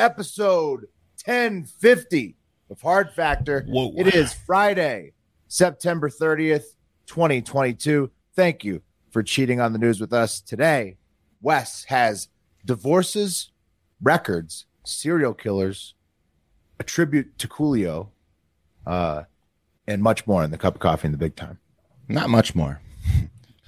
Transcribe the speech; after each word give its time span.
Episode 0.00 0.86
1050 1.26 2.34
of 2.70 2.80
hard 2.80 3.10
factor 3.12 3.66
Whoa. 3.68 3.92
it 3.98 4.14
is 4.14 4.32
friday 4.32 5.12
september 5.46 6.08
30th 6.08 6.64
2022 7.06 8.10
thank 8.34 8.64
you 8.64 8.80
for 9.10 9.22
cheating 9.22 9.60
on 9.60 9.74
the 9.74 9.78
news 9.78 10.00
with 10.00 10.14
us 10.14 10.40
today 10.40 10.96
wes 11.42 11.84
has 11.84 12.28
divorces 12.64 13.50
records 14.00 14.64
serial 14.86 15.34
killers 15.34 15.94
a 16.78 16.82
tribute 16.82 17.36
to 17.36 17.46
coolio 17.46 18.08
uh, 18.86 19.24
and 19.86 20.02
much 20.02 20.26
more 20.26 20.42
in 20.42 20.50
the 20.50 20.56
cup 20.56 20.76
of 20.76 20.80
coffee 20.80 21.06
in 21.06 21.12
the 21.12 21.18
big 21.18 21.36
time 21.36 21.58
Not 22.08 22.30
much 22.30 22.54
more. 22.54 22.80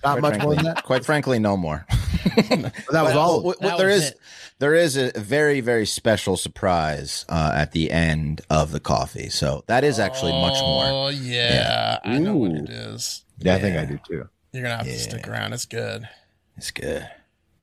not 0.03 0.19
Quite 0.19 0.23
much 0.23 0.43
more 0.43 0.55
than 0.55 0.65
that 0.65 0.83
Quite 0.83 1.05
frankly, 1.05 1.39
no 1.39 1.59
more. 1.59 1.87
that 2.91 3.03
was 3.03 3.15
all 3.15 3.43
Well, 3.43 3.55
That 3.61 3.79
there 3.79 3.89
was 3.89 3.97
is 4.05 4.11
it. 4.11 4.19
there 4.59 4.75
is 4.75 4.97
a 4.97 5.13
very 5.19 5.61
very 5.61 5.87
special 5.87 6.37
surprise 6.37 7.25
uh, 7.29 7.53
at 7.55 7.73
the 7.73 7.91
end 7.91 8.41
of 8.51 8.73
the 8.73 8.81
coffee. 8.81 9.29
So 9.29 9.65
that 9.67 9.85
is 9.85 9.99
actually 9.99 10.33
much 10.33 10.61
more. 10.61 10.85
Oh 10.87 11.09
yeah, 11.09 11.99
I 12.05 12.19
know 12.19 12.37
what 12.37 12.53
Ooh. 12.53 12.57
it 12.65 12.71
is. 12.71 13.25
yeah 13.39 13.55
i 13.57 13.59
think 13.59 13.77
i 13.77 13.85
do 13.85 13.99
too 14.07 14.29
You're 14.53 14.63
gonna 14.63 14.77
have 14.77 14.87
Yeah. 14.87 14.93
to 14.95 14.99
stick 14.99 15.29
around. 15.29 15.53
It's 15.53 15.67
good. 15.67 16.09
It's 16.57 16.71
good. 16.71 17.09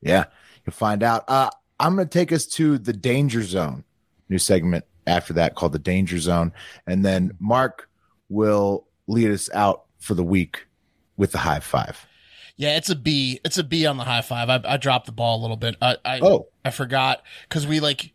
Yeah, 0.01 0.25
you'll 0.65 0.73
find 0.73 1.03
out. 1.03 1.23
Uh, 1.27 1.49
I'm 1.79 1.95
going 1.95 2.07
to 2.07 2.11
take 2.19 2.31
us 2.31 2.45
to 2.57 2.77
the 2.77 2.91
danger 2.93 3.43
zone. 3.43 3.83
New 4.27 4.39
segment 4.39 4.83
after 5.07 5.33
that 5.33 5.55
called 5.55 5.73
the 5.73 5.79
danger 5.79 6.17
zone, 6.19 6.51
and 6.87 7.05
then 7.05 7.31
Mark 7.39 7.89
will 8.29 8.85
lead 9.07 9.29
us 9.31 9.49
out 9.53 9.83
for 9.99 10.13
the 10.15 10.23
week 10.23 10.65
with 11.17 11.31
the 11.31 11.37
high 11.37 11.59
five. 11.59 12.05
Yeah, 12.59 12.75
it's 12.75 12.89
a 12.89 12.95
B. 12.95 13.39
It's 13.45 13.57
a 13.57 13.63
B 13.63 13.85
on 13.85 13.95
the 13.95 14.03
high 14.03 14.21
five. 14.21 14.49
I, 14.49 14.59
I 14.65 14.75
dropped 14.75 15.05
the 15.05 15.13
ball 15.13 15.39
a 15.39 15.41
little 15.41 15.55
bit. 15.55 15.77
I 15.81 15.95
I, 16.03 16.19
Oh. 16.19 16.47
I 16.65 16.71
forgot 16.71 17.23
because 17.47 17.65
we 17.65 17.79
like. 17.79 18.13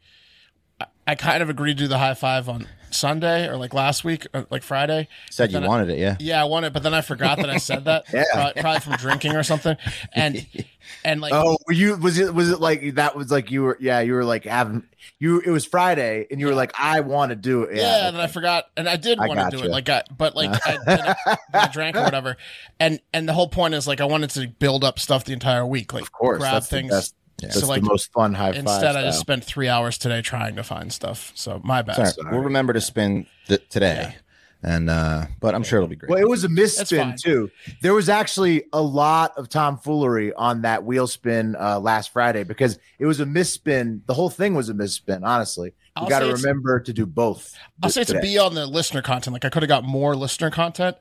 I, 0.78 0.86
I 1.06 1.14
kind 1.14 1.42
of 1.42 1.48
agreed 1.48 1.78
to 1.78 1.84
do 1.84 1.88
the 1.88 1.96
high 1.96 2.12
five 2.12 2.46
on 2.50 2.68
Sunday 2.94 3.48
or 3.48 3.56
like 3.56 3.74
last 3.74 4.04
week 4.04 4.26
or 4.32 4.46
like 4.50 4.62
Friday. 4.62 5.08
Said 5.30 5.50
you 5.50 5.54
Then 5.54 5.64
I- 5.64 5.68
wanted 5.68 5.90
it, 5.90 5.98
yeah. 5.98 6.16
Yeah, 6.20 6.40
I 6.40 6.44
wanted, 6.44 6.72
but 6.72 6.82
then 6.82 6.94
I 6.94 7.00
forgot 7.00 7.38
that 7.38 7.50
I 7.50 7.58
said 7.58 7.84
that. 7.86 8.04
Yeah. 8.12 8.22
probably, 8.32 8.62
probably 8.62 8.80
from 8.80 8.92
drinking 8.96 9.34
or 9.36 9.42
something. 9.42 9.76
And 10.12 10.46
and 11.04 11.20
like 11.20 11.32
Oh, 11.34 11.56
were 11.66 11.72
you? 11.74 11.96
Was 11.96 12.18
it? 12.18 12.32
Was 12.34 12.50
it 12.50 12.60
like 12.60 12.94
that? 12.94 13.16
Was 13.16 13.30
like 13.30 13.50
you 13.50 13.62
were? 13.62 13.76
Yeah, 13.80 14.00
you 14.00 14.12
were 14.14 14.24
like 14.24 14.44
having 14.44 14.84
you. 15.18 15.40
It 15.40 15.50
was 15.50 15.64
Friday, 15.66 16.26
and 16.30 16.40
you 16.40 16.46
were 16.46 16.54
like, 16.54 16.72
I 16.78 17.00
want 17.00 17.30
to 17.30 17.36
do 17.36 17.62
it. 17.64 17.76
Yeah, 17.76 17.82
Yeah, 17.82 18.06
and 18.08 18.16
then 18.16 18.22
I 18.22 18.26
forgot, 18.26 18.66
and 18.76 18.88
I 18.88 18.96
did 18.96 19.18
want 19.18 19.32
to 19.38 19.48
do 19.50 19.56
gotcha. 19.58 19.64
it, 19.64 19.70
like, 19.70 19.88
I, 19.88 20.02
but 20.16 20.34
like, 20.36 20.50
I, 20.66 21.14
I, 21.26 21.36
I 21.54 21.68
drank 21.68 21.96
or 21.96 22.02
whatever, 22.02 22.36
and 22.78 23.00
and 23.12 23.28
the 23.28 23.32
whole 23.32 23.48
point 23.48 23.74
is 23.74 23.86
like 23.86 24.00
I 24.00 24.04
wanted 24.04 24.30
to 24.30 24.46
build 24.48 24.84
up 24.84 24.98
stuff 24.98 25.24
the 25.24 25.32
entire 25.32 25.66
week, 25.66 25.92
like 25.92 26.02
of 26.02 26.12
course. 26.12 26.38
grab 26.38 26.52
That's 26.54 26.68
things. 26.68 27.12
The 27.38 27.46
best. 27.46 27.54
That's 27.54 27.66
So 27.66 27.70
like 27.70 27.82
the 27.82 27.88
most 27.88 28.12
fun 28.12 28.34
high 28.34 28.52
five. 28.52 28.56
instead, 28.60 28.96
I 28.96 29.02
just 29.02 29.20
spent 29.20 29.44
three 29.44 29.68
hours 29.68 29.98
today 29.98 30.22
trying 30.22 30.56
to 30.56 30.62
find 30.62 30.92
stuff. 30.92 31.32
So 31.34 31.60
my 31.64 31.82
bad. 31.82 32.14
Sorry. 32.14 32.30
We'll 32.32 32.42
remember 32.44 32.72
to 32.72 32.80
spin 32.80 33.26
th- 33.46 33.68
today, 33.68 34.16
and 34.62 34.88
uh, 34.88 35.26
but 35.40 35.54
I'm 35.54 35.62
sure 35.62 35.78
it'll 35.78 35.88
be 35.88 35.96
great. 35.96 36.10
Well, 36.10 36.18
it 36.20 36.28
was 36.28 36.44
a 36.44 36.48
That's 36.48 36.90
misspin 36.90 37.20
too. 37.20 37.50
There 37.82 37.94
was 37.94 38.08
actually 38.08 38.64
a 38.72 38.80
lot 38.80 39.36
of 39.36 39.48
tomfoolery 39.48 40.32
on 40.32 40.62
that 40.62 40.84
wheel 40.84 41.06
spin 41.06 41.56
uh, 41.58 41.80
last 41.80 42.12
Friday 42.12 42.44
because 42.44 42.78
it 42.98 43.06
was 43.06 43.20
a 43.20 43.26
misspin. 43.26 44.00
The 44.06 44.14
whole 44.14 44.30
thing 44.30 44.54
was 44.54 44.68
a 44.68 44.74
misspin. 44.74 45.20
Honestly, 45.24 45.74
you 46.00 46.08
got 46.08 46.20
to 46.20 46.32
remember 46.32 46.80
to 46.80 46.92
do 46.92 47.04
both. 47.06 47.54
I'll 47.82 47.90
say 47.90 48.02
it's 48.02 48.10
a 48.10 48.14
today. 48.14 48.32
B 48.34 48.38
on 48.38 48.54
the 48.54 48.66
listener 48.66 49.02
content. 49.02 49.32
Like 49.32 49.44
I 49.44 49.50
could 49.50 49.62
have 49.62 49.68
got 49.68 49.84
more 49.84 50.16
listener 50.16 50.50
content, 50.50 50.96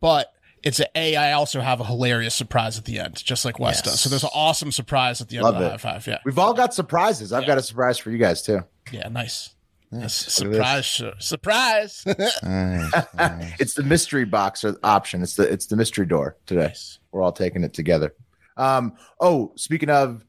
but 0.00 0.32
it's 0.62 0.80
a 0.80 0.86
A. 0.96 1.16
I 1.16 1.32
also 1.32 1.60
have 1.60 1.80
a 1.80 1.84
hilarious 1.84 2.34
surprise 2.34 2.78
at 2.78 2.84
the 2.84 2.98
end, 2.98 3.22
just 3.24 3.44
like 3.44 3.58
West 3.58 3.84
Yes. 3.84 3.92
does. 3.94 4.00
So 4.00 4.08
there's 4.08 4.24
an 4.24 4.30
awesome 4.34 4.72
surprise 4.72 5.20
at 5.20 5.28
the 5.28 5.36
end 5.36 5.44
Love 5.44 5.54
of 5.56 5.60
the 5.60 5.66
it. 5.66 5.70
high 5.72 5.76
five. 5.76 6.06
Yeah, 6.06 6.18
We've 6.24 6.38
all 6.38 6.54
got 6.54 6.74
surprises. 6.74 7.32
I've 7.32 7.42
Yeah. 7.42 7.48
got 7.48 7.58
a 7.58 7.62
surprise 7.62 7.98
for 7.98 8.10
you 8.10 8.18
guys 8.18 8.42
too. 8.42 8.64
yeah, 8.90 9.08
nice. 9.08 9.50
Yes, 9.92 10.40
Look 10.40 10.48
at 10.48 10.52
this. 10.52 10.58
surprise, 10.58 10.86
su- 10.86 11.12
surprise. 11.20 12.02
Nice, 12.06 12.92
nice. 13.14 13.52
It's 13.60 13.74
the 13.74 13.84
mystery 13.84 14.24
box 14.24 14.64
or 14.64 14.76
option. 14.82 15.22
It's 15.22 15.36
the 15.36 15.44
it's 15.50 15.66
the 15.66 15.76
mystery 15.76 16.06
door 16.06 16.36
today. 16.46 16.66
Nice. 16.68 16.98
We're 17.12 17.22
all 17.22 17.30
taking 17.32 17.62
it 17.62 17.72
together. 17.72 18.12
Um, 18.56 18.94
oh, 19.20 19.52
speaking 19.56 19.88
of 19.90 20.14
n- 20.16 20.22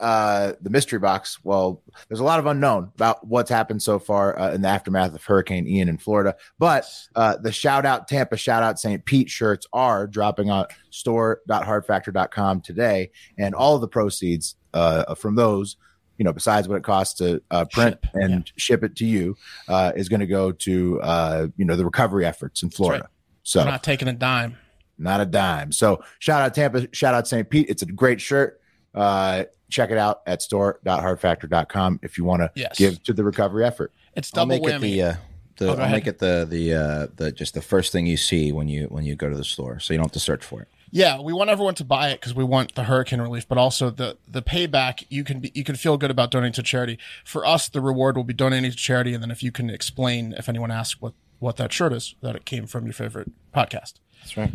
uh, 0.00 0.52
the 0.60 0.70
mystery 0.70 0.98
box, 0.98 1.38
well, 1.42 1.82
there's 2.08 2.20
a 2.20 2.24
lot 2.24 2.38
of 2.38 2.46
unknown 2.46 2.92
about 2.94 3.26
what's 3.26 3.50
happened 3.50 3.82
so 3.82 3.98
far 3.98 4.38
uh, 4.38 4.52
in 4.52 4.62
the 4.62 4.68
aftermath 4.68 5.14
of 5.14 5.24
Hurricane 5.24 5.66
Ian 5.66 5.88
in 5.88 5.98
Florida. 5.98 6.36
But 6.58 6.86
uh, 7.16 7.36
the 7.38 7.52
shout 7.52 7.84
out 7.84 8.08
Tampa, 8.08 8.36
shout 8.36 8.62
out 8.62 8.78
St. 8.78 9.04
Pete 9.04 9.28
shirts 9.28 9.66
are 9.72 10.06
dropping 10.06 10.50
on 10.50 10.66
store.hardfactor.com 10.90 12.60
today, 12.60 13.10
and 13.36 13.54
all 13.54 13.74
of 13.74 13.80
the 13.80 13.88
proceeds 13.88 14.56
uh, 14.74 15.14
from 15.14 15.34
those. 15.34 15.76
You 16.18 16.24
know, 16.24 16.32
besides 16.32 16.66
what 16.66 16.76
it 16.76 16.82
costs 16.82 17.14
to 17.18 17.40
uh, 17.52 17.64
print 17.66 17.96
Ship, 18.02 18.14
and 18.14 18.52
ship 18.56 18.82
it 18.82 18.96
to 18.96 19.06
you, 19.06 19.36
uh, 19.68 19.92
is 19.94 20.08
going 20.08 20.18
to 20.18 20.26
go 20.26 20.50
to 20.50 21.00
uh, 21.00 21.46
you 21.56 21.64
know 21.64 21.76
the 21.76 21.84
recovery 21.84 22.26
efforts 22.26 22.62
in 22.62 22.70
Florida. 22.70 23.04
right. 23.04 23.10
So 23.44 23.60
We're 23.60 23.70
not 23.70 23.84
taking 23.84 24.08
a 24.08 24.12
dime. 24.12 24.56
not 24.98 25.20
a 25.20 25.26
dime. 25.26 25.70
So 25.70 26.02
shout 26.18 26.42
out 26.42 26.54
Tampa, 26.54 26.88
shout 26.92 27.14
out 27.14 27.28
St. 27.28 27.48
Pete. 27.48 27.68
It's 27.70 27.82
a 27.82 27.86
great 27.86 28.20
shirt. 28.20 28.60
Uh, 28.98 29.44
check 29.70 29.90
it 29.90 29.98
out 29.98 30.22
at 30.26 30.40
store.hardfactor.com 30.42 32.00
if 32.02 32.18
you 32.18 32.24
want 32.24 32.40
to 32.42 32.50
Yes. 32.54 32.76
give 32.78 33.02
to 33.04 33.12
the 33.12 33.24
recovery 33.24 33.64
effort. 33.64 33.92
It's 34.16 34.30
I'll 34.36 34.46
double 34.46 34.64
make 34.64 34.74
it 34.74 34.80
the 34.80 35.02
uh, 35.02 35.14
the 35.56 35.66
Oh, 35.66 35.70
I'll 35.70 35.76
go 35.76 35.82
ahead. 35.82 35.92
make 35.94 36.06
it 36.06 36.18
the 36.18 36.46
the 36.48 36.74
uh, 36.74 37.06
the 37.16 37.32
just 37.32 37.54
the 37.54 37.62
first 37.62 37.92
thing 37.92 38.06
you 38.06 38.16
see 38.16 38.52
when 38.52 38.68
you 38.68 38.84
when 38.86 39.04
you 39.04 39.14
go 39.14 39.28
to 39.28 39.36
the 39.36 39.44
store, 39.44 39.78
so 39.80 39.92
you 39.92 39.98
don't 39.98 40.06
have 40.06 40.12
to 40.12 40.20
search 40.20 40.44
for 40.44 40.62
it. 40.62 40.68
Yeah, 40.90 41.20
we 41.20 41.34
want 41.34 41.50
everyone 41.50 41.74
to 41.76 41.84
buy 41.84 42.08
it 42.08 42.20
because 42.20 42.34
we 42.34 42.44
want 42.44 42.74
the 42.74 42.84
hurricane 42.84 43.20
relief, 43.20 43.46
but 43.46 43.58
also 43.58 43.90
the 43.90 44.16
the 44.26 44.40
payback. 44.42 45.04
You 45.10 45.22
can 45.22 45.40
be 45.40 45.52
you 45.54 45.62
can 45.64 45.76
feel 45.76 45.96
good 45.98 46.10
about 46.10 46.30
donating 46.30 46.54
to 46.54 46.62
charity. 46.62 46.98
For 47.24 47.44
us, 47.46 47.68
the 47.68 47.80
reward 47.80 48.16
will 48.16 48.24
be 48.24 48.32
donating 48.34 48.70
to 48.70 48.76
charity, 48.76 49.12
and 49.14 49.22
then 49.22 49.30
if 49.30 49.42
you 49.42 49.52
can 49.52 49.68
explain, 49.70 50.32
if 50.32 50.48
anyone 50.48 50.70
asks 50.70 51.00
what 51.00 51.12
what 51.40 51.56
that 51.58 51.72
shirt 51.72 51.92
is, 51.92 52.14
that 52.22 52.34
it 52.34 52.44
came 52.46 52.66
from 52.66 52.84
your 52.84 52.94
favorite 52.94 53.30
podcast. 53.54 53.94
That's 54.20 54.36
right. 54.36 54.50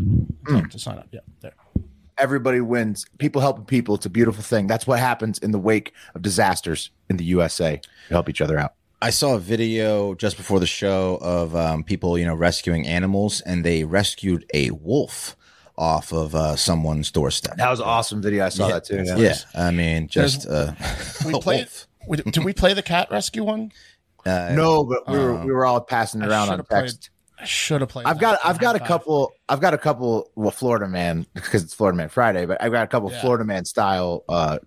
So 0.50 0.62
to 0.62 0.80
sign 0.80 0.98
up, 0.98 1.08
yeah, 1.12 1.22
there. 1.42 1.54
Everybody 2.18 2.62
wins. 2.62 3.06
People 3.18 3.41
helping 3.41 3.66
people. 3.66 3.96
It's 3.96 4.06
a 4.06 4.09
beautiful 4.09 4.44
thing. 4.44 4.68
That's 4.68 4.85
what 4.85 5.00
happens 5.00 5.40
in 5.40 5.51
the 5.51 5.59
wake 5.59 5.94
of 6.16 6.22
disasters 6.22 6.91
in 7.09 7.18
the 7.18 7.24
USA. 7.25 7.81
We 8.09 8.13
help 8.13 8.29
each 8.29 8.41
other 8.41 8.57
out. 8.57 8.74
I 9.01 9.09
saw 9.09 9.35
a 9.35 9.40
video 9.40 10.13
just 10.16 10.38
before 10.38 10.59
the 10.62 10.66
show 10.66 11.18
of 11.22 11.56
um, 11.56 11.84
people, 11.84 12.18
you 12.18 12.25
know, 12.25 12.35
rescuing 12.35 12.88
animals, 12.88 13.41
and 13.41 13.63
they 13.66 13.84
rescued 13.84 14.46
a 14.53 14.72
wolf 14.72 15.35
off 15.78 16.13
of 16.13 16.35
uh, 16.35 16.56
someone's 16.56 17.12
doorstep. 17.12 17.57
That 17.57 17.69
was 17.69 17.79
an 17.79 17.85
awesome 17.85 18.22
video. 18.22 18.45
I 18.45 18.50
saw 18.50 18.68
that 18.69 18.85
too. 18.85 19.03
Yeah. 19.06 19.18
Yeah, 19.18 19.35
I 19.56 19.71
mean, 19.71 20.07
just 20.07 20.48
uh, 20.48 20.74
We 21.25 21.33
a 21.33 21.39
played. 21.39 21.68
did 22.10 22.45
we 22.45 22.54
play 22.54 22.74
the 22.74 22.83
cat 22.83 23.10
rescue 23.12 23.44
one? 23.44 23.71
Uh, 24.25 24.54
No, 24.56 24.83
but 24.86 25.07
we 25.07 25.18
were 25.18 25.38
Uh, 25.38 25.45
we 25.45 25.51
were 25.51 25.65
all 25.65 25.81
passing 25.81 26.21
around 26.21 26.48
on 26.50 26.54
should've 26.54 26.69
played 26.69 26.81
text. 26.83 27.10
I 27.39 27.45
should 27.45 27.81
have 27.81 27.89
played. 27.89 28.06
I've 28.06 28.19
got 28.19 28.39
I've 28.44 28.59
got 28.59 28.75
a 28.75 28.80
five. 28.80 28.88
couple 28.88 29.33
I've 29.50 29.59
got 29.59 29.74
a 29.74 29.77
couple 29.77 30.31
well 30.35 30.51
Florida 30.51 30.88
man 30.88 31.25
because 31.33 31.63
it's 31.63 31.74
Florida 31.74 31.97
Man 31.97 32.09
Friday, 32.09 32.45
but 32.45 32.62
I've 32.62 32.71
got 32.71 32.83
a 32.83 32.88
couple 32.88 33.12
Yeah. 33.12 33.21
Florida 33.21 33.44
Man 33.44 33.65
style 33.65 34.24
uh 34.30 34.59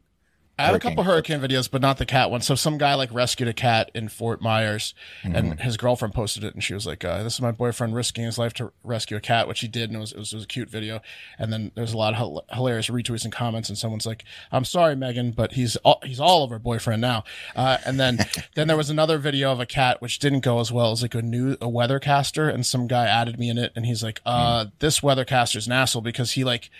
I 0.58 0.62
have 0.64 0.74
a 0.74 0.78
couple 0.78 1.04
hurricane 1.04 1.40
videos, 1.40 1.70
but 1.70 1.82
not 1.82 1.98
the 1.98 2.06
cat 2.06 2.30
one. 2.30 2.40
So 2.40 2.54
some 2.54 2.78
guy 2.78 2.94
like 2.94 3.12
rescued 3.12 3.46
a 3.48 3.52
cat 3.52 3.90
in 3.94 4.08
Fort 4.08 4.40
Myers, 4.40 4.94
Mm-hmm. 5.22 5.34
and 5.36 5.60
his 5.60 5.76
girlfriend 5.76 6.14
posted 6.14 6.44
it, 6.44 6.54
and 6.54 6.64
she 6.64 6.72
was 6.72 6.86
like, 6.86 7.04
uh, 7.04 7.22
"This 7.22 7.34
is 7.34 7.40
my 7.42 7.50
boyfriend 7.50 7.94
risking 7.94 8.24
his 8.24 8.38
life 8.38 8.54
to 8.54 8.72
rescue 8.82 9.16
a 9.16 9.20
cat," 9.20 9.48
which 9.48 9.60
he 9.60 9.68
did, 9.68 9.90
and 9.90 9.96
it 9.96 10.00
was 10.00 10.12
it 10.12 10.18
was, 10.18 10.32
it 10.32 10.36
was 10.36 10.44
a 10.44 10.48
cute 10.48 10.70
video. 10.70 11.00
And 11.38 11.52
then 11.52 11.72
there's 11.74 11.92
a 11.92 11.98
lot 11.98 12.14
of 12.14 12.18
hil- 12.18 12.44
hilarious 12.52 12.88
retweets 12.88 13.24
and 13.24 13.32
comments, 13.32 13.68
and 13.68 13.76
someone's 13.76 14.06
like, 14.06 14.24
"I'm 14.50 14.64
sorry, 14.64 14.96
Megan, 14.96 15.32
but 15.32 15.52
he's 15.52 15.76
all, 15.76 16.00
he's 16.04 16.20
all 16.20 16.44
of 16.44 16.50
her 16.50 16.58
boyfriend 16.58 17.02
now." 17.02 17.24
Uh, 17.54 17.76
and 17.84 18.00
then 18.00 18.18
then 18.54 18.66
there 18.68 18.76
was 18.78 18.88
another 18.88 19.18
video 19.18 19.52
of 19.52 19.60
a 19.60 19.66
cat 19.66 20.00
which 20.00 20.18
didn't 20.18 20.40
go 20.40 20.60
as 20.60 20.72
well 20.72 20.90
as 20.92 21.02
like 21.02 21.14
a 21.14 21.20
new 21.22 21.52
a 21.54 21.66
weathercaster, 21.68 22.52
and 22.52 22.64
some 22.64 22.86
guy 22.86 23.04
added 23.06 23.38
me 23.38 23.50
in 23.50 23.58
it, 23.58 23.72
and 23.76 23.84
he's 23.84 24.02
like, 24.02 24.20
"Uh, 24.24 24.66
this 24.78 25.00
weathercaster's 25.00 25.66
an 25.66 25.72
asshole 25.74 26.00
because 26.02 26.32
he 26.32 26.44
like." 26.44 26.70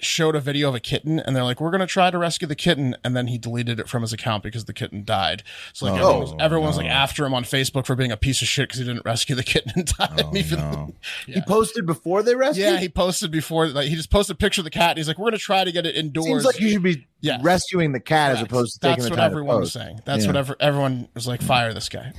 Showed 0.00 0.34
a 0.36 0.40
video 0.40 0.68
of 0.68 0.74
a 0.74 0.80
kitten, 0.80 1.18
and 1.18 1.34
they're 1.34 1.44
like, 1.44 1.60
"We're 1.60 1.70
gonna 1.70 1.86
try 1.86 2.10
to 2.10 2.18
rescue 2.18 2.46
the 2.48 2.54
kitten," 2.54 2.96
and 3.04 3.16
then 3.16 3.26
he 3.28 3.38
deleted 3.38 3.80
it 3.80 3.88
from 3.88 4.02
his 4.02 4.12
account 4.12 4.42
because 4.42 4.66
the 4.66 4.72
kitten 4.72 5.04
died. 5.04 5.42
So 5.72 5.86
like 5.86 5.94
oh, 5.94 6.06
everyone 6.06 6.20
was, 6.20 6.34
everyone 6.40 6.66
was 6.68 6.76
like 6.76 6.86
after 6.86 7.24
him 7.24 7.34
on 7.34 7.44
Facebook 7.44 7.86
for 7.86 7.94
being 7.96 8.12
a 8.12 8.16
piece 8.16 8.42
of 8.42 8.48
shit 8.48 8.68
because 8.68 8.78
he 8.80 8.84
didn't 8.84 9.04
rescue 9.04 9.34
the 9.34 9.42
kitten 9.42 9.72
in 9.76 9.84
time. 9.84 10.16
Oh, 10.24 10.36
even 10.36 10.58
no. 10.60 10.94
He 11.26 11.40
posted 11.42 11.86
before 11.86 12.22
they 12.22 12.34
rescued. 12.34 12.66
yeah, 12.66 12.76
he 12.78 12.88
posted 12.88 13.30
before 13.30 13.68
like 13.68 13.88
he 13.88 13.94
just 13.96 14.10
posted 14.10 14.34
a 14.34 14.38
picture 14.38 14.60
of 14.60 14.64
the 14.64 14.70
cat. 14.70 14.90
And 14.90 14.98
he's 14.98 15.08
like, 15.08 15.18
"We're 15.18 15.26
gonna 15.30 15.38
try 15.38 15.64
to 15.64 15.72
get 15.72 15.86
it 15.86 15.96
indoors." 15.96 16.26
seems 16.26 16.44
like 16.44 16.60
you 16.60 16.70
should 16.70 16.82
be 16.82 17.06
Yeah. 17.20 17.38
rescuing 17.42 17.92
the 17.92 18.00
cat 18.00 18.32
as 18.36 18.42
opposed 18.42 18.74
to 18.74 18.80
That's 18.80 18.96
taking 19.02 19.14
the 19.16 19.20
what 19.20 19.24
everyone 19.24 19.60
was 19.60 19.72
saying. 19.72 20.00
That's 20.04 20.24
Yeah. 20.24 20.28
what 20.30 20.36
ever, 20.36 20.56
everyone 20.60 21.08
was 21.14 21.26
like, 21.26 21.42
"Fire 21.42 21.72
this 21.74 21.88
guy." 21.88 22.12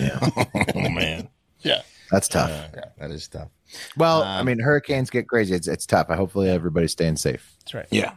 oh 0.74 0.88
man, 0.90 1.28
yeah. 1.62 1.82
That's 2.10 2.28
tough. 2.28 2.50
yeah 2.74 2.84
that 2.98 3.10
is 3.10 3.28
tough. 3.28 3.48
Well, 3.96 4.22
Um, 4.22 4.28
I 4.28 4.42
mean, 4.42 4.58
hurricanes 4.60 5.10
get 5.10 5.28
crazy. 5.28 5.54
It's 5.54 5.66
it's 5.68 5.86
tough. 5.86 6.06
I 6.10 6.16
hopefully 6.16 6.48
everybody's 6.50 6.92
staying 6.92 7.16
safe. 7.16 7.52
That's 7.60 7.74
right. 7.74 7.86
Yeah, 7.90 8.12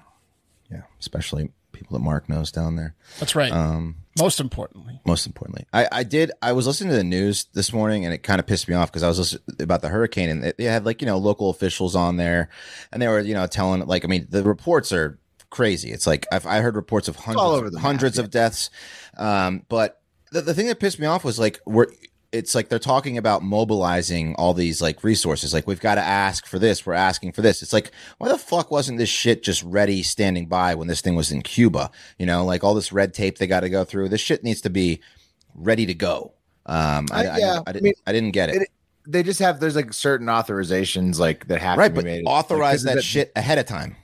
yeah, 0.72 0.82
especially 1.00 1.52
people 1.72 1.98
that 1.98 2.04
Mark 2.04 2.28
knows 2.28 2.52
down 2.52 2.76
there. 2.76 2.96
That's 3.20 3.36
right. 3.36 3.52
Um, 3.52 3.98
Most 4.18 4.40
importantly, 4.40 5.00
most 5.06 5.26
importantly, 5.28 5.66
I, 5.74 5.88
I 5.92 6.04
did. 6.04 6.32
I 6.42 6.52
was 6.54 6.66
listening 6.68 6.90
to 6.92 6.96
the 6.98 7.04
news 7.04 7.46
this 7.54 7.72
morning, 7.72 8.04
and 8.04 8.14
it 8.14 8.20
kind 8.24 8.40
of 8.40 8.48
pissed 8.48 8.68
me 8.68 8.74
off 8.76 8.92
because 8.92 9.04
I 9.04 9.08
was 9.08 9.20
listening 9.20 9.42
about 9.62 9.82
the 9.82 9.90
hurricane, 9.90 10.30
and 10.30 10.44
they- 10.44 10.54
they 10.58 10.64
had 10.66 10.86
like 10.86 11.02
you 11.02 11.08
know 11.08 11.18
local 11.18 11.50
officials 11.50 11.96
on 11.96 12.18
there, 12.18 12.50
and 12.92 13.02
they 13.02 13.08
were 13.08 13.20
you 13.20 13.34
know 13.34 13.48
telling 13.48 13.86
like 13.88 14.04
I 14.04 14.08
mean 14.08 14.28
the 14.30 14.44
reports 14.44 14.92
are 14.92 15.18
crazy. 15.50 15.92
It's 15.92 16.06
like 16.08 16.26
I've 16.32 16.46
I 16.46 16.60
heard 16.60 16.76
reports 16.76 17.08
of 17.08 17.16
hundreds 17.16 17.42
all 17.42 17.54
over 17.54 17.70
the 17.70 17.78
map, 17.78 17.84
hundreds 17.86 18.18
of 18.18 18.30
deaths, 18.32 18.70
um, 19.18 19.64
but 19.70 20.02
the, 20.32 20.42
the 20.42 20.54
thing 20.54 20.68
that 20.68 20.80
pissed 20.80 21.00
me 21.00 21.06
off 21.08 21.24
was 21.24 21.40
like 21.40 21.60
we're. 21.66 21.88
It's 22.34 22.54
like 22.54 22.68
they're 22.68 22.78
talking 22.80 23.18
about 23.18 23.42
mobilizing 23.42 24.36
all 24.36 24.54
these 24.54 24.82
like 24.82 25.04
resources. 25.04 25.54
Like 25.54 25.66
we've 25.66 25.80
got 25.80 25.96
to 25.96 26.02
ask 26.02 26.46
for 26.46 26.60
this. 26.60 26.86
We're 26.86 26.94
asking 26.94 27.32
for 27.32 27.42
this. 27.42 27.62
It's 27.62 27.72
like 27.74 27.92
why 28.18 28.28
the 28.28 28.38
fuck 28.38 28.70
wasn't 28.70 28.98
this 28.98 29.10
shit 29.10 29.44
just 29.44 29.64
ready, 29.64 30.04
standing 30.04 30.48
by 30.48 30.76
when 30.76 30.88
this 30.88 31.00
thing 31.02 31.16
was 31.16 31.32
in 31.32 31.42
Cuba? 31.42 31.90
You 32.20 32.26
know, 32.26 32.44
like 32.46 32.64
all 32.66 32.74
this 32.74 32.92
red 32.92 33.14
tape 33.14 33.38
they 33.38 33.48
got 33.48 33.62
to 33.62 33.70
go 33.70 33.86
through. 33.86 34.10
This 34.10 34.20
shit 34.22 34.44
needs 34.44 34.62
to 34.62 34.70
be 34.70 35.00
ready 35.56 35.86
to 35.86 35.94
go. 35.94 36.34
Um, 36.66 37.08
I, 37.12 37.26
Uh, 37.28 37.38
yeah, 37.38 37.60
I, 37.66 37.70
I 37.70 37.72
didn't, 37.72 37.84
mean, 37.84 37.94
I 38.06 38.12
didn't 38.12 38.32
get 38.32 38.50
it. 38.50 38.62
it- 38.64 38.70
They 39.08 39.24
just 39.24 39.40
have 39.40 39.62
there's 39.62 39.78
like 39.78 39.94
certain 39.94 40.28
authorizations 40.28 41.18
like 41.20 41.48
that 41.48 41.62
have 41.62 41.78
right, 41.78 41.88
to 41.88 41.94
be 41.94 41.96
but 41.96 42.06
made. 42.06 42.24
authorize 42.26 42.84
Like, 42.84 42.96
that 42.96 43.00
it- 43.00 43.06
shit 43.06 43.32
ahead 43.38 43.58
of 43.58 43.66
time. 43.66 43.96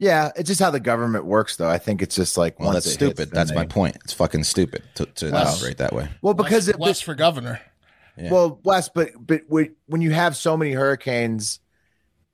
Yeah, 0.00 0.30
it's 0.36 0.46
just 0.48 0.60
how 0.60 0.70
the 0.70 0.78
government 0.80 1.24
works, 1.24 1.56
though. 1.56 1.68
I 1.68 1.78
think 1.78 2.02
it's 2.02 2.14
just 2.14 2.36
like 2.38 2.58
Well, 2.60 2.68
once 2.72 2.84
that's 2.84 2.86
it 2.86 2.88
hits, 2.90 2.96
stupid. 3.16 3.30
then 3.30 3.34
That's 3.34 3.50
they- 3.50 3.56
my 3.56 3.66
point. 3.66 3.96
It's 4.04 4.12
fucking 4.12 4.44
stupid 4.44 4.82
to, 4.94 5.06
to 5.06 5.30
Well- 5.32 5.48
operate 5.48 5.78
that 5.78 5.92
way. 5.92 6.08
Well, 6.22 6.34
because 6.34 6.68
less, 6.68 6.76
it, 6.76 6.80
less 6.80 7.00
for 7.00 7.14
governor. 7.14 7.60
Yeah. 8.16 8.30
Well, 8.32 8.60
Wes, 8.64 8.88
but 8.88 9.10
but 9.18 9.42
when 9.48 9.74
when 9.86 10.00
you 10.00 10.10
have 10.10 10.36
so 10.36 10.56
many 10.56 10.72
hurricanes, 10.72 11.60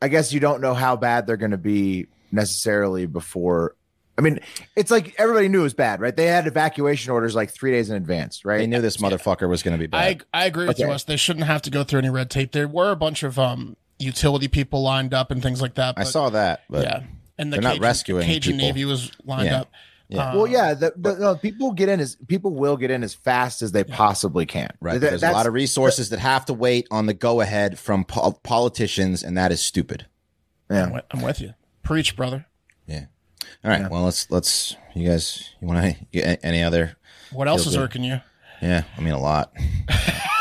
I 0.01 0.09
guess 0.09 0.33
you 0.33 0.41
don't 0.41 0.61
know 0.63 0.73
how 0.75 0.97
bad 0.97 1.27
they're 1.27 1.37
going 1.37 1.51
to 1.51 1.59
be 1.59 2.07
necessarily 2.33 3.05
before. 3.07 3.77
I 4.17 4.21
mean, 4.23 4.41
it's 4.77 4.91
like 4.91 5.15
everybody 5.19 5.49
knew 5.49 5.61
it 5.61 5.65
was 5.65 5.75
bad, 5.75 6.01
right? 6.01 6.15
They 6.15 6.27
had 6.27 6.47
evacuation 6.47 7.13
orders 7.13 7.35
like 7.35 7.51
three 7.51 7.73
days 7.73 7.91
in 7.91 7.97
advance, 7.97 8.45
right? 8.45 8.59
They 8.59 8.67
knew 8.67 8.81
this 8.81 8.97
motherfucker 8.99 9.49
was 9.49 9.63
going 9.63 9.79
to 9.79 9.89
be 9.89 9.93
I 9.95 10.15
bad. 10.15 10.25
I 10.33 10.43
I 10.43 10.47
agree 10.47 10.67
with 10.67 10.79
you, 10.79 10.85
Okay. 10.87 10.91
Wes. 10.93 11.05
They 11.05 11.17
shouldn't 11.17 11.47
have 11.47 11.63
to 11.63 11.71
go 11.71 11.85
through 11.85 11.99
any 12.01 12.11
red 12.11 12.31
tape. 12.31 12.53
There 12.53 12.69
were 12.69 12.91
a 12.91 12.97
bunch 12.97 13.23
of 13.23 13.39
um 13.39 13.77
utility 13.99 14.49
people 14.49 14.83
lined 14.83 15.13
up 15.13 15.31
and 15.31 15.43
things 15.43 15.61
like 15.61 15.75
that. 15.75 15.95
I 15.99 16.05
saw 16.05 16.31
that, 16.31 16.63
but 16.71 16.85
yeah, 16.85 17.03
and 17.39 17.53
the 17.53 17.57
they're 17.57 17.63
not 17.63 17.71
Cajun, 17.75 17.83
rescuing 17.83 18.27
Cajun 18.27 18.53
people. 18.55 18.67
Navy 18.67 18.85
was 18.85 19.13
lined 19.25 19.47
Yeah. 19.47 19.61
up. 19.63 19.73
Yeah. 20.09 20.31
Uh, 20.31 20.37
well, 20.37 20.47
yeah, 20.47 20.75
the, 20.75 20.93
the, 20.97 21.15
no, 21.17 21.35
people 21.35 21.73
get 21.73 21.89
in 21.89 21.99
as 21.99 22.17
people 22.29 22.55
will 22.55 22.77
get 22.77 22.91
in 22.91 23.03
as 23.03 23.15
fast 23.15 23.63
as 23.63 23.73
they 23.73 23.85
possibly 23.85 24.45
can. 24.45 24.69
right. 24.81 25.01
Th- 25.01 25.11
There's 25.11 25.23
a 25.23 25.33
lot 25.33 25.47
of 25.47 25.55
resources 25.55 26.11
that 26.11 26.19
have 26.19 26.45
to 26.47 26.55
wait 26.55 26.87
on 26.91 27.07
the 27.07 27.15
go 27.15 27.41
ahead 27.41 27.79
from 27.79 28.05
pol- 28.05 28.39
politicians, 28.43 29.23
and 29.23 29.37
that 29.39 29.51
is 29.51 29.63
stupid. 29.63 30.07
I'm 30.69 30.77
yeah. 30.77 30.93
with, 30.93 31.05
I'm 31.11 31.23
with 31.23 31.41
you. 31.41 31.55
Preach, 31.83 32.17
brother. 32.17 32.45
Yeah. 32.87 33.07
All 33.65 33.71
right. 33.71 33.91
Well, 33.91 34.03
let's 34.05 34.31
let's. 34.31 34.77
You 34.95 35.09
guys, 35.09 35.51
you 35.61 35.67
want 35.67 35.97
to 36.13 36.47
any 36.47 36.63
other? 36.63 36.97
What 37.33 37.49
else 37.49 37.67
is 37.67 37.75
good. 37.75 37.85
irking 37.85 38.05
you? 38.05 38.21
Yeah, 38.63 38.85
I 38.97 39.01
mean 39.01 39.15
a 39.15 39.19
lot. 39.21 39.53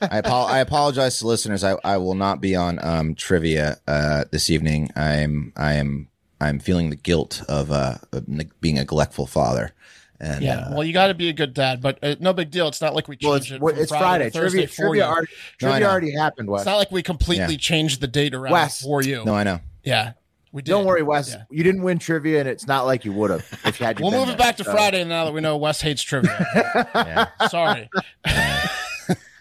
I, 0.00 0.18
apo- 0.18 0.46
I 0.46 0.58
apologize 0.60 1.18
to 1.18 1.26
listeners. 1.26 1.64
I, 1.64 1.76
I 1.84 1.96
will 1.98 2.14
not 2.14 2.40
be 2.40 2.54
on 2.56 2.78
um, 2.84 3.14
trivia 3.14 3.78
uh, 3.88 4.24
this 4.30 4.50
evening. 4.50 4.90
I'm 4.96 5.52
I 5.56 5.74
am 5.74 6.08
I'm 6.40 6.58
feeling 6.58 6.90
the 6.90 6.96
guilt 6.96 7.42
of, 7.48 7.70
uh, 7.70 7.98
of 8.12 8.26
ne- 8.26 8.50
being 8.60 8.76
a 8.76 8.80
neglectful 8.80 9.26
father. 9.26 9.72
And 10.18 10.42
Yeah. 10.42 10.58
uh, 10.60 10.70
well, 10.74 10.84
you 10.84 10.92
got 10.92 11.06
to 11.08 11.14
be 11.14 11.28
a 11.28 11.32
good 11.32 11.54
dad, 11.54 11.80
but 11.80 11.98
uh, 12.02 12.16
no 12.20 12.32
big 12.32 12.50
deal. 12.50 12.66
It's 12.68 12.80
not 12.80 12.94
like 12.94 13.06
we 13.08 13.16
changed 13.16 13.26
Well, 13.60 13.72
it's 13.72 13.78
it. 13.78 13.82
it's 13.82 13.90
Friday, 13.90 14.04
Friday. 14.04 14.30
Thursday 14.30 14.58
Trivia, 14.58 14.68
for 14.68 14.82
trivia, 14.82 15.04
you. 15.04 15.10
already, 15.12 15.26
trivia 15.58 15.80
know. 15.80 15.90
already 15.90 16.10
happened, 16.12 16.48
Wes. 16.50 16.60
It's 16.62 16.66
not 16.66 16.76
like 16.78 16.90
we 16.92 17.02
completely 17.02 17.54
Yeah. 17.54 17.58
changed 17.60 18.00
the 18.00 18.06
date 18.08 18.34
around 18.34 18.52
Wes. 18.52 18.80
for 18.82 19.02
you. 19.02 19.24
no, 19.24 19.34
I 19.34 19.42
know. 19.44 19.60
Yeah, 19.84 20.12
we 20.52 20.62
did. 20.62 20.70
Don't 20.70 20.84
worry, 20.84 21.02
Wes. 21.02 21.30
Yeah. 21.30 21.42
You 21.50 21.64
didn't 21.64 21.82
win 21.82 21.98
trivia, 21.98 22.40
and 22.40 22.48
it's 22.48 22.66
not 22.68 22.86
like 22.86 23.04
you 23.04 23.12
would 23.12 23.30
have 23.30 23.44
if 23.64 23.80
you 23.80 23.86
had. 23.86 23.98
We'll 24.00 24.10
been 24.10 24.20
move 24.20 24.28
it 24.28 24.32
there. 24.32 24.46
back 24.46 24.56
to 24.58 24.64
So, 24.64 24.72
Friday 24.72 25.02
now 25.04 25.24
that 25.24 25.32
we 25.32 25.40
know 25.40 25.56
Wes 25.56 25.80
hates 25.80 26.02
trivia. 26.02 26.88
Yeah. 26.94 27.48
Sorry. 27.48 27.88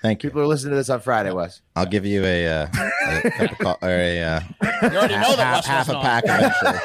Thank 0.01 0.23
you. 0.23 0.29
People 0.29 0.41
are 0.41 0.47
listening 0.47 0.71
to 0.71 0.77
this 0.77 0.89
on 0.89 0.99
Friday, 1.01 1.31
Wes. 1.31 1.61
I'll 1.75 1.85
give 1.85 2.05
you 2.07 2.23
a, 2.25 2.47
uh, 2.47 2.67
a 3.07 3.31
cup 3.31 3.51
of 3.51 3.57
co- 3.59 3.77
or 3.87 3.89
a 3.89 4.23
uh, 4.23 4.39
You 4.63 4.97
already 4.97 5.13
know 5.15 5.35
that 5.35 5.63
half, 5.63 5.87
Wes 5.87 5.87
half 5.87 5.89
a 5.89 5.95
on. 5.95 6.01
pack 6.01 6.23
eventually. 6.27 6.79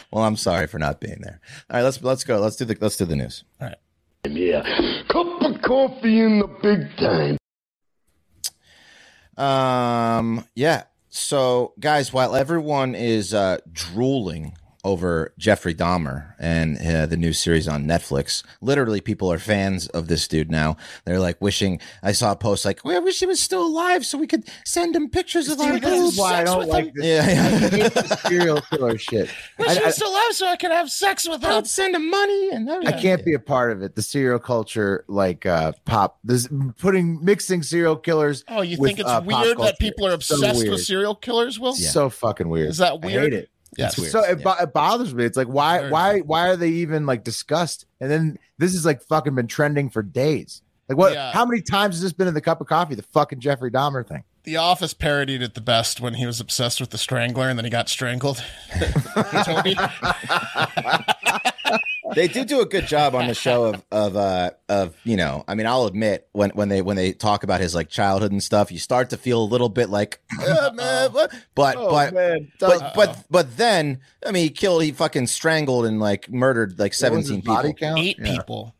well, 0.12 0.24
I'm 0.24 0.36
sorry 0.36 0.66
for 0.68 0.78
not 0.78 1.00
being 1.00 1.18
there. 1.20 1.40
All 1.70 1.76
right, 1.78 1.82
let's 1.82 2.00
let's 2.02 2.22
go. 2.24 2.38
Let's 2.38 2.56
do 2.56 2.64
the 2.64 2.76
let's 2.80 2.96
do 2.96 3.04
the 3.06 3.16
news. 3.16 3.42
All 3.60 3.68
right. 3.68 3.76
Yeah. 4.26 4.62
Cup 5.08 5.42
of 5.42 5.60
coffee 5.62 6.20
in 6.20 6.38
the 6.38 6.46
big 6.62 6.96
time. 6.96 7.36
Um, 9.36 10.46
yeah. 10.54 10.84
So, 11.08 11.74
guys, 11.78 12.12
while 12.12 12.34
everyone 12.34 12.94
is 12.94 13.34
uh, 13.34 13.58
drooling 13.72 14.56
over 14.84 15.32
Jeffrey 15.38 15.74
Dahmer 15.74 16.34
and 16.38 16.78
uh, 16.78 17.06
the 17.06 17.16
new 17.16 17.32
series 17.32 17.66
on 17.66 17.84
Netflix, 17.86 18.44
literally 18.60 19.00
people 19.00 19.32
are 19.32 19.38
fans 19.38 19.88
of 19.88 20.08
this 20.08 20.28
dude 20.28 20.50
now. 20.50 20.76
They're 21.04 21.18
like 21.18 21.40
wishing. 21.40 21.80
I 22.02 22.12
saw 22.12 22.32
a 22.32 22.36
post 22.36 22.64
like, 22.64 22.84
"I 22.84 22.98
wish 22.98 23.20
he 23.20 23.26
was 23.26 23.40
still 23.40 23.64
alive 23.66 24.04
so 24.04 24.18
we 24.18 24.26
could 24.26 24.44
send 24.64 24.94
him 24.94 25.08
pictures 25.08 25.48
of 25.48 25.60
our 25.60 25.74
See, 25.74 25.80
this 25.80 25.90
boobs." 25.90 26.18
why 26.18 26.40
I 26.40 26.44
don't 26.44 26.68
like 26.68 26.86
him. 26.86 26.92
this. 26.96 27.06
Yeah, 27.06 27.22
I 27.24 27.32
yeah. 27.32 27.68
hate 27.68 27.94
this 27.94 28.20
serial 28.22 28.60
killer 28.60 28.98
shit. 28.98 29.30
Wish 29.58 29.68
I- 29.68 29.74
he 29.74 29.84
was 29.84 29.96
still 29.96 30.10
alive 30.10 30.32
so 30.32 30.46
I 30.46 30.56
could 30.56 30.70
have 30.70 30.90
sex 30.90 31.28
with 31.28 31.42
him. 31.42 31.50
I'd 31.50 31.66
send 31.66 31.94
him 31.94 32.10
money 32.10 32.50
and 32.50 32.70
I 32.70 32.92
can't 33.00 33.24
be 33.24 33.34
a 33.34 33.38
part 33.38 33.72
of 33.72 33.82
it. 33.82 33.94
The 33.94 34.02
serial 34.02 34.38
culture, 34.38 35.04
like 35.08 35.46
uh, 35.46 35.72
pop, 35.84 36.18
this 36.24 36.48
putting 36.78 37.24
mixing 37.24 37.62
serial 37.62 37.96
killers. 37.96 38.44
Oh, 38.48 38.60
you 38.60 38.78
with, 38.78 38.88
think 38.88 39.00
it's 39.00 39.08
uh, 39.08 39.22
weird 39.24 39.58
that 39.58 39.78
people 39.78 40.06
are 40.06 40.14
It's 40.14 40.26
so 40.26 40.36
obsessed 40.36 40.68
with 40.68 40.82
serial 40.82 41.14
killers? 41.14 41.58
Will 41.58 41.74
So 41.74 42.10
fucking 42.10 42.48
weird. 42.48 42.68
Is 42.68 42.78
that 42.78 42.92
I 43.02 43.06
weird? 43.06 43.48
Yes. 43.78 44.10
So 44.10 44.22
it, 44.22 44.42
bo- 44.42 44.56
it 44.60 44.72
bothers 44.72 45.14
me. 45.14 45.24
It's 45.24 45.36
like 45.36 45.46
why 45.48 45.78
Very 45.78 45.90
why 45.90 46.20
why 46.20 46.48
are 46.48 46.56
they 46.56 46.68
even 46.68 47.06
like 47.06 47.24
discussed? 47.24 47.86
And 48.00 48.10
then 48.10 48.38
this 48.58 48.74
is 48.74 48.84
like 48.84 49.02
fucking 49.02 49.34
been 49.34 49.46
trending 49.46 49.90
for 49.90 50.02
days. 50.02 50.62
Like 50.88 50.98
what? 50.98 51.14
Yeah. 51.14 51.32
How 51.32 51.44
many 51.46 51.62
times 51.62 51.96
has 51.96 52.02
this 52.02 52.12
been 52.12 52.28
in 52.28 52.34
the 52.34 52.40
cup 52.40 52.60
of 52.60 52.66
coffee? 52.66 52.94
The 52.94 53.02
fucking 53.12 53.40
Jeffrey 53.40 53.70
Dahmer 53.70 54.06
thing. 54.06 54.24
The 54.44 54.56
Office 54.58 54.92
parodied 54.94 55.40
it 55.42 55.54
the 55.54 55.60
best 55.62 56.00
when 56.00 56.14
he 56.14 56.26
was 56.26 56.38
obsessed 56.38 56.80
with 56.80 56.90
the 56.90 56.98
Strangler 56.98 57.48
and 57.48 57.58
then 57.58 57.64
he 57.64 57.70
got 57.70 57.88
strangled. 57.88 58.44
Toby. 59.44 59.74
they 62.14 62.28
do 62.28 62.44
do 62.44 62.60
a 62.60 62.66
good 62.66 62.86
job 62.86 63.14
on 63.14 63.26
the 63.26 63.34
show 63.34 63.64
of 63.64 63.82
of 63.90 64.16
uh 64.16 64.50
of 64.68 64.94
you 65.04 65.16
know 65.16 65.42
i 65.48 65.54
mean 65.54 65.66
i'll 65.66 65.86
admit 65.86 66.28
when 66.32 66.50
when 66.50 66.68
they 66.68 66.82
when 66.82 66.96
they 66.96 67.12
talk 67.12 67.42
about 67.42 67.60
his 67.60 67.74
like 67.74 67.88
childhood 67.88 68.30
and 68.30 68.42
stuff 68.42 68.70
you 68.70 68.78
start 68.78 69.10
to 69.10 69.16
feel 69.16 69.42
a 69.42 69.44
little 69.44 69.68
bit 69.70 69.88
like 69.88 70.20
uh, 70.40 70.70
man, 70.74 71.10
what? 71.12 71.32
but 71.54 71.76
Oh, 71.76 71.90
but 71.90 72.12
man. 72.14 72.52
but 72.60 72.92
but 72.94 73.24
but 73.30 73.56
then 73.56 74.00
i 74.26 74.30
mean 74.30 74.44
he 74.44 74.50
killed 74.50 74.82
he 74.82 74.92
fucking 74.92 75.26
strangled 75.26 75.86
and 75.86 75.98
like 75.98 76.30
murdered 76.30 76.78
like 76.78 76.94
What 77.00 77.12
was 77.12 77.28
his 77.28 77.28
17 77.28 77.40
people 77.42 77.54
body 77.54 77.72
count? 77.72 77.98
Eight 77.98 78.18
Yeah. 78.20 78.36
people. 78.36 78.74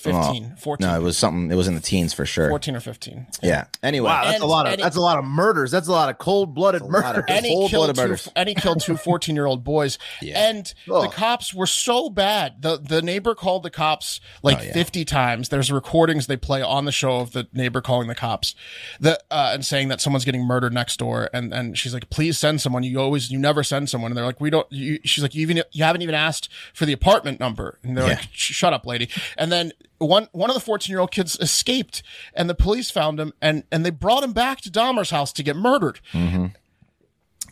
15, 0.00 0.56
14. 0.56 0.86
no 0.86 0.96
it 0.96 1.02
was 1.02 1.16
something 1.16 1.50
it 1.50 1.54
was 1.54 1.68
in 1.68 1.74
the 1.74 1.80
teens 1.80 2.12
for 2.12 2.24
sure 2.26 2.48
14 2.48 2.76
or 2.76 2.80
15. 2.80 3.26
yeah 3.42 3.66
anyway 3.82 4.06
Wow, 4.08 4.24
that's 4.24 4.34
And- 4.36 4.42
a 4.44 4.46
lot 4.46 4.66
of 4.66 4.72
and 4.72 4.80
he- 4.80 4.82
that's 4.84 4.96
a 4.96 5.00
lot 5.00 5.18
of 5.18 5.24
murders. 5.24 5.70
That's 5.70 5.88
a 5.88 5.92
lot 5.92 6.08
of 6.08 6.18
cold 6.18 6.54
blooded 6.54 6.82
a 6.82 6.84
lot 6.86 7.04
of- 7.16 7.16
murders. 7.16 7.24
and 7.28 7.44
he 7.46 7.52
Cold-blooded 7.52 7.70
killed 7.70 7.96
two, 7.96 8.02
murders. 8.02 8.28
and 8.36 8.48
he 8.48 8.54
killed 8.54 8.80
two 8.80 8.96
14 8.96 9.34
year 9.34 9.46
old 9.46 9.62
boys. 9.64 9.98
Yeah. 10.22 10.48
And 10.48 10.72
the 10.86 11.08
cops 11.08 11.52
were 11.54 11.66
so 11.66 12.08
bad. 12.10 12.62
The 12.62 12.78
the 12.78 13.02
neighbor 13.02 13.34
called 13.34 13.62
the 13.62 13.70
cops 13.70 14.20
like 14.42 14.58
Oh, 14.60 14.62
yeah. 14.62 14.72
50 14.72 15.04
times. 15.04 15.48
There's 15.50 15.70
recordings 15.70 16.26
they 16.26 16.36
play 16.36 16.62
on 16.62 16.84
the 16.84 16.92
show 16.92 17.18
of 17.20 17.32
the 17.32 17.46
neighbor 17.52 17.80
calling 17.80 18.08
the 18.08 18.14
cops 18.14 18.54
the, 18.98 19.18
uh, 19.30 19.50
and 19.54 19.64
saying 19.64 19.88
that 19.88 20.00
someone's 20.00 20.24
getting 20.24 20.44
murdered 20.44 20.72
next 20.72 20.96
door. 20.98 21.28
And, 21.32 21.52
and 21.52 21.76
she's 21.78 21.94
like, 21.94 22.10
please 22.10 22.38
send 22.38 22.60
someone. 22.60 22.82
You 22.82 23.00
always, 23.00 23.30
you 23.30 23.38
never 23.38 23.62
send 23.62 23.88
someone. 23.90 24.10
And 24.10 24.16
they're 24.18 24.24
like, 24.24 24.40
we 24.40 24.50
don't, 24.50 24.66
you, 24.70 24.98
she's 25.04 25.22
like, 25.22 25.34
you 25.34 25.42
even, 25.42 25.62
you 25.72 25.84
haven't 25.84 26.02
even 26.02 26.14
asked 26.14 26.48
for 26.74 26.86
the 26.86 26.92
apartment 26.92 27.38
number. 27.40 27.78
And 27.82 27.96
they're 27.96 28.06
Yeah. 28.06 28.14
like, 28.14 28.28
shut 28.32 28.72
up, 28.72 28.86
lady. 28.86 29.08
And 29.36 29.50
then 29.52 29.72
one, 30.00 30.28
one 30.32 30.50
of 30.50 30.54
the 30.54 30.60
14 30.60 30.90
year 30.90 31.00
old 31.00 31.10
kids 31.10 31.38
escaped 31.40 32.02
and 32.34 32.48
the 32.48 32.54
police 32.54 32.90
found 32.90 33.20
him 33.20 33.32
and, 33.40 33.64
and 33.70 33.84
they 33.84 33.90
brought 33.90 34.24
him 34.24 34.32
back 34.32 34.60
to 34.62 34.70
Dahmer's 34.70 35.10
house 35.10 35.32
to 35.34 35.42
get 35.42 35.56
murdered. 35.56 36.00
Mm-hmm. 36.12 36.46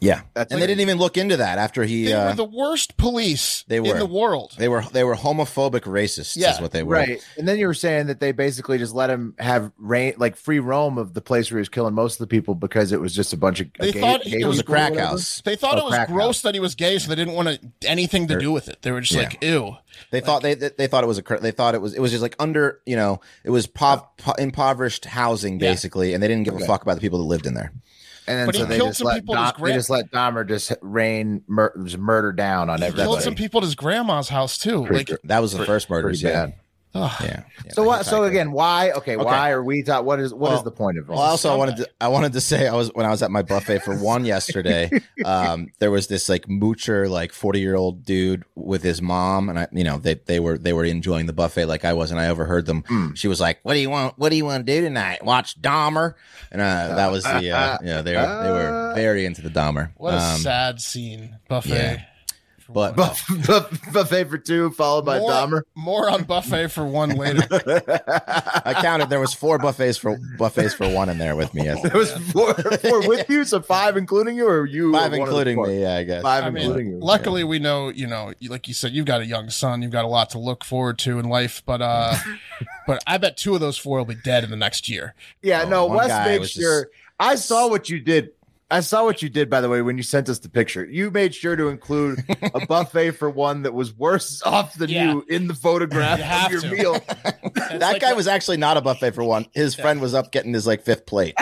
Yeah, 0.01 0.23
That's 0.35 0.51
and 0.53 0.61
like- 0.61 0.67
they 0.69 0.73
didn't 0.73 0.81
even 0.83 0.99
look 0.99 1.17
into 1.17 1.37
that 1.39 1.59
after 1.59 1.85
he. 1.85 2.07
They 2.07 2.13
uh, 2.13 2.29
were 2.31 2.35
the 2.35 2.45
worst 2.45 2.97
police 2.97 3.65
they 3.69 3.81
were 3.81 3.93
in 3.93 3.99
the 3.99 4.07
world. 4.07 4.55
They 4.59 4.69
were 4.69 4.83
they 4.93 5.05
were 5.05 5.15
homophobic 5.17 5.83
racists. 5.83 6.37
Yeah, 6.37 6.55
is 6.55 6.61
what 6.61 6.73
they 6.73 6.83
were. 6.83 6.95
Right. 6.97 7.25
And 7.37 7.47
then 7.49 7.59
you 7.59 7.67
were 7.67 7.75
saying 7.75 8.07
that 8.07 8.21
they 8.21 8.33
basically 8.33 8.79
just 8.79 8.95
let 8.95 9.11
him 9.11 9.35
have 9.39 9.73
rain, 9.79 10.15
like 10.19 10.37
free 10.37 10.59
roam 10.61 10.99
of 10.99 11.15
the 11.15 11.21
place 11.21 11.51
where 11.51 11.59
he 11.59 11.61
was 11.61 11.69
killing 11.69 11.95
most 11.95 12.15
of 12.15 12.19
the 12.19 12.27
people 12.27 12.55
because 12.55 12.93
it 12.93 13.01
was 13.01 13.15
just 13.15 13.33
a 13.33 13.37
bunch 13.37 13.61
of. 13.61 13.69
They 13.79 13.93
gay- 13.93 14.01
thought 14.01 14.23
gay 14.23 14.33
it 14.33 14.41
It 14.43 14.47
was 14.47 14.59
a 14.59 14.63
people 14.63 14.75
crack 14.75 14.97
house. 14.97 15.43
They 15.45 15.57
thought 15.57 15.75
Oh, 15.77 15.89
it 15.89 15.91
was 15.91 16.07
gross 16.09 16.27
house. 16.37 16.43
that 16.43 16.55
he 16.55 16.61
was 16.61 16.75
gay, 16.75 16.99
so 16.99 17.09
they 17.09 17.15
didn't 17.17 17.35
want 17.35 17.49
to, 17.49 17.89
anything 17.89 18.29
to 18.29 18.39
do 18.39 18.53
with 18.53 18.69
it. 18.69 18.83
They 18.83 18.93
were 18.93 19.01
just 19.01 19.13
Yeah. 19.15 19.29
like, 19.29 19.43
ew. 19.45 19.77
They 20.11 20.21
thought 20.21 20.43
they 20.43 20.55
they 20.55 20.87
thought 20.87 21.03
it 21.03 21.09
was 21.09 21.19
a 21.19 21.23
cr- 21.23 21.37
they 21.39 21.51
thought 21.51 21.75
it 21.75 21.81
was 21.83 21.95
it 21.95 22.01
was 22.01 22.11
just 22.13 22.23
like 22.23 22.37
under 22.39 22.81
you 22.87 22.95
know 22.95 23.21
it 23.43 23.51
was 23.51 23.67
pov- 23.67 24.07
po- 24.17 24.35
impoverished 24.39 25.07
housing 25.07 25.55
Yeah. 25.59 25.71
basically, 25.71 26.15
and 26.15 26.23
they 26.23 26.29
didn't 26.29 26.45
give 26.45 26.55
a 26.55 26.61
fuck 26.61 26.83
about 26.83 26.95
the 26.95 27.01
people 27.01 27.19
that 27.19 27.25
lived 27.25 27.47
in 27.47 27.55
there. 27.55 27.73
And 28.29 28.39
then 28.39 28.47
But 28.47 28.55
he 28.55 28.61
so 28.61 28.67
they 28.67 28.77
killed 28.77 28.89
just, 28.91 28.99
some 28.99 29.07
let 29.09 29.15
people 29.17 29.35
Dom, 29.35 29.53
they 29.63 29.73
just 29.73 29.91
let 29.91 30.11
Dahmer 30.13 30.47
just 30.47 30.73
rain 30.83 31.43
mur- 31.49 31.75
just 31.85 31.99
murder 31.99 32.33
down 32.33 32.69
on 32.71 32.79
He 32.79 32.85
everybody. 32.85 33.09
killed 33.09 33.23
some 33.23 33.35
people 33.35 33.59
at 33.61 33.65
his 33.65 33.75
grandma's 33.75 34.29
house 34.29 34.59
too. 34.59 34.85
Pretty 34.85 35.13
Like, 35.13 35.21
That 35.25 35.41
was 35.41 35.53
the 35.53 35.65
first 35.65 35.89
murder. 35.91 36.11
Yeah, 36.11 36.49
bad. 36.93 37.01
ugh. 37.01 37.13
yeah. 37.23 37.43
yeah. 37.65 37.73
So 37.73 37.83
what? 37.83 38.07
So 38.07 38.25
again, 38.25 38.53
why? 38.53 38.91
Okay, 38.93 39.17
Okay. 39.17 39.25
why 39.25 39.51
are 39.51 39.63
we? 39.63 39.83
Ta- 39.83 40.01
what 40.01 40.21
is 40.21 40.33
what 40.35 40.49
is 40.49 40.55
Well- 40.57 40.63
the 40.63 40.71
point 40.71 40.99
of 40.99 41.11
all 41.11 41.17
Well, 41.17 41.25
also 41.25 41.53
I 41.53 41.57
wanted 41.57 41.77
to 41.79 41.89
I 42.01 42.09
wanted 42.09 42.33
to 42.35 42.41
say 42.41 42.67
I 42.67 42.75
was 42.75 42.91
when 42.95 43.07
I 43.07 43.11
was 43.11 43.23
at 43.23 43.31
my 43.31 43.43
buffet 43.43 43.81
for 43.81 43.97
one 43.97 44.25
yesterday. 44.35 44.91
Um, 45.25 45.69
there 45.79 45.91
was 45.91 46.07
this 46.09 46.29
like 46.29 46.47
moocher, 46.47 47.09
like 47.09 47.33
forty 47.33 47.61
year 47.61 47.75
old 47.77 48.05
dude 48.05 48.45
with 48.55 48.83
his 48.83 49.01
mom, 49.03 49.49
and 49.49 49.59
I, 49.59 49.69
you 49.73 49.85
know, 49.85 49.99
they 49.99 50.15
they 50.15 50.41
were 50.41 50.59
they 50.59 50.73
were 50.73 50.85
enjoying 50.85 51.27
the 51.27 51.33
buffet 51.33 51.67
like 51.67 51.85
I 51.85 51.93
was, 51.93 52.11
and 52.11 52.19
I 52.21 52.29
overheard 52.29 52.67
them. 52.67 52.85
Hmm. 52.89 53.15
She 53.15 53.29
was 53.29 53.41
like, 53.41 53.59
"What 53.63 53.75
do 53.75 53.81
you 53.81 53.91
want? 53.91 54.19
What 54.19 54.31
do 54.31 54.37
you 54.37 54.45
want 54.45 54.67
to 54.67 54.73
do 54.73 54.81
tonight? 54.81 55.25
Watch 55.25 55.61
Dahmer?" 55.61 56.15
And 56.51 56.61
uh, 56.63 56.95
that 56.97 57.11
was 57.11 57.25
the 57.25 57.51
uh, 57.51 57.79
yeah 57.85 58.03
they 58.03 58.15
were 58.17 58.43
they 58.43 58.51
were 58.51 58.93
very 58.95 59.25
into 59.27 59.43
the 59.43 59.51
Dahmer. 59.51 59.91
What 59.97 60.15
a 60.15 60.19
Um, 60.19 60.39
sad 60.41 60.81
scene. 60.81 61.37
Buffet. 61.49 61.71
yeah. 61.71 62.03
But 62.71 62.97
Buff- 62.97 63.27
buff- 63.47 63.93
buffet 63.93 64.25
for 64.25 64.37
two, 64.39 64.71
followed 64.73 65.07
by 65.07 65.19
more, 65.19 65.31
Dahmer. 65.31 65.63
more 65.75 66.11
on 66.11 66.25
buffet 66.25 66.69
for 66.69 66.85
one 66.85 67.11
later. 67.11 67.43
I 68.65 68.75
counted 68.83 69.09
there 69.09 69.21
was 69.21 69.33
four 69.33 69.59
buffets 69.59 69.97
for 69.97 70.19
buffets 70.37 70.75
for 70.75 70.89
one 70.93 71.09
in 71.09 71.17
there 71.19 71.35
with 71.35 71.55
me. 71.55 71.63
There 71.63 71.77
was 71.95 72.13
four, 72.33 72.53
four 72.55 73.09
with 73.09 73.29
you, 73.31 73.45
so 73.45 73.61
five 73.63 73.97
including 73.97 74.37
you, 74.37 74.47
or 74.47 74.67
you? 74.67 74.93
Five 74.93 75.13
were 75.13 75.19
one 75.21 75.29
of 75.29 75.35
the 75.35 75.41
including 75.51 75.63
me, 75.77 75.83
yeah, 75.83 75.97
I 75.97 76.05
guess. 76.05 76.23
Five 76.23 76.45
I 76.45 76.49
including 76.49 76.87
mean, 76.89 76.97
you. 76.97 77.01
luckily 77.01 77.43
we 77.45 77.59
know, 77.59 77.89
you 77.89 78.07
know, 78.07 78.33
like 78.49 78.69
you 78.69 78.75
said, 78.75 78.93
you've 78.93 79.07
got 79.07 79.21
a 79.23 79.27
young 79.27 79.49
son, 79.51 79.81
you've 79.83 79.93
got 79.93 80.05
a 80.05 80.09
lot 80.09 80.31
to 80.31 80.39
look 80.39 80.63
forward 80.65 80.99
to 80.99 81.19
in 81.19 81.29
life, 81.29 81.63
but 81.65 81.81
uh 81.81 82.15
but 82.87 83.03
I 83.07 83.17
bet 83.19 83.37
two 83.39 83.55
of 83.55 83.61
those 83.61 83.79
four 83.79 83.99
will 83.99 84.05
be 84.05 84.15
dead 84.15 84.45
in 84.45 84.51
the 84.51 84.57
next 84.57 84.89
year. 84.89 85.15
Yeah, 85.43 85.63
Oh, 85.65 85.69
no, 85.71 85.87
one 85.87 85.97
Wes 85.99 86.09
guy 86.09 86.25
made 86.27 86.41
was 86.41 86.51
sure. 86.51 86.91
I 87.19 87.35
saw 87.37 87.69
what 87.69 87.89
you 87.89 87.99
did. 88.01 88.31
I 88.71 88.81
saw 88.81 89.05
what 89.05 89.23
you 89.23 89.29
did, 89.31 89.49
by 89.49 89.63
the 89.63 89.69
way, 89.71 89.81
when 89.81 89.97
you 89.97 90.03
sent 90.03 90.29
us 90.29 90.41
the 90.41 90.51
picture. 90.51 90.85
You 90.85 91.11
made 91.11 91.35
sure 91.35 91.57
to 91.57 91.69
include 91.69 92.23
a 92.55 92.67
buffet 92.67 93.13
for 93.13 93.31
one 93.31 93.63
that 93.63 93.73
was 93.73 93.95
worse 93.97 94.43
off 94.43 94.75
than 94.75 94.91
Yeah. 94.91 95.13
you 95.13 95.25
in 95.29 95.49
the 95.49 95.55
photograph 95.55 96.19
You 96.19 96.25
have 96.25 96.47
of 96.47 96.53
your 96.53 96.61
to. 96.63 96.71
meal. 96.77 96.93
that 97.55 97.81
like 97.81 98.03
guy 98.03 98.11
a- 98.11 98.15
was 98.15 98.29
actually 98.29 98.59
not 98.59 98.77
a 98.77 98.83
buffet 98.83 99.13
for 99.13 99.25
one. 99.25 99.47
His 99.55 99.75
friend 99.75 100.01
was 100.03 100.13
up 100.13 100.33
getting 100.33 100.53
his 100.53 100.67
like 100.67 100.83
fifth 100.83 101.07
plate. 101.07 101.35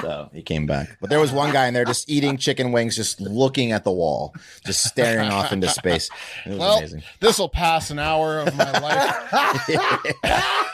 So 0.00 0.30
he 0.32 0.42
came 0.42 0.66
back. 0.66 0.96
But 1.00 1.10
there 1.10 1.18
was 1.20 1.32
one 1.32 1.52
guy 1.52 1.66
in 1.66 1.74
there 1.74 1.84
just 1.84 2.08
eating 2.08 2.36
chicken 2.36 2.72
wings, 2.72 2.94
just 2.96 3.20
looking 3.20 3.72
at 3.72 3.84
the 3.84 3.90
wall, 3.90 4.34
just 4.64 4.84
staring 4.84 5.28
off 5.30 5.52
into 5.52 5.68
space. 5.68 6.08
It 6.46 6.50
was 6.50 6.58
Well, 6.58 6.78
amazing. 6.78 7.02
this 7.20 7.38
will 7.38 7.48
pass 7.48 7.90
an 7.90 7.98
hour 7.98 8.38
of 8.40 8.56
my 8.56 8.70
life. 8.78 10.14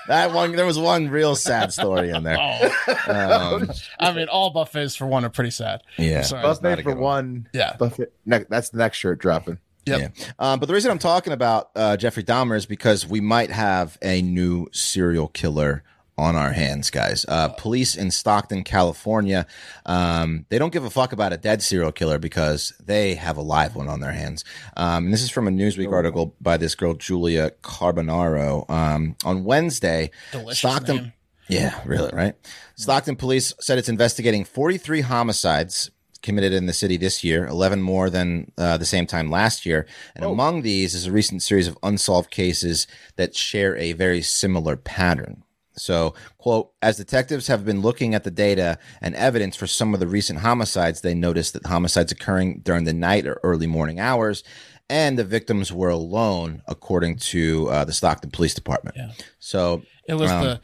That 0.08 0.32
one 0.32 0.52
there 0.54 0.66
was 0.66 0.78
one 0.78 1.08
real 1.08 1.34
sad 1.34 1.72
story 1.72 2.10
in 2.10 2.22
there. 2.22 2.38
Oh, 2.38 2.68
Um, 3.08 3.70
I 3.98 4.12
mean, 4.12 4.28
all 4.28 4.50
buffets 4.50 4.94
for 4.94 5.04
one 5.06 5.24
are 5.24 5.30
pretty 5.30 5.50
sad. 5.50 5.82
yeah. 5.98 6.22
Sorry. 6.22 6.42
buffet 6.42 6.76
for 6.76 6.82
good 6.82 6.98
one. 6.98 7.48
Yeah. 7.52 7.74
Buffet. 7.76 8.12
Ne- 8.24 8.44
that's 8.48 8.68
the 8.70 8.78
next 8.78 8.98
shirt 8.98 9.18
dropping. 9.18 9.58
Yep. 9.86 10.00
Yeah. 10.16 10.24
Um, 10.38 10.60
but 10.60 10.66
the 10.66 10.74
reason 10.74 10.92
I'm 10.92 11.00
talking 11.00 11.32
about 11.32 11.70
uh, 11.74 11.96
Jeffrey 11.96 12.22
Dahmer 12.22 12.56
is 12.56 12.66
because 12.66 13.04
we 13.06 13.20
might 13.20 13.50
have 13.50 13.98
a 14.00 14.22
new 14.22 14.68
serial 14.72 15.26
killer 15.28 15.82
on 16.18 16.34
our 16.36 16.52
hands, 16.52 16.90
guys. 16.90 17.24
Uh, 17.28 17.48
police 17.48 17.94
in 17.94 18.10
Stockton, 18.10 18.64
California, 18.64 19.46
um, 19.84 20.46
they 20.48 20.58
don't 20.58 20.72
give 20.72 20.84
a 20.84 20.90
fuck 20.90 21.12
about 21.12 21.32
a 21.32 21.36
dead 21.36 21.62
serial 21.62 21.92
killer 21.92 22.18
because 22.18 22.72
they 22.82 23.14
have 23.14 23.36
a 23.36 23.42
live 23.42 23.76
one 23.76 23.88
on 23.88 24.00
their 24.00 24.12
hands. 24.12 24.44
Um, 24.76 25.06
and 25.06 25.12
this 25.12 25.22
is 25.22 25.30
from 25.30 25.46
a 25.46 25.50
Newsweek 25.50 25.92
article 25.92 26.34
by 26.40 26.56
this 26.56 26.74
girl, 26.74 26.94
Giulia 26.94 27.50
Carbonaro. 27.62 28.68
Um, 28.70 29.16
on 29.24 29.44
Wednesday, 29.44 30.10
Delicious 30.32 30.58
Stockton. 30.58 30.96
name. 30.96 31.12
Yeah, 31.48 31.78
really, 31.84 32.10
right? 32.12 32.34
Stockton 32.74 33.16
police 33.16 33.54
said 33.60 33.78
it's 33.78 33.88
investigating 33.88 34.44
43 34.44 35.02
homicides 35.02 35.90
committed 36.22 36.52
in 36.52 36.66
the 36.66 36.72
city 36.72 36.96
this 36.96 37.22
year, 37.22 37.46
11 37.46 37.80
more 37.80 38.10
than 38.10 38.50
uh, 38.58 38.76
the 38.76 38.84
same 38.84 39.06
time 39.06 39.30
last 39.30 39.64
year. 39.64 39.86
And 40.16 40.24
among 40.24 40.62
these 40.62 40.92
is 40.94 41.06
a 41.06 41.12
recent 41.12 41.42
series 41.42 41.68
of 41.68 41.78
unsolved 41.84 42.30
cases 42.30 42.88
that 43.14 43.36
share 43.36 43.76
a 43.76 43.92
very 43.92 44.22
similar 44.22 44.76
pattern. 44.76 45.44
So, 45.78 46.14
quote, 46.38 46.72
as 46.80 46.96
detectives 46.96 47.48
have 47.48 47.64
been 47.64 47.82
looking 47.82 48.14
at 48.14 48.24
the 48.24 48.30
data 48.30 48.78
and 49.00 49.14
evidence 49.14 49.56
for 49.56 49.66
some 49.66 49.92
of 49.94 50.00
the 50.00 50.06
recent 50.06 50.40
homicides, 50.40 51.02
they 51.02 51.14
noticed 51.14 51.52
that 51.52 51.66
homicides 51.66 52.12
occurring 52.12 52.60
during 52.64 52.84
the 52.84 52.94
night 52.94 53.26
or 53.26 53.38
early 53.42 53.66
morning 53.66 54.00
hours, 54.00 54.42
and 54.88 55.18
the 55.18 55.24
victims 55.24 55.72
were 55.72 55.90
alone, 55.90 56.62
according 56.66 57.16
to 57.16 57.68
uh, 57.68 57.84
the 57.84 57.92
Stockton 57.92 58.30
Police 58.30 58.54
Department. 58.54 58.96
Yeah. 58.96 59.10
So, 59.38 59.82
It 60.08 60.14
was 60.14 60.30
Um, 60.30 60.44
the 60.44 60.60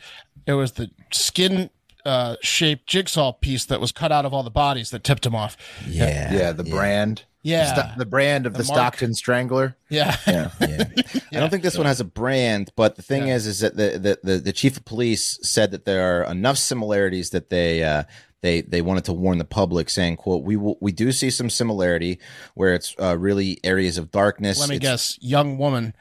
it 0.46 0.54
was 0.54 0.72
the 0.72 0.90
skin 1.12 1.70
uh 2.04 2.34
shaped 2.42 2.88
jigsaw 2.88 3.32
piece 3.32 3.64
that 3.66 3.80
was 3.80 3.92
cut 3.92 4.10
out 4.10 4.24
of 4.24 4.34
all 4.34 4.42
the 4.42 4.50
bodies 4.50 4.90
that 4.90 5.04
tipped 5.04 5.24
him 5.24 5.34
off. 5.36 5.56
yeah. 5.86 6.32
Yeah, 6.32 6.52
the 6.52 6.64
brand. 6.64 7.24
Yeah. 7.42 7.74
Sto- 7.74 7.98
the 7.98 8.06
brand 8.06 8.46
of 8.46 8.52
the, 8.52 8.58
The. 8.58 8.64
Stockton 8.64 9.14
Strangler. 9.14 9.76
Yeah. 9.88 10.16
Yeah. 10.26 10.50
yeah. 10.60 10.84
I 11.32 11.40
don't 11.40 11.50
think 11.50 11.62
this 11.62 11.76
one 11.76 11.86
has 11.86 12.00
a 12.00 12.04
brand, 12.04 12.70
but 12.76 12.96
the 12.96 13.02
thing 13.02 13.28
is, 13.28 13.46
is 13.46 13.60
that 13.60 13.76
the, 13.76 13.98
the, 13.98 14.18
the, 14.32 14.38
the 14.38 14.52
chief 14.52 14.76
of 14.76 14.84
police 14.84 15.38
said 15.42 15.70
that 15.72 15.84
there 15.84 16.20
are 16.20 16.30
enough 16.30 16.56
similarities 16.58 17.30
that 17.30 17.50
they, 17.50 17.82
uh, 17.82 18.04
they, 18.42 18.60
they 18.60 18.80
wanted 18.82 19.04
to 19.06 19.12
warn 19.12 19.38
the 19.38 19.44
public 19.44 19.90
saying, 19.90 20.16
quote, 20.16 20.42
we 20.44 20.56
will, 20.56 20.76
we 20.80 20.92
do 20.92 21.10
see 21.12 21.30
some 21.30 21.50
similarity 21.50 22.18
where 22.54 22.74
it's, 22.74 22.94
uh, 23.00 23.16
really 23.18 23.58
areas 23.64 23.98
of 23.98 24.10
darkness. 24.10 24.58
Let 24.60 24.68
me 24.68 24.76
It's- 24.76 25.16
guess. 25.16 25.18
Young 25.20 25.58
woman. 25.58 25.94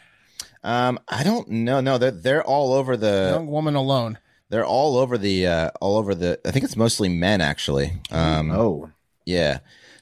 Um, 0.63 0.99
I 1.07 1.23
don't 1.23 1.49
know. 1.49 1.81
No, 1.81 1.97
they're, 1.97 2.11
they're 2.11 2.43
all 2.43 2.73
over 2.73 2.95
the, 2.95 3.31
Young 3.33 3.47
woman 3.47 3.73
alone. 3.75 4.19
they're 4.49 4.65
all 4.65 4.97
over 4.97 5.17
the, 5.17 5.47
uh, 5.47 5.69
all 5.81 5.97
over 5.97 6.13
the, 6.13 6.39
I 6.45 6.51
think 6.51 6.65
it's 6.65 6.75
mostly 6.75 7.09
men 7.09 7.41
actually. 7.41 7.93
Um, 8.11 8.51
Oh, 8.51 8.89
Yeah. 9.25 9.59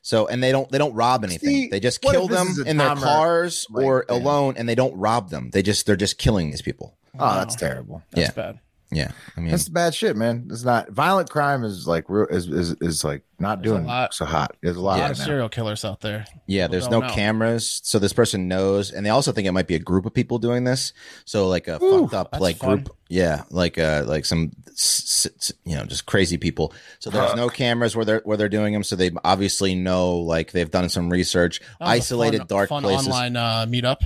So 0.09 0.25
and 0.25 0.41
they 0.41 0.51
don't 0.51 0.67
they 0.71 0.79
don't 0.79 0.95
rob 0.95 1.23
anything. 1.23 1.49
See, 1.49 1.67
they 1.67 1.79
just 1.79 2.01
kill 2.01 2.27
them 2.27 2.47
in 2.65 2.77
their 2.77 2.89
Dahmer- 2.95 3.03
cars 3.03 3.67
Right, 3.69 3.85
or 3.85 4.05
yeah. 4.09 4.15
alone, 4.15 4.55
and 4.57 4.67
they 4.67 4.73
don't 4.73 4.95
rob 4.97 5.29
them. 5.29 5.51
They 5.53 5.61
just 5.61 5.85
they're 5.85 5.95
just 5.95 6.17
killing 6.17 6.49
these 6.49 6.63
people. 6.63 6.97
oh, 7.19 7.35
that's 7.35 7.55
terrible. 7.55 8.01
That's 8.09 8.35
Yeah. 8.35 8.43
bad. 8.53 8.59
Yeah, 8.91 9.11
I 9.37 9.41
mean, 9.41 9.51
That's 9.51 9.69
bad 9.69 9.93
shit, 9.93 10.15
man. 10.15 10.47
It's 10.49 10.63
not 10.63 10.89
violent 10.89 11.29
crime 11.29 11.63
is 11.63 11.87
like 11.87 12.05
real 12.09 12.25
is 12.25 12.47
is, 12.47 12.71
is 12.81 13.03
like 13.03 13.21
not 13.37 13.61
There's 13.61 13.73
a 13.73 13.75
doing 13.75 13.85
lot- 13.87 14.13
so 14.15 14.25
hot. 14.25 14.55
There's 14.63 14.77
a 14.77 14.79
A 14.79 14.81
lot 14.81 14.99
lot 14.99 15.11
of 15.11 15.19
now. 15.19 15.25
serial 15.25 15.47
killers 15.49 15.85
out 15.85 16.01
there. 16.01 16.25
yeah. 16.47 16.63
People 16.65 16.71
There's 16.71 16.89
no 16.89 16.99
know. 17.01 17.09
cameras, 17.09 17.81
so 17.83 17.99
this 17.99 18.13
person 18.13 18.47
knows, 18.47 18.89
and 18.91 19.05
they 19.05 19.11
also 19.11 19.31
think 19.31 19.47
it 19.47 19.51
might 19.51 19.67
be 19.67 19.75
a 19.75 19.79
group 19.79 20.07
of 20.07 20.13
people 20.15 20.39
doing 20.39 20.63
this. 20.63 20.93
So 21.25 21.47
like 21.47 21.67
a 21.67 21.81
Ooh, 21.83 22.07
fucked 22.07 22.13
up 22.15 22.41
like 22.41 22.57
fun. 22.57 22.77
group, 22.77 22.97
yeah, 23.09 23.43
like 23.51 23.77
uh 23.77 24.05
like 24.07 24.25
some 24.25 24.53
s- 24.69 25.27
s- 25.37 25.51
you 25.65 25.75
know 25.75 25.83
just 25.85 26.07
crazy 26.07 26.37
people. 26.37 26.73
So 26.97 27.11
there's 27.11 27.35
no 27.35 27.47
cameras 27.47 27.95
where 27.95 28.05
they're 28.05 28.21
where 28.25 28.37
they're 28.37 28.49
doing 28.49 28.73
them. 28.73 28.83
So 28.83 28.95
they 28.95 29.11
obviously 29.23 29.75
know 29.75 30.15
like 30.17 30.51
they've 30.51 30.71
done 30.71 30.89
some 30.89 31.11
research, 31.11 31.59
That 31.79 31.85
a 31.85 31.89
isolated 31.91 32.39
fun, 32.39 32.47
dark 32.47 32.69
fun 32.69 32.81
places. 32.81 33.05
online 33.07 33.35
uh, 33.35 33.65
meetup. 33.69 34.01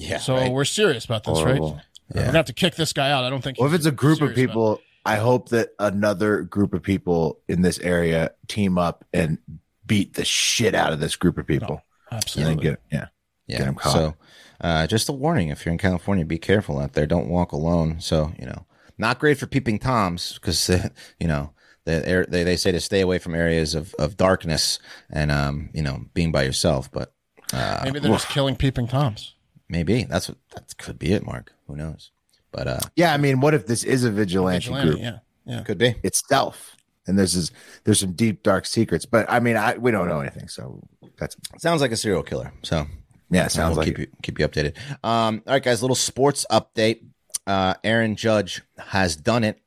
Yeah, 0.00 0.18
So 0.18 0.36
right. 0.36 0.52
we're 0.52 0.64
serious 0.64 1.04
about 1.06 1.24
this, 1.24 1.38
Horrible. 1.38 1.72
right? 1.74 1.82
We're 2.14 2.24
gonna 2.24 2.36
have 2.38 2.46
to 2.46 2.52
kick 2.52 2.74
this 2.76 2.92
guy 2.92 3.10
out. 3.10 3.24
I 3.24 3.30
don't 3.30 3.42
think. 3.42 3.58
Well, 3.58 3.68
if 3.68 3.74
it's 3.74 3.86
a 3.86 3.90
group 3.92 4.20
of 4.22 4.28
serious 4.30 4.32
about 4.38 4.42
it. 4.42 4.46
people, 4.48 4.80
I 5.04 5.16
hope 5.16 5.48
that 5.50 5.70
another 5.78 6.42
group 6.42 6.74
of 6.74 6.82
people 6.82 7.40
in 7.48 7.62
this 7.62 7.78
area 7.80 8.32
team 8.46 8.78
up 8.78 9.04
and 9.12 9.38
beat 9.86 10.14
the 10.14 10.24
shit 10.24 10.74
out 10.74 10.92
of 10.92 11.00
this 11.00 11.16
group 11.16 11.38
of 11.38 11.46
people. 11.46 11.82
and 12.10 12.12
then 12.12 12.18
absolutely. 12.18 12.62
get 12.62 12.80
yeah. 12.92 13.06
Yeah. 13.46 13.58
Get 13.58 13.66
'em 13.68 13.74
caught. 13.74 13.92
So, 13.92 14.14
uh, 14.60 14.86
just 14.86 15.08
a 15.08 15.12
warning: 15.12 15.48
if 15.48 15.64
you're 15.64 15.72
in 15.72 15.78
California, 15.78 16.24
be 16.24 16.38
careful 16.38 16.78
out 16.78 16.92
there. 16.94 17.06
Don't 17.06 17.28
walk 17.28 17.52
alone. 17.52 18.00
So, 18.00 18.32
you 18.38 18.46
know, 18.46 18.66
not 18.98 19.18
great 19.18 19.38
for 19.38 19.46
peeping 19.46 19.78
toms 19.78 20.34
because 20.34 20.68
you 21.20 21.28
know 21.28 21.52
they, 21.84 22.24
they 22.28 22.44
they 22.44 22.56
say 22.56 22.72
to 22.72 22.80
stay 22.80 23.00
away 23.00 23.18
from 23.18 23.34
areas 23.34 23.74
of, 23.74 23.94
of 23.98 24.16
darkness 24.16 24.78
and 25.10 25.30
um 25.30 25.70
you 25.72 25.82
know 25.82 26.06
being 26.14 26.32
by 26.32 26.42
yourself. 26.42 26.90
But 26.90 27.14
uh, 27.52 27.80
Maybe 27.84 27.98
they're 28.00 28.12
just 28.12 28.28
killing 28.28 28.56
peeping 28.56 28.88
toms. 28.88 29.34
maybe 29.70 30.04
that's 30.04 30.28
what 30.28 30.38
that 30.54 30.76
could 30.76 30.98
be 30.98 31.12
it, 31.12 31.24
Mark. 31.24 31.52
Who 31.68 31.76
knows? 31.76 32.10
But 32.50 32.66
uh, 32.66 32.80
Yeah, 32.96 33.12
I 33.14 33.16
mean, 33.18 33.40
what 33.40 33.54
if 33.54 33.66
this 33.66 33.84
is 33.84 34.04
a 34.04 34.10
vigilante, 34.10 34.66
Vigilante, 34.66 34.90
group 34.90 35.00
yeah, 35.00 35.18
yeah. 35.44 35.62
could 35.62 35.78
be. 35.78 35.94
itself? 36.02 36.74
And 37.06 37.18
there's 37.18 37.32
this, 37.34 37.50
there's 37.84 38.00
some 38.00 38.12
deep 38.12 38.42
dark 38.42 38.66
secrets, 38.66 39.06
but 39.06 39.24
I 39.30 39.40
mean, 39.40 39.56
I 39.56 39.78
we 39.78 39.90
don't 39.90 40.08
know 40.08 40.20
anything, 40.20 40.48
so 40.48 40.82
that's 41.18 41.36
Sounds 41.58 41.80
like 41.80 41.92
a 41.92 41.96
serial 41.96 42.22
killer. 42.22 42.52
So 42.62 42.86
yeah, 43.30 43.40
it 43.40 43.44
We'll 43.44 43.48
sounds 43.50 43.76
like 43.78 43.86
keep 43.86 43.98
it. 43.98 44.00
you 44.00 44.16
keep 44.22 44.38
you 44.38 44.46
updated. 44.48 44.76
Um, 45.04 45.42
all 45.46 45.54
right, 45.54 45.62
guys. 45.62 45.82
Little 45.82 45.94
sports 45.94 46.44
update. 46.50 47.04
Uh, 47.46 47.74
Aaron 47.82 48.14
Judge 48.14 48.60
has 48.78 49.16
done 49.16 49.42
it 49.42 49.58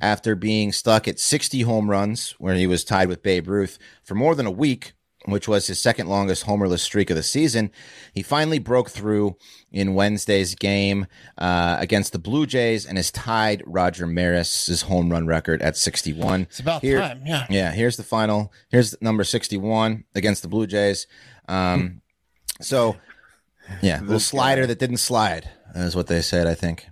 after 0.00 0.34
being 0.34 0.72
stuck 0.72 1.06
at 1.06 1.20
60 1.20 1.60
home 1.62 1.88
runs, 1.88 2.30
where 2.38 2.54
he 2.54 2.66
was 2.66 2.84
tied 2.84 3.08
with 3.08 3.22
Babe 3.22 3.46
Ruth 3.48 3.78
for 4.02 4.14
more 4.16 4.34
than 4.34 4.46
a 4.46 4.50
week. 4.50 4.92
Which 5.30 5.48
was 5.48 5.66
his 5.66 5.78
second 5.78 6.08
longest 6.08 6.46
homerless 6.46 6.80
streak 6.80 7.10
of 7.10 7.16
the 7.16 7.22
season. 7.22 7.70
He 8.12 8.22
finally 8.22 8.58
broke 8.58 8.90
through 8.90 9.36
in 9.70 9.94
Wednesday's 9.94 10.54
game 10.54 11.06
uh, 11.36 11.76
against 11.78 12.12
the 12.12 12.18
Blue 12.18 12.46
Jays 12.46 12.86
and 12.86 12.98
has 12.98 13.10
tied 13.10 13.62
Roger 13.66 14.06
Maris's 14.06 14.82
home 14.82 15.10
run 15.10 15.26
record 15.26 15.60
at 15.62 15.76
61. 15.76 16.42
It's 16.42 16.60
about 16.60 16.82
Here- 16.82 17.00
time. 17.00 17.22
Yeah. 17.26 17.46
Yeah, 17.50 17.72
here's 17.72 17.96
the 17.96 18.02
final. 18.02 18.52
Here's 18.70 19.00
number 19.02 19.24
61 19.24 20.04
against 20.14 20.42
the 20.42 20.48
Blue 20.48 20.66
Jays. 20.66 21.06
Um, 21.48 22.02
so, 22.60 22.96
yeah, 23.82 24.00
little 24.00 24.20
slider 24.20 24.66
that 24.66 24.78
didn't 24.78 24.96
slide 24.98 25.50
is 25.74 25.94
what 25.94 26.06
they 26.06 26.22
said, 26.22 26.46
I 26.46 26.54
think. 26.54 26.88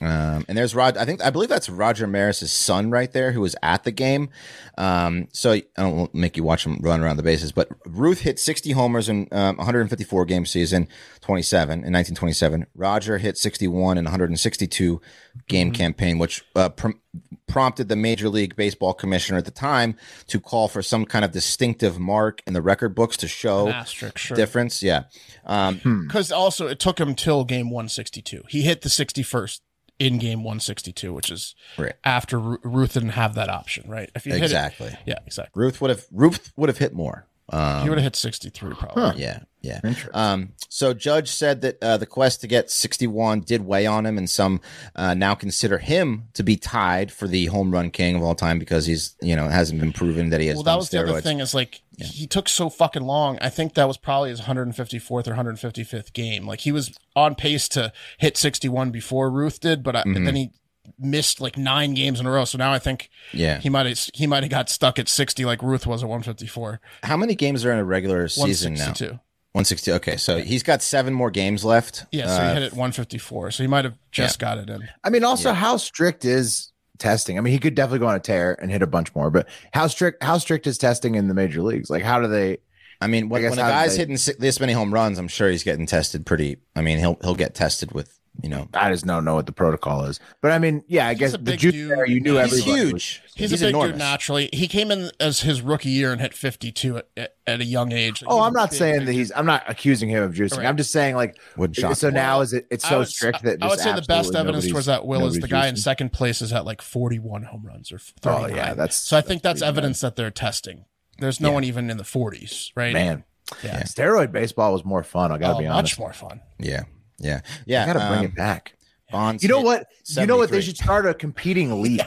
Um, 0.00 0.44
and 0.48 0.56
there's 0.56 0.76
Rod. 0.76 0.96
I 0.96 1.04
think 1.04 1.24
I 1.24 1.30
believe 1.30 1.48
that's 1.48 1.68
Roger 1.68 2.06
Maris's 2.06 2.52
son 2.52 2.90
right 2.90 3.12
there, 3.12 3.32
who 3.32 3.40
was 3.40 3.56
at 3.62 3.82
the 3.82 3.90
game. 3.90 4.28
Um, 4.76 5.26
so 5.32 5.52
I 5.52 5.62
don't 5.76 6.14
make 6.14 6.36
you 6.36 6.44
watch 6.44 6.64
him 6.64 6.78
run 6.80 7.02
around 7.02 7.16
the 7.16 7.24
bases, 7.24 7.50
but 7.50 7.68
Ruth 7.84 8.20
hit 8.20 8.38
60 8.38 8.70
homers 8.72 9.08
in 9.08 9.26
um, 9.32 9.56
154 9.56 10.24
game 10.24 10.46
season, 10.46 10.86
27 11.22 11.72
in 11.72 11.92
1927. 11.92 12.66
Roger 12.76 13.18
hit 13.18 13.36
61 13.36 13.98
in 13.98 14.04
162 14.04 15.00
game 15.48 15.72
campaign, 15.72 16.18
which 16.18 16.44
uh, 16.54 16.68
prom- 16.68 17.00
prompted 17.48 17.88
the 17.88 17.96
Major 17.96 18.28
League 18.28 18.54
Baseball 18.54 18.94
commissioner 18.94 19.38
at 19.38 19.46
the 19.46 19.50
time 19.50 19.96
to 20.28 20.38
call 20.38 20.68
for 20.68 20.80
some 20.80 21.06
kind 21.06 21.24
of 21.24 21.32
distinctive 21.32 21.98
mark 21.98 22.40
in 22.46 22.52
the 22.52 22.62
record 22.62 22.94
books 22.94 23.16
to 23.16 23.26
show 23.26 23.68
asterisk, 23.68 24.18
sure. 24.18 24.36
difference. 24.36 24.80
Yeah. 24.80 25.04
Um, 25.44 26.04
Because 26.06 26.30
also 26.30 26.68
it 26.68 26.78
took 26.78 27.00
him 27.00 27.16
till 27.16 27.44
game 27.44 27.70
162. 27.70 28.44
He 28.48 28.62
hit 28.62 28.82
the 28.82 28.88
61st 28.88 29.60
in 29.98 30.18
game 30.18 30.44
162, 30.44 31.12
which 31.12 31.30
is 31.30 31.54
Right. 31.76 31.94
after 32.04 32.38
Ru- 32.38 32.58
Ruth 32.62 32.94
didn't 32.94 33.10
have 33.10 33.34
that 33.34 33.48
option, 33.48 33.88
right? 33.90 34.10
If 34.14 34.26
you 34.26 34.32
hit 34.32 34.42
it- 34.42 34.44
exactly. 34.44 34.96
yeah, 35.06 35.18
exactly. 35.26 35.60
Ruth 35.62 35.80
would 35.80 35.90
have 35.90 36.04
Ruth 36.12 36.52
would 36.56 36.68
have 36.68 36.78
hit 36.78 36.92
more. 36.94 37.26
Um, 37.50 37.82
He 37.82 37.88
would 37.88 37.98
have 37.98 38.04
hit 38.04 38.16
63 38.16 38.74
probably. 38.74 39.22
Yeah, 39.22 39.40
yeah. 39.62 39.80
Um, 40.12 40.52
so 40.68 40.92
Judge 40.92 41.30
said 41.30 41.62
that 41.62 41.82
uh, 41.82 41.96
the 41.96 42.06
quest 42.06 42.42
to 42.42 42.46
get 42.46 42.70
61 42.70 43.40
did 43.40 43.64
weigh 43.64 43.86
on 43.86 44.04
him, 44.04 44.18
and 44.18 44.28
some 44.28 44.60
uh, 44.94 45.14
now 45.14 45.34
consider 45.34 45.78
him 45.78 46.24
to 46.34 46.42
be 46.42 46.56
tied 46.56 47.10
for 47.10 47.26
the 47.26 47.46
home 47.46 47.70
run 47.72 47.90
king 47.90 48.16
of 48.16 48.22
all 48.22 48.34
time 48.34 48.58
because 48.58 48.84
he's 48.86 49.16
you 49.22 49.34
know 49.34 49.48
hasn't 49.48 49.80
been 49.80 49.92
proven 49.92 50.28
that 50.30 50.40
he 50.40 50.48
has. 50.48 50.56
Well, 50.56 50.64
that 50.64 50.76
was 50.76 50.90
the 50.90 51.00
other 51.00 51.20
thing 51.20 51.40
is 51.40 51.54
like 51.54 51.80
he 51.98 52.26
took 52.26 52.48
so 52.48 52.68
fucking 52.70 53.02
long. 53.02 53.38
I 53.40 53.48
think 53.48 53.74
that 53.74 53.88
was 53.88 53.96
probably 53.96 54.30
his 54.30 54.42
154th 54.42 55.10
or 55.26 55.34
155th 55.34 56.12
game. 56.12 56.46
Like 56.46 56.60
he 56.60 56.70
was 56.70 56.96
on 57.16 57.34
pace 57.34 57.68
to 57.70 57.92
hit 58.18 58.36
61 58.36 58.90
before 58.90 59.30
Ruth 59.30 59.58
did, 59.60 59.82
but, 59.82 59.96
I, 59.96 60.00
Mm-hmm. 60.02 60.12
but 60.12 60.24
then 60.24 60.36
he 60.36 60.50
missed 60.98 61.40
like 61.40 61.56
nine 61.58 61.94
games 61.94 62.20
in 62.20 62.26
a 62.26 62.30
row. 62.30 62.44
So 62.44 62.58
now 62.58 62.72
I 62.72 62.78
think 62.78 63.10
Yeah. 63.32 63.58
he 63.60 63.68
might 63.68 63.86
have 63.86 63.98
he 64.14 64.26
might 64.26 64.42
have 64.42 64.50
got 64.50 64.68
stuck 64.70 64.98
at 64.98 65.08
60 65.08 65.44
like 65.44 65.62
Ruth 65.62 65.86
was 65.86 66.02
at 66.02 66.08
154. 66.08 66.80
How 67.02 67.16
many 67.16 67.34
games 67.34 67.64
are 67.64 67.72
in 67.72 67.78
a 67.78 67.84
regular 67.84 68.28
season 68.28 68.74
now? 68.74 68.86
162. 68.92 69.20
160. 69.52 69.92
Okay, 69.92 70.16
so 70.16 70.38
he's 70.40 70.62
got 70.62 70.82
seven 70.82 71.14
more 71.14 71.30
games 71.30 71.64
left. 71.64 72.04
Yeah, 72.12 72.26
so 72.26 72.32
Uh, 72.42 72.48
he 72.48 72.54
hit 72.54 72.62
it 72.64 72.72
154. 72.72 73.50
So 73.50 73.62
he 73.62 73.66
might 73.66 73.84
have 73.84 73.94
just 74.12 74.38
got 74.38 74.58
it 74.58 74.68
in. 74.68 74.88
I 75.02 75.10
mean, 75.10 75.24
also 75.24 75.52
how 75.52 75.76
strict 75.78 76.24
is 76.24 76.70
testing? 76.98 77.38
I 77.38 77.40
mean, 77.40 77.52
he 77.52 77.58
could 77.58 77.74
definitely 77.74 78.00
go 78.00 78.08
on 78.08 78.14
a 78.14 78.20
tear 78.20 78.56
and 78.60 78.70
hit 78.70 78.82
a 78.82 78.86
bunch 78.86 79.14
more, 79.14 79.30
but 79.30 79.48
how 79.72 79.86
strict 79.86 80.22
how 80.22 80.38
strict 80.38 80.66
is 80.66 80.78
testing 80.78 81.14
in 81.14 81.28
the 81.28 81.34
major 81.34 81.62
leagues? 81.62 81.88
Like, 81.90 82.02
how 82.02 82.20
do 82.20 82.28
they? 82.28 82.58
I 83.00 83.06
mean, 83.06 83.28
when, 83.28 83.44
I 83.44 83.50
when 83.50 83.58
a 83.60 83.62
guy's 83.62 83.92
they- 83.96 83.98
hitting 84.06 84.18
this 84.40 84.58
many 84.60 84.72
home 84.72 84.92
runs, 84.92 85.18
I'm 85.18 85.28
sure 85.28 85.48
he's 85.50 85.62
getting 85.62 85.86
tested 85.86 86.26
pretty. 86.26 86.56
I 86.76 86.82
mean, 86.82 86.98
he'll 86.98 87.16
he'll 87.22 87.34
get 87.36 87.54
tested 87.54 87.92
with 87.92 88.17
you 88.42 88.48
know. 88.48 88.68
I 88.74 88.90
just 88.92 89.06
don't 89.06 89.24
know 89.24 89.34
what 89.34 89.46
the 89.46 89.52
protocol 89.52 90.04
is, 90.04 90.20
but 90.40 90.52
I 90.52 90.58
mean, 90.58 90.84
yeah, 90.88 91.06
I 91.08 91.14
guess 91.14 91.32
the 91.32 91.38
big 91.38 91.58
juice 91.58 91.72
dude. 91.72 91.90
there, 91.90 92.06
you 92.06 92.20
knew 92.20 92.36
He's 92.38 92.50
He's 92.52 92.60
everybody. 92.60 92.92
was- 92.92 93.02
huge. 93.04 93.22
He's, 93.34 93.52
a 93.52 93.56
big 93.66 93.68
enormous. 93.70 93.90
dude 93.92 93.98
naturally. 93.98 94.50
He 94.52 94.66
came 94.66 94.90
in 94.90 95.10
as 95.20 95.40
his 95.42 95.62
rookie 95.62 95.90
year 95.90 96.10
and 96.12 96.20
hit 96.20 96.34
52 96.34 96.96
at, 96.98 97.08
at, 97.16 97.36
at 97.46 97.60
a 97.60 97.64
young 97.64 97.92
age. 97.92 98.22
Like, 98.22 98.32
Oh, 98.32 98.40
I'm 98.40 98.52
not 98.52 98.72
saying 98.74 99.04
that 99.04 99.12
he's. 99.12 99.30
I'm 99.34 99.46
not 99.46 99.62
accusing 99.68 100.08
him 100.08 100.24
of 100.24 100.34
juicing. 100.34 100.58
Right. 100.58 100.66
I'm 100.66 100.76
just 100.76 100.90
saying 100.90 101.14
like. 101.14 101.36
Wouldn't 101.56 101.76
shock 101.76 101.94
So 101.96 102.08
me. 102.08 102.14
now 102.14 102.40
is 102.40 102.52
it? 102.52 102.66
It's 102.70 102.88
so 102.88 102.98
would- 102.98 103.08
strict 103.08 103.42
that 103.44 103.62
I 103.62 103.68
would 103.68 103.78
say 103.78 103.94
the 103.94 104.02
best 104.02 104.34
evidence 104.34 104.68
towards 104.68 104.86
that 104.86 105.06
will 105.06 105.26
is 105.26 105.34
the 105.34 105.40
nobody's 105.40 105.50
guy 105.52 105.66
in 105.68 105.76
second 105.76 106.12
place 106.12 106.42
is 106.42 106.52
at 106.52 106.64
like 106.64 106.82
41 106.82 107.44
home 107.44 107.64
runs 107.64 107.92
or 107.92 108.00
Oh 108.24 108.38
39. 108.40 108.56
yeah, 108.56 108.74
that's 108.74 108.96
so 108.96 109.16
I 109.16 109.20
think 109.20 109.42
that's 109.42 109.60
pretty 109.60 109.68
evidence 109.68 110.00
that 110.00 110.16
they're 110.16 110.30
testing. 110.32 110.84
There's 111.20 111.40
no 111.40 111.50
one 111.52 111.64
even 111.64 111.90
in 111.90 111.96
the 111.96 112.04
40s, 112.04 112.70
right? 112.76 112.92
man. 112.92 113.24
Yeah. 113.64 113.82
Steroid 113.84 114.30
baseball 114.30 114.72
was 114.72 114.84
more 114.84 115.02
fun. 115.02 115.32
I 115.32 115.38
gotta 115.38 115.54
Oh, 115.54 115.58
be 115.58 115.66
honest. 115.66 115.94
much 115.94 115.98
more 115.98 116.12
fun. 116.12 116.40
Yeah, 116.58 116.82
yeah, 117.18 117.40
yeah. 117.66 117.82
I 117.82 117.86
gotta 117.86 117.98
bring 118.08 118.20
um, 118.20 118.24
it 118.24 118.34
back. 118.34 118.74
Bonds. 119.10 119.42
You 119.42 119.48
know 119.48 119.62
what? 119.62 119.86
You 120.06 120.26
know 120.26 120.36
what? 120.36 120.50
They 120.50 120.60
should 120.60 120.76
start 120.76 121.06
a 121.06 121.14
competing 121.14 121.82
league. 121.82 122.02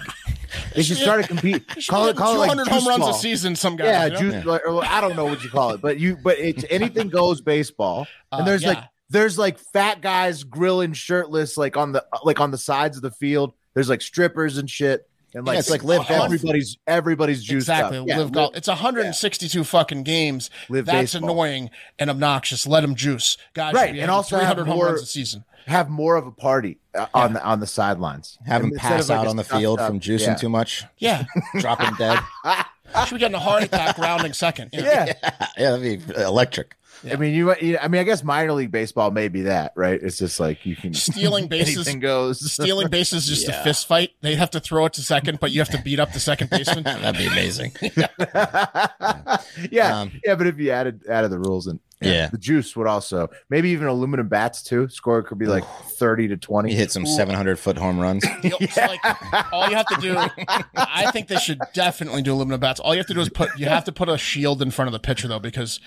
They 0.75 0.83
should 0.83 0.97
start 0.97 1.23
a 1.23 1.27
compete. 1.27 1.67
Call 1.87 2.07
it 2.09 2.15
call 2.15 2.35
it 2.35 2.39
like 2.39 2.51
200 2.51 2.67
home 2.67 2.87
runs 2.87 3.07
a 3.07 3.19
season. 3.19 3.55
Some 3.55 3.75
guys, 3.75 3.87
Yeah, 3.87 4.05
you 4.05 4.11
know? 4.11 4.19
juice, 4.19 4.45
or- 4.45 4.67
or 4.67 4.85
I 4.85 5.01
don't 5.01 5.15
know 5.15 5.25
what 5.25 5.43
you 5.43 5.49
call 5.49 5.71
it, 5.71 5.81
but 5.81 5.99
you 5.99 6.17
but 6.17 6.37
it's 6.37 6.63
anything 6.69 7.09
goes 7.09 7.41
baseball. 7.41 8.07
And 8.31 8.41
Uh, 8.41 8.45
there's 8.45 8.63
like 8.63 8.83
there's 9.09 9.37
like 9.37 9.57
fat 9.57 10.01
guys 10.01 10.43
grilling 10.43 10.93
shirtless 10.93 11.57
like 11.57 11.75
on 11.75 11.91
the 11.91 12.05
like 12.23 12.39
on 12.39 12.51
the 12.51 12.57
sides 12.57 12.97
of 12.97 13.03
the 13.03 13.11
field. 13.11 13.53
There's 13.73 13.89
like 13.89 14.01
strippers 14.01 14.57
and 14.57 14.69
shit. 14.69 15.07
And 15.33 15.45
like 15.47 15.59
it's 15.59 15.69
like 15.69 15.83
live 15.83 16.07
golf. 16.07 16.25
everybody's 16.25 16.77
everybody's 16.87 17.41
juiced 17.43 17.69
Exactly. 17.69 17.97
up. 17.99 18.07
Yeah, 18.07 18.17
live 18.17 18.31
golf. 18.31 18.55
It's 18.55 18.67
162 18.67 19.63
fucking 19.63 20.03
games. 20.03 20.49
Live 20.69 20.85
That's 20.85 21.13
baseball. 21.13 21.29
annoying 21.31 21.69
and 21.99 22.09
obnoxious. 22.09 22.67
Let 22.67 22.81
them 22.81 22.95
juice, 22.95 23.37
guys. 23.53 23.73
Right, 23.73 23.89
and 23.91 23.99
have 23.99 24.09
also 24.09 24.35
have 24.37 24.47
300 24.57 24.67
home 24.67 24.75
more- 24.77 24.85
runs 24.87 25.01
a 25.01 25.05
season. 25.05 25.45
Have 25.67 25.89
more 25.89 26.15
of 26.15 26.25
a 26.25 26.31
party 26.31 26.79
uh, 26.95 27.05
on 27.13 27.33
the 27.33 27.43
on 27.43 27.59
the 27.59 27.67
sidelines. 27.67 28.37
Have 28.45 28.61
him 28.61 28.65
And 28.67 28.73
instead 28.73 28.89
pass 28.89 29.03
of, 29.03 29.09
like, 29.09 29.19
out 29.19 29.27
on 29.27 29.35
the 29.37 29.43
field 29.43 29.79
up- 29.79 29.87
from 29.87 29.99
juicing 29.99 30.27
yeah. 30.27 30.35
too 30.35 30.49
much, 30.49 30.83
Yeah, 30.97 31.23
drop 31.59 31.79
him 31.81 31.93
dead. 31.97 32.19
should 33.05 33.13
be 33.15 33.19
getting 33.19 33.35
a 33.35 33.39
heart 33.39 33.63
attack 33.63 33.97
rounding 33.99 34.33
second. 34.33 34.71
you 34.73 34.81
know? 34.83 34.89
Yeah. 34.91 35.13
yeah, 35.57 35.71
that'd 35.77 36.05
be 36.07 36.13
electric. 36.21 36.75
I 37.09 37.15
mean, 37.15 37.33
you, 37.33 37.55
you. 37.61 37.77
I 37.79 37.87
mean, 37.87 38.01
I 38.01 38.03
guess 38.03 38.23
minor 38.23 38.53
league 38.53 38.71
baseball 38.71 39.09
may 39.11 39.27
be 39.27 39.41
that, 39.43 39.73
right? 39.75 39.99
It's 40.01 40.17
just 40.17 40.39
like 40.39 40.65
you 40.65 40.75
can 40.75 40.93
Stealing 40.93 41.47
bases. 41.49 41.93
goes. 41.95 42.51
Stealing 42.53 42.89
bases 42.89 43.23
is 43.27 43.37
just 43.39 43.47
Yeah. 43.47 43.61
a 43.61 43.63
fist 43.63 43.87
fight. 43.87 44.11
They 44.21 44.35
have 44.35 44.51
to 44.51 44.59
throw 44.59 44.85
it 44.85 44.93
to 44.93 45.01
second, 45.01 45.39
but 45.39 45.51
you 45.51 45.59
have 45.61 45.69
to 45.69 45.81
beat 45.81 45.99
up 45.99 46.13
the 46.13 46.19
second 46.19 46.49
baseman. 46.51 46.83
That'd 46.83 47.17
be 47.17 47.25
amazing. 47.27 47.71
yeah, 49.71 50.01
Um, 50.01 50.11
yeah, 50.25 50.35
but 50.35 50.47
if 50.47 50.57
you 50.59 50.71
added 50.71 51.01
added 51.07 51.31
the 51.31 51.39
rules 51.39 51.67
and 51.67 51.79
Yeah. 52.01 52.27
the 52.27 52.37
juice 52.37 52.75
would 52.75 52.87
also 52.87 53.29
maybe 53.49 53.69
even 53.69 53.87
aluminum 53.87 54.27
bats 54.27 54.61
too. 54.61 54.87
Score 54.89 55.21
could 55.23 55.37
be 55.37 55.45
like 55.47 55.63
thirty 55.97 56.27
to 56.27 56.33
He 56.35 56.39
twenty. 56.39 56.73
hit 56.73 56.91
some 56.91 57.05
700 57.05 57.59
foot 57.59 57.77
home 57.77 57.99
runs. 57.99 58.23
You 58.43 58.49
know, 58.51 58.57
so, 58.69 58.81
like, 58.85 58.99
all 59.53 59.69
you 59.69 59.75
have 59.75 59.87
to 59.87 59.97
do, 60.01 60.17
I 60.75 61.11
think 61.11 61.27
they 61.27 61.37
should 61.37 61.59
definitely 61.73 62.21
do 62.21 62.33
aluminum 62.33 62.59
bats. 62.59 62.79
All 62.79 62.93
you 62.93 62.99
have 62.99 63.07
to 63.07 63.13
do 63.13 63.21
is 63.21 63.29
put, 63.29 63.49
you 63.57 63.67
have 63.67 63.83
to 63.85 63.91
put 63.91 64.09
a 64.09 64.17
shield 64.17 64.61
in 64.61 64.71
front 64.71 64.87
of 64.87 64.93
the 64.93 64.99
pitcher 64.99 65.27
though, 65.27 65.39
because 65.39 65.79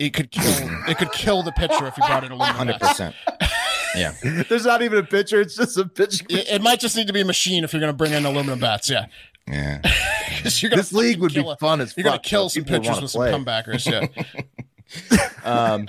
it 0.00 0.14
could 0.14 0.30
kill, 0.32 0.68
it 0.88 0.98
could 0.98 1.12
kill 1.12 1.42
the 1.44 1.52
pitcher 1.52 1.86
if 1.86 1.96
you 1.96 2.02
brought 2.06 2.24
in 2.24 2.32
aluminum 2.32 2.56
Hundred 2.56 2.80
percent. 2.80 3.14
Yeah. 3.94 4.14
There's 4.48 4.64
not 4.64 4.82
even 4.82 4.98
a 4.98 5.02
pitcher; 5.04 5.40
it's 5.40 5.56
just 5.56 5.76
a 5.76 5.84
pitch. 5.86 6.22
It, 6.28 6.48
it 6.48 6.62
might 6.62 6.80
just 6.80 6.96
need 6.96 7.06
to 7.06 7.12
be 7.12 7.20
a 7.20 7.24
machine 7.24 7.62
if 7.64 7.72
you're 7.72 7.80
going 7.80 7.92
to 7.92 7.96
bring 7.96 8.12
in 8.12 8.24
aluminum 8.24 8.58
bats. 8.58 8.88
Yeah, 8.90 9.06
Yeah. 9.46 9.80
you're 10.42 10.70
This 10.70 10.92
league 10.92 11.20
would 11.20 11.34
be 11.34 11.40
a- 11.46 11.56
fun 11.56 11.80
as 11.80 11.94
You're 11.96 12.04
going 12.04 12.18
to 12.18 12.28
kill 12.28 12.48
some 12.48 12.64
pitchers 12.64 13.00
with 13.00 13.12
play. 13.12 13.30
some 13.30 13.44
comebackers. 13.44 13.86
Yeah. 13.90 14.06
Um, 15.44 15.86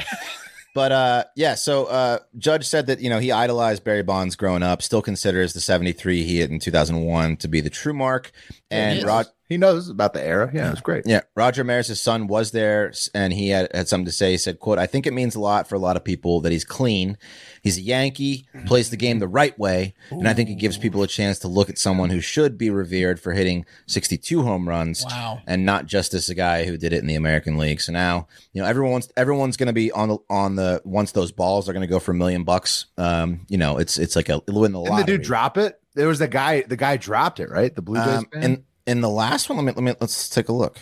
but 0.73 0.91
uh, 0.91 1.23
yeah, 1.35 1.55
so 1.55 1.85
uh, 1.85 2.19
Judge 2.37 2.65
said 2.65 2.87
that 2.87 3.01
you 3.01 3.09
know 3.09 3.19
he 3.19 3.31
idolized 3.31 3.83
Barry 3.83 4.03
Bonds 4.03 4.35
growing 4.35 4.63
up, 4.63 4.81
still 4.81 5.01
considers 5.01 5.53
the 5.53 5.59
73 5.59 6.23
he 6.23 6.39
hit 6.39 6.49
in 6.49 6.59
2001 6.59 7.37
to 7.37 7.47
be 7.47 7.61
the 7.61 7.69
true 7.69 7.93
mark, 7.93 8.31
and 8.69 8.99
is. 8.99 9.05
Rod. 9.05 9.27
He 9.49 9.57
knows 9.57 9.89
about 9.89 10.13
the 10.13 10.25
era. 10.25 10.49
Yeah, 10.53 10.71
it's 10.71 10.79
great. 10.79 11.05
Yeah, 11.05 11.21
Roger 11.35 11.65
Maris' 11.65 11.99
son 11.99 12.27
was 12.27 12.51
there, 12.51 12.93
and 13.13 13.33
he 13.33 13.49
had, 13.49 13.69
had 13.75 13.89
something 13.89 14.05
to 14.05 14.11
say. 14.11 14.31
He 14.31 14.37
said, 14.37 14.59
"quote 14.59 14.79
I 14.79 14.87
think 14.87 15.05
it 15.05 15.11
means 15.11 15.35
a 15.35 15.41
lot 15.41 15.67
for 15.67 15.75
a 15.75 15.79
lot 15.79 15.97
of 15.97 16.05
people 16.05 16.39
that 16.41 16.53
he's 16.53 16.63
clean. 16.63 17.17
He's 17.61 17.77
a 17.77 17.81
Yankee, 17.81 18.47
plays 18.65 18.89
the 18.89 18.97
game 18.97 19.19
the 19.19 19.27
right 19.27 19.57
way, 19.59 19.93
and 20.09 20.27
I 20.27 20.33
think 20.33 20.49
it 20.49 20.55
gives 20.55 20.77
people 20.79 21.03
a 21.03 21.07
chance 21.07 21.37
to 21.39 21.47
look 21.47 21.69
at 21.69 21.77
someone 21.77 22.09
who 22.09 22.19
should 22.19 22.57
be 22.57 22.69
revered 22.71 23.19
for 23.19 23.33
hitting 23.33 23.65
62 23.85 24.41
home 24.41 24.67
runs, 24.67 25.05
Wow. 25.05 25.41
and 25.45 25.63
not 25.65 25.85
just 25.85 26.13
as 26.15 26.27
a 26.29 26.33
guy 26.35 26.65
who 26.65 26.75
did 26.75 26.91
it 26.91 26.99
in 26.99 27.05
the 27.07 27.13
American 27.15 27.57
League. 27.59 27.79
So 27.81 27.91
now, 27.93 28.27
you 28.53 28.61
know, 28.61 28.67
everyone's 28.67 29.09
everyone's 29.15 29.57
going 29.57 29.67
to 29.67 29.73
be 29.73 29.91
on 29.91 30.09
the 30.09 30.17
on 30.29 30.55
the 30.55 30.81
once 30.85 31.11
those 31.11 31.31
balls 31.31 31.69
are 31.69 31.73
going 31.73 31.81
to 31.81 31.87
go 31.87 31.99
for 31.99 32.11
a 32.11 32.15
million 32.15 32.43
bucks. 32.43 32.87
Um, 32.97 33.45
you 33.47 33.57
know, 33.59 33.77
it's 33.77 33.99
it's 33.99 34.15
like 34.15 34.29
a 34.29 34.41
it'll 34.47 34.61
win 34.61 34.71
the 34.71 34.81
Didn't 34.81 34.97
the 34.97 35.03
dude 35.03 35.21
drop 35.21 35.57
it? 35.57 35.79
There 35.93 36.07
was 36.07 36.17
the 36.19 36.27
guy. 36.27 36.61
The 36.61 36.77
guy 36.77 36.97
dropped 36.97 37.39
it, 37.39 37.49
right? 37.49 37.75
The 37.75 37.81
Blue 37.83 37.97
Jays. 38.03 38.07
Um, 38.19 38.25
fan? 38.33 38.43
in 38.43 38.63
in 38.87 39.01
the 39.01 39.09
last 39.09 39.49
one, 39.49 39.57
let 39.57 39.65
me 39.65 39.71
let 39.73 39.83
me 39.83 39.93
let's 40.01 40.29
take 40.29 40.49
a 40.49 40.53
look. 40.53 40.79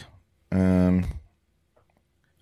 Um, 0.51 1.03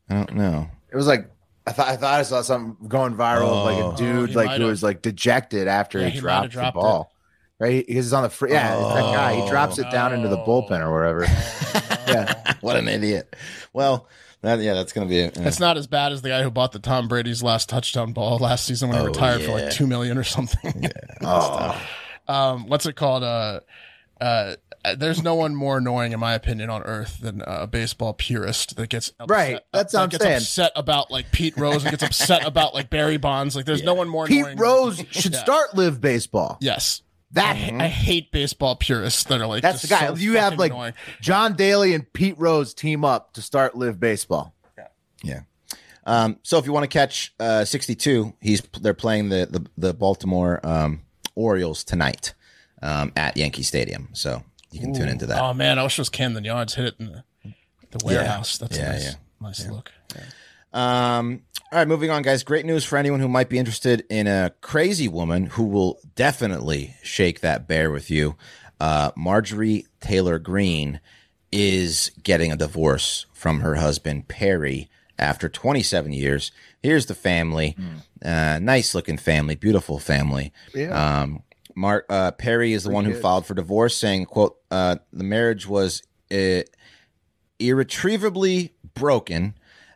I 0.09 0.13
don't 0.13 0.35
know. 0.35 0.69
It 0.91 0.95
was 0.95 1.07
like 1.07 1.29
I 1.67 1.71
thought. 1.71 1.87
I 1.89 1.95
thought 1.97 2.19
I 2.19 2.23
saw 2.23 2.41
something 2.41 2.87
going 2.87 3.15
viral 3.15 3.49
of 3.49 3.65
like 3.65 3.83
Oh. 3.83 3.91
a 3.93 3.97
dude 3.97 4.29
he 4.29 4.35
like 4.35 4.51
who 4.51 4.61
have. 4.63 4.69
was 4.69 4.81
like 4.83 5.01
dejected 5.01 5.67
after 5.67 5.99
Yeah, 5.99 6.05
he, 6.05 6.11
he 6.11 6.19
dropped, 6.19 6.49
dropped 6.51 6.75
the 6.75 6.81
ball. 6.81 7.13
Right, 7.59 7.85
because 7.85 8.05
he's 8.05 8.13
on 8.13 8.21
the 8.23 8.29
free. 8.29 8.51
Yeah, 8.51 8.75
it's 8.77 8.93
that 8.95 9.15
guy. 9.15 9.41
He 9.41 9.49
drops 9.49 9.79
it 9.79 9.89
down 9.91 10.13
into 10.13 10.27
the 10.29 10.37
bullpen 10.37 10.79
or 10.79 10.91
wherever. 10.93 11.23
yeah, 12.07 12.53
What 12.61 12.75
an 12.77 12.87
idiot. 12.87 13.35
Well, 13.73 14.07
that, 14.41 14.59
yeah, 14.59 14.75
that's 14.75 14.93
gonna 14.93 15.07
be 15.07 15.17
it. 15.19 15.37
It's 15.39 15.59
not 15.59 15.75
as 15.75 15.87
bad 15.87 16.11
as 16.11 16.21
the 16.21 16.29
guy 16.29 16.43
who 16.43 16.51
bought 16.51 16.71
the 16.71 16.77
Tom 16.79 17.07
Brady's 17.07 17.41
last 17.41 17.67
touchdown 17.67 18.13
ball 18.13 18.37
last 18.37 18.65
season 18.65 18.89
when 18.89 18.99
he 18.99 19.03
Oh, 19.03 19.07
retired 19.07 19.41
for 19.41 19.51
like 19.53 19.71
two 19.71 19.87
million 19.87 20.17
or 20.19 20.23
something. 20.23 20.85
oh, 21.23 21.81
um, 22.27 22.67
what's 22.67 22.85
it 22.85 22.95
called? 22.95 23.23
Uh, 23.23 23.61
uh, 24.21 24.55
there's 24.95 25.21
no 25.23 25.35
one 25.35 25.55
more 25.55 25.77
annoying, 25.77 26.11
in 26.13 26.19
my 26.19 26.33
opinion, 26.33 26.69
on 26.69 26.83
earth 26.83 27.19
than 27.21 27.41
a 27.45 27.67
baseball 27.67 28.13
purist 28.13 28.75
that 28.77 28.89
gets 28.89 29.09
upset, 29.19 29.29
Right, 29.29 29.59
that's 29.73 29.91
that 29.93 29.97
what 29.99 30.03
I'm 30.03 30.09
gets 30.09 30.23
saying. 30.23 30.37
upset 30.37 30.71
about 30.75 31.11
like 31.11 31.31
Pete 31.31 31.57
Rose 31.57 31.83
and 31.83 31.91
gets 31.91 32.03
upset 32.03 32.45
about 32.45 32.73
like 32.73 32.89
Barry 32.89 33.17
Bonds. 33.17 33.55
Like, 33.55 33.65
there's 33.65 33.83
no 33.83 33.93
one 33.93 34.07
more 34.09 34.25
Pete 34.27 34.39
annoying. 34.39 34.57
Rose 34.57 35.03
should 35.11 35.33
Yeah. 35.33 35.39
start 35.39 35.75
live 35.75 35.99
baseball. 36.01 36.57
Yes, 36.61 37.01
That 37.31 37.55
I 37.55 37.87
hate 37.87 38.31
baseball 38.31 38.75
purists 38.75 39.23
that 39.25 39.41
are 39.41 39.47
like 39.47 39.61
that's 39.61 39.81
the 39.81 39.87
guy. 39.89 40.07
so 40.07 40.15
you 40.15 40.37
have 40.37 40.57
like 40.57 40.71
annoying. 40.71 40.93
John 41.21 41.55
Daly 41.55 41.93
and 41.93 42.11
Pete 42.13 42.35
Rose 42.37 42.73
team 42.73 43.03
up 43.03 43.33
to 43.33 43.41
start 43.41 43.75
live 43.75 43.99
baseball. 43.99 44.53
Yeah. 45.23 45.41
Um, 46.05 46.37
so 46.43 46.57
if 46.57 46.65
you 46.65 46.71
want 46.71 46.83
to 46.85 46.87
catch 46.87 47.33
uh, 47.39 47.65
62, 47.65 48.33
he's 48.39 48.61
they're 48.79 48.93
playing 48.93 49.27
the 49.29 49.47
the, 49.49 49.65
the 49.77 49.93
Baltimore 49.93 50.59
um, 50.65 51.01
Orioles 51.35 51.83
tonight 51.83 52.33
um, 52.81 53.11
at 53.17 53.35
Yankee 53.35 53.63
Stadium. 53.63 54.07
So 54.13 54.43
you 54.77 54.85
can 54.85 54.93
tune 54.93 55.09
into 55.09 55.25
that. 55.27 55.41
Oh 55.41 55.53
man, 55.53 55.79
I 55.79 55.83
wish 55.83 55.97
it 55.97 56.01
was 56.01 56.09
Camden 56.09 56.43
Yards 56.43 56.75
hit 56.75 56.85
it 56.85 56.95
in 56.99 57.07
the, 57.07 57.23
the 57.91 58.05
warehouse. 58.05 58.57
That's 58.57 58.77
Yeah, 58.77 58.89
a 58.89 58.91
nice, 58.93 59.03
yeah. 59.05 59.13
nice 59.41 59.67
look. 59.67 59.91
Um, 60.73 61.41
all 61.71 61.79
right, 61.79 61.87
moving 61.87 62.09
on, 62.11 62.21
guys. 62.21 62.43
Great 62.43 62.65
news 62.65 62.83
for 62.83 62.97
anyone 62.97 63.19
who 63.19 63.27
might 63.27 63.49
be 63.49 63.57
interested 63.57 64.05
in 64.09 64.27
a 64.27 64.53
crazy 64.61 65.07
woman 65.07 65.47
who 65.47 65.63
will 65.65 65.99
definitely 66.15 66.95
shake 67.03 67.41
that 67.41 67.67
bear 67.67 67.91
with 67.91 68.09
you. 68.11 68.35
Uh, 68.79 69.11
Marjorie 69.15 69.85
Taylor 69.99 70.39
Greene 70.39 70.99
is 71.51 72.11
getting 72.23 72.51
a 72.51 72.55
divorce 72.57 73.25
from 73.33 73.61
her 73.61 73.75
husband 73.75 74.27
Perry 74.27 74.89
after 75.17 75.49
27 75.49 76.13
years. 76.13 76.51
Here's 76.83 77.07
the 77.07 77.15
family, 77.15 77.75
uh, 78.23 78.59
nice 78.61 78.93
looking 78.93 79.17
family, 79.17 79.55
beautiful 79.55 79.97
family. 79.99 80.53
Yeah. 80.75 81.21
Um, 81.21 81.43
Mark 81.77 82.07
uh, 82.09 82.31
Perry 82.31 82.73
is 82.73 82.85
the 82.85 82.89
one 82.89 83.05
who 83.05 83.13
good. 83.13 83.21
filed 83.21 83.45
for 83.45 83.53
divorce, 83.53 83.95
saying, 83.95 84.25
"quote 84.25 84.57
uh, 84.71 84.95
The 85.13 85.23
marriage 85.23 85.67
was 85.67 86.01
uh, 86.31 86.61
irretrievably 87.59 88.73
broken." 88.95 89.53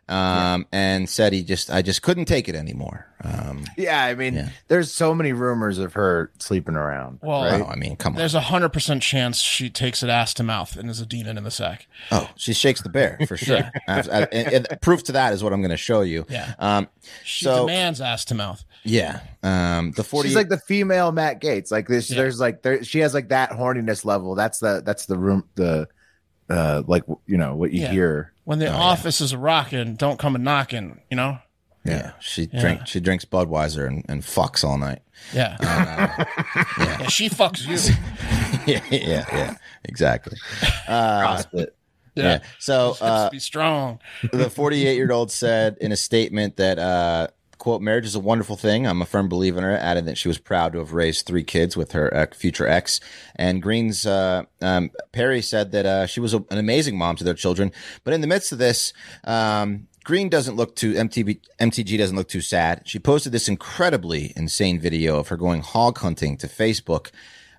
Um, 0.08 0.66
and 0.72 1.08
said 1.08 1.32
he 1.32 1.42
just, 1.42 1.70
I 1.70 1.80
just 1.80 2.02
couldn't 2.02 2.26
take 2.26 2.48
it 2.48 2.54
anymore. 2.54 3.06
Um, 3.24 3.64
Yeah, 3.78 4.04
I 4.04 4.14
mean, 4.14 4.34
Yeah. 4.34 4.48
there's 4.68 4.92
so 4.92 5.14
many 5.14 5.32
rumors 5.32 5.78
of 5.78 5.94
her 5.94 6.30
sleeping 6.38 6.74
around. 6.74 7.20
Well, 7.22 7.44
right? 7.44 7.62
oh, 7.62 7.66
I 7.66 7.76
mean, 7.76 7.96
come 7.96 8.14
on. 8.14 8.18
There's 8.18 8.34
a 8.34 8.40
hundred 8.40 8.70
percent 8.70 9.02
chance 9.02 9.38
she 9.40 9.70
takes 9.70 10.02
it 10.02 10.10
ass 10.10 10.34
to 10.34 10.42
mouth 10.42 10.76
and 10.76 10.90
is 10.90 11.00
a 11.00 11.06
demon 11.06 11.38
in 11.38 11.44
the 11.44 11.50
sack. 11.50 11.86
Oh, 12.10 12.28
she 12.36 12.52
shakes 12.52 12.82
the 12.82 12.88
bear 12.88 13.16
for 13.26 13.36
sure. 13.38 13.70
Uh, 13.88 14.26
and- 14.32 14.52
and 14.52 14.80
proof 14.82 15.04
to 15.04 15.12
that 15.12 15.32
is 15.32 15.42
what 15.42 15.52
I'm 15.52 15.60
going 15.60 15.70
to 15.70 15.76
show 15.76 16.00
you. 16.02 16.26
Yeah. 16.28 16.54
Um, 16.58 16.88
She 17.24 17.44
So- 17.44 17.60
demands 17.66 18.00
ass 18.00 18.24
to 18.26 18.34
mouth. 18.34 18.64
yeah. 18.82 19.20
Um, 19.44 19.92
the 19.92 20.04
40. 20.04 20.28
She's 20.28 20.36
like 20.36 20.48
the 20.48 20.58
female 20.58 21.12
Matt 21.12 21.40
Gaetz. 21.40 21.70
Like 21.70 21.86
this, 21.88 22.10
Yeah. 22.10 22.16
there's 22.16 22.38
like 22.40 22.62
there, 22.62 22.82
she 22.84 22.98
has 22.98 23.14
like 23.14 23.28
that 23.28 23.50
horniness 23.50 24.04
level. 24.04 24.34
That's 24.34 24.58
the 24.58 24.82
that's 24.84 25.06
the 25.06 25.16
room 25.16 25.44
the 25.54 25.88
uh 26.50 26.82
like 26.86 27.04
you 27.26 27.36
know 27.38 27.54
what 27.54 27.72
you 27.72 27.82
Yeah. 27.82 27.90
hear. 27.90 28.32
When 28.44 28.58
the 28.58 28.70
office 28.72 29.20
is 29.20 29.34
rocking, 29.34 29.94
don't 29.94 30.18
come 30.18 30.34
a 30.34 30.38
knocking. 30.38 31.00
You 31.10 31.16
know. 31.16 31.38
yeah. 31.84 32.12
She 32.20 32.48
Yeah. 32.52 32.60
drink. 32.60 32.86
She 32.86 33.00
drinks 33.00 33.24
Budweiser 33.24 33.86
and, 33.86 34.04
and 34.08 34.22
fucks 34.22 34.64
all 34.64 34.78
night. 34.78 35.02
Yeah. 35.32 35.56
yeah. 36.78 37.06
She 37.08 37.28
fucks 37.28 37.66
you. 37.66 37.94
yeah, 38.72 38.80
yeah, 38.90 39.24
yeah. 39.32 39.54
Exactly. 39.84 40.36
Uh, 40.88 41.20
CrossFit. 41.22 41.66
yeah. 42.14 42.24
Yeah. 42.24 42.38
So 42.58 42.96
uh, 43.00 43.30
be 43.30 43.38
strong. 43.38 44.00
the 44.32 44.50
48 44.50 44.96
year 44.96 45.12
old 45.12 45.30
said 45.30 45.76
in 45.80 45.92
a 45.92 45.96
statement 45.96 46.56
that 46.56 46.78
uh, 46.78 47.28
quote 47.62 47.80
marriage 47.80 48.06
is 48.06 48.16
a 48.16 48.20
wonderful 48.20 48.56
thing 48.56 48.88
i'm 48.88 49.00
a 49.00 49.06
firm 49.06 49.28
believer 49.28 49.58
in 49.58 49.62
her 49.62 49.76
added 49.76 50.04
that 50.04 50.18
she 50.18 50.26
was 50.26 50.36
proud 50.36 50.72
to 50.72 50.80
have 50.80 50.92
raised 50.92 51.24
three 51.24 51.44
kids 51.44 51.76
with 51.76 51.92
her 51.92 52.12
uh, 52.12 52.26
future 52.34 52.66
ex 52.66 52.98
and 53.36 53.62
Greene's 53.62 54.04
uh, 54.04 54.42
um, 54.60 54.90
perry 55.12 55.40
said 55.40 55.70
that 55.70 55.86
uh, 55.86 56.04
she 56.04 56.18
was 56.18 56.34
a, 56.34 56.38
an 56.50 56.58
amazing 56.58 56.98
mom 56.98 57.14
to 57.14 57.22
their 57.22 57.34
children 57.34 57.70
but 58.02 58.12
in 58.14 58.20
the 58.20 58.26
midst 58.26 58.50
of 58.50 58.58
this 58.58 58.92
um, 59.22 59.86
Greene 60.02 60.28
doesn't 60.28 60.56
look 60.56 60.74
too 60.74 60.94
MTV, 60.94 61.38
MTG 61.60 61.96
doesn't 61.96 62.16
look 62.16 62.28
too 62.28 62.40
sad. 62.40 62.82
She 62.84 62.98
posted 62.98 63.30
this 63.30 63.48
incredibly 63.48 64.32
insane 64.34 64.80
video 64.80 65.16
of 65.16 65.28
her 65.28 65.36
going 65.36 65.60
hog 65.60 65.98
hunting 65.98 66.36
to 66.38 66.48
Facebook. 66.48 67.12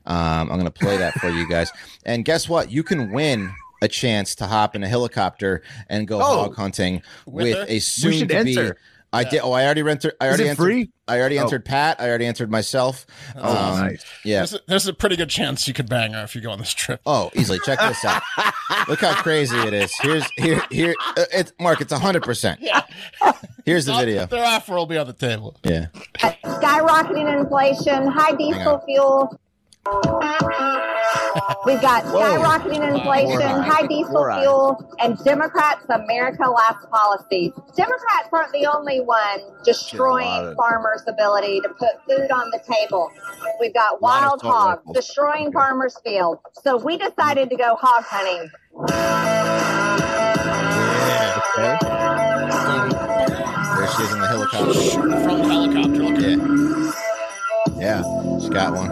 Um, 0.06 0.52
I'm 0.52 0.60
going 0.60 0.66
to 0.66 0.70
play 0.70 0.98
that 0.98 1.14
for 1.14 1.30
you 1.30 1.48
guys. 1.48 1.72
And 2.06 2.26
guess 2.26 2.50
what? 2.50 2.70
You 2.70 2.84
can 2.84 3.14
win 3.14 3.54
a 3.82 3.88
chance 3.88 4.36
to 4.36 4.48
hop 4.48 4.76
in 4.76 4.84
a 4.84 4.90
helicopter 4.90 5.62
and 5.88 6.06
go 6.06 6.20
Oh. 6.20 6.44
hog 6.44 6.56
hunting 6.58 7.02
with, 7.26 7.56
her? 7.56 7.66
a 7.70 7.80
soon 7.80 8.28
to 8.28 8.44
be. 8.44 8.72
Enter. 9.14 9.28
I 9.28 9.30
did. 9.30 9.42
Oh, 9.44 9.52
I 9.52 9.66
already 9.66 9.82
entered. 9.90 10.14
I 10.20 10.28
already 10.28 10.44
it 10.44 10.50
entered. 10.50 10.64
free? 10.64 10.90
I 11.08 11.20
already 11.20 11.38
Oh. 11.40 11.44
entered 11.44 11.66
Pat. 11.66 12.00
I 12.00 12.08
already 12.10 12.26
entered 12.26 12.50
myself. 12.50 13.06
Oh, 13.36 13.74
Um, 13.74 13.80
nice. 13.80 14.06
Yeah. 14.24 14.38
There's 14.40 14.54
a, 14.54 14.60
there's 14.68 14.88
a 14.88 14.94
pretty 14.94 15.16
good 15.18 15.30
chance 15.30 15.68
you 15.68 15.74
could 15.74 15.90
bang 15.90 16.14
her 16.14 16.24
if 16.24 16.34
you 16.36 16.42
go 16.42 16.52
on 16.52 16.60
this 16.60 16.74
trip. 16.74 17.02
Oh, 17.06 17.30
easily. 17.36 17.60
Check 17.66 17.80
this 17.80 18.04
out. 18.06 18.22
Look 18.88 19.02
how 19.02 19.14
crazy 19.22 19.58
it 19.58 19.74
is. 19.74 19.94
Here's 20.02 20.26
here 20.38 20.62
here. 20.72 20.96
Uh, 21.18 21.26
it's 21.34 21.52
Mark. 21.60 21.82
It's 21.82 21.92
hundred 21.94 22.24
percent. 22.24 22.60
Yeah. 22.62 22.82
Here's 23.66 23.86
the 23.86 23.94
video. 23.96 24.26
Their 24.26 24.46
offer 24.46 24.74
will 24.76 24.86
be 24.86 24.98
on 24.98 25.08
the 25.08 25.14
table. 25.14 25.58
Yeah. 25.64 25.88
skyrocketing 26.44 27.40
inflation, 27.40 28.08
high 28.08 28.36
diesel 28.36 28.80
fuel. 28.86 29.40
We've 31.66 31.82
got 31.82 32.04
skyrocketing 32.06 32.96
inflation, 32.96 33.28
More 33.38 33.62
high. 33.62 33.68
high 33.82 33.88
diesel 33.88 34.14
More 34.14 34.34
fuel, 34.40 34.96
and 35.00 35.18
Democrats' 35.24 35.86
America 35.90 36.50
Last 36.50 36.90
policies. 36.90 37.52
Democrats 37.76 38.30
aren't 38.32 38.52
the 38.54 38.66
only 38.66 39.02
one 39.02 39.40
destroying 39.66 40.28
of- 40.28 40.56
farmers' 40.56 41.04
ability 41.08 41.60
to 41.62 41.70
put 41.70 41.90
food 42.08 42.32
on 42.32 42.50
the 42.52 42.60
table. 42.72 43.10
We've 43.60 43.74
got 43.74 44.02
wild 44.02 44.42
hogs 44.42 44.78
rifles. 44.80 44.96
destroying 44.96 45.52
farmers' 45.52 45.98
fields. 46.04 46.40
So 46.64 46.78
we 46.78 46.98
decided 46.98 47.50
to 47.50 47.56
go 47.58 47.76
hog 47.76 48.04
hunting. 48.06 48.50
Okay. 51.56 51.78
There 53.76 53.88
she 53.88 54.04
is 54.04 54.14
in 54.14 54.20
the 54.22 54.28
helicopter. 54.28 54.74
From 54.92 55.10
the 55.10 55.48
helicopter. 55.48 56.04
Look 56.04 56.18
at 56.18 56.24
Yeah. 56.24 57.03
Yeah. 57.84 58.40
she's 58.40 58.50
got 58.50 58.74
one. 58.74 58.90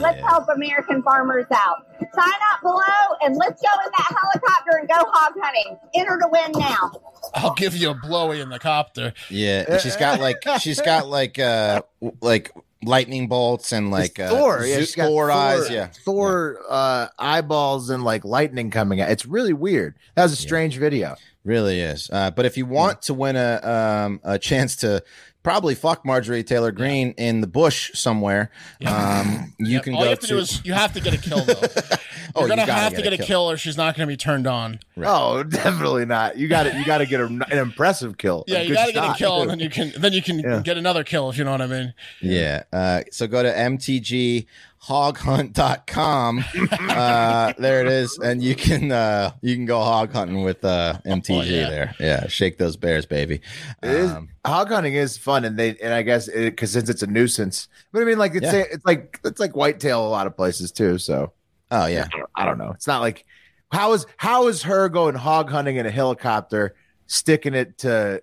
Let's 0.00 0.20
help 0.22 0.48
American 0.54 1.02
farmers 1.02 1.46
out. 1.52 1.86
Sign 2.00 2.40
up 2.52 2.60
below 2.62 2.82
and 3.22 3.36
let's 3.36 3.62
go 3.62 3.68
in 3.84 3.92
that 3.96 4.16
helicopter 4.20 4.78
and 4.80 4.88
go 4.88 4.96
hog 4.96 5.32
hunting. 5.40 5.78
Enter 5.94 6.18
to 6.18 6.28
win 6.30 6.52
now. 6.58 6.90
I'll 7.34 7.54
give 7.54 7.76
you 7.76 7.90
a 7.90 7.94
blowy 7.94 8.40
in 8.40 8.48
the 8.48 8.58
copter. 8.58 9.14
Yeah. 9.30 9.78
She's 9.78 9.96
got 9.96 10.20
like 10.20 10.42
she's 10.60 10.80
got 10.80 11.06
like 11.06 11.38
uh 11.38 11.82
like 12.20 12.50
lightning 12.84 13.28
bolts 13.28 13.72
and 13.72 13.90
like 13.90 14.18
It's 14.18 14.20
uh, 14.20 14.28
Thor. 14.28 14.64
Yeah, 14.64 14.78
she's 14.78 14.94
got 14.94 15.06
Thor 15.06 15.28
Thor 15.28 15.30
eyes. 15.30 15.70
Yeah. 15.70 15.86
Thor 16.04 16.58
uh, 16.68 17.06
eyeballs 17.18 17.90
and 17.90 18.04
like 18.04 18.24
lightning 18.24 18.70
coming 18.70 19.00
out. 19.00 19.10
It's 19.10 19.24
really 19.24 19.52
weird. 19.52 19.94
That 20.16 20.24
was 20.24 20.32
a 20.32 20.36
strange 20.36 20.76
video. 20.76 21.16
Really 21.44 21.80
is. 21.80 22.08
Uh, 22.12 22.30
but 22.30 22.46
if 22.46 22.56
you 22.56 22.66
want 22.66 23.02
to 23.02 23.14
win 23.14 23.36
a 23.36 23.60
um, 23.62 24.20
a 24.22 24.38
chance 24.38 24.76
to 24.76 25.02
probably 25.42 25.74
fuck 25.74 26.04
Marjorie 26.04 26.44
Taylor 26.44 26.72
Greene 26.72 27.12
in 27.18 27.40
the 27.40 27.46
bush 27.46 27.90
somewhere, 27.94 28.50
um, 28.86 29.52
you 29.58 29.72
Yep. 29.74 29.82
can 29.84 29.94
All 29.94 30.00
go 30.00 30.04
you 30.04 30.10
have 30.10 30.20
to, 30.20 30.26
to. 30.28 30.32
do 30.34 30.38
is 30.38 30.64
you 30.64 30.72
have 30.72 30.92
to 30.92 31.00
get 31.00 31.14
a 31.14 31.18
kill 31.18 31.44
though. 31.44 31.54
Oh, 32.34 32.40
You're 32.40 32.48
gonna 32.50 32.62
gotta 32.64 32.72
have 32.80 32.92
get 32.92 32.96
to 32.96 33.00
a 33.02 33.04
get 33.04 33.12
a 33.12 33.16
kill. 33.18 33.26
kill, 33.26 33.50
or 33.50 33.56
she's 33.58 33.76
not 33.76 33.94
gonna 33.94 34.06
be 34.06 34.16
turned 34.16 34.46
on. 34.46 34.80
Right. 34.96 35.10
Oh, 35.10 35.42
definitely 35.42 36.06
not. 36.06 36.38
You 36.38 36.48
got 36.48 36.62
to 36.62 36.78
You 36.78 36.82
got 36.82 36.98
to 36.98 37.06
get 37.06 37.20
a, 37.20 37.24
an 37.26 37.44
impressive 37.58 38.16
kill. 38.16 38.44
Yeah, 38.46 38.62
you 38.62 38.72
gotta 38.72 38.92
get 38.92 39.04
a 39.04 39.12
kill, 39.14 39.42
and 39.42 39.50
then 39.50 39.58
you 39.60 39.68
can 39.68 39.92
then 39.98 40.14
you 40.14 40.22
can 40.22 40.38
Yeah. 40.38 40.60
get 40.64 40.78
another 40.78 41.04
kill 41.04 41.28
if 41.28 41.36
you 41.36 41.44
know 41.44 41.50
what 41.50 41.60
I 41.60 41.66
mean. 41.66 41.92
Yeah. 42.22 42.62
Uh, 42.72 43.02
so 43.10 43.26
go 43.26 43.42
to 43.42 43.50
mtgHogHunt.com. 44.82 46.44
uh, 46.88 47.52
there 47.58 47.80
it 47.80 47.88
is, 47.88 48.18
and 48.18 48.42
you 48.42 48.54
can 48.54 48.90
uh, 48.92 49.32
you 49.40 49.54
can 49.54 49.64
go 49.64 49.80
hog 49.80 50.12
hunting 50.12 50.42
with 50.42 50.64
uh, 50.64 50.98
MTG 51.06 51.38
Oh, 51.38 51.42
yeah. 51.42 51.68
there. 51.70 51.94
Yeah, 52.00 52.26
shake 52.28 52.58
those 52.58 52.76
bears, 52.76 53.06
baby. 53.06 53.40
It 53.82 53.90
is 53.90 54.10
Um, 54.10 54.28
hog 54.44 54.68
hunting 54.68 54.94
is 54.94 55.16
fun, 55.16 55.44
and 55.44 55.58
they 55.58 55.76
and 55.82 55.92
I 55.94 56.02
guess 56.02 56.28
because 56.28 56.72
since 56.72 56.88
it's 56.88 57.02
a 57.02 57.06
nuisance, 57.06 57.68
but 57.92 58.02
I 58.02 58.04
mean, 58.04 58.18
like 58.18 58.34
it's 58.34 58.44
Yeah. 58.52 58.64
it's 58.70 58.84
like 58.84 59.20
it's 59.24 59.40
like 59.40 59.54
whitetail 59.56 60.06
a 60.06 60.08
lot 60.08 60.26
of 60.26 60.36
places 60.36 60.72
too. 60.72 60.98
So 60.98 61.32
oh 61.70 61.86
yeah, 61.86 62.08
I 62.34 62.44
don't 62.44 62.58
know. 62.58 62.70
It's 62.74 62.86
not 62.86 63.00
like 63.00 63.24
how 63.70 63.92
is 63.92 64.06
how 64.16 64.48
is 64.48 64.62
her 64.62 64.88
going 64.88 65.14
hog 65.14 65.50
hunting 65.50 65.76
in 65.76 65.86
a 65.86 65.90
helicopter, 65.90 66.74
sticking 67.06 67.54
it 67.54 67.78
to 67.78 68.22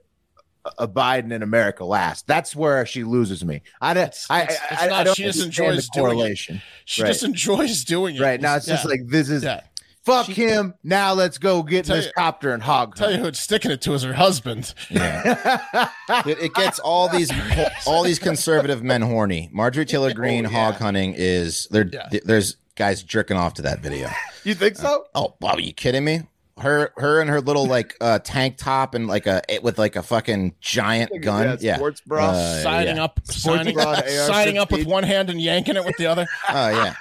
a 0.77 0.87
Biden 0.87 1.31
in 1.33 1.41
America 1.43 1.83
last? 1.85 2.27
That's 2.27 2.55
where 2.55 2.85
she 2.85 3.03
loses 3.03 3.43
me. 3.45 3.61
I 3.81 3.93
don't. 3.93 4.03
It's- 4.03 4.27
I, 4.29 4.41
it's- 4.43 4.59
I, 4.71 4.85
I, 4.85 4.87
not- 4.89 4.99
I 4.99 5.03
don't 5.05 5.15
she 5.15 5.23
just 5.23 5.43
enjoys 5.43 5.87
the 5.87 6.01
doing 6.01 6.19
it. 6.19 6.37
She 6.85 7.01
Right. 7.03 7.07
just 7.09 7.23
enjoys 7.23 7.83
doing 7.83 8.15
it. 8.15 8.21
Right 8.21 8.39
now, 8.41 8.55
it's 8.55 8.65
just 8.65 8.85
like 8.85 9.01
this 9.07 9.29
is 9.29 9.43
yeah. 9.43 9.61
fuck 10.03 10.25
She- 10.25 10.33
him. 10.33 10.73
Now 10.83 11.13
let's 11.13 11.37
go 11.37 11.63
get 11.63 11.79
in 11.79 11.83
Tell 11.85 11.95
this 11.97 12.05
you- 12.07 12.11
copter 12.17 12.53
and 12.53 12.61
hog 12.63 12.95
Tell 12.95 13.07
you 13.09 13.13
hunt. 13.15 13.21
who 13.23 13.27
it's 13.29 13.39
sticking 13.39 13.71
it 13.71 13.81
to 13.81 13.93
is 13.93 14.03
her 14.03 14.13
husband. 14.13 14.73
yeah. 14.89 15.89
it, 16.25 16.39
it 16.39 16.53
gets 16.53 16.79
all 16.79 17.07
these 17.15 17.31
all 17.85 18.03
these 18.03 18.19
conservative 18.19 18.83
men 18.83 19.01
horny. 19.01 19.49
Marjorie 19.51 19.85
Taylor 19.87 20.13
Greene 20.13 20.45
Oh, 20.45 20.49
hog 20.49 20.75
hunting 20.75 21.13
is 21.17 21.67
there. 21.71 21.89
Yeah. 21.91 22.19
There's 22.25 22.57
guys 22.75 23.03
jerking 23.03 23.35
off 23.37 23.55
to 23.55 23.61
that 23.63 23.79
video. 23.79 24.09
you 24.43 24.55
think 24.55 24.75
so? 24.77 25.05
Uh, 25.13 25.19
oh, 25.25 25.35
Bob, 25.39 25.57
are 25.57 25.61
you 25.61 25.73
kidding 25.73 26.03
me? 26.05 26.21
Her 26.59 26.91
her 26.97 27.21
and 27.21 27.29
her 27.29 27.41
little 27.41 27.65
like 27.65 27.95
uh 28.01 28.19
tank 28.19 28.57
top 28.57 28.93
and 28.93 29.07
like 29.07 29.27
a 29.27 29.41
it 29.49 29.63
with 29.63 29.77
like 29.77 29.95
a 29.95 30.03
fucking 30.03 30.55
giant 30.59 31.11
gun. 31.21 31.57
Yeah. 31.61 31.77
sports 31.77 32.01
bra. 32.01 32.29
Uh, 32.29 32.63
signing 32.63 32.97
yeah. 32.97 33.03
up, 33.03 33.19
signing, 33.25 33.73
bra 33.73 33.95
signing 34.27 34.57
up 34.57 34.71
with 34.71 34.85
one 34.85 35.03
hand 35.03 35.29
and 35.29 35.41
yanking 35.41 35.75
it 35.75 35.85
with 35.85 35.97
the 35.97 36.07
other. 36.07 36.25
Oh 36.51 36.69
yeah. 36.69 36.93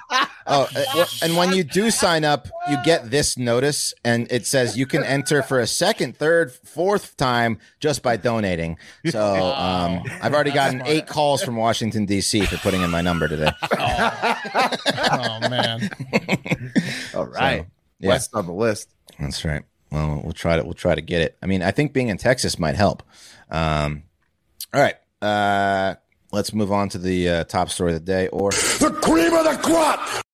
Oh, 0.46 0.68
uh, 0.74 1.06
and 1.22 1.36
when 1.36 1.52
you 1.52 1.62
do 1.62 1.90
sign 1.90 2.24
up, 2.24 2.48
you 2.70 2.76
get 2.84 3.10
this 3.10 3.36
notice, 3.36 3.92
and 4.04 4.30
it 4.30 4.46
says 4.46 4.78
you 4.78 4.86
can 4.86 5.04
enter 5.04 5.42
for 5.42 5.60
a 5.60 5.66
second, 5.66 6.16
third, 6.16 6.52
fourth 6.52 7.16
time 7.16 7.58
just 7.80 8.02
by 8.02 8.16
donating. 8.16 8.78
So 9.06 9.22
um, 9.56 10.02
I've 10.22 10.32
already 10.34 10.50
gotten 10.52 10.82
eight 10.86 11.06
calls 11.06 11.42
from 11.42 11.56
Washington 11.56 12.06
D.C. 12.06 12.46
for 12.46 12.56
putting 12.58 12.80
in 12.82 12.90
my 12.90 13.00
number 13.00 13.28
today. 13.28 13.50
Oh 15.10 15.40
man, 15.48 15.88
All 17.14 17.26
right. 17.26 17.66
yeah. 17.98 18.08
West 18.08 18.30
on 18.34 18.46
the 18.46 18.52
list. 18.52 18.88
That's 19.18 19.44
right. 19.44 19.62
Well, 19.90 20.20
we'll 20.22 20.32
try 20.32 20.56
to 20.56 20.64
we'll 20.64 20.74
try 20.74 20.94
to 20.94 21.00
get 21.00 21.22
it. 21.22 21.36
I 21.42 21.46
mean, 21.46 21.62
I 21.62 21.70
think 21.70 21.92
being 21.92 22.08
in 22.08 22.18
Texas 22.18 22.58
might 22.58 22.76
help. 22.76 23.02
Um, 23.50 24.04
all 24.72 24.80
right. 24.80 24.96
Uh, 25.20 25.94
let's 26.30 26.52
move 26.52 26.70
on 26.70 26.88
to 26.90 26.98
the 26.98 27.28
uh, 27.28 27.44
top 27.44 27.70
story 27.70 27.94
of 27.94 28.04
the 28.04 28.04
day, 28.04 28.28
or 28.28 28.50
The 28.50 28.96
cream 29.02 29.32
of 29.34 29.44
the 29.44 29.58
crop! 29.62 30.24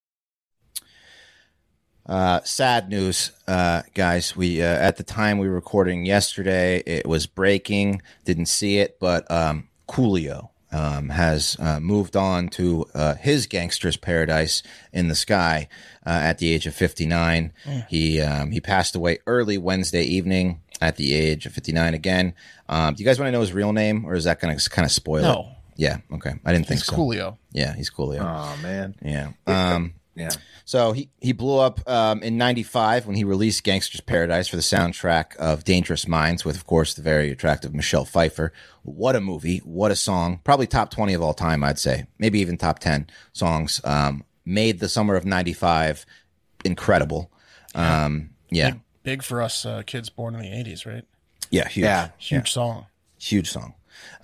Uh, 2.07 2.41
sad 2.45 2.91
news, 2.91 3.31
uh, 3.49 3.83
guys. 3.95 4.37
We 4.37 4.61
uh, 4.61 4.67
at 4.67 4.97
the 4.99 5.05
time 5.05 5.39
we 5.39 5.49
were 5.49 5.55
recording 5.55 6.05
yesterday, 6.05 6.83
it 6.85 7.07
was 7.07 7.27
breaking. 7.27 8.03
Didn't 8.25 8.47
see 8.47 8.79
it, 8.79 8.99
but 9.01 9.31
um, 9.31 9.69
Coolio 9.89 10.51
um, 10.75 11.09
has 11.09 11.57
uh, 11.61 11.79
moved 11.81 12.17
on 12.17 12.49
to 12.49 12.85
uh, 12.95 13.15
his 13.15 13.47
gangster's 13.47 13.97
paradise 13.97 14.63
in 14.93 15.09
the 15.09 15.15
sky 15.15 15.69
uh, 16.05 16.11
at 16.11 16.39
the 16.39 16.53
age 16.53 16.67
of 16.67 16.75
fifty 16.75 17.07
nine. 17.07 17.53
He 17.89 18.21
um, 18.21 18.51
he 18.51 18.61
passed 18.61 18.97
away 18.97 19.19
early 19.27 19.57
Wednesday 19.57 20.03
evening 20.03 20.61
at 20.81 20.97
the 20.97 21.15
age 21.15 21.47
of 21.47 21.53
fifty 21.53 21.73
nine. 21.73 21.95
Again, 21.95 22.35
um, 22.69 22.95
do 22.95 23.03
you 23.03 23.07
guys 23.07 23.19
want 23.19 23.29
to 23.29 23.33
know 23.33 23.41
his 23.41 23.53
real 23.53 23.73
name, 23.73 24.05
or 24.05 24.15
is 24.15 24.25
that 24.25 24.41
going 24.41 24.57
to 24.59 24.71
kind 24.71 24.85
of 24.85 24.91
spoil 24.93 25.19
it? 25.19 25.23
no, 25.23 25.49
Yeah. 25.77 25.99
Okay. 26.13 26.33
I 26.45 26.53
didn't 26.53 26.67
think 26.67 26.81
so. 26.81 26.97
Coolio. 26.97 27.37
Yeah, 27.53 27.75
he's 27.75 27.91
Coolio. 27.91 28.21
Oh 28.21 28.61
man. 28.63 28.97
yeah. 29.03 29.31
Um. 29.47 29.95
Yeah. 30.17 30.31
So 30.65 30.93
he, 30.93 31.11
he 31.21 31.33
blew 31.33 31.59
up 31.59 31.87
um, 31.89 32.23
in 32.23 32.39
95 32.39 33.07
when 33.07 33.17
he 33.17 33.25
released 33.25 33.65
Gangsta's 33.65 34.01
Paradise 34.01 34.49
for 34.49 34.57
the 34.57 34.63
soundtrack 34.63 35.37
of 35.37 35.65
Dangerous 35.65 36.07
Minds 36.07 36.45
with, 36.45 36.57
of 36.57 36.67
course, 36.67 36.95
the 36.95 37.03
very 37.03 37.31
attractive 37.31 37.75
Michelle 37.75 38.05
Pfeiffer. 38.05 38.53
What 38.83 39.17
a 39.17 39.21
movie. 39.21 39.59
What 39.59 39.91
a 39.91 39.97
song. 39.97 40.41
Probably 40.45 40.67
top 40.67 40.91
20 40.91 41.15
of 41.15 41.23
all 41.23 41.35
time, 41.35 41.65
I'd 41.65 41.79
say. 41.79 42.07
Maybe 42.19 42.41
even 42.41 42.57
top 42.57 42.79
10 42.79 43.09
songs. 43.33 43.81
Um, 43.85 44.25
made 44.45 44.79
the 44.79 44.89
summer 44.89 45.17
of 45.17 45.25
95 45.25 46.07
incredible. 46.65 47.31
Um, 47.75 48.31
yeah. 48.51 48.71
Big, 48.71 48.81
big 49.03 49.23
for 49.23 49.43
us 49.43 49.65
uh, 49.67 49.83
kids 49.85 50.09
born 50.09 50.35
in 50.35 50.41
the 50.41 50.49
'80s, 50.49 50.87
right? 50.87 51.05
Yeah. 51.51 51.69
Huge. 51.69 51.85
Yeah. 51.85 52.09
Huge 52.19 52.51
song. 52.51 52.87
Huge 53.19 53.51
song. 53.51 53.75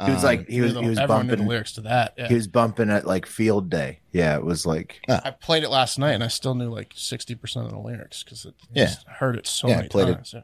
He 0.05 0.11
was 0.13 0.25
like 0.25 0.49
he 0.49 0.61
was 0.61 0.75
Knew 0.75 0.81
he 0.83 0.89
was 0.89 0.99
knew 0.99 1.03
the 1.05 1.09
bumping. 1.09 1.47
lyrics 1.47 1.73
to 1.73 1.81
that. 1.83 2.15
Yeah. 2.17 2.29
He 2.29 2.35
was 2.35 2.47
bumping 2.49 2.91
at 2.91 3.07
like 3.07 3.27
field 3.27 3.71
day. 3.71 4.01
Yeah, 4.13 4.37
it 4.37 4.45
was 4.45 4.67
like 4.67 5.01
I 5.09 5.31
played 5.31 5.63
it 5.63 5.69
last 5.71 5.99
night 5.99 6.13
and 6.13 6.25
I 6.25 6.29
still 6.29 6.55
knew 6.55 6.71
like 6.71 6.93
sixty 6.97 7.35
percent 7.35 7.67
of 7.67 7.73
the 7.73 7.79
lyrics 7.79 8.23
because 8.23 8.45
it 8.45 8.55
Yeah. 8.73 8.87
just 8.87 9.07
heard 9.07 9.37
it 9.37 9.47
so 9.47 9.69
Yeah, 9.69 9.75
I 9.75 9.77
many 9.79 9.89
played 9.89 10.09
it. 10.09 10.15
times. 10.15 10.33
Yeah. 10.35 10.41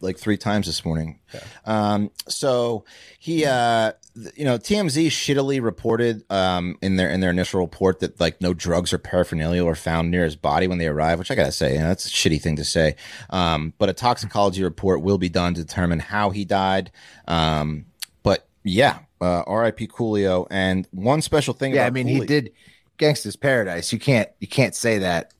like 0.00 0.16
three 0.16 0.36
times 0.36 0.66
this 0.66 0.84
morning. 0.84 1.18
Yeah. 1.34 1.40
Um, 1.64 2.10
so 2.28 2.84
he, 3.18 3.44
uh, 3.44 3.92
you 4.36 4.44
know, 4.44 4.56
TMZ 4.56 5.08
shittily 5.08 5.60
reported 5.60 6.22
um, 6.30 6.76
in 6.80 6.94
their 6.94 7.10
in 7.10 7.18
their 7.18 7.30
initial 7.30 7.58
report 7.60 7.98
that 7.98 8.20
like 8.20 8.40
no 8.40 8.54
drugs 8.54 8.92
or 8.92 8.98
paraphernalia 8.98 9.64
were 9.64 9.74
found 9.74 10.12
near 10.12 10.22
his 10.22 10.36
body 10.36 10.68
when 10.68 10.78
they 10.78 10.86
arrived, 10.86 11.18
which 11.18 11.32
I 11.32 11.34
gotta 11.34 11.50
say, 11.50 11.72
you 11.72 11.80
know, 11.80 11.88
that's 11.88 12.06
a 12.06 12.10
shitty 12.10 12.40
thing 12.40 12.54
to 12.56 12.64
say. 12.64 12.94
Um, 13.30 13.74
but 13.78 13.88
a 13.88 13.92
toxicology 13.92 14.62
report 14.62 15.02
will 15.02 15.18
be 15.18 15.28
done 15.28 15.54
to 15.54 15.64
determine 15.64 15.98
how 15.98 16.30
he 16.30 16.44
died. 16.44 16.92
Um, 17.26 17.86
yeah, 18.68 18.98
uh, 19.20 19.42
R.I.P. 19.46 19.88
Coolio. 19.88 20.46
And 20.50 20.86
one 20.92 21.22
special 21.22 21.54
thing, 21.54 21.72
yeah. 21.72 21.82
about 21.82 21.86
I 21.88 21.90
mean, 21.90 22.06
he 22.06 22.20
did 22.20 22.52
Gangsta's 22.98 23.36
Paradise. 23.36 23.92
You 23.92 23.98
can't 23.98 24.28
you 24.40 24.48
can't 24.48 24.74
say 24.74 24.98
that. 24.98 25.32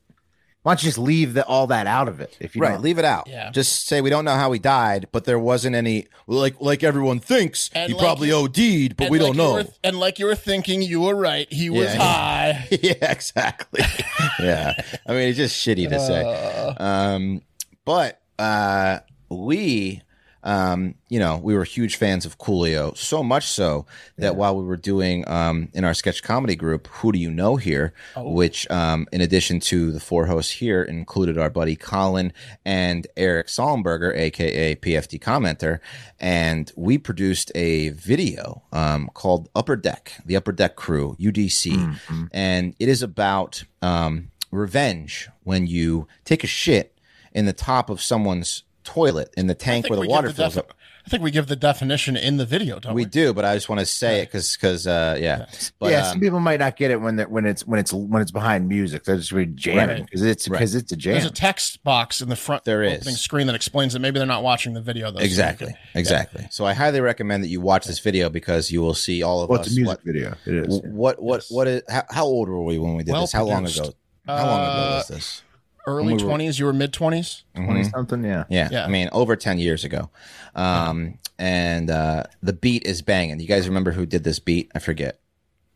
Why 0.62 0.72
don't 0.72 0.82
you 0.82 0.88
just 0.88 0.98
leave 0.98 1.32
the, 1.32 1.46
all 1.46 1.68
that 1.68 1.86
out 1.86 2.08
of 2.08 2.20
it? 2.20 2.36
If 2.40 2.54
you 2.54 2.60
right 2.60 2.72
don't- 2.72 2.82
leave 2.82 2.98
it 2.98 3.04
out 3.04 3.26
Yeah. 3.26 3.50
just 3.52 3.86
say 3.86 4.00
we 4.02 4.10
don't 4.10 4.26
know 4.26 4.34
how 4.34 4.52
he 4.52 4.58
died 4.58 5.06
but 5.12 5.24
there 5.24 5.38
wasn't 5.38 5.74
any 5.76 6.08
like 6.26 6.60
like 6.60 6.82
everyone 6.82 7.20
thinks 7.20 7.70
And 7.74 7.88
he 7.88 7.94
like 7.94 8.02
probably 8.04 8.28
you- 8.28 8.34
OD'd 8.34 8.96
but 8.96 9.08
we 9.08 9.18
like 9.18 9.28
don't 9.28 9.36
know 9.38 9.52
were- 9.54 9.66
and 9.82 9.98
like 9.98 10.18
you 10.18 10.26
were 10.26 10.34
thinking, 10.34 10.82
you 10.82 11.00
were 11.00 11.14
right. 11.14 11.50
He 11.50 11.70
was 11.70 11.86
Yeah. 11.94 11.96
high. 12.02 12.68
yeah 12.82 13.10
exactly 13.12 13.82
yeah 14.40 14.74
i 15.06 15.12
mean 15.12 15.28
it's 15.28 15.38
just 15.38 15.54
shitty 15.64 15.88
to 15.88 16.00
say 16.00 16.22
Uh, 16.22 16.74
um 16.82 17.40
but 17.86 18.20
uh 18.38 18.98
we 19.30 20.02
um 20.44 20.94
you 21.08 21.18
know 21.18 21.36
we 21.42 21.52
were 21.54 21.64
huge 21.64 21.96
fans 21.96 22.24
of 22.24 22.38
coolio 22.38 22.96
so 22.96 23.22
much 23.24 23.46
so 23.48 23.84
that 24.18 24.36
while 24.36 24.56
we 24.56 24.64
were 24.64 24.76
doing 24.76 25.26
um 25.28 25.68
in 25.74 25.84
our 25.84 25.92
sketch 25.94 26.22
comedy 26.22 26.54
group 26.54 26.86
who 26.88 27.10
do 27.10 27.18
you 27.18 27.30
know 27.30 27.56
here 27.56 27.92
Oh. 28.14 28.30
which 28.30 28.70
um 28.70 29.08
in 29.12 29.20
addition 29.20 29.58
to 29.60 29.90
the 29.90 29.98
four 30.00 30.26
hosts 30.26 30.52
here 30.52 30.82
included 30.82 31.38
our 31.38 31.50
buddy 31.50 31.74
colin 31.74 32.32
and 32.64 33.06
eric 33.16 33.48
sollenberger 33.48 34.16
aka 34.16 34.76
PFT 34.76 35.18
Commenter 35.20 35.80
and 36.20 36.70
we 36.76 36.98
produced 36.98 37.50
a 37.56 37.88
video 37.90 38.62
um 38.72 39.10
called 39.14 39.48
upper 39.56 39.74
deck 39.74 40.12
the 40.24 40.36
upper 40.36 40.52
deck 40.52 40.76
crew 40.76 41.16
udc 41.18 41.98
and 42.32 42.74
it 42.78 42.88
is 42.88 43.02
about 43.02 43.64
um 43.82 44.30
revenge 44.52 45.28
when 45.42 45.66
you 45.66 46.06
take 46.24 46.42
a 46.44 46.46
shit 46.46 46.98
in 47.32 47.44
the 47.46 47.52
top 47.52 47.90
of 47.90 48.00
someone's 48.00 48.62
toilet 48.88 49.32
in 49.36 49.46
the 49.46 49.54
tank 49.54 49.88
where 49.90 49.98
the 50.00 50.06
water 50.08 50.28
the 50.28 50.34
fills 50.34 50.54
defi- 50.54 50.68
up. 50.68 50.74
I 51.06 51.10
think 51.10 51.22
we 51.22 51.30
give 51.30 51.46
the 51.46 51.56
definition 51.56 52.16
in 52.18 52.36
the 52.36 52.44
video, 52.44 52.78
don't 52.80 52.92
we? 52.94 53.02
We 53.02 53.08
do, 53.08 53.32
but 53.32 53.44
I 53.44 53.54
just 53.54 53.68
want 53.70 53.78
to 53.80 53.86
say 53.86 54.20
it 54.20 54.26
because 54.26 54.56
because 54.56 54.86
uh, 54.86 55.16
yeah, 55.18 55.46
but 55.78 55.90
yeah, 55.90 56.00
um, 56.00 56.04
some 56.12 56.20
people 56.20 56.38
might 56.38 56.60
not 56.60 56.76
get 56.76 56.90
it 56.90 57.00
when 57.00 57.16
they're, 57.16 57.28
when 57.28 57.46
it's 57.46 57.66
when 57.66 57.80
it's 57.80 57.92
when 57.94 58.20
it's 58.20 58.30
behind 58.30 58.68
music. 58.68 59.04
They're 59.04 59.16
just 59.16 59.32
really 59.32 59.50
jamming 59.52 59.88
Right. 59.88 60.04
because 60.04 60.22
it's 60.22 60.48
Right. 60.48 60.58
because 60.58 60.74
it's 60.74 60.92
a 60.92 60.96
jam. 60.96 61.14
There's 61.14 61.24
a 61.24 61.30
text 61.30 61.82
box 61.82 62.20
in 62.20 62.28
the 62.28 62.36
front 62.36 62.64
There 62.64 62.82
opening 62.84 63.14
is. 63.14 63.20
screen 63.20 63.46
that 63.46 63.56
explains 63.56 63.94
it. 63.94 64.00
Maybe 64.00 64.18
they're 64.18 64.26
not 64.26 64.42
watching 64.42 64.74
the 64.74 64.82
video 64.82 65.10
though. 65.10 65.18
so 65.18 65.22
you 65.22 65.26
exactly, 65.26 65.68
can- 65.68 65.76
exactly. 66.00 66.46
So 66.50 66.66
I 66.66 66.74
highly 66.74 67.00
recommend 67.00 67.42
that 67.42 67.48
you 67.48 67.60
watch 67.62 67.86
this 67.86 68.00
video 68.00 68.28
because 68.28 68.70
you 68.70 68.82
will 68.82 68.94
see 68.94 69.22
all 69.22 69.40
of 69.42 69.48
well, 69.48 69.60
us. 69.60 69.66
it's 69.68 69.76
a 69.76 69.80
music 69.80 69.98
what, 69.98 70.04
video. 70.04 70.34
It 70.44 70.54
is. 70.68 70.80
what 70.84 71.22
what 71.22 71.44
what 71.48 71.68
is 71.68 71.82
how, 71.88 72.02
how 72.10 72.24
old 72.24 72.48
were 72.50 72.62
we 72.64 72.78
when 72.78 72.96
we 72.96 73.02
did 73.04 73.12
Well 73.12 73.22
this? 73.22 73.32
How 73.32 73.44
long 73.44 73.64
ago? 73.66 73.94
How 74.26 74.44
long 74.46 74.60
ago 74.60 74.72
Uh, 74.72 74.94
was 74.98 75.08
this? 75.08 75.42
Early 75.88 76.06
we 76.06 76.12
were- 76.22 76.28
twenties, 76.28 76.58
you 76.58 76.66
were 76.66 76.72
mid 76.72 76.92
twenties. 76.92 77.44
Twenty 77.54 77.84
something. 77.84 78.22
Yeah. 78.24 78.44
Yeah, 78.48 78.68
Yeah. 78.70 78.84
I 78.84 78.88
mean 78.88 79.08
over 79.12 79.34
ten 79.36 79.58
years 79.58 79.84
ago, 79.84 80.10
um, 80.54 81.18
and 81.38 81.90
uh, 81.90 82.24
the 82.42 82.52
beat 82.52 82.84
is 82.86 83.02
banging. 83.02 83.40
You 83.40 83.46
guys 83.48 83.68
remember 83.68 83.92
who 83.92 84.06
did 84.06 84.24
this 84.24 84.38
beat? 84.38 84.70
I 84.74 84.78
forget. 84.78 85.20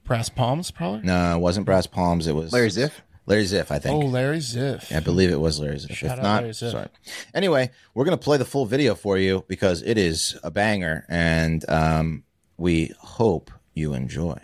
Brass 0.05 0.29
palms, 0.29 0.71
probably. 0.71 1.03
No, 1.03 1.37
it 1.37 1.41
wasn't 1.41 1.65
Brass 1.67 1.87
Palms. 1.87 2.27
It 2.27 2.35
was 2.35 2.53
Larry 2.53 2.69
Ziff. 2.69 2.91
Larry 3.27 3.45
Ziff, 3.45 3.71
I 3.71 3.79
think. 3.79 3.95
Oh, 4.03 4.07
Larry 4.07 4.39
Ziff. 4.39 4.95
I 4.95 4.99
believe 4.99 5.31
it 5.31 5.41
was 5.41 5.61
Larry 5.61 5.77
Ziff. 5.77 5.95
Shout 5.95 6.11
if 6.13 6.19
out 6.19 6.23
not, 6.25 6.43
Larry 6.43 6.53
Ziff. 6.55 6.73
sorry. 6.73 6.89
Anyway, 7.33 7.71
we're 7.95 8.05
gonna 8.05 8.17
play 8.17 8.37
the 8.37 8.45
full 8.45 8.67
video 8.67 8.97
for 8.97 9.17
you 9.17 9.45
because 9.47 9.81
it 9.83 9.97
is 9.99 10.37
a 10.43 10.51
banger, 10.51 11.07
and 11.09 11.65
um, 11.71 12.25
we 12.57 12.93
hope 12.99 13.53
you 13.75 13.95
enjoy. 13.95 14.39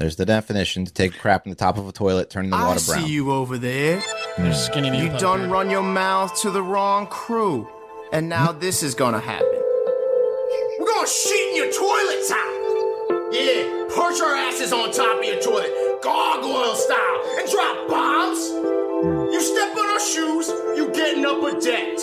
There's 0.00 0.16
the 0.16 0.24
definition: 0.24 0.86
to 0.86 0.92
take 0.92 1.18
crap 1.18 1.44
in 1.44 1.50
the 1.50 1.56
top 1.56 1.76
of 1.76 1.86
a 1.86 1.92
toilet, 1.92 2.30
turning 2.30 2.50
the 2.50 2.56
I 2.56 2.68
water 2.68 2.80
see 2.80 3.06
you 3.06 3.32
over 3.32 3.58
there. 3.58 4.00
Hmm. 4.00 4.44
There's 4.44 4.64
skinny 4.64 4.88
You 4.88 5.10
Neil 5.10 5.18
done 5.18 5.50
run 5.50 5.68
your 5.68 5.82
mouth 5.82 6.40
to 6.40 6.50
the 6.50 6.62
wrong 6.62 7.06
crew. 7.06 7.68
And 8.10 8.30
now 8.30 8.54
hmm. 8.54 8.60
this 8.60 8.82
is 8.82 8.94
gonna 8.94 9.20
happen. 9.20 9.46
We're 10.78 10.86
gonna 10.86 11.06
shit 11.06 11.50
in 11.50 11.56
your 11.56 11.70
toilet 11.70 12.24
top. 12.26 12.48
Yeah, 13.30 13.88
perch 13.94 14.20
our 14.22 14.36
asses 14.36 14.72
on 14.72 14.90
top 14.90 15.18
of 15.18 15.24
your 15.24 15.38
toilet, 15.42 16.00
gargoyle 16.02 16.74
style, 16.76 17.38
and 17.38 17.50
drop 17.50 17.88
bombs. 17.90 18.48
Hmm. 18.48 19.19
You 19.32 19.40
step 19.40 19.76
on 19.76 19.86
our 19.86 20.00
shoes, 20.00 20.48
you 20.76 20.90
getting 20.92 21.24
up 21.24 21.42
a 21.42 21.52
debt. 21.60 21.98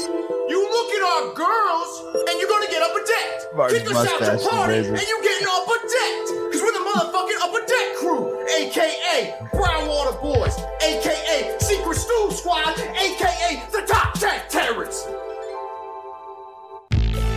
You 0.47 0.59
look 0.63 0.89
at 0.95 1.03
our 1.03 1.33
girls, 1.33 1.91
and 2.29 2.39
you're 2.39 2.47
gonna 2.49 2.67
get 2.71 2.81
upper 2.81 3.03
decked. 3.03 3.55
Martin's 3.55 3.81
Kick 3.83 3.91
us 3.91 3.97
out 3.97 4.19
mustache 4.21 4.43
to 4.43 4.49
party, 4.49 4.73
amazing. 4.75 4.95
and 4.95 5.07
you 5.07 5.17
getting 5.23 5.47
upper 5.51 5.79
decked. 5.83 6.27
Cause 6.51 6.61
we're 6.61 6.71
the 6.71 6.85
motherfucking 6.87 7.39
upper 7.43 7.63
deck 7.67 7.87
crew, 7.99 8.47
aka 8.47 9.35
Brownwater 9.51 10.21
Boys, 10.21 10.55
aka 10.81 11.57
Secret 11.59 11.97
Stew 11.97 12.31
Squad, 12.31 12.79
aka 12.79 13.63
the 13.71 13.83
Top 13.87 14.13
Tech 14.19 14.49
Terrorists. 14.49 15.05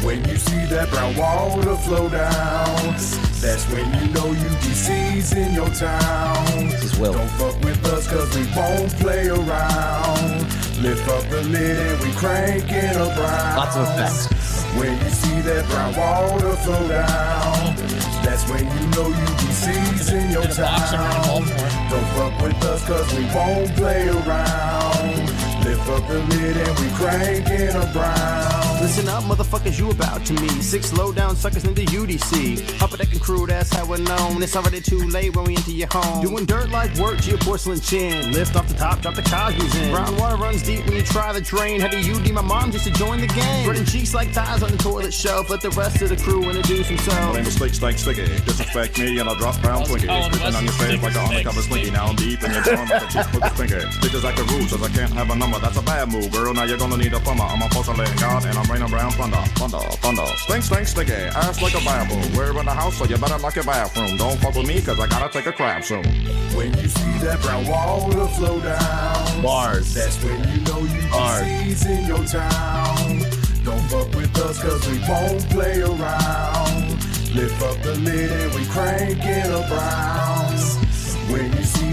When 0.05 0.25
you 0.29 0.37
see 0.37 0.65
that 0.67 0.89
brown 0.91 1.17
water 1.17 1.77
flow 1.77 2.09
down, 2.09 2.95
that's 3.41 3.65
when 3.73 3.87
you 3.95 4.13
know 4.13 4.35
UDC's 4.35 5.33
in 5.33 5.55
your 5.55 5.71
town. 5.71 6.69
This 6.69 6.85
is 6.85 6.99
Will. 6.99 7.13
Don't 7.13 7.29
fuck 7.31 7.59
with 7.65 7.85
us 7.87 8.07
cause 8.07 8.37
we 8.37 8.45
won't 8.55 8.93
play 8.97 9.29
around. 9.29 10.41
Lift 10.83 11.09
up 11.09 11.25
the 11.31 11.43
lid 11.49 11.79
and 11.79 12.01
we 12.03 12.13
cranking 12.13 12.97
around. 12.97 13.57
Lots 13.57 13.77
of 13.77 13.89
effects. 13.89 14.63
When 14.79 14.93
you 14.93 15.11
see 15.11 15.41
that 15.41 15.67
brown 15.69 15.97
water 15.97 16.57
flow 16.57 16.89
down, 16.89 17.77
that's 18.23 18.49
when 18.51 18.65
you 18.65 18.87
know 18.95 19.09
UDC's 19.11 20.13
in 20.13 20.31
your 20.31 20.43
Did 20.43 20.59
a 20.59 20.63
boxing 20.63 20.99
town. 20.99 21.43
Don't 21.91 22.09
fuck 22.15 22.43
with 22.43 22.65
us 22.65 22.87
cause 22.87 23.15
we 23.15 23.25
won't 23.35 23.75
play 23.75 24.09
around. 24.09 25.40
Lift 25.81 25.89
Lift 25.89 26.03
up 26.03 26.09
the 26.09 26.37
lid 26.37 26.57
and 26.57 26.79
we 26.79 26.89
cranking 26.97 27.69
a 27.69 27.93
brown. 27.93 28.61
Listen 28.81 29.09
up, 29.09 29.23
motherfuckers, 29.25 29.79
you 29.79 29.91
about 29.91 30.25
to 30.25 30.33
meet 30.33 30.63
six 30.63 30.91
low 30.95 31.13
down 31.13 31.37
suckers 31.37 31.65
in 31.65 31.75
the 31.75 31.85
UDC. 31.85 32.81
Upper 32.83 32.97
deck 32.97 33.13
and 33.13 33.21
crew, 33.21 33.47
that's 33.47 33.71
how 33.73 33.85
we're 33.87 33.99
known. 33.99 34.43
It's 34.43 34.57
already 34.57 34.81
too 34.81 35.07
late 35.09 35.37
when 35.37 35.45
we 35.45 35.55
enter 35.55 35.71
your 35.71 35.89
home. 35.93 36.25
Doing 36.25 36.47
dirt 36.47 36.71
like 36.71 36.95
work 36.97 37.21
to 37.21 37.29
your 37.29 37.39
porcelain 37.39 37.79
chin. 37.81 38.33
Lift 38.33 38.57
off 38.57 38.67
the 38.69 38.75
top, 38.75 39.03
drop 39.03 39.17
the 39.17 39.23
cosmos 39.23 39.77
in. 39.77 39.93
Brown 39.93 40.17
water 40.17 40.37
runs 40.37 40.63
deep 40.63 40.87
when 40.87 40.97
you 40.97 41.03
try 41.03 41.31
the 41.33 41.43
drain. 41.43 41.79
Had 41.79 41.93
to 41.93 41.99
UD 41.99 42.33
my 42.33 42.41
mom 42.41 42.73
just 42.73 42.85
to 42.87 42.91
join 42.93 43.21
the 43.21 43.27
game. 43.27 43.65
Spreading 43.65 43.85
cheeks 43.85 44.15
like 44.15 44.31
thighs 44.31 44.63
on 44.63 44.71
the 44.71 44.79
toilet 44.79 45.13
shelf. 45.13 45.51
Let 45.51 45.61
the 45.61 45.71
rest 45.71 46.01
of 46.01 46.09
the 46.09 46.17
crew 46.17 46.43
introduce 46.49 46.89
themselves. 46.89 47.37
Name 47.37 47.47
is 47.47 47.55
Steak 47.57 47.75
Stank 47.75 47.99
Sticky. 47.99 48.23
Disrespect 48.47 48.99
me 48.99 49.19
and 49.19 49.29
I'll 49.29 49.37
drop 49.37 49.61
brown 49.61 49.85
Twinkie. 49.85 50.07
Colin 50.07 50.33
Spitting 50.33 50.55
on 50.57 50.65
your 50.65 50.73
Weston 50.73 50.89
face 50.89 51.03
like 51.03 51.15
an 51.15 51.27
Sticky 51.27 51.37
undercover 51.37 51.61
Snake. 51.61 51.85
slinky. 51.85 51.91
Now 51.91 52.07
I'm 52.07 52.17
deep 52.17 52.43
in 52.43 52.51
your 52.51 52.63
dorm 52.63 52.89
like 52.89 53.03
a 53.03 53.07
cheeseburger 53.07 53.55
stinky. 53.55 53.75
Bitches 54.01 54.25
act 54.25 54.39
the 54.39 54.45
rules 54.55 54.71
cause 54.73 54.83
I 54.83 54.89
can't 54.89 55.13
have 55.13 55.29
a 55.29 55.37
number. 55.37 55.59
That's 55.59 55.70
a 55.77 55.83
bad 55.83 56.09
move, 56.11 56.31
girl. 56.33 56.55
Now 56.55 56.65
you're 56.65 56.79
gonna 56.79 56.97
need 56.97 57.13
a 57.13 57.21
plumber. 57.21 57.45
I'm 57.45 57.63
a 57.63 57.69
porcelain 57.69 58.09
god 58.19 58.45
and 58.47 58.57
I'm 58.57 58.71
raining 58.71 58.89
brown 58.89 59.13
thunder. 59.13 59.43
Thunder, 59.57 59.79
thunder. 60.03 60.27
Stink, 60.37 60.65
stink, 60.65 60.87
sticky. 60.87 61.13
Ass 61.13 61.61
like 61.63 61.75
a 61.75 61.85
Bible. 61.85 62.21
We're 62.37 62.59
in 62.59 62.67
the 62.67 62.73
house 62.73 62.97
so 62.97 63.05
you 63.05 63.17
better 63.19 63.39
lock 63.39 63.55
your 63.55 63.65
bathroom. 63.65 64.17
Don't 64.17 64.39
fuck 64.41 64.55
with 64.55 64.67
me 64.67 64.81
cause 64.81 64.99
I 64.99 65.07
gotta 65.07 65.33
take 65.33 65.47
a 65.47 65.53
crap 65.53 65.85
soon. 65.85 66.05
When 66.55 66.77
you 66.79 66.89
see 66.89 67.19
that 67.25 67.41
brown 67.43 67.67
water 67.67 68.27
flow 68.35 68.61
down, 68.61 69.43
Bars. 69.43 69.95
That's 69.95 70.23
when 70.25 70.39
you 70.49 70.61
know 70.63 70.81
you 70.81 71.03
Bars. 71.11 71.43
DC's 71.43 71.87
in 71.87 72.05
your 72.07 72.25
town. 72.25 73.21
Don't 73.65 73.83
fuck 73.91 74.15
with 74.15 74.37
us 74.39 74.63
cause 74.63 74.89
we 74.89 74.99
won't 75.09 75.49
play 75.51 75.81
around. 75.83 76.91
Lift 77.35 77.63
up 77.63 77.81
the 77.83 77.95
lid 77.97 78.33
and 78.33 78.55
we 78.55 78.65
cranking 78.67 79.53
a 79.53 79.67
brown. 79.69 80.60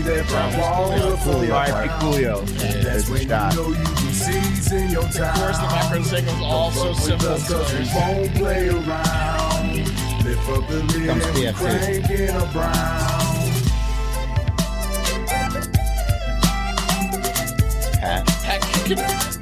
When 0.08 0.16
you 0.18 0.24
see 0.24 0.30
that 0.30 0.30
brown 0.30 0.52
water 0.58 1.18
flow 1.18 1.34
Coolio. 1.42 1.54
R.I.P. 1.54 1.88
down, 1.88 2.00
Coolio. 2.00 2.36
that's 2.48 2.84
There's 2.84 3.10
when 3.10 3.22
you 3.22 3.28
know 3.28 3.68
you 3.68 3.76
DC's 3.76 4.72
in 4.72 4.90
your 4.90 5.04
town. 5.04 5.36
Of 5.36 5.42
course, 5.42 5.58
the 5.58 5.64
background 5.68 6.06
signal 6.06 6.36
is 6.36 6.42
all 6.44 6.72
so 6.72 6.94
Fuck 6.94 6.96
with 6.96 7.04
simple. 7.04 7.28
us 7.30 7.48
'cause 7.48 7.74
we 7.74 7.80
won't 7.94 8.36
play 8.36 8.70
around. 8.70 9.76
Lift 10.24 10.50
up 10.50 10.68
the 10.70 10.76
lid 10.84 11.08
Comes 11.08 11.26
and 11.26 11.36
we 11.36 11.42
PFT. 11.42 11.54
cranking 12.08 12.30
a 12.30 12.46
brown. 12.54 13.18
Pat. 18.00 18.24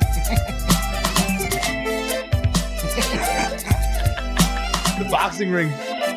The 4.97 5.03
boxing 5.11 5.51
ring 5.51 5.71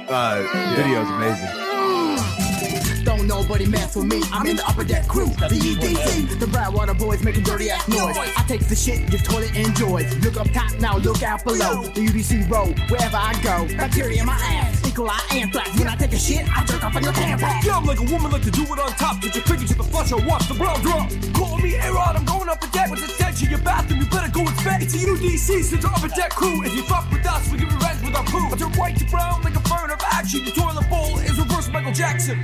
uh, 0.08 0.42
video 0.76 1.02
is 1.02 1.10
amazing. 1.10 1.67
Don't 3.28 3.42
nobody 3.42 3.66
mess 3.66 3.94
with 3.94 4.06
me. 4.06 4.22
I'm 4.32 4.46
in 4.46 4.56
the 4.56 4.66
upper 4.66 4.84
deck 4.84 5.06
crew, 5.06 5.26
the 5.26 5.52
EDC. 5.52 6.40
The 6.40 6.46
Brownwater 6.46 6.98
boys 6.98 7.22
making 7.22 7.42
dirty 7.42 7.68
ass 7.70 7.86
noise. 7.86 8.16
I 8.16 8.44
take 8.48 8.66
the 8.66 8.74
shit 8.74 9.12
your 9.12 9.20
toilet 9.20 9.54
enjoys. 9.54 10.16
Look 10.24 10.38
up 10.38 10.50
top 10.50 10.72
now, 10.80 10.96
look 10.96 11.22
out 11.22 11.44
below. 11.44 11.82
The 11.82 12.06
UDC 12.06 12.50
roll 12.50 12.72
wherever 12.88 13.16
I 13.18 13.34
go. 13.42 13.68
Bacteria 13.76 14.20
in 14.20 14.26
my 14.26 14.32
ass, 14.32 14.80
E. 14.86 14.90
coli, 14.90 15.12
anthrax. 15.34 15.78
When 15.78 15.88
I 15.88 15.96
take 15.96 16.14
a 16.14 16.18
shit, 16.18 16.48
I 16.48 16.64
jerk 16.64 16.82
off 16.82 16.96
on 16.96 17.02
your 17.02 17.12
tampax. 17.12 17.64
Yeah, 17.64 17.76
I'm 17.76 17.84
like 17.84 18.00
a 18.00 18.04
woman, 18.10 18.32
like 18.32 18.42
to 18.44 18.50
do 18.50 18.62
it 18.62 18.78
on 18.78 18.90
top. 18.92 19.20
Get 19.20 19.34
your 19.34 19.44
finger 19.44 19.66
to 19.66 19.74
the 19.74 19.84
flush 19.84 20.10
or 20.10 20.24
watch 20.24 20.48
the 20.48 20.54
brown 20.54 20.80
drop. 20.80 21.10
Call 21.34 21.58
me 21.58 21.76
A-Rod, 21.76 22.16
I'm 22.16 22.24
going 22.24 22.48
up 22.48 22.60
the 22.62 22.68
deck 22.68 22.90
with 22.90 23.00
attention. 23.38 23.50
Your 23.50 23.64
bathroom, 23.64 24.00
you 24.00 24.06
better 24.06 24.30
go 24.30 24.40
inspect. 24.40 24.82
It's 24.84 24.94
a 24.94 24.98
UDC, 24.98 25.62
since 25.62 25.84
our 25.84 25.92
upper 25.92 26.08
deck 26.08 26.30
crew. 26.30 26.64
If 26.64 26.74
you 26.74 26.82
fuck 26.82 27.10
with 27.10 27.26
us, 27.26 27.50
we 27.50 27.58
give 27.58 27.72
revenge 27.72 28.02
with 28.02 28.14
our 28.14 28.24
poo. 28.24 28.46
I 28.52 28.56
turn 28.56 28.72
white 28.72 28.96
to 28.98 29.04
brown 29.06 29.42
like 29.42 29.56
a 29.56 29.60
burn 29.60 29.90
of 29.90 30.00
action. 30.12 30.44
Your 30.44 30.54
toilet 30.54 30.88
bowl 30.90 31.18
is 31.18 31.38
reverse 31.38 31.68
Michael 31.68 31.92
Jackson. 31.92 32.38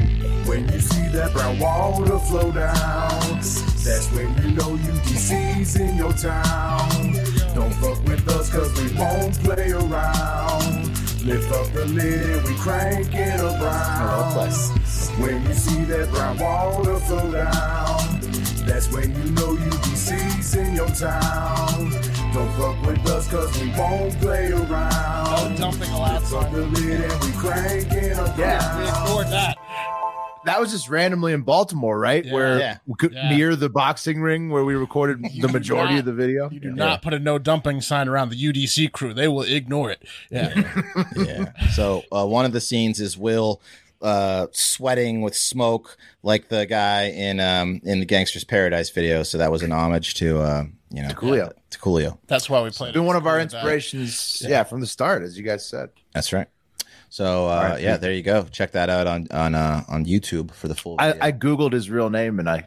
When 0.47 0.69
you 0.73 0.81
see 0.81 1.09
that 1.09 1.33
brown 1.33 1.59
water 1.59 2.19
flow 2.19 2.53
down, 2.53 3.37
that's 3.37 4.11
when 4.13 4.35
you 4.43 4.51
know 4.53 4.75
you 4.75 4.93
DC's 5.07 5.77
in 5.77 5.97
your 5.97 6.13
town. 6.13 7.15
Don't 7.55 7.73
fuck 7.75 8.03
with 8.05 8.29
us 8.29 8.51
cause 8.51 8.73
we 8.81 8.97
won't 8.97 9.35
play 9.41 9.71
around. 9.71 10.91
Lift 11.25 11.51
up 11.53 11.73
the 11.73 11.87
lid 11.87 12.31
and 12.31 12.47
we 12.47 12.55
crank 12.57 13.15
it 13.15 13.41
around. 13.41 14.53
When 15.19 15.43
you 15.47 15.55
see 15.55 15.85
that 15.85 16.11
brown 16.11 16.39
water 16.39 16.97
flow 16.99 17.33
down, 17.33 18.24
that's 18.65 18.91
when 18.93 19.11
you 19.15 19.31
know 19.33 19.55
UDC's 19.57 20.55
in 20.57 20.75
your 20.75 20.89
town. 20.89 21.91
Don't 22.33 22.51
fuck 22.59 22.87
with 22.87 23.07
us 23.11 23.29
cause 23.31 23.61
we 23.61 23.69
won't 23.79 24.19
play 24.21 24.49
No 24.51 24.63
around. 24.65 25.57
dumping 25.59 25.91
allowed. 25.91 26.23
Lift 26.23 26.33
up 26.35 26.53
the 26.53 26.63
lid 26.67 27.01
and 27.01 27.25
we 27.25 27.31
crank 27.33 27.93
around. 27.93 28.39
Yeah, 28.39 28.79
We 28.79 28.89
ignored 28.89 29.27
that. 29.29 29.57
That 30.47 30.61
was 30.61 30.73
just 30.73 30.91
randomly 30.91 31.33
in 31.33 31.41
Baltimore, 31.41 31.99
right? 31.99 32.23
Yeah. 32.23 32.33
where 32.35 32.59
Yeah. 32.59 32.77
Yeah. 33.11 33.35
near 33.35 33.57
the 33.57 33.71
boxing 33.71 34.21
ring 34.21 34.51
where 34.51 34.63
we 34.65 34.75
recorded 34.75 35.25
the 35.41 35.49
majority 35.49 35.95
not- 35.95 36.01
of 36.01 36.05
the 36.05 36.13
video. 36.13 36.51
You 36.51 36.61
do 36.61 36.73
not 36.73 37.01
put 37.03 37.15
a 37.15 37.19
no 37.19 37.39
dumping 37.39 37.81
sign 37.81 38.09
around 38.09 38.29
the 38.31 38.37
UDC 38.37 38.93
crew. 38.93 39.15
They 39.15 39.27
will 39.29 39.43
ignore 39.43 39.91
it. 39.91 40.03
Yeah. 40.31 40.83
yeah. 41.17 41.69
So 41.71 42.03
uh, 42.13 42.27
one 42.27 42.45
of 42.45 42.53
the 42.53 42.61
scenes 42.61 43.01
is 43.01 43.17
Will 43.17 43.63
uh, 44.05 44.47
sweating 44.53 45.23
with 45.23 45.35
smoke, 45.35 45.97
like 46.23 46.49
the 46.49 46.67
guy 46.67 47.05
in 47.05 47.41
um, 47.41 47.81
in 47.85 48.01
the 48.01 48.07
Gangsta's 48.07 48.45
Paradise 48.45 48.91
video. 48.91 49.23
So 49.23 49.39
that 49.39 49.51
was 49.51 49.63
an 49.63 49.73
homage 49.73 50.15
to 50.15 50.41
uh, 50.41 50.65
you 50.91 51.03
know 51.03 51.09
Coolio. 51.09 51.53
To 51.71 51.79
Coolio. 51.79 52.19
That's 52.27 52.49
why 52.49 52.63
we 52.63 52.71
played 52.71 52.91
it. 52.91 52.95
Been 52.95 53.05
it. 53.05 53.07
one 53.07 53.17
of 53.17 53.27
our 53.27 53.41
inspirations, 53.41 54.45
yeah. 54.47 54.63
from 54.63 54.81
the 54.81 54.87
start, 54.87 55.23
as 55.23 55.37
you 55.37 55.43
guys 55.43 55.67
said. 55.67 55.89
That's 56.13 56.33
right. 56.33 56.47
So 57.09 57.47
uh, 57.47 57.71
right, 57.71 57.83
yeah, 57.83 57.97
there 57.97 58.13
you 58.13 58.23
go. 58.23 58.45
Check 58.45 58.73
that 58.73 58.91
out 58.91 59.07
on 59.07 59.27
on 59.31 59.55
uh, 59.55 59.85
on 59.89 60.05
YouTube 60.05 60.53
for 60.53 60.69
the 60.69 60.75
full. 60.75 60.97
I, 60.99 61.13
video. 61.13 61.25
I 61.25 61.33
googled 61.33 61.73
his 61.73 61.89
real 61.89 62.11
name 62.11 62.39
and 62.39 62.51
I, 62.51 62.67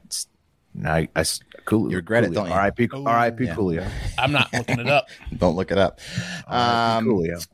and 0.73 0.88
I, 0.88 1.08
I 1.15 1.21
Coolio. 1.21 1.91
You 1.91 1.97
regret 1.97 2.23
it, 2.23 2.34
don't 2.34 2.47
you? 2.47 2.54
R.I.P. 2.54 2.89
R.I.P. 2.93 3.45
Yeah. 3.45 3.56
Coolio. 3.56 3.91
I'm 4.17 4.32
not 4.32 4.52
looking 4.54 4.80
it 4.80 4.88
up. 4.88 5.10
Don't 5.38 5.56
look 5.56 5.71
it 5.71 5.78
up. 5.78 6.00
Um, 6.47 7.06
Coolio. 7.06 7.45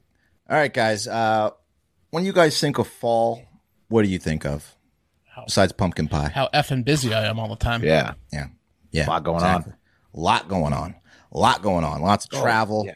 All 0.50 0.56
right, 0.56 0.74
guys. 0.74 1.08
Uh, 1.08 1.50
when 2.12 2.26
you 2.26 2.32
guys 2.32 2.60
think 2.60 2.78
of 2.78 2.88
fall, 2.88 3.42
what 3.94 4.04
do 4.04 4.10
you 4.10 4.18
think 4.20 4.46
of? 4.46 4.76
Besides 5.46 5.72
pumpkin 5.72 6.08
pie. 6.08 6.30
How 6.34 6.50
effing 6.54 6.84
busy 6.86 7.14
I 7.14 7.26
am 7.26 7.40
all 7.40 7.48
the 7.50 7.56
time. 7.56 7.84
Yeah, 7.84 8.14
Yeah. 8.32 8.48
Yeah. 8.92 9.06
a 9.06 9.10
lot 9.10 9.24
going 9.24 9.38
exactly. 9.38 9.74
A 10.14 10.20
lot 10.20 10.48
going 10.48 10.74
on. 10.74 10.96
A 11.32 11.38
lot 11.38 11.62
going 11.62 11.84
on. 11.84 12.02
Lots 12.02 12.26
of 12.26 12.32
travel. 12.32 12.84
yeah. 12.86 12.94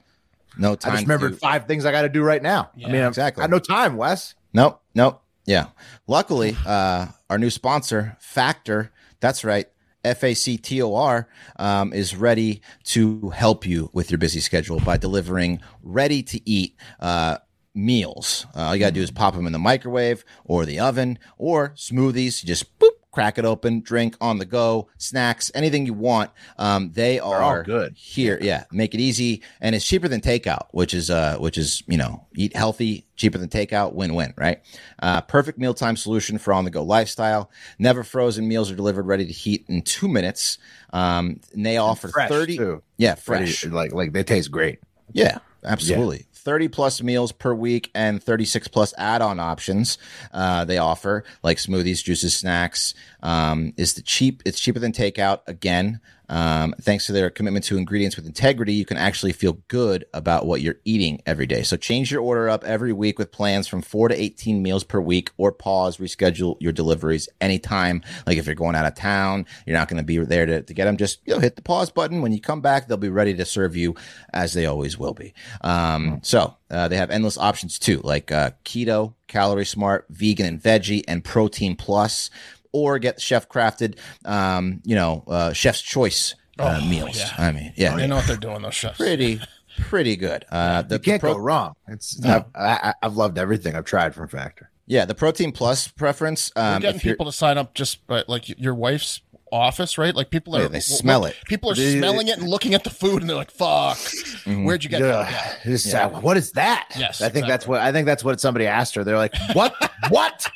No 0.57 0.75
time. 0.75 0.93
I 0.93 0.95
just 0.97 1.07
remembered 1.07 1.31
do- 1.33 1.37
five 1.37 1.65
things 1.65 1.85
I 1.85 1.91
got 1.91 2.01
to 2.03 2.09
do 2.09 2.21
right 2.23 2.41
now. 2.41 2.71
I 2.83 2.89
mean, 2.89 3.03
exactly. 3.03 3.41
I 3.43 3.47
got 3.47 3.51
no 3.51 3.59
time, 3.59 3.95
Wes. 3.97 4.33
Nope. 4.53 4.81
Nope. 4.95 5.21
Yeah. 5.45 5.67
Luckily, 6.07 6.55
uh, 6.65 7.07
our 7.29 7.37
new 7.37 7.49
sponsor, 7.51 8.17
Factor, 8.19 8.91
that's 9.19 9.43
right, 9.43 9.67
F 10.03 10.23
A 10.23 10.33
C 10.33 10.57
T 10.57 10.81
O 10.81 10.95
R, 10.95 11.27
um, 11.57 11.93
is 11.93 12.15
ready 12.15 12.61
to 12.85 13.29
help 13.31 13.65
you 13.65 13.89
with 13.93 14.09
your 14.11 14.17
busy 14.19 14.39
schedule 14.39 14.79
by 14.79 14.97
delivering 14.97 15.59
ready 15.83 16.21
to 16.23 16.49
eat 16.49 16.75
uh, 16.99 17.37
meals. 17.77 18.45
Uh, 18.55 18.61
all 18.63 18.75
you 18.75 18.79
got 18.79 18.87
to 18.87 18.93
do 18.93 19.01
is 19.01 19.11
pop 19.11 19.35
them 19.35 19.45
in 19.45 19.53
the 19.53 19.59
microwave 19.59 20.25
or 20.43 20.65
the 20.65 20.79
oven 20.79 21.19
or 21.37 21.69
smoothies. 21.75 22.43
You 22.43 22.47
just 22.47 22.77
boop, 22.79 22.89
crack 23.11 23.37
it 23.37 23.45
open, 23.45 23.81
drink 23.81 24.15
on 24.21 24.37
the 24.37 24.45
go, 24.45 24.89
snacks, 24.97 25.51
anything 25.55 25.85
you 25.85 25.93
want. 25.93 26.31
Um, 26.57 26.91
they 26.93 27.19
are 27.19 27.41
all 27.41 27.63
good. 27.63 27.93
here. 27.95 28.37
Yeah, 28.41 28.65
make 28.71 28.93
it 28.93 28.99
easy, 28.99 29.41
and 29.61 29.73
it's 29.73 29.85
cheaper 29.85 30.07
than 30.07 30.21
takeout, 30.21 30.67
which 30.71 30.93
is 30.93 31.09
uh, 31.09 31.37
which 31.37 31.57
is 31.57 31.81
you 31.87 31.97
know, 31.97 32.27
eat 32.35 32.55
healthy, 32.55 33.07
cheaper 33.15 33.37
than 33.37 33.49
takeout, 33.49 33.93
win 33.93 34.13
win, 34.13 34.33
right? 34.37 34.61
Uh, 35.01 35.21
perfect 35.21 35.57
mealtime 35.57 35.95
solution 35.97 36.37
for 36.37 36.53
on 36.53 36.65
the 36.65 36.71
go 36.71 36.83
lifestyle. 36.83 37.49
Never 37.79 38.03
frozen 38.03 38.47
meals 38.47 38.69
are 38.71 38.75
delivered 38.75 39.07
ready 39.07 39.25
to 39.25 39.33
heat 39.33 39.65
in 39.67 39.81
two 39.81 40.07
minutes. 40.07 40.57
Um, 40.93 41.41
and 41.53 41.65
they 41.65 41.77
offer 41.77 42.09
fresh, 42.09 42.29
thirty. 42.29 42.57
too. 42.57 42.83
Yeah, 42.97 43.15
fresh. 43.15 43.65
like, 43.65 43.93
like 43.93 44.13
they 44.13 44.23
taste 44.23 44.51
great. 44.51 44.79
Yeah, 45.11 45.39
absolutely. 45.63 46.27
30 46.37 46.67
plus 46.69 47.01
meals 47.01 47.31
per 47.31 47.53
week 47.53 47.91
and 47.93 48.21
36 48.21 48.67
plus 48.69 48.93
add-on 48.97 49.39
options 49.39 49.97
uh, 50.33 50.65
they 50.65 50.77
offer 50.77 51.23
like 51.43 51.57
smoothies 51.57 52.03
juices 52.03 52.35
snacks. 52.35 52.93
Um, 53.23 53.73
is 53.77 53.93
the 53.93 54.01
cheap 54.01 54.43
it's 54.45 54.59
cheaper 54.59 54.79
than 54.79 54.91
takeout 54.91 55.41
again 55.47 55.99
um, 56.29 56.73
thanks 56.81 57.05
to 57.05 57.11
their 57.11 57.29
commitment 57.29 57.65
to 57.65 57.77
ingredients 57.77 58.15
with 58.15 58.25
integrity 58.25 58.73
you 58.73 58.85
can 58.85 58.97
actually 58.97 59.31
feel 59.31 59.53
good 59.67 60.05
about 60.13 60.45
what 60.45 60.61
you're 60.61 60.77
eating 60.85 61.21
every 61.25 61.45
day. 61.45 61.63
So 61.63 61.77
change 61.77 62.11
your 62.11 62.21
order 62.21 62.49
up 62.49 62.63
every 62.63 62.93
week 62.93 63.17
with 63.17 63.31
plans 63.31 63.67
from 63.67 63.81
4 63.81 64.09
to 64.09 64.21
18 64.21 64.61
meals 64.61 64.83
per 64.83 64.99
week 64.99 65.31
or 65.37 65.51
pause 65.51 65.97
reschedule 65.97 66.57
your 66.59 66.71
deliveries 66.71 67.29
anytime. 67.39 68.01
Like 68.25 68.37
if 68.37 68.45
you're 68.45 68.55
going 68.55 68.75
out 68.75 68.85
of 68.85 68.95
town 68.95 69.45
you're 69.65 69.77
not 69.77 69.87
going 69.87 69.97
to 69.97 70.03
be 70.03 70.17
there 70.17 70.45
to, 70.45 70.61
to 70.61 70.73
get 70.73 70.85
them 70.85 70.97
just 70.97 71.19
you 71.25 71.33
know 71.33 71.39
hit 71.39 71.55
the 71.55 71.61
pause 71.61 71.89
button. 71.89 72.21
When 72.21 72.31
you 72.31 72.41
come 72.41 72.61
back 72.61 72.87
they'll 72.87 72.97
be 72.97 73.09
ready 73.09 73.33
to 73.35 73.45
serve 73.45 73.75
you 73.75 73.95
as 74.33 74.53
they 74.53 74.65
always 74.65 74.97
will 74.97 75.13
be. 75.13 75.33
Um, 75.61 76.19
so 76.23 76.55
uh, 76.69 76.87
they 76.87 76.97
have 76.97 77.09
endless 77.09 77.37
options 77.37 77.79
too 77.79 78.01
like 78.03 78.31
uh, 78.31 78.51
keto 78.65 79.13
calorie 79.27 79.65
smart 79.65 80.05
vegan 80.09 80.45
and 80.45 80.61
veggie 80.61 81.03
and 81.07 81.23
protein 81.23 81.75
plus 81.75 82.29
or 82.73 82.99
get 82.99 83.19
chef 83.21 83.47
crafted 83.49 83.97
um, 84.25 84.81
you 84.83 84.95
know 84.95 85.23
uh, 85.27 85.53
chef's 85.53 85.81
choice 85.81 86.35
uh, 86.59 86.79
Oh, 86.81 86.87
meals 86.87 87.17
yeah. 87.19 87.33
i 87.37 87.51
mean 87.51 87.71
yeah 87.75 87.95
They 87.95 88.07
know 88.07 88.15
what 88.17 88.27
they're 88.27 88.35
doing, 88.37 88.61
those 88.63 88.73
chefs. 88.75 88.97
pretty 88.97 89.39
pretty 89.79 90.15
good 90.15 90.43
uh, 90.51 90.81
the, 90.81 90.95
You 90.95 90.99
can't 90.99 91.21
the 91.21 91.27
pro- 91.27 91.33
go 91.35 91.39
wrong. 91.39 91.75
It's 91.87 92.23
I've, 92.25 92.45
I, 92.55 92.93
I've 93.03 93.15
loved 93.15 93.37
everything 93.37 93.75
I've 93.75 93.85
tried 93.85 94.15
from 94.15 94.27
Factor. 94.27 94.71
yeah 94.87 95.05
the 95.05 95.13
protein 95.15 95.51
plus 95.51 95.87
preference 95.87 96.51
We're 96.55 96.63
um, 96.63 96.81
getting 96.81 96.95
if 96.97 97.05
you're 97.05 97.13
people 97.13 97.27
to 97.27 97.31
sign 97.31 97.57
up 97.59 97.75
just 97.75 98.05
by 98.07 98.23
like 98.27 98.49
your 98.59 98.73
wife's 98.73 99.21
office, 99.51 99.97
right? 99.97 100.15
Like 100.15 100.29
people 100.29 100.55
are 100.55 100.61
Yeah, 100.63 100.67
they 100.67 100.79
smell 100.79 101.25
it. 101.25 101.35
People 101.45 101.71
are 101.71 101.75
They- 101.75 101.97
smelling 101.97 102.27
it 102.27 102.37
and 102.37 102.47
looking 102.47 102.73
at 102.73 102.83
the 102.83 102.89
food, 102.89 103.21
and 103.21 103.29
they're 103.29 103.37
like, 103.37 103.51
"Fuck, 103.51 103.97
where'd 104.45 104.83
you 104.83 104.89
get 104.89 105.01
that?" 105.01 105.59
Yeah. 105.65 105.77
Yeah. 105.85 106.05
Uh, 106.07 106.21
what 106.21 106.37
is 106.37 106.51
that? 106.53 106.89
Yes, 106.97 107.21
I 107.21 107.29
think 107.29 107.47
that's 107.47 107.67
what 107.67 107.81
I 107.81 107.91
think 107.91 108.05
that's 108.05 108.23
what 108.23 108.39
somebody 108.41 108.67
asked 108.67 108.95
her. 108.95 109.03
They're 109.03 109.17
like, 109.17 109.33
"What? 109.53 109.73
what?" 110.09 110.49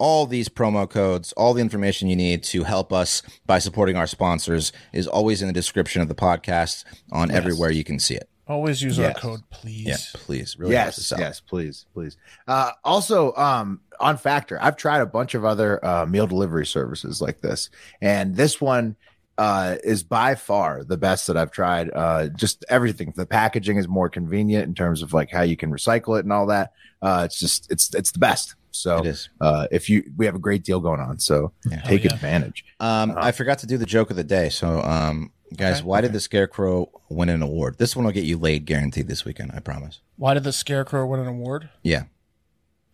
all 0.00 0.26
these 0.26 0.48
promo 0.48 0.88
codes, 0.88 1.32
all 1.32 1.52
the 1.52 1.60
information 1.60 2.08
you 2.08 2.16
need 2.16 2.42
to 2.42 2.64
help 2.64 2.90
us 2.90 3.22
by 3.46 3.58
supporting 3.58 3.96
our 3.96 4.06
sponsors 4.06 4.72
is 4.94 5.06
always 5.06 5.42
in 5.42 5.46
the 5.46 5.52
description 5.52 6.00
of 6.00 6.08
the 6.08 6.14
podcast 6.14 6.84
on 7.12 7.30
everywhere 7.30 7.70
you 7.70 7.84
can 7.84 7.98
see 7.98 8.14
it. 8.14 8.28
always 8.48 8.82
use 8.82 8.98
our 8.98 9.12
code, 9.12 9.42
please. 9.50 9.86
Yeah, 9.86 9.96
please. 10.14 10.58
Really 10.58 10.72
yes, 10.72 11.12
yes, 11.18 11.40
please, 11.40 11.84
please. 11.92 12.16
Uh, 12.48 12.72
also, 12.82 13.34
um, 13.34 13.80
on 14.00 14.16
Factor, 14.16 14.58
I've 14.60 14.76
tried 14.76 15.02
a 15.02 15.06
bunch 15.06 15.34
of 15.34 15.44
other 15.44 15.84
uh, 15.84 16.06
meal 16.06 16.26
delivery 16.26 16.66
services 16.66 17.20
like 17.20 17.42
this, 17.42 17.68
and 18.00 18.34
this 18.34 18.58
one 18.58 18.96
uh, 19.36 19.76
is 19.84 20.02
by 20.02 20.34
far 20.34 20.82
the 20.82 20.96
best 20.96 21.26
that 21.26 21.36
I've 21.36 21.50
tried. 21.50 21.90
Uh, 21.94 22.28
just 22.28 22.64
everything. 22.70 23.12
The 23.14 23.26
packaging 23.26 23.76
is 23.76 23.86
more 23.86 24.08
convenient 24.08 24.66
in 24.66 24.74
terms 24.74 25.02
of 25.02 25.12
like 25.12 25.30
how 25.30 25.42
you 25.42 25.58
can 25.58 25.70
recycle 25.70 26.18
it 26.18 26.24
and 26.24 26.32
all 26.32 26.46
that. 26.46 26.72
Uh, 27.02 27.22
it's 27.26 27.38
just 27.38 27.70
it's 27.70 27.94
it's 27.94 28.12
the 28.12 28.18
best. 28.18 28.54
So 28.72 28.98
It 28.98 29.06
is. 29.06 29.28
Uh, 29.40 29.66
if 29.70 29.90
you 29.90 30.04
we 30.16 30.26
have 30.26 30.34
a 30.34 30.38
great 30.38 30.62
deal 30.64 30.80
going 30.80 31.00
on, 31.00 31.18
so 31.18 31.52
take 31.84 32.04
yeah. 32.04 32.14
advantage. 32.14 32.64
Um, 32.78 33.14
I 33.16 33.32
forgot 33.32 33.58
to 33.60 33.66
do 33.66 33.76
the 33.76 33.86
joke 33.86 34.10
of 34.10 34.16
the 34.16 34.24
day. 34.24 34.48
So, 34.48 34.80
um, 34.82 35.32
guys, 35.56 35.78
Okay, 35.78 35.84
why 35.86 36.00
did 36.00 36.12
the 36.12 36.20
Scarecrow 36.20 36.88
win 37.08 37.28
an 37.28 37.42
award? 37.42 37.78
This 37.78 37.96
one 37.96 38.04
will 38.04 38.12
get 38.12 38.24
you 38.24 38.38
laid 38.38 38.66
guaranteed 38.66 39.08
this 39.08 39.24
weekend. 39.24 39.52
I 39.54 39.60
promise. 39.60 40.00
Why 40.16 40.34
did 40.34 40.44
the 40.44 40.52
Scarecrow 40.52 41.06
win 41.06 41.20
an 41.20 41.26
award? 41.26 41.68
Yeah. 41.82 42.04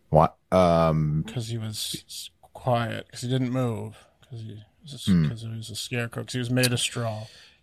What? 0.09 0.37
Um, 0.53 1.22
Because 1.27 1.49
he 1.49 1.59
was 1.59 2.31
quiet. 2.55 3.07
Because 3.07 3.22
he 3.22 3.29
didn't 3.29 3.51
move. 3.51 3.97
Because 4.20 4.41
he, 4.45 4.62
was 4.83 5.09
a- 5.09 5.11
Hmm. 5.11 5.29
'cause 5.29 5.43
he 5.43 5.49
was 5.49 5.70
a 5.70 5.77
scarecrow. 5.77 6.22
Because 6.22 6.33
he 6.35 6.39
was 6.39 6.51
made 6.51 6.72
of 6.72 6.81
straw. 6.81 7.20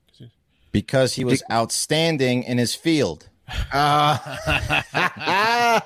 'Cause 0.07 0.17
he- 0.19 0.31
Because 0.71 1.13
he 1.13 1.23
was 1.25 1.41
outstanding 1.51 2.43
in 2.43 2.57
his 2.57 2.75
field. 2.75 3.29
Uh, 3.73 4.17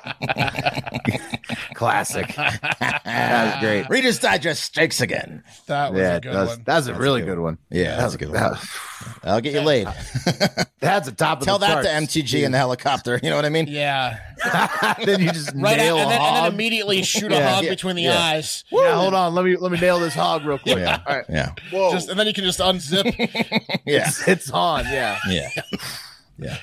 classic. 1.74 2.36
that 2.36 3.51
was 3.55 3.60
great. 3.64 3.89
Reader's 3.89 4.20
Digest 4.20 4.64
strikes 4.64 5.01
again. 5.01 5.43
That 5.68 5.93
was 5.93 6.01
Yeah, 6.01 6.16
a 6.16 6.20
good 6.22 6.34
that's 6.34 6.49
one. 6.51 6.62
that's 6.66 6.88
a 6.88 6.93
really 6.93 7.22
good 7.22 7.39
one. 7.39 7.58
Yeah, 7.70 7.95
that's 7.97 8.16
a 8.16 8.18
good 8.18 8.30
one. 8.30 8.38
That- 8.38 8.64
I'll 9.24 9.41
get 9.41 9.53
you 9.53 9.62
laid. 9.62 9.88
That's 10.80 11.08
a 11.08 11.12
top 11.12 11.39
of 11.39 11.45
Tell 11.45 11.60
the 11.60 11.66
that 11.68 11.82
to. 11.84 11.88
MTG 11.89 12.43
in 12.43 12.51
the 12.51 12.58
helicopter. 12.58 13.20
You 13.24 13.30
know 13.30 13.36
what 13.36 13.45
I 13.45 13.49
mean? 13.49 13.68
Yeah. 13.68 14.20
then 15.05 15.22
you 15.22 15.32
just 15.32 15.51
Right. 15.55 15.78
nail 15.78 15.97
and, 15.97 16.08
a 16.08 16.10
then, 16.10 16.22
and 16.22 16.36
then 16.45 16.53
immediately 16.53 17.03
shoot 17.03 17.32
a 17.32 17.47
hog 17.47 17.64
Yeah. 17.64 17.70
between 17.72 17.95
the 17.95 18.03
Yeah. 18.03 18.20
eyes. 18.20 18.64
yeah, 18.72 18.95
hold 18.95 19.14
on. 19.14 19.34
Let 19.34 19.45
me 19.45 19.55
let 19.55 19.72
me 19.72 19.80
nail 19.80 19.99
this 19.99 20.14
hog 20.16 20.45
real 20.45 20.58
quick. 20.60 20.78
Yeah. 20.78 20.99
All 21.05 21.16
right. 21.18 21.26
Yeah. 21.30 21.51
Whoa. 21.72 21.91
Just, 21.93 22.10
and 22.10 22.20
then 22.20 22.28
you 22.28 22.34
can 22.34 22.43
just 22.43 22.60
unzip. 22.60 23.05
Yeah. 23.86 24.08
it's, 24.08 24.28
it's 24.28 24.51
on. 24.51 24.86
Yeah. 24.86 25.20
Yeah. 25.30 25.49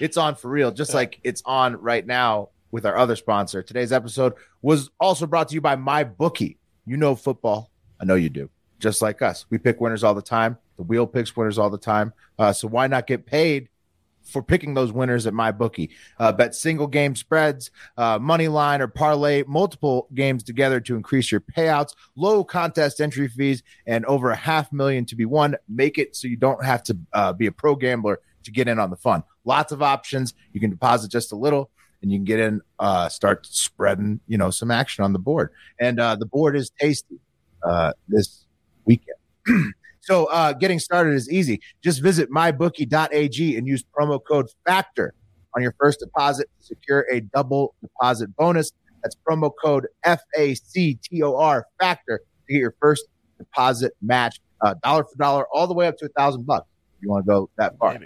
It's 0.00 0.16
on 0.16 0.34
for 0.34 0.48
real. 0.48 0.70
Just 0.70 0.94
like 0.94 1.20
it's 1.24 1.42
on 1.44 1.76
right 1.76 2.06
now 2.06 2.50
with 2.70 2.86
our 2.86 2.96
other 2.96 3.16
sponsor. 3.16 3.62
Today's 3.62 3.92
episode 3.92 4.34
was 4.62 4.90
also 4.98 5.26
brought 5.26 5.48
to 5.48 5.54
you 5.54 5.60
by 5.60 5.76
My 5.76 6.04
Bookie. 6.04 6.58
You 6.86 6.96
know 6.96 7.14
football. 7.14 7.70
I 8.00 8.04
know 8.04 8.16
you 8.16 8.28
do. 8.28 8.50
Just 8.78 9.00
like 9.00 9.22
us. 9.22 9.46
We 9.48 9.58
pick 9.58 9.80
winners 9.80 10.04
all 10.04 10.14
the 10.14 10.22
time. 10.22 10.58
The 10.76 10.82
wheel 10.82 11.06
picks 11.06 11.36
winners 11.36 11.58
all 11.58 11.70
the 11.70 11.78
time. 11.78 12.12
Uh, 12.38 12.52
so 12.52 12.68
why 12.68 12.86
not 12.86 13.06
get 13.06 13.26
paid 13.26 13.68
for 14.24 14.42
picking 14.42 14.74
those 14.74 14.90
winners 14.92 15.26
at 15.26 15.34
my 15.34 15.52
bookie? 15.52 15.90
Uh, 16.18 16.32
bet 16.32 16.54
single 16.54 16.88
game 16.88 17.14
spreads, 17.14 17.70
uh, 17.96 18.18
money 18.18 18.48
line, 18.48 18.82
or 18.82 18.88
parlay 18.88 19.44
multiple 19.46 20.08
games 20.12 20.42
together 20.42 20.80
to 20.80 20.96
increase 20.96 21.30
your 21.30 21.40
payouts. 21.40 21.94
Low 22.16 22.42
contest 22.42 23.00
entry 23.00 23.28
fees 23.28 23.62
and 23.86 24.04
over 24.06 24.30
a 24.30 24.36
half 24.36 24.72
million 24.72 25.04
to 25.06 25.16
be 25.16 25.24
won. 25.24 25.54
Make 25.68 25.96
it 25.96 26.16
so 26.16 26.26
you 26.26 26.36
don't 26.36 26.64
have 26.64 26.82
to 26.84 26.98
uh, 27.12 27.32
be 27.32 27.46
a 27.46 27.52
pro 27.52 27.76
gambler 27.76 28.20
to 28.42 28.50
get 28.50 28.68
in 28.68 28.78
on 28.78 28.90
the 28.90 28.96
fun. 28.96 29.22
Lots 29.44 29.72
of 29.72 29.82
options. 29.82 30.34
You 30.52 30.60
can 30.60 30.70
deposit 30.70 31.10
just 31.10 31.32
a 31.32 31.36
little. 31.36 31.70
And 32.02 32.12
you 32.12 32.18
can 32.18 32.24
get 32.24 32.40
in, 32.40 32.60
uh, 32.78 33.08
start 33.08 33.46
spreading, 33.46 34.20
you 34.26 34.36
know, 34.36 34.50
some 34.50 34.70
action 34.70 35.04
on 35.04 35.14
the 35.14 35.18
board. 35.18 35.50
And 35.80 35.98
uh, 35.98 36.16
the 36.16 36.26
board 36.26 36.54
is 36.54 36.70
tasty 36.78 37.18
uh, 37.62 37.92
this 38.08 38.44
weekend. 38.84 39.16
so 40.00 40.26
uh, 40.26 40.52
getting 40.52 40.78
started 40.78 41.14
is 41.14 41.30
easy. 41.30 41.62
Just 41.82 42.02
visit 42.02 42.30
mybookie.ag 42.30 43.56
and 43.56 43.66
use 43.66 43.84
promo 43.98 44.20
code 44.22 44.48
FACTOR 44.66 45.12
on 45.56 45.62
your 45.62 45.74
first 45.80 46.00
deposit 46.00 46.50
to 46.60 46.66
secure 46.66 47.06
a 47.10 47.20
double 47.20 47.74
deposit 47.80 48.34
bonus. 48.36 48.72
That's 49.02 49.16
promo 49.26 49.50
code 49.62 49.86
F 50.02 50.22
A 50.36 50.54
C 50.54 50.98
T 51.02 51.22
O 51.22 51.36
R 51.36 51.66
FACTOR 51.80 52.18
to 52.18 52.52
get 52.52 52.58
your 52.58 52.74
first 52.80 53.06
deposit 53.38 53.92
match, 54.02 54.40
uh, 54.60 54.74
dollar 54.82 55.04
for 55.04 55.16
dollar, 55.16 55.46
all 55.52 55.66
the 55.66 55.74
way 55.74 55.86
up 55.86 55.96
to 55.98 56.06
a 56.06 56.08
thousand 56.08 56.46
bucks. 56.46 56.66
You 57.00 57.10
want 57.10 57.24
to 57.24 57.30
go 57.30 57.50
that 57.56 57.78
far. 57.78 57.98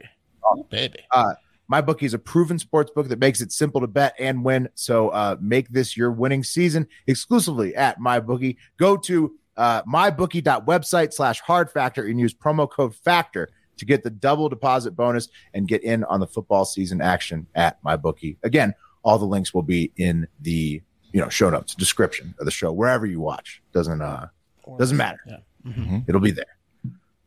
Baby. 0.57 0.67
Baby. 0.71 0.99
Uh, 1.11 1.35
my 1.69 1.83
bookie 1.83 2.07
is 2.07 2.15
a 2.15 2.19
proven 2.19 2.59
sports 2.59 2.91
book 2.91 3.09
that 3.09 3.19
makes 3.19 3.41
it 3.41 3.53
simple 3.53 3.81
to 3.83 3.87
bet 3.87 4.15
and 4.19 4.43
win. 4.43 4.69
So 4.75 5.11
uh, 5.11 5.37
make 5.41 5.69
this 5.69 5.97
your 5.97 6.11
winning 6.11 6.43
season 6.43 6.89
exclusively 7.07 7.77
at 7.77 8.01
my 8.01 8.21
bookie. 8.21 8.57
Go 8.79 8.97
to 8.97 9.37
uh, 9.59 9.83
mybookie.website 9.83 11.13
slash 11.13 11.41
hard 11.41 11.71
factor 11.71 12.07
and 12.07 12.19
use 12.19 12.33
promo 12.33 12.71
code 12.71 12.95
factor 12.95 13.51
to 13.77 13.85
get 13.85 14.03
the 14.03 14.11
double 14.11 14.49
deposit 14.49 14.93
bonus 14.93 15.29
and 15.53 15.69
get 15.69 15.83
in 15.85 16.05
on 16.05 16.21
the 16.21 16.27
football 16.27 16.65
season 16.65 17.01
action 17.03 17.47
at 17.55 17.79
my 17.85 17.97
bookie. 17.97 18.39
Again, 18.43 18.75
all 19.03 19.19
the 19.19 19.27
links 19.27 19.53
will 19.53 19.63
be 19.63 19.93
in 19.97 20.27
the 20.41 20.83
you 21.13 21.21
know 21.21 21.29
show 21.29 21.51
notes, 21.51 21.75
description 21.75 22.35
of 22.39 22.45
the 22.45 22.51
show, 22.51 22.73
wherever 22.73 23.07
you 23.07 23.21
watch. 23.21 23.63
Doesn't 23.73 24.03
uh 24.03 24.29
doesn't 24.79 24.97
matter. 24.97 25.21
Yeah. 25.27 26.01
It'll 26.07 26.21
be 26.21 26.31
there. 26.31 26.57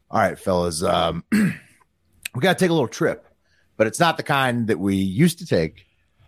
All 0.10 0.20
right, 0.20 0.38
fellas. 0.38 0.84
Um, 0.84 1.24
we 2.36 2.42
got 2.42 2.58
to 2.58 2.64
take 2.64 2.70
a 2.70 2.74
little 2.74 2.88
trip, 2.88 3.26
but 3.78 3.88
it's 3.88 4.00
not 4.00 4.18
the 4.18 4.24
kind 4.24 4.68
that 4.68 4.80
we 4.80 4.96
used 4.96 5.40
to 5.40 5.46
take. 5.46 5.86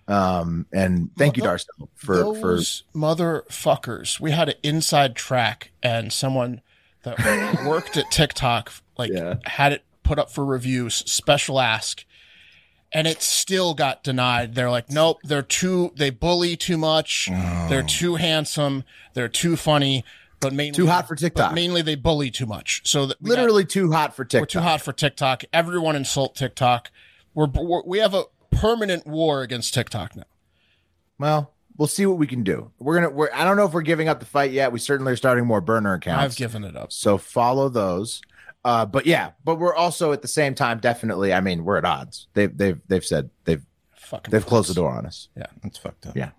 Um, 0.08 0.66
and 0.74 1.10
thank 1.18 1.38
you, 1.38 1.44
Darcel, 1.44 1.88
for 1.96 2.36
for 2.36 2.56
Those 2.56 2.84
motherfuckers. 2.94 4.20
We 4.20 4.32
had 4.32 4.50
an 4.50 4.56
inside 4.64 5.16
track, 5.16 5.72
and 5.82 6.12
someone 6.12 6.62
that 7.04 7.64
worked 7.66 7.96
at 7.98 8.12
TikTok 8.12 8.72
like 8.98 9.12
Yeah. 9.12 9.36
had 9.46 9.72
it 9.74 9.84
put 10.04 10.20
up 10.20 10.30
for 10.30 10.44
reviews, 10.44 10.96
special 11.10 11.60
ask, 11.60 12.04
and 12.92 13.08
it 13.08 13.22
still 13.22 13.74
got 13.74 14.04
denied. 14.04 14.56
They're 14.56 14.70
like, 14.70 14.90
nope, 14.92 15.20
they're 15.24 15.42
too. 15.42 15.94
They 15.96 16.10
bully 16.10 16.58
too 16.58 16.78
much. 16.78 17.30
They're 17.70 17.82
too 17.84 18.16
handsome. 18.16 18.84
They're 19.14 19.30
too 19.30 19.56
funny. 19.56 20.04
But 20.44 20.54
mainly 20.54 20.76
Too 20.76 20.88
hot 20.88 21.08
for 21.08 21.16
TikTok. 21.16 21.54
Mainly 21.54 21.82
they 21.82 21.96
bully 21.96 22.30
too 22.32 22.46
much. 22.46 22.82
So 22.86 23.04
we 23.04 23.08
got- 23.08 23.22
literally 23.22 23.66
too 23.66 23.92
hot 23.92 24.16
for 24.16 24.24
TikTok. 24.26 24.42
we're 24.42 24.46
too 24.46 24.60
hot 24.60 24.82
for 24.82 24.94
TikTok. 24.94 25.44
Everyone 25.52 25.96
insult 25.96 26.36
TikTok. 26.36 26.92
We're, 27.34 27.48
we're 27.48 27.82
we 27.84 28.00
have 28.00 28.14
a 28.14 28.24
permanent 28.52 29.08
war 29.08 29.42
against 29.42 29.74
TikTok 29.74 30.16
now. 30.16 30.24
Well, 31.20 31.54
we'll 31.78 31.88
see 31.88 32.06
what 32.06 32.18
we 32.18 32.28
can 32.28 32.44
do. 32.44 32.72
We're 32.80 32.96
gonna. 32.96 33.10
We're. 33.10 33.30
I 33.34 33.44
don't 33.44 33.58
know 33.58 33.66
if 33.66 33.74
we're 33.74 33.82
giving 33.82 34.08
up 34.08 34.20
the 34.20 34.26
fight 34.26 34.52
yet. 34.52 34.72
We 34.72 34.80
certainly 34.80 35.14
are 35.14 35.18
starting 35.18 35.46
more 35.46 35.62
burner 35.62 35.94
accounts. 35.94 36.24
I've 36.24 36.36
given 36.36 36.64
it 36.64 36.76
up. 36.76 36.92
So 36.92 37.18
follow 37.18 37.70
those. 37.70 38.22
Uh, 38.66 38.86
but 38.86 39.06
yeah, 39.06 39.32
but 39.44 39.56
we're 39.60 39.76
also 39.76 40.14
at 40.14 40.22
the 40.22 40.28
same 40.28 40.56
time 40.56 40.80
definitely. 40.80 41.34
I 41.34 41.42
mean, 41.42 41.66
we're 41.66 41.78
at 41.78 41.86
odds. 41.86 42.28
They've 42.34 42.56
they've 42.56 42.80
they've 42.88 43.06
said 43.06 43.30
they've 43.46 43.64
Fucking 43.96 44.32
they've 44.32 44.46
closed 44.46 44.70
the 44.70 44.74
door 44.76 44.92
on 44.92 45.06
us. 45.06 45.30
Yeah. 45.36 45.48
That's 45.64 45.78
fucked 45.78 46.06
up. 46.06 46.16
Yeah. 46.16 46.32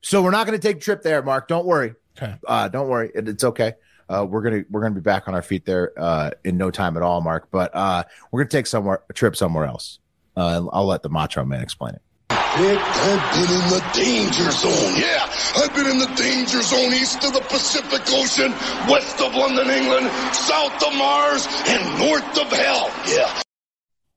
So 0.00 0.22
we're 0.22 0.30
not 0.30 0.46
going 0.46 0.58
to 0.58 0.66
take 0.66 0.78
a 0.78 0.80
trip 0.80 1.02
there, 1.02 1.22
Mark. 1.22 1.48
Don't 1.48 1.66
worry. 1.66 1.94
Okay. 2.20 2.34
Uh, 2.46 2.68
don't 2.68 2.88
worry. 2.88 3.10
It, 3.14 3.28
it's 3.28 3.44
okay. 3.44 3.74
Uh, 4.08 4.26
we're 4.28 4.42
gonna 4.42 4.64
we're 4.70 4.80
gonna 4.80 4.94
be 4.94 5.00
back 5.00 5.28
on 5.28 5.34
our 5.34 5.42
feet 5.42 5.64
there 5.64 5.92
uh, 5.96 6.30
in 6.44 6.56
no 6.56 6.70
time 6.70 6.96
at 6.96 7.02
all, 7.02 7.20
Mark. 7.20 7.48
But 7.50 7.74
uh, 7.74 8.04
we're 8.32 8.40
gonna 8.40 8.50
take 8.50 8.66
somewhere 8.66 9.02
a 9.08 9.12
trip 9.12 9.36
somewhere 9.36 9.66
else. 9.66 9.98
Uh, 10.36 10.66
I'll 10.72 10.86
let 10.86 11.02
the 11.02 11.10
Macho 11.10 11.44
Man 11.44 11.60
explain 11.62 11.94
it. 11.94 12.02
I've 12.30 13.34
been 13.34 13.50
in 13.54 13.68
the 13.70 13.84
danger 13.94 14.50
zone. 14.50 14.94
Yeah, 14.96 15.30
I've 15.56 15.74
been 15.74 15.86
in 15.86 15.98
the 15.98 16.12
danger 16.16 16.60
zone 16.62 16.92
east 16.92 17.22
of 17.24 17.32
the 17.34 17.40
Pacific 17.40 18.02
Ocean, 18.08 18.50
west 18.90 19.20
of 19.20 19.34
London, 19.34 19.68
England, 19.70 20.06
south 20.34 20.82
of 20.84 20.94
Mars, 20.96 21.46
and 21.68 21.98
north 22.00 22.38
of 22.40 22.50
hell. 22.50 22.90
Yeah. 23.06 23.42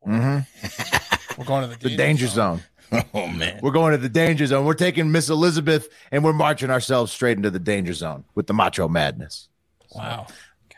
Mm-hmm. 0.07 1.39
We're 1.39 1.45
going 1.45 1.69
to 1.69 1.77
the, 1.77 1.89
The 1.89 1.95
danger 1.95 2.27
zone. 2.27 2.61
Oh 3.13 3.27
man. 3.27 3.59
We're 3.61 3.71
going 3.71 3.91
to 3.91 3.97
the 3.97 4.09
danger 4.09 4.45
zone. 4.45 4.65
We're 4.65 4.73
taking 4.73 5.11
Miss 5.11 5.29
Elizabeth 5.29 5.87
and 6.11 6.23
we're 6.23 6.33
marching 6.33 6.69
ourselves 6.69 7.11
straight 7.11 7.37
into 7.37 7.49
the 7.49 7.59
danger 7.59 7.93
zone 7.93 8.25
with 8.35 8.47
the 8.47 8.53
macho 8.53 8.87
madness. 8.87 9.47
Wow. 9.95 10.27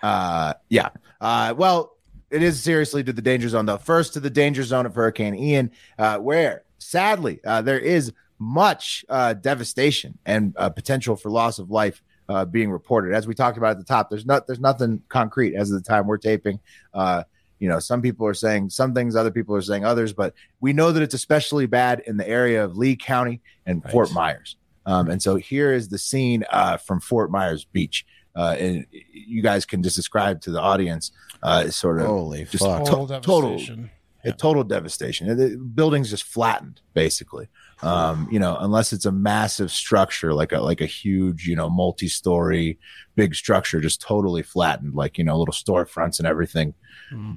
Uh, 0.01 0.53
yeah. 0.70 0.89
Uh, 1.22 1.53
well, 1.57 1.93
it 2.30 2.41
is 2.41 2.61
seriously 2.61 3.03
to 3.03 3.14
the 3.14 3.22
danger 3.22 3.47
zone, 3.49 3.66
though. 3.66 3.78
First 3.78 4.14
to 4.14 4.20
the 4.20 4.30
danger 4.30 4.64
zone 4.64 4.86
of 4.86 4.95
Hurricane 4.95 5.36
Ian, 5.36 5.72
uh, 5.97 6.18
where 6.18 6.64
sadly 6.80 7.39
uh, 7.45 7.61
there 7.61 7.80
is 7.80 8.11
much 8.39 9.05
uh, 9.09 9.34
devastation 9.34 10.18
and 10.26 10.53
uh, 10.57 10.70
potential 10.70 11.16
for 11.16 11.30
loss 11.30 11.59
of 11.59 11.70
life 11.70 12.01
uh, 12.30 12.45
being 12.45 12.72
reported. 12.72 13.14
As 13.14 13.28
we 13.28 13.34
talked 13.34 13.57
about 13.57 13.72
at 13.72 13.78
the 13.78 13.84
top, 13.84 14.09
there's 14.09 14.26
not 14.26 14.47
there's 14.47 14.59
nothing 14.59 15.01
concrete 15.09 15.55
as 15.55 15.72
of 15.72 15.82
the 15.82 15.88
time 15.88 16.07
we're 16.07 16.18
taping. 16.18 16.59
Uh, 16.93 17.24
you 17.64 17.70
know, 17.70 17.80
some 17.80 18.01
people 18.01 18.28
are 18.28 18.34
saying 18.34 18.70
some 18.70 18.93
things, 18.93 19.16
other 19.16 19.32
people 19.32 19.55
are 19.55 19.61
saying 19.61 19.86
others, 19.86 20.11
but 20.11 20.34
we 20.59 20.74
know 20.74 20.91
that 20.91 21.01
it's 21.01 21.14
especially 21.14 21.66
bad 21.66 22.01
in 22.05 22.18
the 22.18 22.28
area 22.28 22.61
of 22.61 22.76
Lee 22.76 22.97
County 22.97 23.39
and 23.66 23.82
Fort 23.89 24.11
Myers. 24.11 24.57
Um, 24.86 25.09
and 25.09 25.24
so 25.24 25.38
here 25.38 25.72
is 25.72 25.88
the 25.88 25.97
scene 25.97 26.43
uh, 26.49 26.76
from 26.76 26.99
Fort 26.99 27.32
Myers 27.32 27.64
Beach. 27.64 28.05
Uh, 28.36 28.57
and 28.59 28.86
you 29.14 29.41
guys 29.41 29.64
can 29.64 29.82
just 29.82 29.95
describe 29.95 30.41
to 30.41 30.51
the 30.51 30.59
audience 30.59 31.14
uh, 31.41 31.70
sort 31.70 32.01
of 32.01 32.07
Holy 32.07 32.43
just 32.43 32.66
fuck. 32.66 32.84
to- 32.84 32.91
Total 32.91 33.22
total 33.22 33.49
devastation. 33.51 33.89
a 34.26 34.32
total 34.34 34.64
devastation. 34.66 35.38
The 35.38 35.55
building's 35.57 36.09
just 36.09 36.26
flattened, 36.26 36.82
basically. 36.93 37.47
Um, 37.82 38.28
you 38.30 38.39
know, 38.39 38.57
unless 38.59 38.91
it's 38.91 39.05
a 39.05 39.11
massive 39.11 39.72
structure, 39.72 40.34
like 40.34 40.51
a 40.51 40.59
like 40.59 40.82
a 40.82 40.86
huge, 40.86 41.47
you 41.47 41.55
know, 41.55 41.70
multi-story, 41.70 42.78
big 43.16 43.36
structure, 43.36 43.80
just 43.80 44.01
totally 44.01 44.43
flattened, 44.43 44.95
like 44.95 45.18
you 45.18 45.24
know, 45.24 45.38
little 45.38 45.53
storefronts 45.53 46.20
and 46.20 46.28
everything 46.28 46.74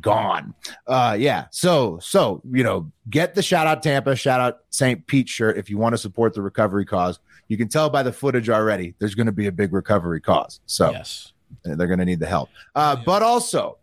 gone. 0.00 0.54
Uh, 0.86 1.16
yeah. 1.18 1.46
So 1.50 1.98
so 2.00 2.42
you 2.52 2.62
know, 2.64 2.90
get 3.10 3.34
the 3.34 3.42
shout 3.42 3.66
out 3.66 3.82
Tampa, 3.82 4.16
shout 4.16 4.40
out 4.40 4.58
St. 4.70 5.06
Pete 5.06 5.28
shirt 5.28 5.56
if 5.58 5.68
you 5.70 5.78
want 5.78 5.92
to 5.94 5.98
support 5.98 6.34
the 6.34 6.42
recovery 6.42 6.84
cause. 6.84 7.18
You 7.48 7.56
can 7.56 7.68
tell 7.68 7.88
by 7.90 8.02
the 8.02 8.12
footage 8.12 8.48
already. 8.50 8.94
There's 8.98 9.14
going 9.14 9.26
to 9.26 9.32
be 9.32 9.46
a 9.46 9.52
big 9.52 9.72
recovery 9.72 10.20
cause. 10.20 10.60
So 10.66 10.90
Yes. 10.90 11.32
they're 11.64 11.86
going 11.86 12.00
to 12.00 12.04
need 12.04 12.18
the 12.20 12.26
help. 12.26 12.48
Uh, 12.74 12.96
But 13.04 13.22
also, 13.22 13.78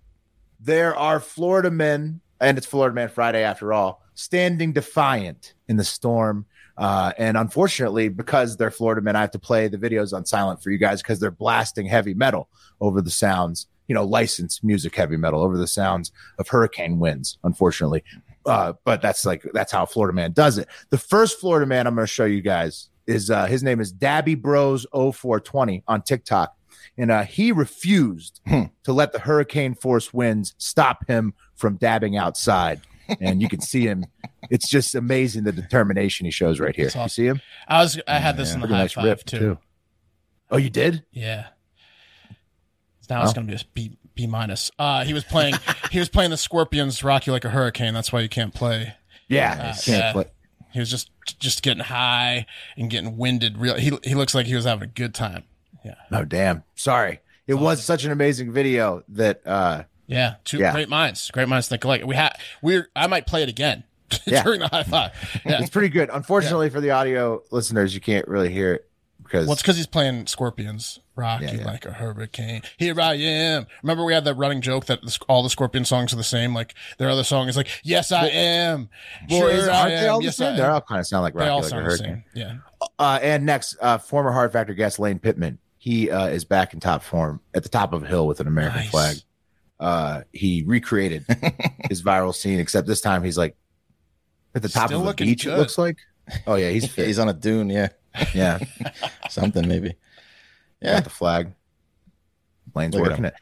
there 0.59 0.95
are 0.95 1.19
Florida 1.19 1.71
men, 1.71 2.19
and 2.41 2.57
it's 2.57 2.67
Florida 2.67 2.93
Man 2.93 3.07
Friday 3.09 3.43
after 3.43 3.71
all, 3.71 4.01
standing 4.15 4.73
defiant 4.73 5.53
in 5.67 5.77
the 5.77 5.83
storm. 5.83 6.45
Uh, 6.77 7.11
and 7.17 7.37
unfortunately, 7.37 8.09
because 8.09 8.57
they're 8.57 8.71
Florida 8.71 8.99
men, 9.01 9.15
I 9.15 9.21
have 9.21 9.31
to 9.31 9.39
play 9.39 9.67
the 9.67 9.77
videos 9.77 10.11
on 10.13 10.25
silent 10.25 10.61
for 10.61 10.69
you 10.71 10.77
guys 10.77 11.01
because 11.01 11.19
they're 11.19 11.31
blasting 11.31 11.85
heavy 11.85 12.13
metal 12.13 12.49
over 12.81 13.01
the 13.01 13.11
sounds, 13.11 13.67
you 13.87 13.95
know, 13.95 14.03
licensed 14.03 14.63
music 14.63 14.95
heavy 14.95 15.17
metal 15.17 15.41
over 15.41 15.57
the 15.57 15.67
sounds 15.67 16.11
of 16.39 16.47
hurricane 16.47 16.99
winds, 16.99 17.37
unfortunately. 17.43 18.03
Uh, 18.45 18.73
but 18.83 19.01
that's 19.01 19.25
like, 19.25 19.43
that's 19.53 19.71
how 19.71 19.85
Florida 19.85 20.13
Man 20.15 20.31
does 20.31 20.57
it. 20.57 20.67
The 20.89 20.97
first 20.97 21.39
Florida 21.39 21.65
man 21.65 21.87
I'm 21.87 21.95
going 21.95 22.05
to 22.05 22.11
show 22.11 22.25
you 22.25 22.41
guys 22.41 22.89
is 23.07 23.29
uh, 23.29 23.45
his 23.45 23.63
name 23.63 23.79
is 23.79 23.91
Dabby 23.91 24.35
Bros 24.35 24.85
0420 24.93 25.83
on 25.87 26.01
TikTok 26.01 26.55
and 26.97 27.11
uh, 27.11 27.23
he 27.23 27.51
refused 27.51 28.41
to 28.83 28.93
let 28.93 29.13
the 29.13 29.19
hurricane 29.19 29.75
force 29.75 30.13
winds 30.13 30.53
stop 30.57 31.07
him 31.07 31.33
from 31.55 31.77
dabbing 31.77 32.17
outside. 32.17 32.81
And 33.19 33.41
you 33.41 33.49
can 33.49 33.61
see 33.61 33.85
him. 33.85 34.05
It's 34.49 34.69
just 34.69 34.95
amazing 34.95 35.43
the 35.43 35.51
determination 35.51 36.25
he 36.25 36.31
shows 36.31 36.59
right 36.59 36.75
here. 36.75 36.85
That's 36.89 36.95
You 36.95 37.09
see 37.09 37.27
him? 37.27 37.41
I 37.67 37.81
was 37.81 37.99
I 38.07 38.19
had 38.19 38.37
this 38.37 38.53
in 38.53 38.61
the 38.61 38.67
Pretty 38.67 38.75
high 38.75 38.81
nice 38.83 38.93
five 38.93 39.25
too. 39.25 39.39
too. 39.39 39.57
Oh, 40.49 40.57
you 40.57 40.69
did? 40.69 41.03
Yeah. 41.11 41.47
Now 43.13 43.21
it's 43.23 43.31
Oh. 43.31 43.35
gonna 43.35 43.47
be 43.47 43.53
a 43.53 43.59
B 43.73 43.91
B 44.15 44.27
minus. 44.27 44.71
Uh, 44.79 45.03
he 45.03 45.13
was 45.13 45.23
playing. 45.23 45.55
he 45.91 45.99
was 45.99 46.09
playing 46.09 46.31
the 46.31 46.37
Scorpions 46.37 47.03
"Rock 47.03 47.27
You 47.27 47.33
Like 47.33 47.45
a 47.45 47.49
Hurricane." 47.49 47.93
That's 47.93 48.11
why 48.11 48.21
you 48.21 48.29
can't 48.29 48.53
play. 48.53 48.93
Yeah, 49.27 49.51
Uh, 49.53 49.63
can't 49.73 49.87
yeah. 49.87 50.11
play. 50.13 50.25
He 50.71 50.79
was 50.79 50.89
just 50.89 51.09
just 51.39 51.61
getting 51.61 51.83
high 51.83 52.45
and 52.75 52.89
getting 52.89 53.17
winded. 53.17 53.57
Real. 53.57 53.75
He 53.75 53.91
he 54.03 54.15
looks 54.15 54.33
like 54.33 54.45
he 54.47 54.55
was 54.55 54.65
having 54.65 54.83
a 54.83 54.91
good 54.91 55.13
time. 55.13 55.43
Yeah. 55.85 55.95
Oh, 56.11 56.23
damn. 56.25 56.63
Sorry. 56.75 57.19
It 57.45 57.55
was 57.55 57.83
such 57.83 58.03
an 58.05 58.11
amazing 58.11 58.51
video 58.51 59.03
that 59.09 59.41
uh 59.45 59.83
Yeah. 60.07 60.35
Two 60.43 60.57
Yeah. 60.57 60.71
great 60.73 60.89
minds. 60.89 61.29
Great 61.31 61.47
minds 61.47 61.67
think 61.67 61.83
alike. 61.83 62.03
We 62.05 62.15
had 62.15 62.35
we're. 62.61 62.89
I 62.95 63.07
might 63.07 63.27
play 63.27 63.43
it 63.43 63.49
again 63.49 63.83
Yeah. 64.25 64.43
during 64.43 64.59
the 64.61 64.67
high 64.69 64.83
five. 64.83 65.11
Yeah. 65.45 65.59
it's 65.61 65.69
pretty 65.69 65.89
good. 65.89 66.09
Unfortunately 66.11 66.69
for 66.69 66.81
the 66.81 66.91
audio 66.91 67.43
listeners, 67.51 67.93
you 67.93 68.01
can't 68.01 68.27
really 68.27 68.51
hear 68.51 68.73
it 68.75 68.89
because 69.23 69.47
Well, 69.47 69.53
it's 69.53 69.61
because 69.61 69.77
he's 69.77 69.87
playing 69.87 70.27
Scorpions. 70.27 70.99
Rock 71.15 71.41
Yeah, 71.41 71.51
you 71.51 71.59
yeah. 71.59 71.65
like 71.65 71.85
a 71.85 71.91
hurricane. 71.91 72.61
Here 72.77 72.99
I 72.99 73.13
am. 73.15 73.67
Remember 73.83 74.03
we 74.03 74.13
had 74.13 74.25
that 74.25 74.33
running 74.35 74.61
joke 74.61 74.85
that 74.87 75.01
the, 75.03 75.17
all 75.29 75.43
the 75.43 75.49
Scorpion 75.49 75.85
songs 75.85 76.11
are 76.11 76.15
the 76.15 76.23
same. 76.23 76.53
Like 76.55 76.73
their 76.97 77.09
other 77.09 77.23
song 77.23 77.47
is 77.47 77.55
like, 77.57 77.67
"Yes, 77.83 78.11
I 78.11 78.27
am." 78.27 78.89
well, 79.29 79.41
sure, 79.41 79.49
is, 79.51 79.67
I 79.67 79.79
aren't 79.81 79.93
am. 79.93 80.01
they 80.01 80.07
all 80.07 80.19
the 80.19 80.25
yes, 80.25 80.37
same? 80.37 80.53
I 80.53 80.57
They 80.57 80.63
am. 80.63 80.71
all 80.73 80.81
kind 80.81 80.99
of 80.99 81.07
sound 81.07 81.23
like 81.23 81.33
They 81.33 81.39
Rocky 81.41 81.49
all 81.49 81.57
like 81.57 81.65
a 81.65 81.69
sound 81.69 81.85
the 81.85 81.89
hurricane. 81.89 82.23
same. 82.35 82.41
Yeah. 82.81 82.87
Uh, 82.99 83.19
and 83.21 83.45
next, 83.45 83.77
uh, 83.81 83.97
former 83.99 84.31
Hard 84.31 84.51
Factor 84.51 84.73
guest 84.73 84.99
Lane 84.99 85.19
Pittman. 85.19 85.59
He 85.77 86.09
uh, 86.09 86.27
is 86.27 86.45
back 86.45 86.73
in 86.73 86.79
top 86.79 87.03
form 87.03 87.41
at 87.53 87.63
the 87.63 87.69
top 87.69 87.93
of 87.93 88.03
a 88.03 88.07
hill 88.07 88.25
with 88.25 88.39
an 88.39 88.47
American 88.47 88.79
Nice. 88.81 88.89
flag. 88.89 89.17
Uh, 89.79 90.21
he 90.31 90.63
recreated 90.65 91.25
his 91.89 92.01
viral 92.01 92.33
scene, 92.33 92.59
except 92.59 92.87
this 92.87 93.01
time 93.01 93.23
he's 93.23 93.37
like 93.37 93.55
at 94.55 94.61
the 94.61 94.69
top 94.69 94.87
Still 94.87 94.99
of 94.99 95.05
a 95.05 95.07
looking 95.09 95.27
beach. 95.27 95.45
It 95.45 95.49
good. 95.49 95.59
looks 95.59 95.77
like. 95.77 95.97
Oh 96.47 96.55
yeah, 96.55 96.69
he's 96.69 96.87
fit. 96.91 97.05
He's 97.07 97.19
on 97.19 97.27
a 97.29 97.33
dune, 97.33 97.69
yeah. 97.69 97.89
Yeah, 98.33 98.59
Something 99.29 99.67
maybe. 99.67 99.95
yeah. 100.81 100.99
the 100.99 101.09
flag. 101.09 101.53
Lane's 102.75 102.95
Look 102.95 103.09
working 103.09 103.25
it. 103.25 103.33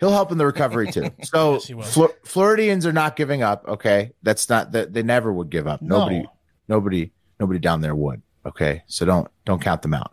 He'll 0.00 0.10
help 0.10 0.32
in 0.32 0.38
the 0.38 0.46
recovery 0.46 0.90
too. 0.90 1.10
So 1.24 1.54
Yes, 1.54 1.66
he 1.66 1.74
will. 1.74 1.84
Flor- 1.84 2.14
Floridians 2.24 2.86
are 2.86 2.92
not 2.92 3.16
giving 3.16 3.42
up. 3.42 3.66
Okay, 3.68 4.12
that's 4.22 4.48
not 4.48 4.72
that 4.72 4.92
they 4.92 5.02
never 5.02 5.32
would 5.32 5.50
give 5.50 5.66
up. 5.66 5.80
Nobody, 5.82 6.20
No. 6.20 6.32
nobody, 6.68 7.12
nobody 7.38 7.58
down 7.58 7.80
there 7.80 7.94
would. 7.94 8.22
Okay, 8.44 8.82
so 8.86 9.04
don't 9.06 9.28
don't 9.44 9.60
count 9.62 9.82
them 9.82 9.94
out. 9.94 10.12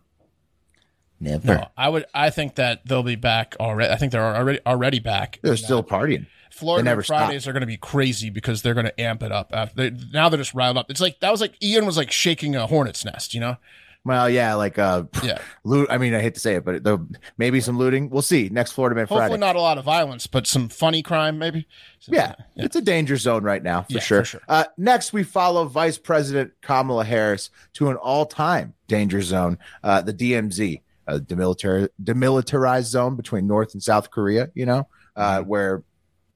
Never. 1.20 1.47
No, 1.56 1.68
I 1.76 1.89
would. 1.89 2.06
I 2.14 2.30
think 2.30 2.56
that 2.56 2.86
they'll 2.86 3.04
be 3.04 3.16
back 3.16 3.56
already. 3.60 3.91
I 3.91 3.97
think 3.97 4.12
they're 4.12 4.36
already 4.36 4.60
already 4.66 5.00
back. 5.00 5.39
They're 5.41 5.58
still 5.58 5.80
uh, 5.80 5.84
partying. 5.84 6.28
Florida 6.52 6.84
never 6.84 7.04
Fridays 7.04 7.47
are 7.47 7.54
going 7.54 7.62
to 7.62 7.68
be 7.68 7.78
crazy 7.78 8.30
because 8.30 8.62
they're 8.62 8.74
going 8.74 8.86
to 8.86 9.02
amp 9.02 9.24
it 9.24 9.32
up. 9.32 9.52
After 9.54 9.89
they, 9.89 9.97
now 10.14 10.30
they're 10.30 10.38
just 10.38 10.54
riled 10.54 10.78
up. 10.78 10.89
It's 10.89 11.02
like 11.02 11.20
that 11.20 11.32
was 11.32 11.41
like 11.41 11.62
Ian 11.64 11.86
was 11.86 11.97
like 11.97 12.12
shaking 12.12 12.56
a 12.56 12.68
hornet's 12.68 13.04
nest. 13.06 13.34
You 13.34 13.39
know? 13.39 13.58
Well, 14.06 14.30
yeah, 14.30 14.54
like 14.56 14.80
uh, 14.80 15.04
Yeah. 15.24 15.39
loot. 15.64 15.88
I 15.91 15.97
mean, 15.97 16.14
I 16.14 16.22
hate 16.22 16.34
to 16.36 16.39
say 16.39 16.56
it, 16.56 16.66
but 16.66 16.84
the, 16.84 17.00
maybe 17.38 17.60
some 17.62 17.78
looting. 17.78 18.10
We'll 18.10 18.22
see 18.22 18.50
next 18.50 18.72
Florida 18.72 18.95
Man 18.95 19.04
Hopefully 19.08 19.28
Friday. 19.28 19.39
not 19.39 19.56
a 19.56 19.62
lot 19.62 19.78
of 19.78 19.84
violence, 19.84 20.26
but 20.26 20.47
some 20.47 20.70
funny 20.70 21.04
crime 21.04 21.38
maybe. 21.38 21.68
So, 22.00 22.12
yeah, 22.14 22.36
it's 22.56 22.76
a 22.76 22.82
danger 22.82 23.18
zone 23.18 23.43
right 23.43 23.62
now 23.62 23.84
for 23.84 23.93
Yeah, 23.93 24.00
sure. 24.00 24.20
for 24.22 24.26
sure. 24.26 24.41
Uh, 24.47 24.64
next, 24.78 25.12
we 25.14 25.24
follow 25.24 25.66
Vice 25.66 25.97
President 25.97 26.52
Kamala 26.62 27.04
Harris 27.04 27.50
to 27.74 27.89
an 27.89 27.97
all-time 27.97 28.74
danger 28.88 29.22
zone, 29.22 29.60
uh, 29.84 30.02
the 30.02 30.14
DMZ, 30.14 30.82
a 31.08 31.20
demilitar- 31.20 31.89
demilitarized 32.02 32.86
zone 32.86 33.16
between 33.16 33.47
North 33.47 33.74
and 33.74 33.84
South 33.84 34.10
Korea. 34.12 34.50
You 34.56 34.66
know, 34.66 34.88
uh, 35.16 35.39
Mm-hmm. 35.39 35.50
where 35.50 35.84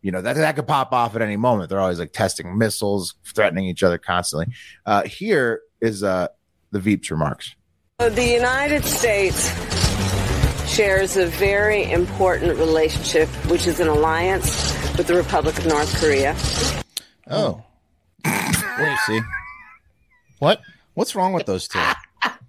you 0.02 0.12
know 0.12 0.22
that 0.22 0.36
that 0.36 0.56
could 0.58 0.68
pop 0.68 0.92
off 0.92 1.16
at 1.16 1.22
any 1.22 1.38
moment. 1.38 1.70
They're 1.70 1.80
always 1.80 1.98
like 2.00 2.12
testing 2.12 2.58
missiles, 2.58 3.16
threatening 3.34 3.66
each 3.68 3.84
other 3.84 3.98
constantly. 3.98 4.54
Uh, 4.86 5.04
here 5.04 5.62
is 5.80 6.04
uh, 6.04 6.28
the 6.74 6.80
Veep's 6.80 7.10
remarks. 7.10 7.56
The 8.00 8.28
United 8.28 8.84
States 8.84 9.48
shares 10.70 11.16
a 11.16 11.28
very 11.28 11.90
important 11.90 12.58
relationship, 12.58 13.30
which 13.50 13.68
is 13.68 13.80
an 13.80 13.88
alliance 13.88 14.74
with 14.98 15.08
the 15.08 15.16
Republic 15.16 15.58
of 15.58 15.68
North 15.68 15.96
Korea. 16.02 16.36
Oh. 17.30 17.64
Wait, 18.26 18.98
see. 19.06 19.22
What? 20.40 20.62
What's 20.96 21.16
wrong 21.16 21.32
with 21.34 21.46
those 21.46 21.68
two? 21.68 21.80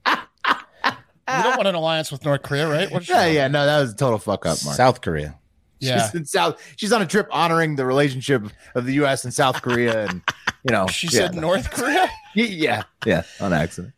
We 0.07 1.43
don't 1.43 1.57
want 1.57 1.68
an 1.68 1.75
alliance 1.75 2.11
with 2.12 2.25
North 2.25 2.43
Korea, 2.43 2.68
right? 2.68 2.91
What's 2.91 3.09
Yeah, 3.09 3.27
yeah, 3.27 3.49
no, 3.49 3.66
that 3.66 3.81
was 3.81 3.93
a 3.93 3.97
total 3.97 4.18
fuck 4.18 4.47
up, 4.47 4.59
Mark. 4.64 4.77
South 4.77 5.01
Korea. 5.01 5.39
Yeah. 5.81 6.05
She's 6.05 6.14
in 6.14 6.25
South. 6.25 6.61
She's 6.77 6.93
on 6.93 7.03
a 7.03 7.07
trip 7.07 7.29
honoring 7.31 7.77
the 7.77 7.85
relationship 7.85 8.45
of 8.75 8.87
the 8.87 8.95
U.S. 8.95 9.25
and 9.25 9.35
South 9.35 9.61
Korea, 9.61 10.07
and 10.07 10.22
you 10.66 10.72
know, 10.72 10.87
She 10.87 11.09
yeah, 11.09 11.27
said 11.27 11.35
North 11.35 11.70
Korea. 11.70 12.09
yeah, 12.35 12.85
yeah, 13.05 13.22
on 13.41 13.53
accident. 13.53 13.95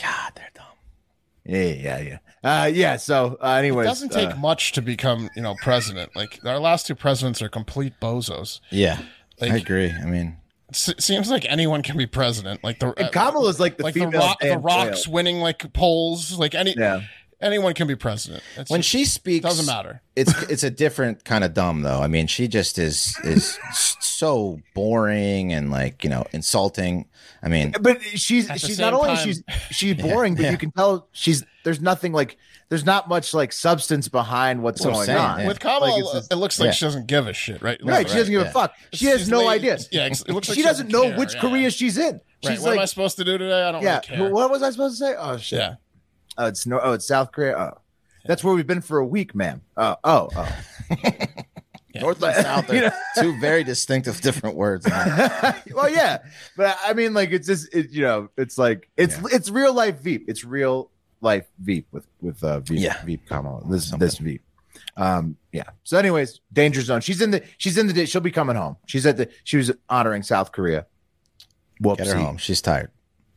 God, 0.00 0.32
they're 0.34 0.50
dumb. 0.54 0.64
Yeah, 1.44 1.62
yeah, 1.64 1.98
yeah. 2.00 2.18
Uh, 2.44 2.66
yeah. 2.66 2.96
So, 2.96 3.36
uh, 3.42 3.52
anyways, 3.52 3.86
It 3.86 3.88
doesn't 3.88 4.12
take 4.12 4.30
uh, 4.30 4.36
much 4.36 4.72
to 4.72 4.82
become, 4.82 5.28
you 5.34 5.42
know, 5.42 5.54
president. 5.62 6.14
Like 6.14 6.38
our 6.44 6.58
last 6.58 6.86
two 6.86 6.94
presidents 6.94 7.40
are 7.42 7.48
complete 7.48 7.94
bozos. 8.00 8.60
Yeah. 8.70 9.00
Like- 9.40 9.52
I 9.52 9.56
agree. 9.56 9.90
I 9.92 10.04
mean, 10.04 10.36
It 10.68 10.76
seems 11.02 11.30
like 11.30 11.46
anyone 11.48 11.82
can 11.82 11.96
be 11.96 12.06
president. 12.06 12.62
Like 12.62 12.78
the 12.80 12.92
and 13.00 13.10
Kamala's 13.12 13.58
like 13.58 13.78
the 13.78 13.84
like 13.84 13.94
the, 13.94 14.00
female. 14.00 14.20
rock, 14.20 14.40
the 14.40 14.58
rocks 14.58 15.04
Quayle. 15.06 15.14
winning 15.14 15.40
like 15.40 15.72
polls. 15.72 16.38
Like 16.38 16.54
any 16.54 16.74
Yeah. 16.76 17.00
Anyone 17.40 17.74
can 17.74 17.86
be 17.86 17.96
president. 17.96 18.42
It's 18.56 18.70
when 18.70 18.80
just- 18.80 18.90
she 18.90 19.04
speaks, 19.04 19.44
doesn't 19.44 19.66
matter. 19.66 20.02
It's 20.16 20.42
it's 20.44 20.62
a 20.64 20.70
different 20.70 21.24
kind 21.24 21.44
of 21.44 21.54
dumb 21.54 21.82
though. 21.82 22.00
I 22.00 22.08
mean, 22.08 22.26
she 22.26 22.48
just 22.48 22.78
is 22.78 23.16
is 23.24 23.58
so 24.00 24.60
boring 24.74 25.52
and 25.52 25.70
like 25.70 26.02
you 26.04 26.10
know 26.10 26.24
insulting. 26.32 27.06
I 27.42 27.48
mean, 27.48 27.72
But 27.80 28.02
she's 28.02 28.50
she's 28.56 28.78
not 28.78 28.94
only 28.94 29.14
time- 29.14 29.24
she's 29.24 29.42
she's 29.70 29.94
boring, 29.94 30.34
but 30.34 30.44
yeah. 30.44 30.50
you 30.50 30.58
can 30.58 30.70
tell 30.72 31.08
she's 31.12 31.44
there's 31.64 31.80
nothing 31.80 32.12
like 32.12 32.36
there's 32.68 32.84
not 32.84 33.08
much 33.08 33.32
like 33.32 33.52
substance 33.52 34.08
behind 34.08 34.62
what's 34.62 34.80
What 34.80 34.88
I'm 34.88 34.94
going 34.94 35.06
saying, 35.06 35.18
on. 35.18 35.40
yeah. 35.40 35.46
With 35.48 35.60
Kamala, 35.60 35.86
Like, 35.90 36.04
just- 36.14 36.32
it 36.32 36.36
looks 36.36 36.58
like 36.58 36.66
yeah. 36.66 36.72
she 36.72 36.84
doesn't 36.84 37.06
give 37.06 37.26
a 37.28 37.32
shit, 37.32 37.62
right? 37.62 37.78
It 37.78 37.84
looks 37.84 37.96
right, 37.96 38.08
she 38.08 38.16
doesn't 38.16 38.32
give 38.32 38.42
yeah. 38.42 38.48
a 38.48 38.52
fuck. 38.52 38.74
She 38.92 39.06
has 39.06 39.20
She's 39.20 39.28
no 39.30 39.38
lazy. 39.38 39.48
idea. 39.70 39.78
Yeah, 39.92 40.06
it 40.06 40.28
looks 40.28 40.48
like 40.48 40.56
she 40.56 40.62
doesn't 40.62 40.88
know 40.88 41.02
care, 41.10 41.18
which 41.18 41.34
yeah. 41.34 41.40
Korea 41.40 41.70
she's 41.70 41.96
in. 41.96 42.14
Right. 42.14 42.52
She's 42.54 42.60
what 42.60 42.72
am 42.72 42.78
I 42.80 42.84
supposed 42.84 43.16
to 43.18 43.24
do 43.24 43.38
today? 43.38 43.62
I 43.62 43.72
don't 43.72 43.82
yeah. 43.82 44.00
really 44.10 44.18
care. 44.18 44.30
What 44.30 44.50
was 44.50 44.62
I 44.62 44.70
supposed 44.70 44.98
to 44.98 45.04
say? 45.06 45.14
Oh 45.16 45.36
shit. 45.38 45.58
Yeah. 45.60 45.74
Oh, 46.38 46.46
it's 46.46 46.66
no. 46.66 46.80
Oh, 46.82 46.92
it's 46.92 47.06
South 47.06 47.32
Korea. 47.32 47.56
Oh, 47.58 47.80
that's 48.24 48.42
where 48.44 48.54
we've 48.54 48.66
been 48.66 48.80
for 48.80 48.98
a 48.98 49.06
week, 49.06 49.34
ma'am. 49.34 49.62
Oh, 49.76 49.96
oh, 50.04 50.28
oh. 50.36 50.58
North 52.00 52.22
and 52.22 52.34
South 52.36 52.68
You 52.72 52.78
are 52.78 52.82
know? 52.82 52.90
two 53.18 53.40
very 53.40 53.64
distinctive 53.64 54.20
different 54.20 54.56
words. 54.56 54.86
well, 55.74 55.90
yeah, 55.90 56.18
but 56.56 56.78
I 56.84 56.92
mean, 56.92 57.12
like, 57.12 57.30
it's 57.32 57.46
just, 57.46 57.74
it, 57.74 57.90
you 57.90 58.02
know, 58.02 58.28
it's 58.36 58.56
like 58.56 58.88
it's 58.96 59.18
it's 59.32 59.50
real 59.50 59.74
life 59.74 59.98
Veep. 59.98 60.28
It's 60.28 60.44
real 60.44 60.90
life 61.20 61.46
Veep 61.58 61.88
with 61.90 62.06
with 62.20 62.42
uh 62.44 62.60
Veep, 62.60 62.80
Yeah. 62.80 63.02
Veep 63.04 63.26
Kamala. 63.26 63.62
This 63.68 63.90
this 63.92 64.18
Veep. 64.18 64.42
Um, 64.96 65.36
yeah. 65.52 65.64
So, 65.84 65.98
anyways, 65.98 66.40
danger 66.52 66.82
zone. 66.82 67.00
She's 67.00 67.20
in 67.20 67.30
the 67.30 67.42
she's 67.56 67.78
in 67.78 67.88
the 67.88 68.06
she'll 68.06 68.20
be 68.20 68.30
coming 68.30 68.56
home. 68.56 68.76
She's 68.86 69.06
at 69.06 69.16
the 69.16 69.28
she 69.44 69.56
was 69.56 69.72
honoring 69.88 70.22
South 70.22 70.52
Korea. 70.52 70.86
Whoopsie. 71.82 71.98
Get 71.98 72.06
her 72.08 72.16
home. 72.16 72.36
She's 72.36 72.60
tired. 72.60 72.90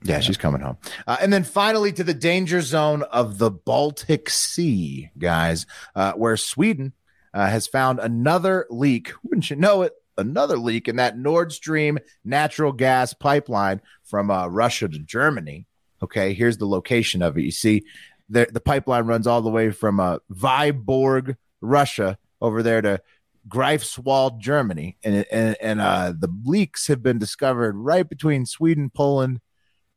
Yeah, 0.04 0.20
she's 0.20 0.38
coming 0.38 0.62
home. 0.62 0.78
Uh, 1.06 1.18
and 1.22 1.32
then 1.32 1.44
finally 1.44 1.92
to 1.94 2.04
the 2.04 2.14
danger 2.14 2.62
zone 2.62 3.04
of 3.04 3.38
the 3.38 3.52
Baltic 3.52 4.30
Sea, 4.30 5.12
guys, 5.18 5.66
uh, 5.96 6.14
where 6.14 6.38
Sweden 6.38 6.94
uh, 7.34 7.48
has 7.48 7.68
found 7.68 8.00
another 8.00 8.66
leak. 8.70 9.12
Wouldn't 9.24 9.50
you 9.50 9.56
know 9.56 9.84
it? 9.84 9.94
Another 10.18 10.58
leak 10.58 10.88
in 10.88 10.98
that 10.98 11.18
Nord 11.18 11.52
Stream 11.52 11.98
natural 12.26 12.74
gas 12.74 13.14
pipeline 13.14 13.82
from 14.04 14.30
uh, 14.30 14.48
Russia 14.48 14.88
to 14.88 15.00
Germany. 15.00 15.68
Okay, 16.04 16.34
here's 16.34 16.58
the 16.58 16.68
location 16.68 17.22
of 17.22 17.38
it. 17.38 17.44
You 17.44 17.52
see, 17.52 17.84
the, 18.28 18.48
the 18.52 18.60
pipeline 18.60 19.06
runs 19.06 19.28
all 19.28 19.42
the 19.42 19.50
way 19.50 19.72
from 19.72 20.00
uh, 20.00 20.18
Vyborg, 20.32 21.38
Russia, 21.62 22.18
over 22.42 22.64
there 22.64 22.82
to 22.82 23.02
Greifswald, 23.48 24.40
Germany, 24.40 24.98
and 25.04 25.26
and, 25.32 25.56
and 25.62 25.82
uh, 25.82 26.14
the 26.18 26.30
leaks 26.44 26.88
have 26.88 27.02
been 27.02 27.18
discovered 27.18 27.76
right 27.76 28.08
between 28.08 28.46
Sweden, 28.46 28.90
Poland, 28.90 29.40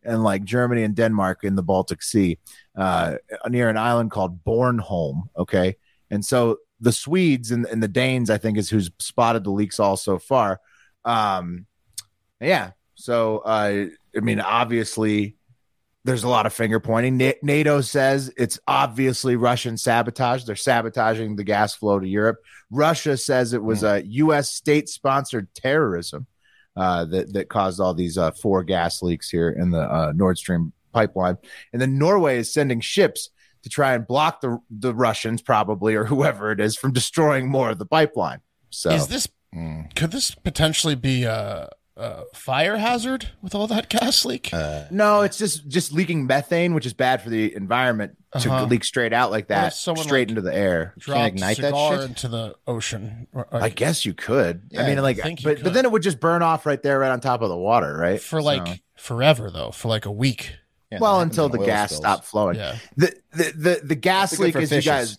and 0.05 0.23
like 0.23 0.45
Germany 0.45 0.83
and 0.83 0.95
Denmark 0.95 1.45
in 1.45 1.57
the 1.57 1.63
Baltic 1.63 2.03
Sea, 2.03 2.39
uh, 2.77 3.17
near 3.49 3.69
an 3.69 3.77
island 3.77 4.11
called 4.11 4.45
Bornholm. 4.45 5.25
Okay, 5.37 5.77
and 6.11 6.25
so 6.25 6.59
the 6.81 6.93
Swedes 6.93 7.51
and, 7.51 7.67
and 7.67 7.83
the 7.83 7.89
Danes, 7.89 8.31
I 8.31 8.39
think, 8.39 8.59
is 8.59 8.69
who's 8.69 8.91
spotted 8.99 9.45
the 9.45 9.51
leaks 9.51 9.81
all 9.81 9.97
so 9.97 10.19
far. 10.19 10.61
Um, 11.05 11.67
yeah. 12.41 12.73
So 12.95 13.39
uh, 13.39 13.87
I 14.17 14.21
mean, 14.21 14.41
obviously, 14.41 15.37
there's 16.05 16.25
a 16.25 16.29
lot 16.29 16.47
of 16.47 16.53
finger 16.53 16.81
pointing. 16.81 17.17
Na- 17.17 17.33
NATO 17.43 17.81
says 17.81 18.33
it's 18.37 18.59
obviously 18.67 19.37
Russian 19.37 19.77
sabotage. 19.77 20.45
They're 20.45 20.57
sabotaging 20.57 21.37
the 21.37 21.45
gas 21.45 21.75
flow 21.75 21.99
to 21.99 22.07
Europe. 22.07 22.39
Russia 22.71 23.17
says 23.17 23.53
it 23.53 23.63
was 23.63 23.83
a 23.83 24.05
U.S. 24.05 24.51
state-sponsored 24.51 25.55
terrorism 25.55 26.27
uh, 26.77 27.05
that 27.07 27.33
that 27.33 27.49
caused 27.49 27.81
all 27.81 27.95
these 27.95 28.19
uh, 28.19 28.31
four 28.33 28.63
gas 28.63 29.03
leaks 29.03 29.29
here 29.29 29.51
in 29.51 29.71
the 29.71 29.81
uh, 29.81 30.13
Nord 30.15 30.39
Stream 30.39 30.73
pipeline. 30.93 31.37
And 31.73 31.81
then 31.81 31.99
Norway 31.99 32.39
is 32.39 32.53
sending 32.53 32.81
ships 32.81 33.31
to 33.63 33.69
try 33.69 33.95
and 33.95 34.07
block 34.07 34.41
the 34.41 34.59
the 34.71 34.95
Russians, 34.95 35.43
probably 35.43 35.95
or 35.95 36.05
whoever 36.05 36.51
it 36.53 36.61
is, 36.61 36.77
from 36.77 36.93
destroying 36.93 37.49
more 37.49 37.71
of 37.71 37.79
the 37.79 37.87
pipeline. 37.87 38.41
So 38.71 38.91
Is 38.91 39.07
this 39.09 39.29
could 39.95 40.11
this 40.11 40.35
potentially 40.35 40.97
be 40.97 41.25
a, 41.25 41.69
a 41.97 42.25
fire 42.35 42.77
hazard 42.77 43.29
with 43.41 43.55
all 43.55 43.67
that 43.69 43.89
gas 43.89 44.25
leak? 44.25 44.51
no, 44.91 45.23
it's 45.23 45.39
just 45.39 45.69
just 45.69 45.93
leaking 45.93 46.27
methane, 46.27 46.75
which 46.75 46.87
is 46.87 46.93
bad 46.93 47.23
for 47.23 47.31
the 47.31 47.55
environment 47.55 48.17
to 48.41 48.51
Uh-huh. 48.51 48.65
leak 48.65 48.83
straight 48.85 49.13
out 49.13 49.31
like 49.31 49.47
that, 49.49 49.75
straight 49.75 50.11
like, 50.11 50.29
into 50.31 50.41
the 50.41 50.53
air. 50.55 50.93
Dropped 50.99 51.39
cigar 51.39 52.03
into 52.03 52.27
the 52.29 52.55
ocean. 52.67 53.29
Or- 53.33 53.47
I 53.53 53.69
guess 53.69 54.05
you 54.05 54.13
could. 54.15 54.63
I 54.77 54.87
mean, 54.89 55.01
like, 55.03 55.19
think 55.19 55.43
you 55.43 55.55
but, 55.55 55.63
but 55.63 55.73
then 55.73 55.85
it 55.85 55.93
would 55.93 56.03
just 56.03 56.19
burn 56.19 56.43
off 56.43 56.67
right 56.67 56.83
there, 56.83 56.99
right 56.99 57.11
on 57.13 57.21
top 57.21 57.43
of 57.43 57.49
the 57.49 57.57
water, 57.57 57.97
right? 57.97 58.21
for 58.21 58.43
like 58.43 58.67
So- 58.67 58.75
forever 58.97 59.51
though, 59.51 59.71
for 59.71 59.89
like 59.89 60.05
a 60.07 60.13
week. 60.13 60.55
well, 61.01 61.21
until 61.21 61.49
the 61.49 61.59
gas 61.59 61.95
stopped 61.95 62.25
flowing. 62.25 62.57
Yeah. 62.57 62.77
The 62.97 63.15
the 63.33 63.53
the, 63.57 63.81
the 63.85 63.95
gas 63.97 64.39
leak 64.39 64.53
for 64.55 64.61
is 64.61 64.71
you 64.73 64.83
guys. 64.83 65.19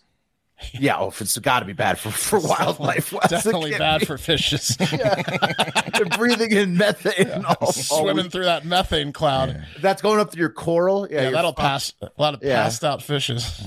Yeah, 0.73 0.97
oh, 0.99 1.13
it's 1.19 1.37
got 1.39 1.59
to 1.59 1.65
be 1.65 1.73
bad 1.73 1.99
for, 1.99 2.09
for 2.11 2.39
wildlife. 2.39 3.11
Wes. 3.11 3.29
Definitely 3.29 3.71
bad 3.71 3.99
be- 3.99 4.05
for 4.05 4.17
fishes. 4.17 4.77
They're 5.93 6.05
breathing 6.17 6.51
in 6.51 6.77
methane. 6.77 7.43
all- 7.45 7.55
all 7.61 7.71
Swimming 7.73 8.23
week. 8.25 8.31
through 8.31 8.45
that 8.45 8.65
methane 8.65 9.11
cloud. 9.11 9.65
That's 9.81 10.01
going 10.01 10.19
up 10.19 10.31
through 10.31 10.39
your 10.39 10.49
coral. 10.49 11.07
Yeah, 11.09 11.23
Yeah, 11.23 11.29
that'll 11.31 11.51
fucked. 11.51 11.59
pass 11.59 11.93
a 12.01 12.09
lot 12.17 12.33
of 12.35 12.43
Yeah. 12.43 12.63
passed 12.63 12.83
out 12.85 13.03
fishes. 13.03 13.61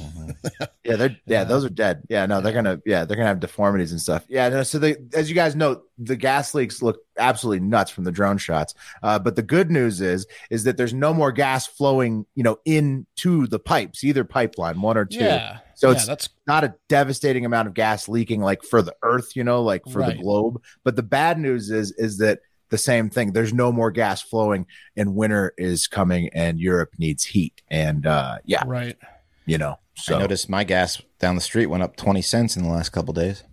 Yeah, 0.84 0.96
they're 0.96 1.16
yeah, 1.26 1.44
those 1.44 1.64
are 1.64 1.68
dead. 1.70 2.02
Yeah, 2.08 2.24
no, 2.26 2.40
they're 2.40 2.52
gonna 2.54 2.80
yeah, 2.86 3.04
they're 3.04 3.16
gonna 3.16 3.28
have 3.28 3.40
deformities 3.40 3.92
and 3.92 4.00
stuff. 4.00 4.24
Yeah, 4.28 4.48
no, 4.48 4.62
so 4.62 4.78
they 4.78 4.96
as 5.14 5.28
you 5.28 5.34
guys 5.34 5.54
know, 5.54 5.82
the 5.98 6.16
gas 6.16 6.54
leaks 6.54 6.80
look 6.82 6.98
absolutely 7.18 7.66
nuts 7.66 7.90
from 7.90 8.04
the 8.04 8.12
drone 8.12 8.38
shots. 8.38 8.72
Uh, 9.02 9.18
but 9.18 9.36
the 9.36 9.42
good 9.42 9.70
news 9.70 10.00
is 10.00 10.26
is 10.50 10.64
that 10.64 10.76
there's 10.78 10.94
no 10.94 11.12
more 11.12 11.32
gas 11.32 11.66
flowing, 11.66 12.24
you 12.34 12.42
know, 12.42 12.58
into 12.64 13.46
the 13.46 13.58
pipes, 13.58 14.02
either 14.04 14.24
pipeline, 14.24 14.80
one 14.80 14.96
or 14.96 15.04
two. 15.04 15.18
Yeah. 15.18 15.58
So 15.78 15.90
Yeah, 15.90 15.94
it's 15.96 16.06
that's- 16.06 16.28
not 16.48 16.64
a 16.64 16.74
devastating 16.88 17.44
amount 17.44 17.68
of 17.68 17.74
gas 17.74 18.08
leaking 18.08 18.40
like 18.40 18.64
for 18.64 18.82
the 18.82 18.96
earth, 19.04 19.36
you 19.36 19.44
know, 19.44 19.62
like 19.62 19.82
for 19.88 20.00
Right. 20.00 20.16
the 20.16 20.22
globe. 20.24 20.60
But 20.82 20.96
the 20.96 21.04
bad 21.04 21.38
news 21.38 21.70
is 21.70 21.92
is 21.92 22.18
that 22.18 22.40
the 22.70 22.78
same 22.78 23.08
thing. 23.10 23.30
There's 23.32 23.54
no 23.54 23.70
more 23.70 23.92
gas 23.92 24.20
flowing 24.20 24.66
and 24.96 25.14
winter 25.14 25.54
is 25.56 25.86
coming 25.86 26.30
and 26.34 26.58
Europe 26.58 26.90
needs 26.98 27.24
heat. 27.26 27.62
And 27.68 28.06
uh 28.06 28.38
yeah, 28.44 28.64
Right. 28.66 28.98
you 29.46 29.56
know. 29.56 29.78
So 29.94 30.16
I 30.16 30.18
noticed 30.18 30.48
my 30.48 30.64
gas 30.64 31.00
down 31.20 31.36
the 31.36 31.40
street 31.40 31.66
went 31.66 31.84
up 31.84 31.94
20 31.94 32.22
cents 32.22 32.56
in 32.56 32.64
the 32.64 32.70
last 32.70 32.88
couple 32.88 33.14
days. 33.14 33.44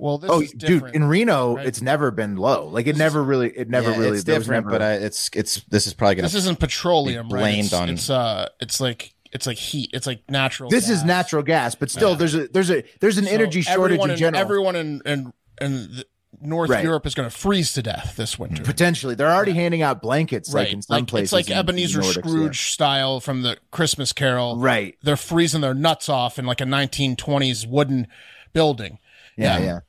Well, 0.00 0.18
this 0.18 0.30
oh, 0.32 0.40
is 0.42 0.52
dude, 0.52 0.94
in 0.94 1.02
Reno, 1.02 1.56
right? 1.56 1.66
it's 1.66 1.82
never 1.82 2.12
been 2.12 2.36
low. 2.36 2.68
Like 2.68 2.86
it 2.86 2.96
never 2.96 3.20
really, 3.20 3.48
it 3.50 3.68
never 3.68 3.90
Yeah, 3.90 3.98
really. 3.98 4.14
It's 4.18 4.22
different, 4.24 4.66
never- 4.66 4.70
but 4.78 4.82
I, 4.82 4.92
it's 4.92 5.28
it's 5.34 5.62
this 5.70 5.88
is 5.88 5.94
probably 5.94 6.14
gonna 6.14 6.26
this 6.26 6.36
isn't 6.36 6.60
petroleum, 6.60 7.26
be 7.26 7.34
right? 7.34 7.40
blamed 7.40 7.64
It's, 7.66 7.72
on- 7.74 7.88
it's 7.90 8.08
uh, 8.08 8.48
it's 8.60 8.80
like 8.80 9.12
it's 9.32 9.46
like 9.46 9.58
heat. 9.58 9.90
It's 9.92 10.06
like 10.06 10.22
natural. 10.30 10.70
this 10.70 10.88
is 10.88 11.04
natural 11.04 11.42
gas, 11.42 11.74
but 11.74 11.90
still, 11.90 12.10
Yeah. 12.10 12.16
there's 12.16 12.34
a 12.34 12.48
there's 12.48 12.70
a 12.70 12.84
there's 13.00 13.18
an 13.18 13.24
So 13.24 13.30
energy 13.30 13.62
shortage 13.62 13.92
everyone 13.94 14.10
in 14.10 14.16
general. 14.16 14.40
Everyone 14.40 14.76
in 14.76 15.02
in, 15.04 15.32
in 15.60 16.02
North 16.40 16.70
Right. 16.70 16.84
Europe 16.84 17.04
is 17.06 17.14
going 17.14 17.28
to 17.28 17.36
freeze 17.36 17.72
to 17.72 17.82
death 17.82 18.14
this 18.16 18.38
winter. 18.38 18.62
Potentially, 18.62 19.14
they're 19.14 19.30
already 19.30 19.52
handing 19.54 19.82
out 19.82 20.00
blankets, 20.02 20.52
like 20.52 20.72
in 20.72 20.82
some 20.82 21.06
places. 21.06 21.24
It's 21.26 21.32
like 21.32 21.50
in 21.50 21.56
Ebenezer 21.58 22.00
Nordics, 22.00 22.16
yeah. 22.16 22.20
Scrooge 22.22 22.70
style 22.70 23.18
from 23.20 23.42
the 23.42 23.56
Christmas 23.72 24.12
Carol. 24.12 24.56
Right. 24.56 24.96
They're 25.02 25.16
freezing 25.16 25.62
their 25.62 25.74
nuts 25.74 26.08
off 26.08 26.38
in 26.38 26.46
like 26.46 26.60
a 26.60 26.64
1920s 26.64 27.66
wooden 27.66 28.06
building. 28.52 28.98
Yeah, 29.36 29.58
yeah, 29.58 29.80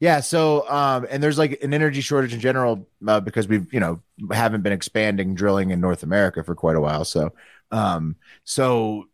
yeah. 0.00 0.20
So, 0.20 0.68
um, 0.68 1.06
and 1.10 1.22
there's 1.22 1.38
like 1.38 1.62
an 1.62 1.72
energy 1.72 2.00
shortage 2.00 2.34
in 2.34 2.40
general 2.40 2.86
uh, 3.06 3.20
because 3.20 3.48
we've 3.48 3.72
you 3.72 3.80
know 3.80 4.00
haven't 4.32 4.62
been 4.62 4.72
expanding 4.72 5.34
drilling 5.34 5.70
in 5.70 5.80
North 5.80 6.02
America 6.02 6.42
for 6.44 6.54
quite 6.54 6.76
a 6.76 6.80
while. 6.80 7.04
So, 7.04 7.32
um, 7.70 8.16
so 8.44 9.04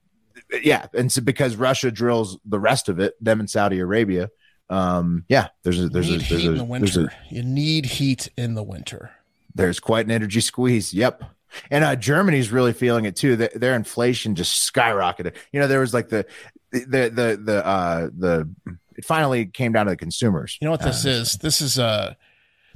yeah, 0.63 0.87
and 0.95 1.11
so 1.11 1.21
because 1.23 1.57
Russia 1.57 1.91
drills 1.91 2.39
the 2.45 2.59
rest 2.61 2.89
of 2.89 3.01
it, 3.01 3.15
them 3.23 3.41
in 3.41 3.49
Saudi 3.49 3.79
Arabia. 3.81 4.31
Um, 4.69 5.25
yeah, 5.29 5.49
there's 5.63 5.81
a 5.83 5.89
there's 5.89 6.09
a 6.11 6.19
there's 6.19 6.45
a, 6.45 6.51
the 6.51 6.55
there's 6.57 6.63
winter. 6.97 7.13
a 7.31 7.35
you 7.35 7.43
need 7.43 7.87
heat 7.87 8.29
in 8.37 8.55
the 8.55 8.63
winter. 8.65 9.11
there's 9.55 9.79
quite 9.81 10.07
an 10.07 10.11
energy 10.13 10.41
squeeze. 10.41 10.93
Yep. 10.93 11.23
And 11.71 11.85
uh, 11.85 11.95
Germany's 11.97 12.51
really 12.51 12.73
feeling 12.73 13.05
it 13.07 13.15
too. 13.17 13.37
Their, 13.37 13.51
their 13.55 13.75
inflation 13.77 14.35
just 14.35 14.73
skyrocketed. 14.75 15.35
You 15.53 15.61
know, 15.61 15.69
there 15.69 15.81
was 15.81 15.95
like 15.95 16.09
the 16.09 16.27
the 16.73 17.09
the 17.09 17.41
the 17.43 17.65
uh 17.67 18.09
the 18.17 18.51
it 18.97 19.05
finally 19.05 19.47
came 19.47 19.73
down 19.73 19.87
to 19.87 19.91
the 19.91 19.97
consumers. 19.97 20.59
You 20.61 20.67
know 20.67 20.73
what 20.73 20.83
this 20.83 21.07
Uh, 21.07 21.11
is? 21.11 21.35
This 21.35 21.61
is 21.61 21.79
a 21.79 22.17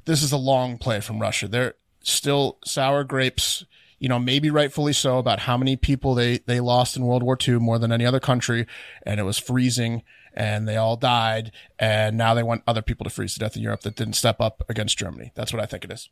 this 0.05 0.22
is 0.22 0.31
a 0.33 0.37
long 0.37 0.78
play 0.78 1.01
from 1.01 1.18
Russia. 1.18 1.49
They're 1.49 1.74
still 2.03 2.59
sour 2.64 3.03
grapes. 3.05 3.64
You 4.01 4.09
know, 4.09 4.18
maybe 4.18 4.51
rightfully 4.51 4.92
so 4.94 5.18
about 5.18 5.40
how 5.40 5.57
many 5.57 5.76
people 5.76 6.14
they 6.14 6.38
they 6.38 6.59
lost 6.59 6.96
in 6.96 7.05
World 7.05 7.22
War 7.22 7.36
II 7.46 7.59
more 7.61 7.78
than 7.78 7.92
any 7.92 8.05
other 8.07 8.18
country, 8.20 8.66
and 9.07 9.20
it 9.20 9.24
was 9.24 9.36
freezing, 9.38 10.03
and 10.34 10.66
they 10.66 10.76
all 10.76 10.96
died, 10.96 11.53
and 11.78 12.16
now 12.16 12.32
they 12.34 12.42
want 12.42 12.62
other 12.66 12.80
people 12.82 13.05
to 13.05 13.11
freeze 13.11 13.34
to 13.34 13.40
death 13.40 13.57
in 13.57 13.62
Europe 13.62 13.82
that 13.82 13.96
didn't 13.96 14.14
step 14.14 14.40
up 14.40 14.62
against 14.68 14.96
Germany. 14.98 15.30
That's 15.34 15.53
what 15.53 15.62
I 15.62 15.66
think 15.66 15.84
it 15.84 15.92
is. 15.92 16.09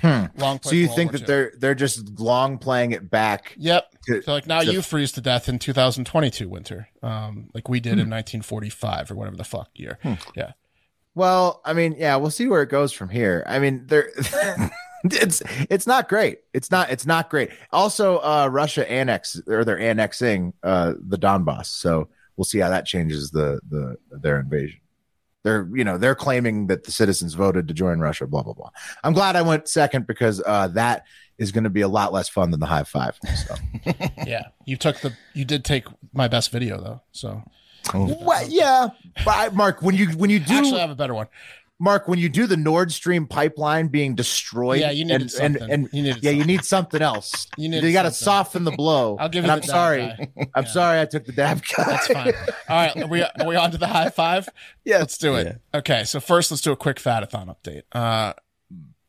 Hmm. 0.00 0.24
Long 0.36 0.58
So 0.60 0.74
you 0.74 0.88
think 0.88 1.12
that 1.12 1.20
II. 1.20 1.26
they're 1.28 1.52
they're 1.56 1.74
just 1.76 2.18
long 2.18 2.58
playing 2.58 2.90
it 2.90 3.08
back? 3.10 3.54
Yep. 3.58 3.86
to- 4.06 4.22
so 4.22 4.32
like 4.32 4.48
now 4.48 4.60
to- 4.62 4.72
you 4.72 4.82
freeze 4.82 5.12
to 5.12 5.20
death 5.20 5.48
in 5.48 5.60
2022 5.60 6.48
winter, 6.48 6.88
um, 7.00 7.48
like 7.54 7.68
we 7.68 7.78
did 7.78 7.94
Hmm. 7.94 8.00
in 8.00 8.08
1945 8.10 9.12
or 9.12 9.14
whatever 9.14 9.36
the 9.36 9.44
fuck 9.44 9.70
year. 9.74 10.00
Yeah. 10.34 10.52
Well, 11.14 11.60
I 11.64 11.74
mean, 11.74 11.94
yeah, 11.96 12.16
we'll 12.16 12.32
see 12.32 12.48
where 12.48 12.62
it 12.62 12.70
goes 12.70 12.92
from 12.92 13.08
here. 13.08 13.44
I 13.46 13.60
mean, 13.60 13.86
there 13.86 14.10
it's 15.10 15.42
it's 15.68 15.86
not 15.86 16.08
great. 16.08 16.38
It's 16.54 16.70
not 16.70 16.90
it's 16.90 17.04
not 17.04 17.28
great. 17.28 17.50
Also, 17.72 18.18
uh 18.18 18.48
Russia 18.50 18.90
annex 18.90 19.40
or 19.46 19.64
they're 19.64 19.78
annexing 19.78 20.54
uh 20.62 20.94
the 20.98 21.18
Donbass. 21.18 21.66
So 21.66 22.08
we'll 22.36 22.46
see 22.46 22.58
how 22.58 22.70
that 22.70 22.86
changes 22.86 23.30
the 23.30 23.60
the 23.68 23.96
their 24.10 24.40
invasion. 24.40 24.80
They're 25.42 25.68
you 25.74 25.84
know, 25.84 25.98
they're 25.98 26.14
claiming 26.14 26.68
that 26.68 26.84
the 26.84 26.90
citizens 26.90 27.34
voted 27.34 27.68
to 27.68 27.74
join 27.74 27.98
Russia, 27.98 28.26
blah 28.26 28.42
blah 28.42 28.54
blah. 28.54 28.70
I'm 29.02 29.12
glad 29.12 29.36
I 29.36 29.42
went 29.42 29.68
second 29.68 30.06
because 30.06 30.42
uh 30.46 30.68
that 30.68 31.04
is 31.36 31.52
going 31.52 31.64
to 31.64 31.70
be 31.70 31.82
a 31.82 31.88
lot 31.88 32.12
less 32.12 32.28
fun 32.28 32.50
than 32.50 32.60
the 32.60 32.66
high 32.66 32.84
five. 32.84 33.18
So. 33.46 33.54
yeah, 34.26 34.48
you 34.64 34.78
took 34.78 35.00
the 35.00 35.12
you 35.34 35.44
did 35.44 35.66
take 35.66 35.86
my 36.14 36.28
best 36.28 36.50
video 36.50 36.80
though. 36.80 37.02
So 37.12 37.42
Well, 37.92 38.48
yeah, 38.48 38.88
but 39.24 39.36
I, 39.36 39.48
Mark, 39.50 39.82
when 39.82 39.94
you 39.94 40.06
when 40.12 40.30
you 40.30 40.38
do 40.38 40.54
actually, 40.54 40.78
I 40.78 40.80
have 40.80 40.90
a 40.90 40.94
better 40.94 41.14
one. 41.14 41.26
Mark, 41.80 42.06
when 42.06 42.18
you 42.20 42.28
do 42.28 42.46
the 42.46 42.56
Nord 42.56 42.92
Stream 42.92 43.26
pipeline 43.26 43.88
being 43.88 44.14
destroyed, 44.14 44.80
Yeah, 44.80 44.90
you 44.92 45.04
needed 45.04 45.22
and, 45.22 45.30
something. 45.30 45.62
and, 45.62 45.72
and 45.72 45.88
You 45.92 46.02
needed 46.02 46.22
yeah, 46.24 46.30
you 46.30 46.44
need 46.44 46.64
something 46.64 47.02
else. 47.02 47.46
You 47.56 47.68
you 47.70 47.92
got 47.92 48.04
to 48.04 48.12
soften 48.12 48.64
the 48.64 48.70
blow. 48.70 49.16
I'll 49.20 49.28
give 49.28 49.44
you 49.44 49.50
I'm 49.50 49.62
sorry. 49.62 50.06
guy. 50.06 50.48
I'm 50.54 50.66
sorry 50.66 51.00
I 51.00 51.04
took 51.06 51.24
the 51.24 51.32
dab 51.32 51.62
guy. 51.76 51.84
That's 51.84 52.06
fine. 52.06 52.32
All 52.68 52.76
right, 52.76 52.96
are 53.02 53.06
we 53.08 53.22
are 53.22 53.46
we 53.46 53.56
on 53.56 53.70
to 53.72 53.78
the 53.78 53.86
high 53.88 54.10
five? 54.10 54.48
Yeah, 54.84 54.98
let's 54.98 55.16
do 55.18 55.34
it. 55.36 55.60
Okay, 55.74 56.04
so 56.04 56.20
first 56.20 56.50
let's 56.50 56.60
do 56.62 56.70
a 56.72 56.76
quick 56.76 56.98
fatathon 56.98 57.46
update. 57.54 57.82
Uh, 57.92 58.34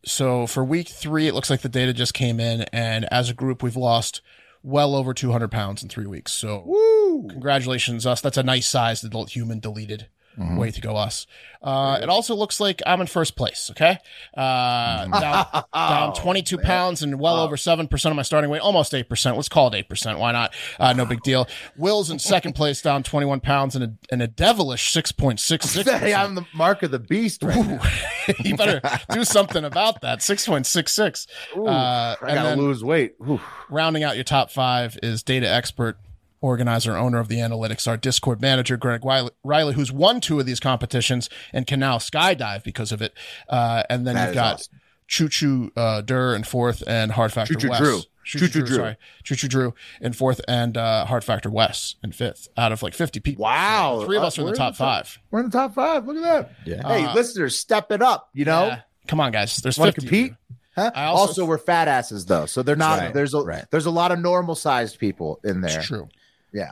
so 0.05 0.47
for 0.47 0.63
week 0.63 0.87
three, 0.87 1.27
it 1.27 1.33
looks 1.33 1.49
like 1.49 1.61
the 1.61 1.69
data 1.69 1.91
just 1.93 2.13
came 2.13 2.39
in, 2.39 2.61
and 2.71 3.05
as 3.11 3.29
a 3.29 3.33
group, 3.33 3.61
we've 3.61 3.75
lost 3.75 4.21
well 4.63 4.95
over 4.95 5.13
200 5.13 5.51
pounds 5.51 5.83
in 5.83 5.89
three 5.89 6.05
weeks. 6.07 6.31
So 6.31 6.63
Woo! 6.65 7.27
congratulations, 7.29 8.05
us. 8.05 8.21
That's 8.21 8.37
a 8.37 8.43
nice 8.43 8.67
sized 8.67 9.03
adult 9.03 9.31
human 9.31 9.59
deleted. 9.59 10.07
Mm-hmm. 10.37 10.57
Way 10.57 10.71
to 10.71 10.81
go, 10.81 10.95
us. 10.97 11.27
Uh, 11.61 11.97
it 12.01 12.09
also 12.09 12.35
looks 12.35 12.59
like 12.59 12.81
I'm 12.85 13.01
in 13.01 13.07
first 13.07 13.35
place. 13.35 13.69
Okay. 13.71 13.97
Uh, 14.35 15.07
down, 15.07 15.63
down 15.73 16.13
22 16.13 16.57
pounds 16.59 17.01
and 17.01 17.19
well 17.19 17.39
over 17.39 17.55
7% 17.55 18.09
of 18.09 18.15
my 18.15 18.21
starting 18.21 18.49
weight, 18.51 18.61
almost 18.61 18.91
8%. 18.93 19.35
Let's 19.35 19.49
call 19.49 19.73
it 19.73 19.87
8%. 19.89 20.19
Why 20.19 20.31
not? 20.31 20.53
Uh, 20.79 20.93
no 20.93 21.05
big 21.05 21.21
deal. 21.23 21.47
Will's 21.77 22.11
in 22.11 22.19
second 22.19 22.53
place, 22.55 22.81
down 22.81 23.01
21 23.01 23.39
pounds 23.39 23.75
and 23.75 23.83
a, 23.85 23.93
and 24.11 24.21
a 24.21 24.27
devilish 24.27 24.93
6.66%. 24.93 25.99
Hey, 25.99 26.13
I'm 26.13 26.35
the 26.35 26.45
mark 26.53 26.83
of 26.83 26.91
the 26.91 26.99
beast 26.99 27.41
right 27.41 27.79
you 28.43 28.55
better 28.55 28.81
do 29.11 29.23
something 29.23 29.63
about 29.63 30.01
that. 30.01 30.19
6.66. 30.19 31.27
Ooh, 31.57 31.65
Uh, 31.67 32.15
I 32.21 32.27
gotta 32.35 32.49
then 32.49 32.57
lose 32.59 32.83
weight. 32.83 33.15
Ooh. 33.27 33.39
rounding 33.69 34.03
out 34.03 34.15
your 34.15 34.23
top 34.23 34.51
five 34.51 34.97
is 35.01 35.23
data 35.23 35.49
expert, 35.49 35.97
organizer, 36.45 36.95
owner 36.95 37.19
of 37.19 37.27
the 37.27 37.37
analytics, 37.37 37.87
our 37.87 37.97
Discord 37.97 38.41
manager, 38.41 38.77
Greg 38.77 39.03
Riley, 39.03 39.31
Riley, 39.43 39.73
who's 39.73 39.91
won 39.91 40.21
two 40.21 40.39
of 40.39 40.45
these 40.45 40.59
competitions 40.59 41.29
and 41.51 41.65
can 41.67 41.79
now 41.79 41.97
skydive 41.97 42.63
because 42.63 42.91
of 42.91 43.01
it. 43.01 43.13
Uh, 43.49 43.83
and 43.89 44.05
then 44.05 44.15
That 44.15 44.27
you've 44.27 44.35
got 44.35 44.53
awesome. 44.55 44.79
Choo 45.07 45.29
Choo 45.29 45.71
uh, 45.75 46.01
Dur 46.01 46.35
in 46.35 46.43
fourth 46.43 46.83
and 46.87 47.11
Hard 47.11 47.31
Factor 47.33 47.53
Choo 47.55 47.59
Choo 47.59 47.69
Wes. 47.69 47.79
Drew. 47.79 47.99
Choo 48.23 48.39
Choo 48.39 48.47
Choo 48.47 48.47
Choo 48.47 48.59
Drew, 48.59 48.67
Drew. 48.67 48.75
sorry. 48.77 48.97
Choo 49.23 49.35
Choo 49.35 49.47
Drew 49.47 49.73
in 50.01 50.13
fourth 50.13 50.41
and 50.47 50.77
uh, 50.77 51.05
Hard 51.05 51.23
Factor 51.23 51.49
Wes 51.51 51.95
in 52.03 52.11
fifth 52.11 52.47
out 52.57 52.71
of 52.71 52.81
like 52.81 52.93
50 52.95 53.19
people. 53.19 53.43
Wow. 53.43 54.01
Three 54.05 54.17
of 54.17 54.23
us 54.23 54.37
Uh, 54.39 54.41
are 54.41 54.43
in 54.43 54.45
the 54.47 54.51
we're 54.53 54.55
top 54.57 54.75
five. 54.75 55.19
We're 55.29 55.41
in 55.41 55.45
the 55.49 55.51
top 55.57 55.75
five. 55.75 56.07
Look 56.07 56.17
at 56.17 56.23
that. 56.23 56.51
Yeah. 56.65 56.87
Hey, 56.87 57.05
Uh, 57.05 57.13
listeners, 57.13 57.57
step 57.57 57.91
it 57.91 58.01
up. 58.01 58.29
You 58.33 58.45
know, 58.45 58.65
Yeah. 58.67 58.79
Come 59.07 59.19
on, 59.19 59.31
guys. 59.31 59.57
There's 59.57 59.77
want 59.77 59.93
50 59.93 60.01
to 60.01 60.07
of 60.07 60.11
you. 60.19 60.23
compete? 60.29 60.37
Huh? 60.75 60.91
I 60.95 61.05
also, 61.05 61.19
also- 61.27 61.45
we're 61.45 61.57
fat 61.59 61.87
asses 61.87 62.25
though, 62.25 62.47
so 62.47 62.63
they're 62.63 62.75
not. 62.75 62.99
Right, 62.99 63.13
There's 63.13 63.33
a 63.35 63.39
right. 63.41 63.63
there's 63.71 63.85
a 63.85 63.91
lot 63.91 64.11
of 64.11 64.19
normal 64.19 64.55
sized 64.55 64.97
people 64.99 65.39
in 65.43 65.61
there. 65.61 65.77
It's 65.77 65.87
true. 65.87 66.09
Yeah. 66.55 66.71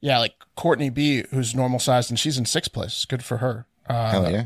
Yeah, 0.00 0.18
like 0.18 0.34
Courtney 0.54 0.90
B, 0.90 1.24
who's 1.30 1.54
normal 1.54 1.78
sized 1.78 2.10
and 2.10 2.18
she's 2.18 2.36
in 2.38 2.44
sixth 2.44 2.72
place. 2.72 3.04
Good 3.06 3.24
for 3.24 3.38
her. 3.38 3.66
Uh, 3.88 4.10
Hell 4.10 4.30
yeah. 4.30 4.44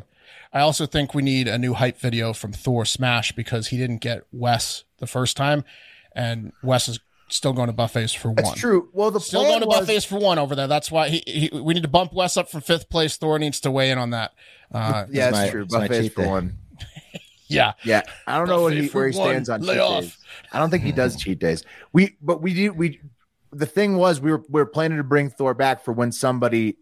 I 0.52 0.60
also 0.60 0.86
think 0.86 1.14
we 1.14 1.22
need 1.22 1.48
a 1.48 1.58
new 1.58 1.74
hype 1.74 1.98
video 1.98 2.32
from 2.32 2.52
Thor 2.52 2.84
Smash 2.84 3.32
because 3.32 3.66
he 3.68 3.76
didn't 3.76 3.98
get 3.98 4.22
Wes 4.32 4.84
the 4.98 5.06
first 5.06 5.36
time, 5.36 5.64
and 6.14 6.52
Wes 6.62 6.88
is 6.88 7.00
still 7.28 7.52
going 7.52 7.66
to 7.66 7.72
buffets 7.74 8.14
for 8.14 8.32
That's 8.34 8.48
one. 8.48 8.56
true. 8.56 8.88
Well, 8.94 9.10
the 9.10 9.20
Still 9.20 9.42
going 9.42 9.60
to 9.60 9.66
was, 9.66 9.80
buffets 9.80 10.04
for 10.06 10.18
one 10.18 10.38
over 10.38 10.54
there. 10.54 10.66
That's 10.68 10.90
why 10.90 11.08
he, 11.10 11.22
he 11.26 11.50
we 11.60 11.74
need 11.74 11.82
to 11.82 11.88
bump 11.88 12.14
Wes 12.14 12.36
up 12.38 12.48
from 12.50 12.62
fifth 12.62 12.88
place. 12.88 13.16
Thor 13.18 13.38
needs 13.38 13.60
to 13.60 13.70
weigh 13.70 13.90
in 13.90 13.98
on 13.98 14.10
that. 14.10 14.32
Uh, 14.72 15.04
Yeah, 15.10 15.28
It's 15.28 15.36
that's 15.36 15.46
my- 15.46 15.50
true. 15.50 15.66
Buffets 15.66 16.14
for 16.14 16.26
one. 16.26 16.56
yeah. 17.48 17.72
Yeah, 17.84 18.02
I 18.26 18.38
don't 18.38 18.48
know 18.48 18.68
he, 18.68 18.86
where 18.88 19.08
he 19.08 19.12
stands 19.12 19.48
on 19.50 19.60
Lay 19.62 19.74
cheat 19.74 19.80
off. 19.82 20.02
days. 20.04 20.16
I 20.52 20.58
don't 20.60 20.70
think 20.70 20.84
he 20.84 20.92
does 20.92 21.16
cheat 21.16 21.38
days. 21.40 21.64
We, 21.92 22.16
but 22.22 22.40
we 22.40 22.54
do. 22.54 22.72
We, 22.72 23.00
the 23.52 23.66
thing 23.66 23.96
was, 23.96 24.20
we 24.20 24.30
were 24.30 24.42
we 24.48 24.60
were 24.60 24.66
planning 24.66 24.98
to 24.98 25.04
bring 25.04 25.30
Thor 25.30 25.54
back 25.54 25.84
for 25.84 25.92
when 25.92 26.12
somebody 26.12 26.76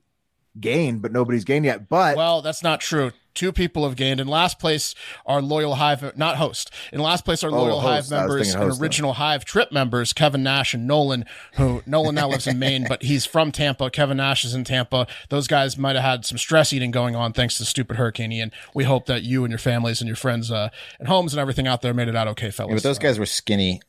gained, 0.59 1.03
but 1.03 1.13
nobody's 1.13 1.45
gained 1.45 1.65
yet. 1.65 1.89
But 1.89 2.17
Well, 2.17 2.43
that's 2.43 2.63
not 2.63 2.81
true. 2.81 3.13
Two 3.35 3.53
people 3.53 3.85
have 3.87 3.97
gained. 3.97 4.19
In 4.19 4.29
last 4.29 4.59
place 4.59 4.95
are 5.27 5.43
loyal 5.43 5.75
Hive, 5.75 6.17
not 6.17 6.37
host. 6.37 6.71
In 6.91 7.01
last 7.01 7.27
place 7.27 7.45
are 7.45 7.51
Oh, 7.51 7.65
loyal 7.65 7.81
host. 7.81 8.11
Hive 8.11 8.19
members 8.19 8.55
and 8.55 8.63
host, 8.65 8.79
though. 8.79 8.83
original 8.83 9.13
Hive 9.13 9.45
trip 9.45 9.71
members, 9.71 10.15
Kevin 10.15 10.43
Nash 10.43 10.73
and 10.73 10.87
Nolan, 10.87 11.27
who 11.57 11.83
Nolan 11.85 12.15
now 12.15 12.31
lives 12.31 12.47
in 12.47 12.59
Maine, 12.59 12.87
but 12.89 13.03
he's 13.03 13.27
from 13.27 13.53
Tampa. 13.53 13.91
Kevin 13.91 14.17
Nash 14.17 14.47
is 14.47 14.55
in 14.55 14.65
Tampa. 14.65 15.07
Those 15.29 15.47
guys 15.47 15.77
might 15.77 15.97
have 15.97 16.05
had 16.05 16.25
some 16.25 16.39
stress 16.39 16.73
eating 16.73 16.91
going 16.91 17.15
on 17.15 17.35
thanks 17.35 17.59
to 17.59 17.67
stupid 17.67 17.99
Hurricane 17.99 18.33
Ian. 18.33 18.53
We 18.75 18.85
hope 18.85 19.05
that 19.05 19.23
you 19.23 19.45
and 19.45 19.51
your 19.51 19.59
families 19.59 20.01
and 20.01 20.09
your 20.09 20.17
friends 20.17 20.51
uh, 20.51 20.71
and 20.99 21.07
homes 21.07 21.35
and 21.35 21.41
everything 21.41 21.67
out 21.67 21.83
there 21.83 21.93
made 21.93 22.09
it 22.09 22.17
out 22.17 22.29
okay, 22.29 22.51
fellas. 22.51 22.71
Yeah, 22.71 22.77
but 22.77 22.83
those 22.85 22.99
guys 22.99 23.19
were 23.19 23.27
skinny. 23.27 23.83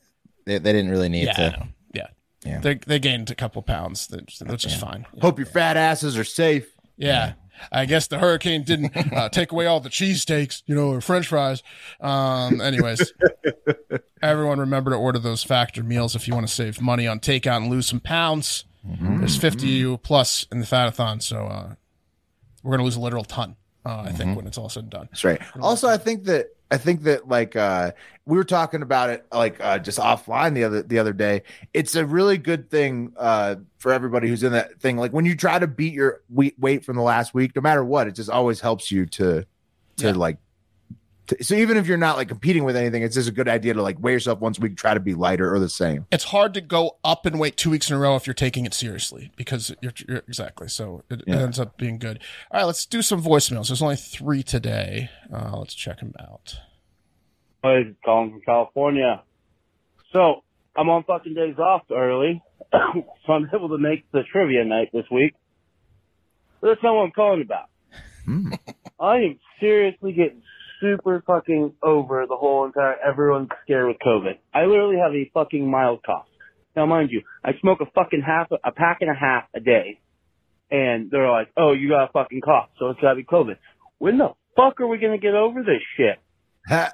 They, 0.44 0.58
they 0.58 0.72
didn't 0.74 0.90
really 0.90 1.08
need 1.08 1.24
yeah, 1.24 1.32
to. 1.32 1.68
Know. 2.44 2.50
yeah. 2.50 2.56
Yeah. 2.56 2.60
They, 2.60 2.74
they 2.74 2.98
gained 2.98 3.30
a 3.30 3.34
couple 3.34 3.62
pounds, 3.62 4.08
which 4.46 4.64
is 4.64 4.74
fine. 4.74 5.06
hope 5.20 5.38
your 5.38 5.46
fat 5.46 5.76
asses 5.76 6.16
are 6.16 6.24
safe. 6.24 6.72
Yeah. 6.96 7.34
I 7.72 7.86
guess 7.86 8.06
the 8.06 8.18
hurricane 8.18 8.62
didn't 8.62 8.96
uh, 9.12 9.28
take 9.30 9.50
away 9.52 9.66
all 9.66 9.80
the 9.80 9.88
cheesesteaks, 9.88 10.62
you 10.66 10.74
know, 10.74 10.90
or 10.90 11.00
french 11.00 11.26
fries. 11.26 11.62
Um, 12.00 12.60
anyways, 12.60 13.12
everyone 14.22 14.60
remember 14.60 14.90
to 14.92 14.96
order 14.96 15.18
those 15.18 15.42
factor 15.42 15.82
meals 15.82 16.14
if 16.14 16.28
you 16.28 16.34
want 16.34 16.46
to 16.46 16.52
save 16.54 16.80
money 16.80 17.06
on 17.06 17.18
takeout 17.20 17.56
and 17.58 17.68
lose 17.68 17.86
some 17.86 18.00
pounds. 18.00 18.64
There's 18.84 19.36
50 19.36 19.66
you 19.66 19.98
plus 19.98 20.46
in 20.52 20.60
the 20.60 20.66
fatathon, 20.66 21.20
so 21.20 21.46
uh, 21.46 21.74
we're 22.62 22.70
going 22.70 22.78
to 22.78 22.84
lose 22.84 22.96
a 22.96 23.00
literal 23.00 23.24
ton, 23.24 23.56
uh, 23.84 24.04
I 24.06 24.12
think, 24.12 24.36
when 24.36 24.46
it's 24.46 24.56
all 24.56 24.68
said 24.68 24.84
and 24.84 24.90
done. 24.90 25.08
That's 25.10 25.24
right. 25.24 25.42
Also, 25.60 25.88
I 25.88 25.98
think 25.98 26.24
that 26.24 26.46
I 26.70 26.76
think 26.76 27.02
that 27.04 27.28
like 27.28 27.56
uh 27.56 27.92
we 28.26 28.36
were 28.36 28.44
talking 28.44 28.82
about 28.82 29.08
it 29.10 29.26
like 29.32 29.58
uh 29.60 29.78
just 29.78 29.98
offline 29.98 30.54
the 30.54 30.64
other 30.64 30.82
the 30.82 30.98
other 30.98 31.12
day. 31.14 31.42
It's 31.72 31.94
a 31.94 32.04
really 32.04 32.36
good 32.38 32.70
thing 32.70 33.12
uh 33.16 33.56
for 33.78 33.92
everybody 33.92 34.28
who's 34.28 34.42
in 34.42 34.52
that 34.52 34.78
thing. 34.80 34.96
Like 34.98 35.12
when 35.12 35.24
you 35.24 35.34
try 35.34 35.58
to 35.58 35.66
beat 35.66 35.94
your 35.94 36.20
weight 36.28 36.58
weight 36.58 36.84
from 36.84 36.96
the 36.96 37.02
last 37.02 37.32
week, 37.32 37.56
no 37.56 37.62
matter 37.62 37.82
what, 37.84 38.06
it 38.06 38.14
just 38.14 38.28
always 38.30 38.60
helps 38.60 38.90
you 38.92 39.06
to 39.06 39.46
to 39.96 40.06
Yeah. 40.06 40.12
like 40.12 40.36
to, 41.28 41.44
so 41.44 41.54
even 41.54 41.76
if 41.76 41.86
you're 41.86 41.96
not 41.96 42.16
like 42.16 42.28
competing 42.28 42.64
with 42.64 42.76
anything, 42.76 43.02
it's 43.02 43.14
just 43.14 43.28
a 43.28 43.32
good 43.32 43.48
idea 43.48 43.74
to 43.74 43.82
like 43.82 43.96
weigh 44.00 44.12
yourself 44.12 44.40
once 44.40 44.58
a 44.58 44.60
week, 44.60 44.76
try 44.76 44.94
to 44.94 45.00
be 45.00 45.14
lighter 45.14 45.52
or 45.52 45.58
the 45.58 45.68
same. 45.68 46.06
It's 46.10 46.24
hard 46.24 46.54
to 46.54 46.60
go 46.60 46.96
up 47.04 47.24
and 47.26 47.38
wait 47.38 47.56
two 47.56 47.70
weeks 47.70 47.90
in 47.90 47.96
a 47.96 47.98
row 47.98 48.16
if 48.16 48.26
you're 48.26 48.34
taking 48.34 48.66
it 48.66 48.74
seriously 48.74 49.30
because 49.36 49.74
you're, 49.80 49.92
you're 50.08 50.18
exactly. 50.18 50.68
So 50.68 51.04
it, 51.10 51.20
it 51.20 51.24
Yeah. 51.28 51.36
ends 51.42 51.58
up 51.60 51.76
being 51.78 51.98
good. 51.98 52.18
All 52.50 52.60
right, 52.60 52.66
let's 52.66 52.84
do 52.86 53.02
some 53.02 53.22
voicemails. 53.22 53.68
There's 53.68 53.82
only 53.82 53.96
three 53.96 54.42
today. 54.42 55.10
Uh, 55.32 55.56
let's 55.58 55.74
check 55.74 56.00
them 56.00 56.14
out. 56.20 56.56
Hey, 57.62 57.94
calling 58.04 58.30
from 58.30 58.40
California. 58.42 59.22
So 60.12 60.42
I'm 60.76 60.88
on 60.88 61.04
fucking 61.04 61.34
days 61.34 61.58
off 61.58 61.82
early, 61.90 62.42
so 62.72 63.32
I'm 63.32 63.48
able 63.54 63.68
to 63.70 63.78
make 63.78 64.10
the 64.12 64.22
trivia 64.30 64.64
night 64.64 64.90
this 64.92 65.04
week. 65.10 65.34
But 66.60 66.68
that's 66.68 66.82
not 66.82 66.94
what 66.94 67.02
I'm 67.02 67.10
calling 67.12 67.42
about. 67.42 67.68
I 69.00 69.16
am 69.18 69.38
seriously 69.60 70.12
getting 70.12 70.42
super 70.80 71.22
fucking 71.26 71.74
over 71.82 72.26
the 72.28 72.36
whole 72.36 72.66
entire 72.66 72.96
everyone's 72.98 73.48
scared 73.64 73.88
with 73.88 73.98
COVID. 74.04 74.38
I 74.54 74.64
literally 74.64 74.96
have 74.96 75.14
a 75.14 75.30
fucking 75.34 75.68
mild 75.68 76.02
cough. 76.04 76.26
Now, 76.76 76.86
mind 76.86 77.10
you, 77.10 77.22
I 77.44 77.52
smoke 77.60 77.80
a 77.80 77.86
fucking 77.86 78.22
half, 78.24 78.48
a 78.52 78.72
pack 78.72 78.98
and 79.00 79.10
a 79.10 79.14
half 79.14 79.44
a 79.54 79.60
day, 79.60 80.00
and 80.70 81.10
they're 81.10 81.30
like, 81.30 81.48
"Oh, 81.56 81.72
you 81.72 81.88
got 81.88 82.04
a 82.10 82.12
fucking 82.12 82.40
cough, 82.40 82.68
so 82.78 82.90
it's 82.90 83.00
gotta 83.00 83.16
be 83.16 83.24
COVID." 83.24 83.56
When 83.98 84.18
the 84.18 84.34
fuck 84.56 84.80
are 84.80 84.86
we 84.86 84.98
gonna 84.98 85.18
get 85.18 85.34
over 85.34 85.62
this 85.62 85.82
shit? 85.96 86.18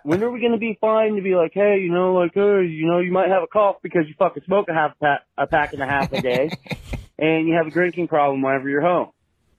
when 0.05 0.23
are 0.23 0.31
we 0.31 0.41
going 0.41 0.53
to 0.53 0.59
be 0.59 0.79
fine 0.81 1.17
to 1.17 1.23
be 1.23 1.35
like, 1.35 1.53
hey, 1.53 1.79
you 1.81 1.91
know, 1.93 2.15
like, 2.15 2.33
hey, 2.35 2.65
you 2.67 2.87
know, 2.87 3.01
you 3.01 3.13
might 3.13 3.29
have 3.29 3.43
a 3.43 3.47
cough 3.47 3.77
because 3.83 4.03
you 4.07 4.15
fucking 4.19 4.45
smoke 4.47 4.69
a 4.69 4.75
half 4.75 4.99
pack, 5.01 5.23
a 5.37 5.47
pack 5.47 5.73
and 5.73 5.83
a 5.83 5.87
half 5.87 6.13
a 6.13 6.23
day, 6.23 6.51
and 7.19 7.49
you 7.49 7.55
have 7.55 7.67
a 7.67 7.71
drinking 7.71 8.09
problem 8.09 8.43
whenever 8.43 8.69
you're 8.69 8.81
home. 8.81 9.11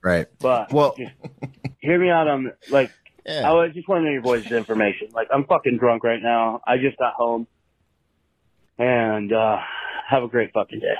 Right. 0.01 0.27
But 0.39 0.71
Well, 0.71 0.95
hear 1.79 1.99
me 1.99 2.09
out 2.09 2.27
on 2.27 2.51
like, 2.69 2.91
Yeah. 3.25 3.49
I 3.49 3.53
was 3.53 3.71
just 3.73 3.87
want 3.87 4.01
to 4.01 4.05
know 4.05 4.11
your 4.11 4.21
boys' 4.21 4.51
information. 4.51 5.07
Like, 5.13 5.27
I'm 5.33 5.45
fucking 5.45 5.77
drunk 5.77 6.03
right 6.03 6.21
now. 6.21 6.61
I 6.67 6.77
just 6.77 6.97
got 6.97 7.13
home, 7.13 7.47
and 8.77 9.31
uh 9.33 9.57
have 10.07 10.21
a 10.23 10.27
great 10.27 10.51
fucking 10.53 10.79
day. 10.79 10.93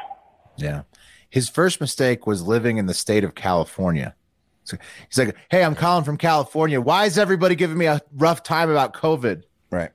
Yeah. 0.57 0.84
His 1.30 1.47
first 1.49 1.80
mistake 1.80 2.26
was 2.26 2.41
living 2.41 2.78
in 2.78 2.88
the 2.88 2.93
state 2.93 3.23
of 3.23 3.36
California. 3.36 4.15
So 4.63 4.78
he's 5.07 5.17
like, 5.19 5.36
Hey, 5.51 5.63
I'm 5.63 5.76
calling 5.76 6.03
from 6.03 6.17
California. 6.17 6.82
Why 6.82 7.05
is 7.05 7.19
everybody 7.19 7.53
giving 7.55 7.78
me 7.78 7.86
a 7.86 8.01
rough 8.13 8.41
time 8.41 8.71
about 8.71 8.93
COVID? 8.93 9.43
Right. 9.69 9.91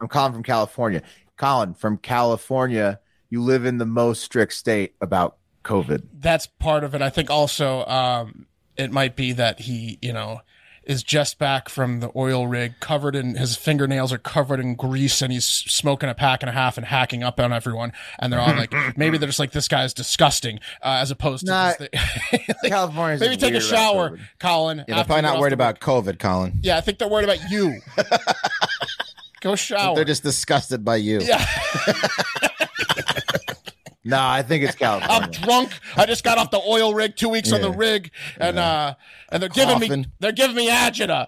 I'm 0.00 0.08
calling 0.08 0.32
from 0.32 0.42
California. 0.42 1.02
Colin, 1.36 1.74
from 1.74 1.98
California, 1.98 3.00
you 3.28 3.42
live 3.42 3.66
in 3.66 3.76
the 3.78 3.84
most 3.86 4.22
strict 4.22 4.54
state 4.54 4.94
about 5.00 5.36
COVID. 5.64 6.04
that's 6.20 6.46
part 6.46 6.84
of 6.84 6.94
it. 6.94 7.02
I 7.02 7.10
think 7.10 7.28
also 7.30 7.84
um, 7.86 8.46
it 8.76 8.92
might 8.92 9.16
be 9.16 9.32
that 9.32 9.60
he, 9.60 9.98
you 10.00 10.12
know, 10.12 10.40
is 10.86 11.02
just 11.02 11.38
back 11.38 11.68
from 11.68 12.00
the 12.00 12.10
oil 12.16 12.46
rig, 12.46 12.74
covered 12.80 13.14
in 13.16 13.34
his 13.36 13.56
fingernails 13.56 14.12
are 14.12 14.18
covered 14.18 14.60
in 14.60 14.74
grease, 14.74 15.22
and 15.22 15.32
he's 15.32 15.44
smoking 15.46 16.08
a 16.08 16.14
pack 16.14 16.42
and 16.42 16.50
a 16.50 16.52
half 16.52 16.76
and 16.76 16.86
hacking 16.86 17.22
up 17.22 17.38
on 17.40 17.52
everyone. 17.52 17.92
And 18.18 18.32
they're 18.32 18.40
all 18.40 18.54
like, 18.54 18.72
maybe 18.96 19.18
they're 19.18 19.28
just 19.28 19.38
like, 19.38 19.52
this 19.52 19.68
guy 19.68 19.84
is 19.84 19.94
disgusting, 19.94 20.58
uh, 20.82 20.98
as 21.00 21.10
opposed 21.10 21.46
to 21.46 21.52
Nah, 21.52 21.66
just 21.68 21.78
the- 21.78 22.54
California's 22.68 23.20
maybe 23.20 23.36
take 23.36 23.54
a 23.54 23.60
shower, 23.60 24.10
COVID. 24.10 24.20
Colin. 24.38 24.78
Yeah, 24.86 24.94
they're 24.96 25.04
probably 25.04 25.22
not 25.22 25.38
worried 25.38 25.52
about 25.52 25.80
COVID, 25.80 26.18
Colin. 26.18 26.60
yeah, 26.62 26.76
I 26.76 26.80
think 26.80 26.98
they're 26.98 27.08
worried 27.08 27.24
about 27.24 27.50
you. 27.50 27.80
Go 29.40 29.56
shower. 29.56 29.94
They're 29.94 30.04
just 30.04 30.22
disgusted 30.22 30.84
by 30.84 30.96
you. 30.96 31.20
Yeah. 31.20 31.44
No, 34.04 34.18
I 34.20 34.42
think 34.42 34.64
it's 34.64 34.74
California. 34.74 35.24
I'm 35.24 35.30
drunk. 35.30 35.72
I 35.96 36.04
just 36.04 36.24
got 36.24 36.36
off 36.36 36.50
the 36.50 36.60
oil 36.60 36.92
rig, 36.92 37.16
two 37.16 37.30
weeks 37.30 37.52
on 37.52 37.62
the 37.62 37.70
rig, 37.70 38.10
and 38.38 38.58
uh, 38.58 38.94
and 39.32 39.42
they're 39.42 39.48
giving 39.48 39.78
me 39.78 40.06
they're 40.20 40.32
giving 40.32 40.56
me 40.56 40.68
agita. 40.68 41.26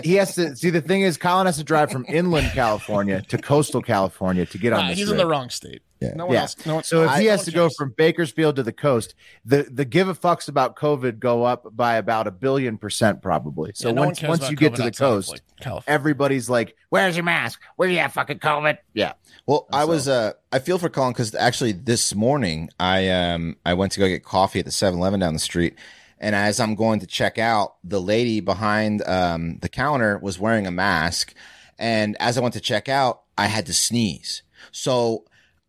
he 0.04 0.14
has 0.14 0.36
to 0.36 0.54
see. 0.54 0.70
The 0.70 0.80
thing 0.80 1.02
is, 1.02 1.16
Colin 1.16 1.46
has 1.46 1.56
to 1.56 1.64
drive 1.64 1.90
from 1.90 2.04
inland 2.08 2.52
California 2.52 3.22
to 3.22 3.38
coastal 3.38 3.82
California 3.82 4.46
to 4.46 4.58
get 4.58 4.72
on. 4.72 4.86
Nah, 4.86 4.92
he's 4.94 5.10
in 5.10 5.16
the 5.16 5.26
wrong 5.26 5.50
state. 5.50 5.82
No 6.14 6.26
one 6.26 6.34
yeah. 6.34 6.42
else. 6.42 6.66
No 6.66 6.74
one, 6.76 6.84
so 6.84 7.04
if 7.04 7.18
he 7.18 7.26
has 7.26 7.44
to 7.44 7.50
go 7.50 7.68
from 7.68 7.94
Bakersfield 7.96 8.56
to 8.56 8.62
the 8.62 8.72
coast, 8.72 9.14
the 9.44 9.64
the 9.64 9.84
give 9.84 10.08
a 10.08 10.14
fucks 10.14 10.48
about 10.48 10.76
COVID 10.76 11.18
go 11.18 11.44
up 11.44 11.74
by 11.74 11.96
about 11.96 12.26
a 12.26 12.30
billion 12.30 12.78
percent 12.78 13.22
probably. 13.22 13.72
So 13.74 13.88
Yeah, 13.88 13.94
no 13.94 14.02
once 14.06 14.22
once 14.22 14.40
about 14.40 14.50
you 14.50 14.56
get 14.56 14.74
to 14.76 14.82
the 14.82 14.90
coast, 14.90 15.30
like, 15.30 15.40
California. 15.60 15.94
everybody's 15.94 16.50
like, 16.50 16.76
"Where's 16.88 17.16
your 17.16 17.24
mask? 17.24 17.60
Where 17.76 17.88
you 17.88 17.98
at? 17.98 18.12
Fucking 18.12 18.38
COVID?" 18.38 18.78
Yeah. 18.94 19.12
Well, 19.46 19.66
I 19.72 19.84
was 19.84 20.08
uh 20.08 20.32
I 20.52 20.58
feel 20.58 20.78
for 20.78 20.88
Colin 20.88 21.12
because 21.12 21.34
actually 21.34 21.72
this 21.72 22.14
morning 22.14 22.70
I 22.78 23.08
um 23.08 23.56
I 23.64 23.74
went 23.74 23.92
to 23.92 24.00
go 24.00 24.08
get 24.08 24.24
coffee 24.24 24.58
at 24.58 24.64
the 24.64 24.70
7-Eleven 24.70 25.20
down 25.20 25.34
the 25.34 25.40
street. 25.40 25.76
And 26.22 26.36
as 26.36 26.60
I'm 26.60 26.76
going 26.76 27.00
to 27.00 27.06
check 27.06 27.36
out, 27.36 27.74
the 27.82 28.00
lady 28.00 28.38
behind 28.38 29.02
um, 29.08 29.58
the 29.58 29.68
counter 29.68 30.18
was 30.18 30.38
wearing 30.38 30.68
a 30.68 30.70
mask. 30.70 31.34
And 31.80 32.16
as 32.20 32.38
I 32.38 32.40
went 32.40 32.54
to 32.54 32.60
check 32.60 32.88
out, 32.88 33.22
I 33.36 33.46
had 33.46 33.66
to 33.66 33.74
sneeze. 33.74 34.44
So 34.70 35.24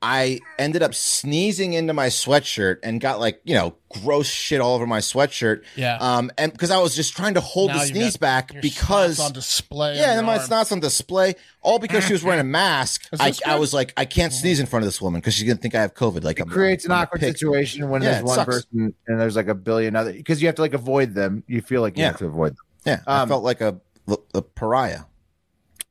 I 0.05 0.41
ended 0.59 0.83
up 0.83 0.93
sneezing 0.93 1.71
into 1.73 1.93
my 1.93 2.07
sweatshirt 2.07 2.79
and 2.83 2.99
got 2.99 3.21
like, 3.21 3.39
you 3.45 3.55
know, 3.55 3.75
gross 4.01 4.27
shit 4.27 4.59
all 4.59 4.75
over 4.75 4.85
my 4.85 4.99
sweatshirt. 4.99 5.63
Yeah. 5.77 5.97
Um, 6.01 6.29
and 6.37 6.51
because 6.51 6.71
I 6.71 6.77
was 6.79 6.93
just 6.93 7.15
trying 7.15 7.35
to 7.35 7.39
hold 7.39 7.69
Now 7.69 7.79
the 7.79 7.85
sneeze 7.85 8.17
got 8.17 8.19
back 8.19 8.53
your 8.53 8.61
because 8.61 9.17
snots 9.17 9.25
on 9.27 9.31
display. 9.31 9.95
yeah, 9.97 10.11
on 10.11 10.17
and 10.17 10.27
my 10.27 10.39
arm. 10.39 10.49
snots 10.49 10.73
on 10.73 10.81
display, 10.81 11.35
all 11.61 11.79
because 11.79 12.03
she 12.03 12.11
was 12.11 12.21
wearing 12.21 12.41
a 12.41 12.43
mask. 12.61 13.07
I, 13.17 13.31
I 13.47 13.55
was 13.57 13.73
like, 13.73 13.93
I 13.95 14.03
can't 14.03 14.33
sneeze 14.33 14.59
in 14.59 14.65
front 14.65 14.83
of 14.83 14.87
this 14.87 15.01
woman 15.01 15.21
because 15.21 15.35
she's 15.35 15.47
gonna 15.47 15.55
think 15.61 15.73
I 15.73 15.79
have 15.81 15.93
COVID. 15.93 16.21
Like, 16.25 16.39
It 16.39 16.43
I'm, 16.43 16.49
creates 16.49 16.83
an 16.83 16.91
I'm 16.91 17.03
awkward 17.03 17.21
situation 17.21 17.89
when 17.89 18.01
Yeah, 18.01 18.11
there's 18.11 18.23
one 18.25 18.35
sucks. 18.35 18.45
person 18.45 18.93
and 19.07 19.19
there's 19.21 19.37
like 19.37 19.47
a 19.47 19.55
billion 19.55 19.95
other 19.95 20.11
because 20.11 20.41
you 20.41 20.49
have 20.49 20.55
to 20.55 20.61
like 20.63 20.73
avoid 20.73 21.13
them. 21.13 21.43
You 21.47 21.61
feel 21.61 21.79
like 21.81 21.95
you 21.97 22.01
Yeah. 22.01 22.07
have 22.09 22.17
to 22.17 22.25
avoid 22.27 22.51
them. 22.51 22.63
Yeah, 22.85 22.99
I 23.07 23.21
Um, 23.21 23.29
felt 23.29 23.45
like 23.45 23.61
a, 23.61 23.77
a 24.35 24.41
pariah. 24.41 25.03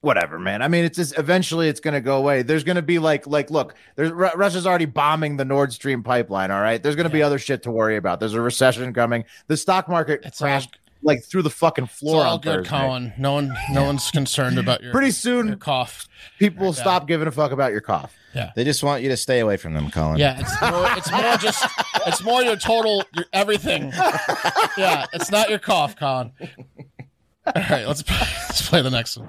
Whatever, 0.03 0.39
man. 0.39 0.61
I 0.61 0.69
mean, 0.69 0.85
it's 0.85 0.99
just 0.99 1.19
eventually 1.19 1.69
it's 1.69 1.81
going 1.81 1.95
to 1.95 2.01
go 2.01 2.19
away. 2.19 2.43
There's 2.43 2.65
going 2.65 2.77
to 2.77 2.83
be 2.83 2.99
like, 2.99 3.27
like, 3.27 3.51
look, 3.51 3.75
there's 3.97 4.11
Ru- 4.13 4.31
Russia's 4.35 4.67
already 4.67 4.85
bombing 4.85 5.39
the 5.39 5.45
Nord 5.47 5.73
Stream 5.73 6.03
pipeline. 6.03 6.51
All 6.51 6.61
right, 6.61 6.83
there's 6.83 6.97
going 6.97 7.09
to 7.09 7.13
be 7.13 7.23
other 7.23 7.39
shit 7.39 7.63
to 7.63 7.71
worry 7.71 7.97
about. 7.97 8.21
There's 8.21 8.35
a 8.35 8.41
recession 8.43 8.93
coming. 8.93 9.25
The 9.47 9.57
stock 9.57 9.89
market 9.89 10.23
crashed 10.37 10.79
like 11.05 11.25
through 11.25 11.43
the 11.43 11.51
fucking 11.51 11.85
It's 11.87 11.95
floor 11.99 12.25
all 12.25 12.39
good, 12.39 12.59
Thursday. 12.59 12.69
Colin. 12.71 13.13
No 13.19 13.33
one, 13.33 13.53
no 13.73 13.83
one's 13.85 14.09
concerned 14.13 14.57
about 14.59 14.83
your 14.85 14.93
Pretty 14.93 15.11
soon, 15.11 15.49
your 15.49 15.57
cough. 15.57 16.09
people 16.39 16.67
will 16.67 16.73
stop 16.73 17.09
giving 17.09 17.27
a 17.27 17.33
fuck 17.33 17.51
about 17.51 17.73
your 17.73 17.81
cough. 17.81 18.15
Yeah. 18.35 18.53
They 18.55 18.63
just 18.63 18.85
want 18.85 19.03
you 19.03 19.09
to 19.09 19.17
stay 19.17 19.41
away 19.41 19.57
from 19.57 19.75
them, 19.75 19.91
Colin. 19.91 20.19
Yeah, 20.19 20.39
it's 20.41 20.61
more. 20.61 20.87
It's 20.97 21.11
more 21.11 21.37
just. 21.39 21.67
It's 22.07 22.23
more 22.23 22.43
your 22.43 22.57
total, 22.57 23.03
your 23.15 23.27
everything. 23.33 23.93
Yeah, 24.79 25.07
it's 25.13 25.31
not 25.31 25.51
your 25.51 25.59
cough, 25.59 25.97
Colin. 25.97 26.33
All 27.47 27.53
right, 27.57 27.87
let's 27.87 28.09
let's 28.11 28.69
play 28.69 28.81
the 28.81 28.91
next 28.91 29.17
one. 29.17 29.29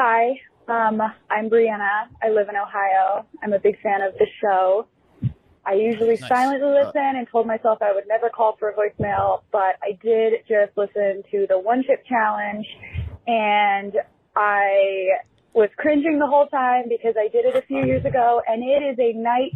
Hi, 0.00 0.38
um, 0.68 1.02
I'm 1.28 1.50
Brianna. 1.50 2.06
I 2.22 2.28
live 2.28 2.48
in 2.48 2.54
Ohio. 2.54 3.26
I'm 3.42 3.52
a 3.52 3.58
big 3.58 3.80
fan 3.80 4.00
of 4.00 4.14
the 4.14 4.26
show. 4.40 4.86
I 5.66 5.72
usually 5.72 6.16
silently 6.16 6.70
listen 6.70 7.16
and 7.16 7.26
told 7.26 7.48
myself 7.48 7.78
I 7.82 7.92
would 7.92 8.06
never 8.06 8.28
call 8.28 8.54
for 8.60 8.68
a 8.68 8.74
voicemail, 8.74 9.42
but 9.50 9.74
I 9.82 9.98
did 10.00 10.34
just 10.48 10.76
listen 10.76 11.24
to 11.32 11.48
the 11.48 11.58
one 11.58 11.82
chip 11.82 12.06
challenge 12.06 12.64
and 13.26 13.94
I 14.36 15.18
was 15.52 15.68
cringing 15.76 16.20
the 16.20 16.28
whole 16.28 16.46
time 16.46 16.84
because 16.88 17.16
I 17.18 17.26
did 17.26 17.44
it 17.46 17.56
a 17.56 17.62
few 17.62 17.84
years 17.84 18.04
ago 18.04 18.40
and 18.46 18.62
it 18.62 18.84
is 18.84 18.98
a 19.00 19.18
night 19.18 19.50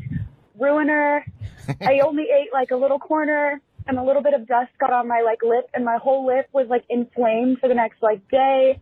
ruiner. 0.58 1.24
I 1.82 2.00
only 2.00 2.24
ate 2.24 2.52
like 2.52 2.72
a 2.72 2.76
little 2.76 2.98
corner 2.98 3.60
and 3.86 3.96
a 3.96 4.02
little 4.02 4.22
bit 4.22 4.34
of 4.34 4.48
dust 4.48 4.72
got 4.80 4.92
on 4.92 5.06
my 5.06 5.22
like 5.24 5.44
lip 5.44 5.70
and 5.72 5.84
my 5.84 5.98
whole 6.02 6.26
lip 6.26 6.48
was 6.52 6.66
like 6.68 6.82
inflamed 6.90 7.60
for 7.60 7.68
the 7.68 7.76
next 7.76 8.02
like 8.02 8.28
day. 8.28 8.80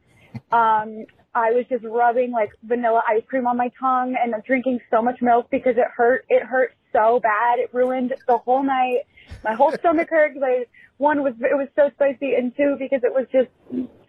Um, 0.53 1.05
I 1.35 1.53
was 1.53 1.65
just 1.69 1.85
rubbing 1.85 2.33
like 2.33 2.51
vanilla 2.63 3.03
ice 3.09 3.23
cream 3.29 3.47
on 3.47 3.57
my 3.57 3.71
tongue 3.79 4.17
and 4.21 4.35
drinking 4.45 4.81
so 4.91 5.01
much 5.01 5.23
milk 5.23 5.49
because 5.51 5.77
it 5.77 5.87
hurt. 5.97 6.25
It 6.29 6.43
hurt 6.43 6.75
so 6.93 7.21
bad. 7.21 7.59
It 7.61 7.73
ruined 7.73 8.15
the 8.27 8.39
whole 8.39 8.63
night. 8.63 9.03
My 9.45 9.55
whole 9.55 9.73
stomach 9.79 10.09
hurt 10.11 10.35
because 10.35 10.47
I, 10.47 10.67
one 10.99 11.23
was, 11.23 11.35
it 11.41 11.57
was 11.57 11.69
so 11.77 11.91
spicy 11.95 12.35
and 12.35 12.55
two, 12.57 12.77
because 12.79 13.03
it 13.05 13.13
was 13.15 13.27
just 13.31 13.49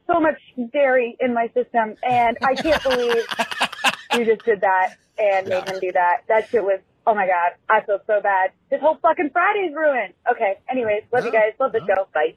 so 0.07 0.19
much 0.19 0.39
dairy 0.73 1.15
in 1.19 1.33
my 1.33 1.47
system. 1.53 1.95
And 2.03 2.37
I 2.43 2.55
can't 2.55 2.81
believe 2.81 3.23
you 4.17 4.25
just 4.25 4.43
did 4.43 4.61
that 4.61 4.95
and 5.19 5.47
made 5.47 5.69
him 5.69 5.79
do 5.79 5.91
that. 5.91 6.23
That 6.27 6.49
shit 6.49 6.63
was, 6.63 6.79
oh 7.05 7.13
my 7.13 7.27
God, 7.27 7.51
I 7.69 7.85
feel 7.85 7.99
so 8.07 8.19
bad. 8.21 8.51
This 8.71 8.81
whole 8.81 8.97
fucking 9.01 9.29
Friday's 9.31 9.75
ruined. 9.75 10.13
Okay. 10.31 10.55
Anyways, 10.69 11.03
love 11.13 11.25
you 11.25 11.31
guys. 11.31 11.53
Love 11.59 11.71
the 11.71 11.81
show. 11.81 12.07
Bye. 12.13 12.35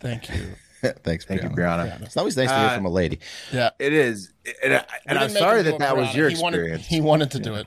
Thank 0.00 0.28
you. 0.30 0.54
Thanks, 1.04 1.24
Thank 1.24 1.42
you, 1.42 1.48
Brianna. 1.50 1.90
Brianna. 1.90 2.02
It's 2.02 2.16
always 2.16 2.36
nice 2.36 2.48
to 2.48 2.56
hear 2.58 2.66
Uh, 2.68 2.74
from 2.76 2.86
a 2.86 2.90
lady. 2.90 3.20
Yeah, 3.52 3.70
It 3.78 3.92
is, 3.92 4.32
and, 4.62 4.74
I, 4.74 4.84
and 5.06 5.18
I'm 5.18 5.30
sorry 5.30 5.60
him 5.60 5.64
that 5.66 5.74
it, 5.74 5.78
that 5.80 5.96
was 5.96 6.14
your 6.14 6.28
he 6.30 6.40
wanted, 6.40 6.58
experience. 6.58 6.86
He 6.86 7.00
wanted 7.00 7.30
to 7.32 7.38
do 7.38 7.54
it. 7.54 7.66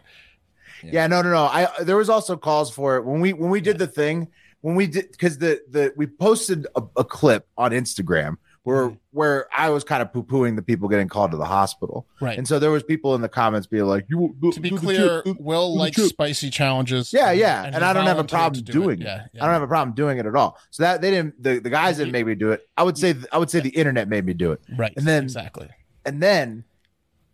Yeah, 0.84 1.08
no, 1.08 1.22
no, 1.22 1.32
no. 1.32 1.44
I 1.46 1.70
there 1.84 1.96
was 1.96 2.10
also 2.10 2.36
calls 2.36 2.70
for 2.70 2.98
it 2.98 3.06
when 3.06 3.22
we 3.22 3.32
when 3.32 3.50
we 3.50 3.62
did 3.62 3.78
the 3.78 3.88
thing 3.88 4.28
when 4.62 4.76
we 4.76 4.88
did 4.88 5.12
because 5.12 5.38
the 5.38 5.62
the 5.70 5.94
we 5.96 6.08
posted 6.08 6.68
a, 6.76 6.84
a 6.98 7.04
clip 7.06 7.48
on 7.58 7.72
Instagram 7.72 8.36
where 8.64 8.88
Mm-hmm. 8.88 8.96
where 9.12 9.48
I 9.56 9.70
was 9.70 9.84
kind 9.84 10.02
of 10.02 10.12
poo 10.14 10.24
pooing 10.24 10.56
the 10.56 10.62
people 10.62 10.88
getting 10.88 11.08
called 11.10 11.32
to 11.32 11.38
the 11.38 11.46
hospital, 11.46 12.08
Right. 12.22 12.38
And 12.38 12.48
so 12.48 12.60
there 12.60 12.72
was 12.72 12.82
people 12.82 13.14
in 13.16 13.22
the 13.22 13.30
comments 13.30 13.68
being 13.68 13.86
like, 13.86 14.06
"You 14.10 14.36
To 14.54 14.60
be 14.60 14.70
clear, 14.72 15.22
Will 15.38 15.76
likes 15.76 16.02
spicy 16.02 16.50
challenges. 16.50 17.12
Yeah, 17.14 17.32
yeah, 17.32 17.66
and, 17.66 17.76
he 17.76 17.82
I 17.82 17.94
don't 17.94 18.06
have 18.06 18.20
a 18.20 18.24
problem 18.24 18.64
do 18.64 18.72
doing 18.72 19.02
it. 19.02 19.06
Yeah, 19.06 19.26
I 19.42 19.46
don't 19.46 19.54
have 19.54 19.62
a 19.62 19.68
problem 19.68 19.94
doing 19.96 20.18
it 20.18 20.26
at 20.26 20.36
all. 20.36 20.58
So 20.72 20.84
that 20.84 21.02
they 21.02 21.12
didn't. 21.12 21.42
The, 21.44 21.60
the 21.60 21.70
guys 21.70 21.98
didn't 21.98 22.14
make 22.14 22.26
me 22.26 22.36
do 22.36 22.52
it. 22.52 22.68
I 22.78 22.84
would 22.84 22.98
say 22.98 23.16
I 23.32 23.38
would 23.38 23.50
say 23.50 23.60
the 23.60 23.70
internet 23.70 24.08
made 24.08 24.26
me 24.26 24.34
do 24.34 24.52
it. 24.54 24.62
Right. 24.78 24.94
And 24.98 25.06
then 25.06 25.24
exactly. 25.24 25.70
And 26.06 26.22
then 26.24 26.64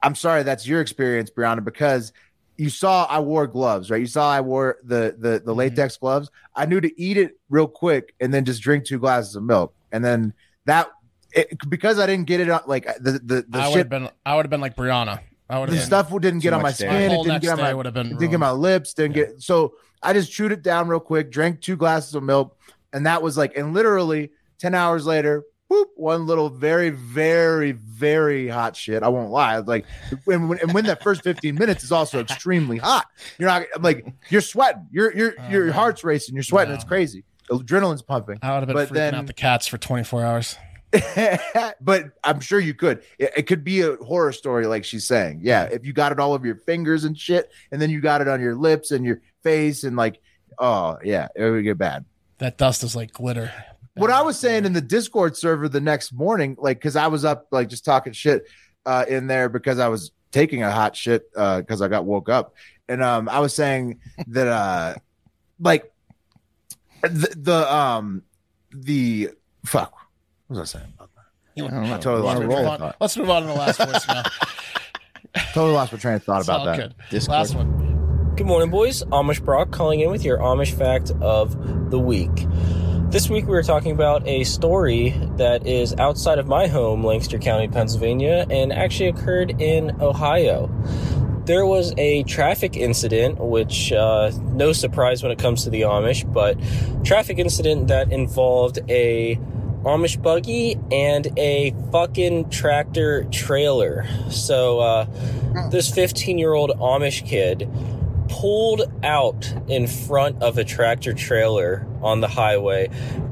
I'm 0.01 0.15
sorry 0.15 0.43
that's 0.43 0.65
your 0.67 0.81
experience, 0.81 1.29
Brianna, 1.29 1.63
because 1.63 2.11
you 2.57 2.69
saw 2.69 3.05
I 3.05 3.19
wore 3.19 3.47
gloves, 3.47 3.89
right? 3.91 4.01
You 4.01 4.07
saw 4.07 4.31
I 4.31 4.41
wore 4.41 4.77
the 4.83 5.15
the 5.17 5.29
Mm-hmm. 5.37 5.45
the 5.45 5.55
latex 5.55 5.95
gloves. 5.97 6.29
I 6.55 6.65
knew 6.65 6.81
to 6.81 7.01
eat 7.01 7.17
it 7.17 7.37
real 7.49 7.67
quick 7.67 8.13
and 8.19 8.33
then 8.33 8.45
just 8.45 8.61
drink 8.61 8.85
two 8.85 8.99
glasses 8.99 9.35
of 9.35 9.43
milk, 9.43 9.73
and 9.91 10.03
then 10.03 10.33
that 10.65 10.89
it, 11.31 11.57
because 11.69 11.99
I 11.99 12.05
didn't 12.05 12.25
get 12.25 12.39
it 12.39 12.49
on 12.49 12.61
like 12.67 12.85
the 12.99 13.13
the, 13.23 13.45
the 13.47 13.59
I 13.59 13.67
would 13.67 13.73
shit. 13.73 13.77
have 13.77 13.89
been. 13.89 14.09
I 14.25 14.35
would 14.35 14.45
have 14.45 14.49
been 14.49 14.61
like 14.61 14.75
Brianna. 14.75 15.21
I 15.49 15.59
would 15.59 15.69
The 15.69 15.79
stuff 15.79 16.09
didn't 16.09 16.39
get 16.39 16.53
on 16.53 16.61
my 16.61 16.71
skin. 16.71 17.11
It 17.11 17.23
didn't 17.23 17.41
get 17.41 17.51
on 17.51 17.57
my 17.57 17.73
would 17.73 17.85
have 17.85 17.95
been 17.95 18.09
didn't 18.09 18.29
get 18.29 18.39
my 18.39 18.51
lips. 18.51 18.93
Didn't 18.93 19.15
get 19.15 19.41
so. 19.41 19.75
I 20.01 20.13
just 20.13 20.31
chewed 20.31 20.51
it 20.51 20.61
down 20.61 20.87
real 20.87 20.99
quick, 20.99 21.31
drank 21.31 21.59
two 21.59 21.75
glasses 21.75 22.15
of 22.15 22.23
milk, 22.23 22.57
and 22.93 23.05
that 23.05 23.21
was 23.21 23.35
like, 23.37 23.57
and 23.57 23.73
literally 23.73 24.31
ten 24.59 24.75
hours 24.75 25.05
later, 25.05 25.43
whoop, 25.67 25.89
one 25.95 26.27
little 26.27 26.49
very, 26.49 26.91
very, 26.91 27.71
very 27.71 28.47
hot 28.47 28.75
shit. 28.75 29.01
I 29.03 29.07
won't 29.07 29.31
lie. 29.31 29.57
Like, 29.57 29.85
when, 30.25 30.47
when 30.49 30.59
and 30.59 30.73
when 30.73 30.85
that 30.85 31.01
first 31.01 31.23
fifteen 31.23 31.55
minutes 31.55 31.83
is 31.83 31.91
also 31.91 32.19
extremely 32.19 32.77
hot. 32.77 33.07
You're 33.39 33.49
not 33.49 33.63
I'm 33.75 33.81
like 33.81 34.05
you're 34.29 34.41
sweating. 34.41 34.83
Oh, 34.85 34.89
your 34.91 35.15
your 35.15 35.33
your 35.49 35.71
heart's 35.71 36.03
racing. 36.03 36.35
You're 36.35 36.43
sweating. 36.43 36.75
It's 36.75 36.83
crazy. 36.83 37.23
Adrenaline's 37.49 38.03
pumping. 38.03 38.37
I 38.43 38.53
would 38.53 38.59
have 38.59 38.67
been 38.67 38.75
but 38.75 38.89
freaking 38.89 38.93
then 38.93 39.15
out 39.15 39.25
the 39.25 39.33
cats 39.33 39.65
for 39.65 39.79
24 39.79 40.23
hours. 40.23 40.57
but 41.81 42.11
I'm 42.23 42.39
sure 42.39 42.59
you 42.59 42.73
could. 42.73 43.03
It, 43.17 43.31
it 43.37 43.41
could 43.43 43.63
be 43.63 43.81
a 43.81 43.95
horror 43.97 44.31
story, 44.31 44.65
like 44.65 44.83
she's 44.83 45.05
saying. 45.05 45.41
Yeah, 45.43 45.63
if 45.65 45.85
you 45.85 45.93
got 45.93 46.11
it 46.11 46.19
all 46.19 46.33
over 46.33 46.45
your 46.45 46.55
fingers 46.55 47.03
and 47.03 47.17
shit, 47.17 47.51
and 47.71 47.81
then 47.81 47.89
you 47.89 48.01
got 48.01 48.21
it 48.21 48.27
on 48.27 48.41
your 48.41 48.55
lips 48.55 48.91
and 48.91 49.05
your 49.05 49.21
face, 49.43 49.83
and 49.83 49.95
like, 49.95 50.19
oh 50.57 50.97
yeah, 51.03 51.27
it 51.35 51.49
would 51.49 51.63
get 51.63 51.77
bad. 51.77 52.05
That 52.39 52.57
dust 52.57 52.83
is 52.83 52.95
like 52.95 53.13
glitter. 53.13 53.51
What 53.95 54.11
I 54.11 54.21
was 54.21 54.39
saying 54.39 54.65
in 54.65 54.71
the 54.71 54.81
Discord 54.81 55.35
server 55.35 55.67
the 55.67 55.81
next 55.81 56.13
morning, 56.13 56.55
like, 56.57 56.77
because 56.77 56.95
I 56.95 57.07
was 57.07 57.25
up, 57.25 57.47
like, 57.51 57.67
just 57.67 57.83
talking 57.83 58.13
shit 58.13 58.47
uh, 58.85 59.03
in 59.09 59.27
there 59.27 59.49
because 59.49 59.77
I 59.77 59.89
was 59.89 60.11
taking 60.31 60.63
a 60.63 60.71
hot 60.71 60.95
shit 60.95 61.29
because 61.33 61.81
I 61.81 61.89
got 61.89 62.05
woke 62.05 62.29
up, 62.29 62.55
and 62.87 63.03
um, 63.03 63.27
I 63.27 63.39
was 63.39 63.53
saying 63.53 63.99
that, 64.27 64.47
uh, 64.47 64.95
like, 65.59 65.91
the, 67.01 67.33
the 67.35 67.73
um, 67.73 68.23
the 68.71 69.31
fuck, 69.65 69.98
what 70.49 70.59
was 70.59 70.75
I 70.75 70.79
saying 70.79 70.93
about 70.95 71.09
that? 71.15 71.23
You 71.55 71.65
I 71.67 71.89
let's, 71.91 72.03
Totally 72.03 72.23
lost 72.23 72.39
my 72.39 72.45
move 72.45 72.51
train 72.55 72.65
of 72.65 72.71
on. 72.71 72.79
thought. 72.79 72.95
let's 72.99 73.17
move 73.17 73.29
on 73.29 73.41
to 73.43 73.47
the 73.47 73.53
last 73.53 73.79
voicemail. 73.79 74.31
Totally 75.53 75.73
lost 75.73 75.91
my 75.93 75.99
train 75.99 76.15
of 76.15 76.23
thought 76.23 76.43
about 76.43 76.65
that. 76.65 76.93
good. 77.11 77.27
Last 77.27 77.55
one. 77.55 78.33
Good 78.35 78.47
morning, 78.47 78.69
boys. 78.69 79.03
Amish 79.05 79.43
Brock 79.43 79.71
calling 79.71 79.99
in 79.99 80.09
with 80.11 80.23
your 80.25 80.37
Amish 80.39 80.71
fact 80.73 81.11
of 81.21 81.91
the 81.91 81.99
week. 81.99 82.31
This 83.09 83.29
week 83.29 83.45
we 83.45 83.51
were 83.51 83.63
talking 83.63 83.91
about 83.91 84.25
a 84.27 84.43
story 84.43 85.09
that 85.37 85.65
is 85.67 85.93
outside 85.95 86.37
of 86.39 86.47
my 86.47 86.67
home, 86.67 87.03
Lancaster 87.03 87.37
County, 87.39 87.67
Pennsylvania, 87.67 88.45
and 88.49 88.71
actually 88.71 89.09
occurred 89.09 89.59
in 89.61 89.99
Ohio. 90.01 90.67
There 91.45 91.65
was 91.65 91.93
a 91.97 92.21
traffic 92.23 92.77
incident, 92.77 93.39
which 93.39 93.91
uh, 93.91 94.31
no 94.43 94.71
surprise 94.73 95.23
when 95.23 95.31
it 95.31 95.39
comes 95.39 95.63
to 95.63 95.71
the 95.71 95.81
Amish, 95.81 96.31
but 96.31 96.55
traffic 97.03 97.39
incident 97.39 97.87
that 97.87 98.11
involved 98.11 98.77
a 98.87 99.39
Amish 99.83 100.21
buggy 100.21 100.77
and 100.91 101.27
a 101.37 101.73
fucking 101.91 102.49
tractor 102.49 103.23
trailer. 103.25 104.05
So, 104.29 104.79
uh, 104.79 105.05
this 105.71 105.89
15 105.93 106.37
year 106.37 106.53
old 106.53 106.71
Amish 106.71 107.25
kid 107.25 107.69
pulled 108.27 108.83
out 109.03 109.53
in 109.67 109.87
front 109.87 110.41
of 110.41 110.57
a 110.57 110.63
tractor 110.63 111.13
trailer 111.13 111.85
on 112.01 112.21
the 112.21 112.27
highway. 112.27 112.89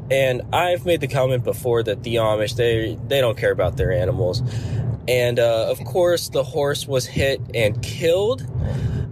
And 0.09 0.41
I've 0.53 0.85
made 0.85 1.01
the 1.01 1.07
comment 1.07 1.43
before 1.43 1.83
that 1.83 2.03
the 2.03 2.15
Amish, 2.15 2.55
they, 2.55 2.97
they 3.07 3.21
don't 3.21 3.37
care 3.37 3.51
about 3.51 3.77
their 3.77 3.91
animals. 3.91 4.41
And, 5.07 5.39
uh, 5.39 5.69
of 5.69 5.83
course, 5.85 6.29
the 6.29 6.43
horse 6.43 6.87
was 6.87 7.05
hit 7.05 7.41
and 7.53 7.81
killed. 7.81 8.45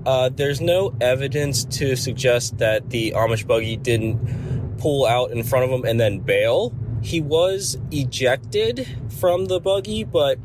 Uh, 0.05 0.29
there's 0.29 0.61
no 0.61 0.93
evidence 1.01 1.65
to 1.65 1.95
suggest 1.95 2.57
that 2.59 2.89
the 2.89 3.13
Amish 3.15 3.45
buggy 3.45 3.77
didn't 3.77 4.77
pull 4.77 5.05
out 5.05 5.31
in 5.31 5.43
front 5.43 5.65
of 5.65 5.71
him 5.71 5.85
and 5.85 5.99
then 5.99 6.19
bail. 6.19 6.73
He 7.05 7.21
was 7.21 7.77
ejected 7.91 8.87
from 9.19 9.45
the 9.45 9.59
buggy, 9.59 10.03
but 10.03 10.39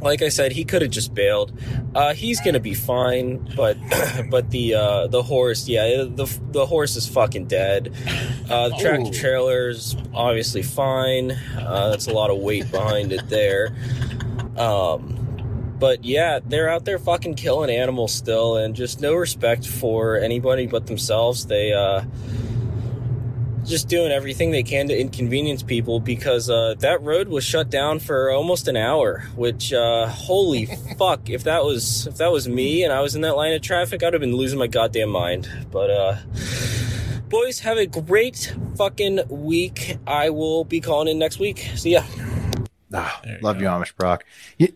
like 0.00 0.22
I 0.22 0.30
said, 0.30 0.52
he 0.52 0.64
could 0.64 0.82
have 0.82 0.90
just 0.90 1.14
bailed. 1.14 1.52
Uh, 1.94 2.14
he's 2.14 2.40
gonna 2.40 2.60
be 2.60 2.74
fine, 2.74 3.46
but 3.54 3.76
but 4.30 4.50
the 4.50 4.74
uh, 4.74 5.06
the 5.08 5.22
horse, 5.22 5.68
yeah, 5.68 6.04
the 6.08 6.40
the 6.50 6.66
horse 6.66 6.96
is 6.96 7.06
fucking 7.06 7.46
dead. 7.46 7.94
Uh, 8.48 8.70
the 8.70 8.76
tractor 8.76 9.12
trailer's 9.12 9.94
obviously 10.14 10.62
fine. 10.62 11.32
Uh, 11.58 11.90
that's 11.90 12.06
a 12.06 12.12
lot 12.12 12.30
of 12.30 12.38
weight 12.38 12.70
behind 12.70 13.12
it 13.12 13.28
there. 13.28 13.74
Um, 14.56 15.76
but 15.78 16.04
yeah, 16.04 16.40
they're 16.44 16.68
out 16.68 16.84
there 16.84 16.98
fucking 16.98 17.34
killing 17.34 17.68
animals 17.68 18.14
still, 18.14 18.56
and 18.56 18.74
just 18.74 19.00
no 19.00 19.14
respect 19.14 19.66
for 19.66 20.16
anybody 20.16 20.66
but 20.66 20.86
themselves. 20.86 21.46
They 21.46 21.72
uh, 21.72 22.02
just 23.64 23.88
doing 23.88 24.10
everything 24.12 24.50
they 24.50 24.62
can 24.62 24.88
to 24.88 24.98
inconvenience 24.98 25.62
people 25.62 26.00
because 26.00 26.50
uh, 26.50 26.74
that 26.80 27.02
road 27.02 27.28
was 27.28 27.44
shut 27.44 27.70
down 27.70 27.98
for 27.98 28.30
almost 28.30 28.68
an 28.68 28.76
hour. 28.76 29.24
Which, 29.36 29.72
uh, 29.72 30.06
holy 30.08 30.66
fuck, 30.98 31.30
if 31.30 31.44
that 31.44 31.64
was 31.64 32.06
if 32.06 32.16
that 32.16 32.32
was 32.32 32.48
me 32.48 32.84
and 32.84 32.92
I 32.92 33.00
was 33.00 33.14
in 33.14 33.22
that 33.22 33.36
line 33.36 33.52
of 33.52 33.62
traffic, 33.62 34.02
I'd 34.02 34.12
have 34.12 34.20
been 34.20 34.36
losing 34.36 34.58
my 34.58 34.66
goddamn 34.66 35.10
mind. 35.10 35.48
But 35.70 35.90
uh, 35.90 36.16
boys, 37.28 37.60
have 37.60 37.78
a 37.78 37.86
great 37.86 38.54
fucking 38.76 39.20
week. 39.28 39.96
I 40.06 40.30
will 40.30 40.64
be 40.64 40.80
calling 40.80 41.08
in 41.08 41.18
next 41.18 41.38
week. 41.38 41.70
See 41.76 41.92
ya. 41.92 42.02
Ah, 42.94 43.22
love 43.40 43.60
you, 43.60 43.66
Amish 43.68 43.94
Brock. 43.96 44.24
You- 44.58 44.74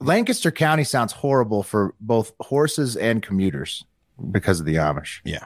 Lancaster 0.00 0.50
County 0.50 0.82
sounds 0.82 1.12
horrible 1.12 1.62
for 1.62 1.94
both 2.00 2.32
horses 2.40 2.96
and 2.96 3.22
commuters 3.22 3.84
because 4.32 4.58
of 4.58 4.66
the 4.66 4.74
Amish. 4.74 5.20
Yeah. 5.24 5.44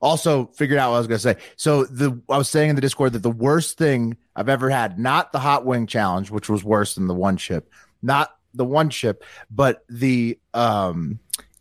Also, 0.00 0.46
figured 0.46 0.78
out 0.78 0.90
what 0.90 0.96
I 0.96 0.98
was 1.00 1.06
going 1.08 1.18
to 1.18 1.22
say. 1.22 1.36
So 1.56 1.84
the 1.84 2.20
I 2.30 2.38
was 2.38 2.48
saying 2.48 2.70
in 2.70 2.76
the 2.76 2.80
Discord 2.82 3.12
that 3.12 3.22
the 3.22 3.30
worst 3.30 3.76
thing 3.76 4.16
I've 4.34 4.48
ever 4.48 4.70
had, 4.70 4.98
not 4.98 5.30
the 5.32 5.38
hot 5.38 5.66
wing 5.66 5.86
challenge, 5.86 6.30
which 6.30 6.48
was 6.48 6.64
worse 6.64 6.94
than 6.94 7.06
the 7.06 7.14
one 7.14 7.36
chip, 7.36 7.70
not 8.00 8.34
the 8.54 8.64
one 8.64 8.88
chip, 8.88 9.24
but 9.50 9.84
the 9.90 10.38
um 10.54 11.18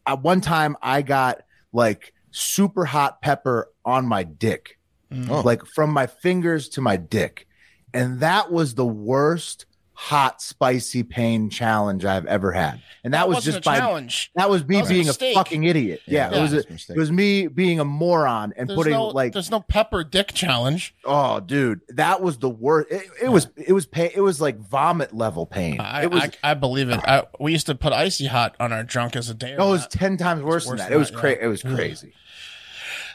at 0.08 0.22
one 0.22 0.40
time 0.42 0.78
I 0.82 1.02
got 1.02 1.42
like 1.74 2.14
super 2.32 2.86
hot 2.86 3.22
pepper 3.22 3.70
on 3.84 4.06
my 4.08 4.24
dick, 4.24 4.80
Oh. 5.12 5.42
like 5.44 5.66
from 5.66 5.92
my 5.92 6.08
fingers 6.08 6.70
to 6.70 6.82
my 6.82 6.96
dick, 6.96 7.46
and 7.94 8.22
that 8.22 8.52
was 8.52 8.76
the 8.76 8.86
worst 8.86 9.66
hot 10.02 10.42
spicy 10.42 11.04
pain 11.04 11.50
challenge 11.50 12.06
I've 12.06 12.26
ever 12.26 12.54
had, 12.54 12.82
and 13.04 13.14
that, 13.14 13.20
That 13.20 13.28
was 13.28 13.44
just 13.44 13.58
a 13.58 13.62
by 13.62 13.80
challenge. 13.80 14.32
that 14.36 14.50
was 14.50 14.66
me 14.66 14.76
That 14.78 14.82
was 14.84 14.90
being 14.90 15.04
a, 15.04 15.08
mistake. 15.08 15.36
fucking 15.36 15.66
idiot. 15.66 16.02
Yeah, 16.08 16.32
Yeah. 16.32 16.38
it 16.38 16.42
was 16.42 16.54
Yeah. 16.54 16.60
a, 16.60 16.94
it 16.94 16.98
was 16.98 17.12
me 17.12 17.48
being 17.48 17.82
a 17.82 17.86
moron 17.86 18.54
and 18.56 18.70
There's 18.70 18.78
putting 18.78 18.94
no, 18.94 19.08
like 19.08 19.34
there's 19.34 19.52
no 19.52 19.60
pepper 19.60 20.06
dick 20.06 20.34
challenge. 20.34 20.96
oh 21.04 21.42
dude 21.42 21.82
that 21.90 22.22
was 22.22 22.38
the 22.38 22.50
worst 22.50 22.88
it, 22.90 23.04
it 23.24 23.30
was 23.30 23.50
it 23.58 23.74
was 23.74 23.86
pain 23.86 24.10
it 24.16 24.22
was 24.22 24.40
like 24.40 24.58
vomit 24.58 25.14
level 25.14 25.46
pain 25.46 25.82
I, 25.82 26.04
it 26.04 26.12
was 26.12 26.24
I, 26.24 26.52
I 26.52 26.54
believe 26.54 26.90
it. 26.90 27.00
I, 27.04 27.26
we 27.38 27.52
used 27.52 27.66
to 27.66 27.76
put 27.76 27.92
icy 27.92 28.28
hot 28.28 28.56
on 28.58 28.72
our 28.72 28.84
drunk 28.84 29.18
as 29.18 29.30
a 29.30 29.34
day. 29.34 29.56
no, 29.58 29.68
it 29.68 29.72
was 29.72 29.88
10 29.88 30.16
times 30.16 30.42
worse, 30.44 30.64
than 30.64 30.72
worse 30.72 30.80
that 30.80 30.90
than 30.90 30.94
it 30.96 30.98
was 30.98 31.12
that, 31.12 31.18
crazy 31.18 31.38
yeah. 31.42 31.46
it 31.46 31.50
was 31.50 31.62
crazy 31.64 32.14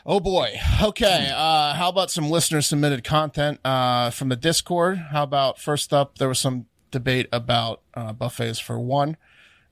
Oh 0.07 0.21
boy. 0.21 0.53
Okay. 0.83 1.31
Uh, 1.35 1.73
how 1.73 1.89
about 1.89 2.11
some 2.11 2.29
listener 2.29 2.61
submitted 2.61 3.05
content 3.05 3.59
uh, 3.65 4.11
from 4.11 4.29
the 4.29 4.37
Discord? 4.37 4.99
How 4.99 5.23
about 5.23 5.59
first 5.59 5.95
up? 5.95 6.19
There 6.19 6.29
was 6.29 6.39
some 6.39 6.67
debate 6.95 7.29
about 7.33 7.83
uh, 7.95 8.13
buffets 8.13 8.59
for 8.59 8.79
one. 8.79 9.17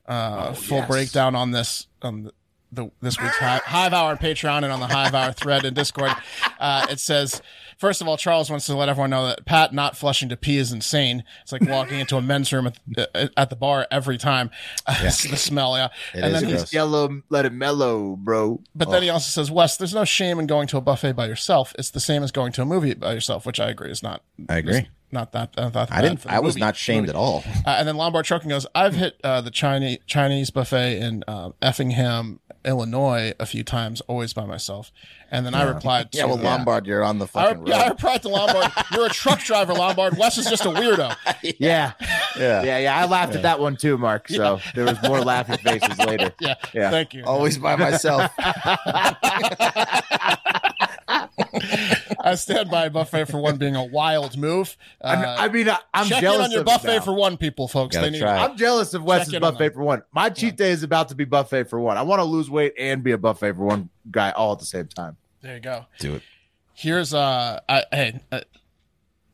Uh, 0.05 0.53
full 0.53 0.79
yes. 0.79 0.87
breakdown 0.87 1.33
on 1.33 1.51
this 1.51 1.87
on 2.01 2.23
the, 2.23 2.33
the 2.73 2.91
this 3.01 3.19
week's 3.19 3.37
Hive, 3.37 3.61
Hive 3.61 3.93
Hour 3.93 4.11
on 4.11 4.17
Patreon 4.17 4.57
and 4.63 4.65
on 4.65 4.81
the 4.81 4.87
Hive 4.87 5.15
Hour 5.15 5.31
thread 5.31 5.65
in 5.65 5.73
Discord. 5.73 6.11
Uh, 6.59 6.85
it 6.89 6.99
says. 6.99 7.41
First 7.79 8.01
of 8.01 8.07
all, 8.07 8.15
Charles 8.15 8.49
wants 8.49 8.67
to 8.67 8.77
let 8.77 8.87
everyone 8.87 9.09
know 9.09 9.27
that 9.27 9.45
Pat 9.45 9.73
not 9.73 9.97
flushing 9.97 10.29
to 10.29 10.37
pee 10.37 10.57
is 10.57 10.71
insane. 10.71 11.23
It's 11.41 11.51
like 11.51 11.67
walking 11.67 11.99
into 11.99 12.15
a 12.15 12.21
men's 12.21 12.53
room 12.53 12.67
at, 12.67 12.77
uh, 13.13 13.27
at 13.35 13.49
the 13.49 13.57
bar 13.57 13.87
every 13.91 14.17
time. 14.17 14.51
the 14.85 15.09
smell, 15.09 15.75
yeah. 15.75 15.89
It 16.13 16.23
and 16.23 16.35
then 16.35 16.43
gross. 16.49 16.71
yellow 16.71 17.23
let 17.29 17.45
it 17.45 17.51
mellow 17.51 18.15
bro 18.15 18.61
but 18.73 18.89
then 18.89 19.03
he 19.03 19.09
also 19.09 19.29
says, 19.29 19.51
Wes, 19.51 19.75
there's 19.75 19.93
no 19.93 20.05
shame 20.05 20.39
in 20.39 20.47
going 20.47 20.67
to 20.67 20.77
a 20.77 20.81
buffet 20.81 21.13
by 21.13 21.25
yourself. 21.27 21.75
It's 21.77 21.89
the 21.89 21.99
same 21.99 22.23
as 22.23 22.31
going 22.31 22.53
to 22.53 22.61
a 22.61 22.65
movie 22.65 22.93
by 22.93 23.13
yourself, 23.13 23.45
which 23.45 23.59
I 23.59 23.69
agree 23.69 23.91
is 23.91 24.01
not. 24.01 24.21
I 24.47 24.59
agree. 24.59 24.87
Is 25.13 25.15
Not 25.15 25.31
that. 25.33 25.53
Uh, 25.57 25.69
that 25.69 25.91
I 25.91 26.01
didn't. 26.01 26.25
I 26.27 26.39
was 26.39 26.55
movie. 26.55 26.61
not 26.65 26.75
shamed 26.75 27.09
at 27.09 27.15
all. 27.15 27.43
Uh, 27.65 27.75
and 27.79 27.87
then 27.87 27.95
Lombard 27.95 28.25
Trucking 28.25 28.49
goes, 28.49 28.65
I've 28.75 28.95
hit 28.95 29.19
uh, 29.23 29.39
the 29.39 29.51
Chinese 29.51 29.99
Chinese 30.05 30.49
buffet 30.49 30.99
in 30.99 31.23
uh, 31.29 31.51
Effingham, 31.61 32.41
Illinois, 32.65 33.33
a 33.39 33.45
few 33.45 33.63
times, 33.63 34.01
always 34.01 34.33
by 34.33 34.45
myself. 34.45 34.91
And 35.31 35.45
then 35.45 35.55
I 35.55 35.63
replied, 35.63 36.11
to, 36.11 36.17
Yeah, 36.17 36.25
well, 36.25 36.37
Lombard, 36.37 36.85
you're 36.85 37.03
on 37.03 37.19
the 37.19 37.27
I, 37.33 37.53
road. 37.53 37.67
yeah, 37.67 37.77
I 37.77 37.87
replied 37.89 38.21
to 38.23 38.29
Lombard, 38.29 38.69
"You're 38.93 39.05
a 39.05 39.09
truck 39.09 39.39
driver, 39.39 39.73
Lombard. 39.73 40.17
Wes 40.17 40.37
is 40.37 40.45
just 40.47 40.65
a 40.65 40.69
weirdo." 40.69 41.15
yeah 41.59 41.93
yeah 42.37 42.63
yeah 42.63 42.77
yeah 42.79 42.97
i 42.97 43.05
laughed 43.05 43.35
at 43.35 43.43
that 43.43 43.59
one 43.59 43.75
too 43.77 43.97
mark 43.97 44.27
so 44.27 44.59
there 44.75 44.85
was 44.85 45.01
more 45.03 45.21
laughing 45.21 45.57
faces 45.59 45.97
later 45.99 46.31
Yeah, 46.41 46.55
Yeah. 46.73 46.89
thank 46.91 47.13
you. 47.13 47.23
Always 47.25 47.57
by 47.57 47.75
myself. 47.75 48.31
I 52.23 52.35
stand 52.35 52.71
by 52.71 52.87
buffet 52.89 53.25
for 53.25 53.37
one 53.37 53.57
being 53.57 53.75
a 53.75 53.83
wild 53.83 54.37
move. 54.37 54.77
Uh, 55.01 55.35
I, 55.37 55.45
I 55.45 55.49
mean 55.49 55.69
I, 55.69 55.77
i'm 55.93 56.07
check 56.07 56.21
jealous 56.21 56.37
in 56.39 56.43
on 56.45 56.51
your 56.51 56.61
of 56.61 56.67
it 56.67 56.71
buffet 56.71 56.99
for 57.01 57.13
one, 57.13 57.35
people, 57.37 57.67
folks. 57.67 57.95
Gotta 57.95 58.09
They 58.09 58.19
need. 58.19 58.23
I'm 58.23 58.55
jealous 58.55 58.93
of 58.93 59.03
Wes's 59.03 59.31
Check 59.31 59.43
on 59.43 59.53
buffet 59.53 59.73
for 59.73 59.83
one. 59.83 60.03
My 60.13 60.29
cheat 60.29 60.55
day 60.55 60.71
is 60.71 60.83
about 60.83 61.09
to 61.09 61.15
be 61.15 61.25
buffet 61.25 61.65
for 61.65 61.79
one. 61.79 61.97
I 61.97 62.01
want 62.03 62.19
to 62.19 62.23
lose 62.23 62.49
weight 62.49 62.73
and 62.79 63.03
be 63.03 63.11
a 63.11 63.17
buffet 63.17 63.53
for 63.53 63.65
one 63.65 63.89
guy 64.09 64.31
all 64.31 64.53
at 64.53 64.59
the 64.59 64.65
same 64.65 64.87
time. 64.87 65.17
There 65.41 65.55
you 65.55 65.59
go. 65.61 65.85
Do 65.99 66.15
it. 66.15 66.21
Here's 66.73 67.13
uh, 67.13 67.59
I, 67.67 67.83
hey, 67.91 68.21
uh, 68.31 68.41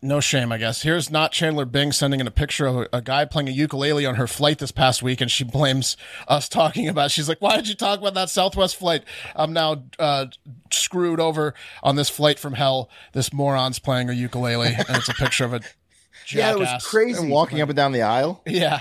no 0.02 0.20
shame, 0.20 0.52
I 0.52 0.58
guess. 0.58 0.82
Here's 0.82 1.10
not 1.10 1.32
Chandler 1.32 1.66
Bing 1.66 1.92
sending 1.92 2.20
in 2.20 2.28
a 2.28 2.32
picture 2.32 2.66
of 2.66 2.76
a, 2.78 2.88
a 2.94 3.02
guy 3.02 3.26
playing 3.26 3.50
a 3.50 3.52
ukulele 3.52 4.06
on 4.06 4.16
her 4.16 4.28
flight 4.28 4.60
this 4.60 4.72
past 4.72 5.04
week, 5.04 5.22
and 5.22 5.30
she 5.30 5.44
blames 5.44 5.98
us 6.28 6.48
talking 6.48 6.88
about. 6.88 7.12
She's 7.12 7.28
like, 7.28 7.42
"Why 7.42 7.56
did 7.56 7.68
you 7.68 7.76
talk 7.76 8.00
about 8.00 8.14
that 8.14 8.30
Southwest 8.30 8.76
flight? 8.76 9.04
I'm 9.36 9.54
now 9.54 9.84
uh, 9.98 10.28
screwed 10.72 11.20
over 11.20 11.54
on 11.84 11.96
this 11.96 12.10
flight 12.10 12.40
from 12.40 12.54
hell. 12.54 12.90
This 13.14 13.34
moron's 13.34 13.80
playing 13.80 14.10
a 14.10 14.14
ukulele, 14.14 14.74
and 14.74 14.98
it's 14.98 15.10
a 15.10 15.14
picture 15.14 15.46
of 15.46 15.54
a 15.54 15.62
Yeah, 16.32 16.52
it 16.52 16.60
was 16.60 16.86
crazy. 16.86 17.20
And 17.22 17.32
walking 17.32 17.62
up 17.62 17.70
and 17.70 17.76
down 17.76 17.92
the 17.92 18.04
aisle 18.04 18.42
Yeah, 18.46 18.80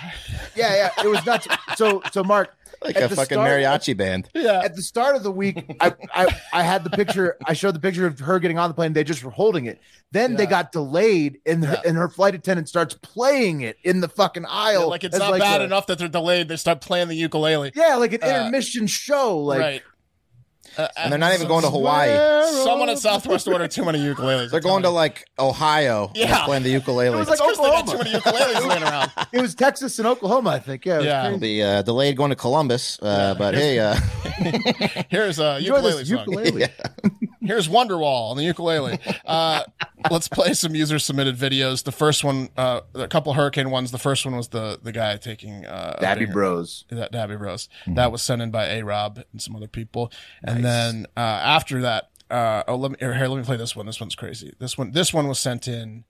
Yeah, 0.54 0.74
yeah, 0.74 1.04
it 1.04 1.08
was 1.08 1.24
nuts. 1.24 1.46
So, 1.76 2.02
so 2.12 2.22
Mark, 2.22 2.54
like 2.82 2.96
at 2.96 3.10
a 3.12 3.16
fucking 3.16 3.36
start- 3.36 3.48
mariachi 3.50 3.96
band. 3.96 4.28
yeah. 4.34 4.60
At 4.64 4.76
the 4.76 4.82
start 4.82 5.16
of 5.16 5.22
the 5.22 5.30
week, 5.32 5.76
I, 5.80 5.94
I 6.14 6.26
I 6.52 6.62
had 6.62 6.84
the 6.84 6.90
picture. 6.90 7.36
I 7.46 7.52
showed 7.54 7.74
the 7.74 7.80
picture 7.80 8.06
of 8.06 8.18
her 8.20 8.38
getting 8.38 8.58
on 8.58 8.70
the 8.70 8.74
plane. 8.74 8.92
They 8.92 9.04
just 9.04 9.22
were 9.24 9.30
holding 9.30 9.66
it. 9.66 9.80
Then 10.12 10.36
they 10.36 10.46
got 10.46 10.72
delayed, 10.72 11.38
and 11.44 11.64
her, 11.64 11.82
and 11.86 11.96
her 11.96 12.08
flight 12.08 12.34
attendant 12.34 12.68
starts 12.68 12.94
playing 12.94 13.60
it 13.60 13.76
in 13.84 14.00
the 14.00 14.08
fucking 14.08 14.46
aisle. 14.48 14.88
like 14.88 15.04
it's 15.04 15.18
not 15.18 15.32
like 15.32 15.40
bad 15.42 15.60
a- 15.60 15.64
enough 15.64 15.86
that 15.88 15.98
they're 15.98 16.08
delayed. 16.08 16.48
They 16.48 16.56
start 16.56 16.80
playing 16.80 17.08
the 17.08 17.16
ukulele. 17.16 17.72
Yeah, 17.74 17.96
like 17.96 18.12
an 18.14 18.22
Uh, 18.22 18.26
intermission 18.26 18.86
show. 18.86 19.38
Like, 19.38 19.60
right. 19.60 19.82
Uh, 20.78 20.86
And 20.96 21.10
they're 21.12 21.18
not 21.18 21.34
even 21.34 21.48
going 21.48 21.64
to 21.64 21.70
Hawaii. 21.70 22.08
Someone 22.64 22.88
at 22.88 22.98
Southwest 22.98 23.48
ordered 23.48 23.70
too 23.70 23.84
many 23.84 23.98
ukuleles. 23.98 24.50
They're 24.50 24.60
going 24.60 24.84
to 24.84 24.90
like 24.90 25.28
Ohio. 25.38 26.12
Yeah. 26.14 26.36
and 26.36 26.44
playing 26.44 26.62
the 26.62 26.70
ukulele. 26.70 27.16
It 27.16 27.18
was 27.18 27.28
like 27.28 27.38
It's 27.40 27.42
'cause 27.42 27.56
they 27.58 27.62
got 27.70 27.82
Oklahoma. 27.88 28.04
too 28.04 28.10
many 28.10 28.20
ukuleles 28.20 28.68
laying 28.68 28.82
around. 28.84 29.10
it 29.32 29.40
was 29.42 29.54
Texas 29.54 29.98
and 29.98 30.06
Oklahoma, 30.06 30.50
I 30.50 30.58
think. 30.60 30.84
Yeah, 30.86 31.00
it 31.00 31.04
Yeah. 31.04 31.22
crazy. 31.30 31.38
the 31.40 31.62
uh, 31.62 31.82
delayed 31.82 32.16
going 32.16 32.30
to 32.30 32.36
Columbus, 32.36 32.98
uh, 33.02 33.34
but 33.36 33.54
hey, 33.54 33.78
uh, 33.80 33.96
Here's 35.08 35.38
a 35.38 35.58
ukulele 35.60 36.04
song. 36.04 36.18
ukulele. 36.18 36.66
Here's 37.40 37.66
Wonderwall 37.68 38.30
on 38.30 38.36
the 38.36 38.44
ukulele. 38.44 38.98
Uh, 39.24 39.62
let's 40.10 40.28
play 40.28 40.52
some 40.52 40.74
user 40.74 40.98
submitted 40.98 41.36
videos. 41.36 41.82
The 41.82 41.92
first 41.92 42.22
one, 42.22 42.50
uh, 42.58 42.80
a 42.94 43.08
couple 43.08 43.32
hurricane 43.32 43.70
ones. 43.70 43.90
The 43.90 43.98
first 43.98 44.26
one 44.26 44.36
was 44.36 44.48
the 44.48 44.78
the 44.82 44.92
guy 44.92 45.16
taking 45.16 45.64
uh, 45.64 45.96
Dabby. 46.00 46.26
Bros. 46.26 46.84
That 46.90 47.10
Dabby 47.10 47.36
Bros. 47.36 47.68
That 47.86 48.12
was 48.12 48.20
sent 48.22 48.42
in 48.42 48.50
by 48.50 48.66
A 48.66 48.84
Rob 48.84 49.20
and 49.32 49.40
some 49.40 49.56
other 49.56 49.66
people. 49.68 50.12
And 50.44 50.62
then 50.64 50.67
uh, 51.16 51.20
after 51.20 51.82
that, 51.82 52.10
uh, 52.30 52.62
oh 52.68 52.76
let 52.76 52.92
me 52.92 52.96
here, 53.00 53.12
let 53.12 53.38
me 53.38 53.44
play 53.44 53.56
this 53.56 53.74
one. 53.74 53.86
This 53.86 54.00
one's 54.00 54.14
crazy. 54.14 54.54
This 54.58 54.76
one 54.76 54.92
this 54.92 55.12
one 55.12 55.28
was 55.28 55.38
sent 55.38 55.68
in 55.68 56.04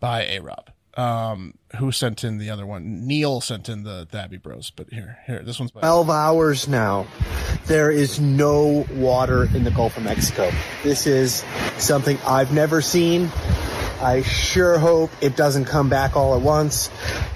by 0.00 0.24
A 0.24 0.40
Rob. 0.40 0.70
Um, 0.96 1.54
who 1.78 1.90
sent 1.90 2.22
in 2.22 2.38
the 2.38 2.50
other 2.50 2.66
one? 2.66 3.04
Neil 3.06 3.40
sent 3.40 3.68
in 3.68 3.82
the 3.82 4.06
Dabby 4.12 4.36
Bros. 4.36 4.70
But 4.70 4.92
here, 4.92 5.18
here, 5.26 5.42
this 5.42 5.58
one's 5.58 5.72
by 5.72 5.80
12 5.80 6.08
hours 6.08 6.68
now. 6.68 7.08
There 7.66 7.90
is 7.90 8.20
no 8.20 8.86
water 8.92 9.44
in 9.44 9.64
the 9.64 9.72
Gulf 9.72 9.96
of 9.96 10.04
Mexico. 10.04 10.52
This 10.84 11.08
is 11.08 11.44
something 11.78 12.16
I've 12.24 12.52
never 12.52 12.80
seen. 12.80 13.28
I 14.00 14.22
sure 14.22 14.78
hope 14.78 15.10
it 15.20 15.34
doesn't 15.34 15.64
come 15.64 15.88
back 15.88 16.14
all 16.14 16.36
at 16.36 16.42
once. 16.42 16.90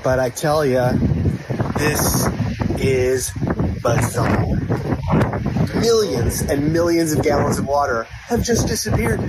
But 0.04 0.20
I 0.20 0.30
tell 0.30 0.64
you, 0.64 0.86
this 1.78 2.28
is 2.78 3.32
bizarre. 3.82 5.27
Millions 5.74 6.42
and 6.42 6.72
millions 6.72 7.12
of 7.12 7.22
gallons 7.22 7.58
of 7.58 7.66
water 7.66 8.04
have 8.28 8.42
just 8.42 8.66
disappeared. 8.66 9.20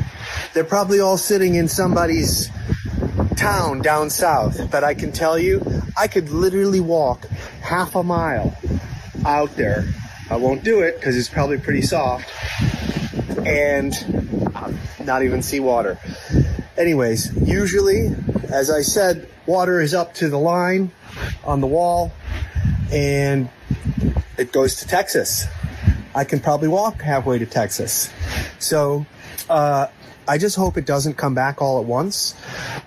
They're 0.54 0.64
probably 0.64 1.00
all 1.00 1.18
sitting 1.18 1.56
in 1.56 1.68
somebody's 1.68 2.50
town 3.36 3.82
down 3.82 4.10
south. 4.10 4.70
But 4.70 4.84
I 4.84 4.94
can 4.94 5.12
tell 5.12 5.38
you, 5.40 5.64
I 5.98 6.08
could 6.08 6.30
literally 6.30 6.80
walk 6.80 7.28
half 7.62 7.96
a 7.96 8.04
mile 8.04 8.58
out 9.26 9.56
there. 9.56 9.86
I 10.30 10.36
won't 10.38 10.64
do 10.64 10.82
it 10.82 10.96
because 10.96 11.18
it's 11.18 11.30
probably 11.30 11.58
pretty 11.58 11.82
soft 11.82 12.30
and 13.46 13.94
not 15.06 15.24
even 15.24 15.42
see 15.42 15.60
water. 15.60 15.98
Anyways, 16.78 17.34
usually, 17.48 18.16
as 18.52 18.70
I 18.70 18.82
said, 18.82 19.28
water 19.46 19.82
is 19.82 19.94
up 19.94 20.14
to 20.16 20.30
the 20.30 20.38
line 20.38 20.92
on 21.44 21.62
the 21.62 21.68
wall 21.68 22.12
and 22.92 23.50
it 24.38 24.52
goes 24.52 24.76
to 24.76 24.88
Texas. 24.88 25.48
I 26.20 26.26
can 26.26 26.42
probably 26.42 26.68
walk 26.68 27.02
halfway 27.02 27.40
to 27.40 27.46
Texas. 27.46 28.10
So, 28.60 29.06
uh, 29.50 29.88
I 30.28 30.38
just 30.38 30.58
hope 30.58 30.76
it 30.76 30.86
doesn't 30.86 31.14
come 31.14 31.34
back 31.34 31.62
all 31.62 31.80
at 31.80 31.86
once. 31.86 32.36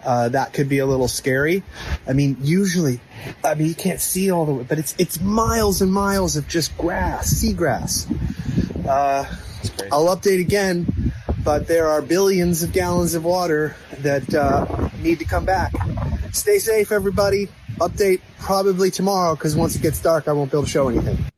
Uh, 0.05 0.29
that 0.29 0.53
could 0.53 0.69
be 0.69 0.81
a 0.81 0.87
little 0.87 1.09
scary. 1.09 1.63
I 2.07 2.13
mean, 2.13 2.37
usually, 2.43 3.01
I 3.43 3.55
mean, 3.55 3.69
you 3.69 3.75
can't 3.75 4.03
see 4.03 4.31
all 4.31 4.45
the 4.45 4.53
way, 4.53 4.65
but 4.65 4.79
it's, 4.79 4.95
it's 4.99 5.19
miles 5.19 5.81
and 5.81 5.91
miles 5.91 6.37
of 6.37 6.47
just 6.47 6.77
grass, 6.77 7.33
seagrass. 7.33 8.07
Uh, 8.87 9.25
I'll 9.91 10.15
update 10.15 10.43
again, 10.43 11.15
but 11.43 11.67
there 11.67 11.89
are 11.89 12.03
billions 12.03 12.63
of 12.63 12.75
gallons 12.75 13.15
of 13.15 13.25
water 13.25 13.77
that 14.01 14.35
uh, 14.35 14.91
need 15.01 15.21
to 15.21 15.25
come 15.25 15.47
back. 15.47 15.73
Stay 16.33 16.59
safe, 16.59 16.93
everybody. 16.93 17.49
Update 17.81 18.21
probably 18.41 18.91
tomorrow 18.91 19.37
because 19.37 19.57
once 19.57 19.75
it 19.75 19.81
gets 19.81 20.03
dark, 20.03 20.29
I 20.29 20.33
won't 20.33 20.51
be 20.51 20.59
able 20.59 20.65
to 20.67 20.71
show 20.71 20.89
anything. 20.91 21.32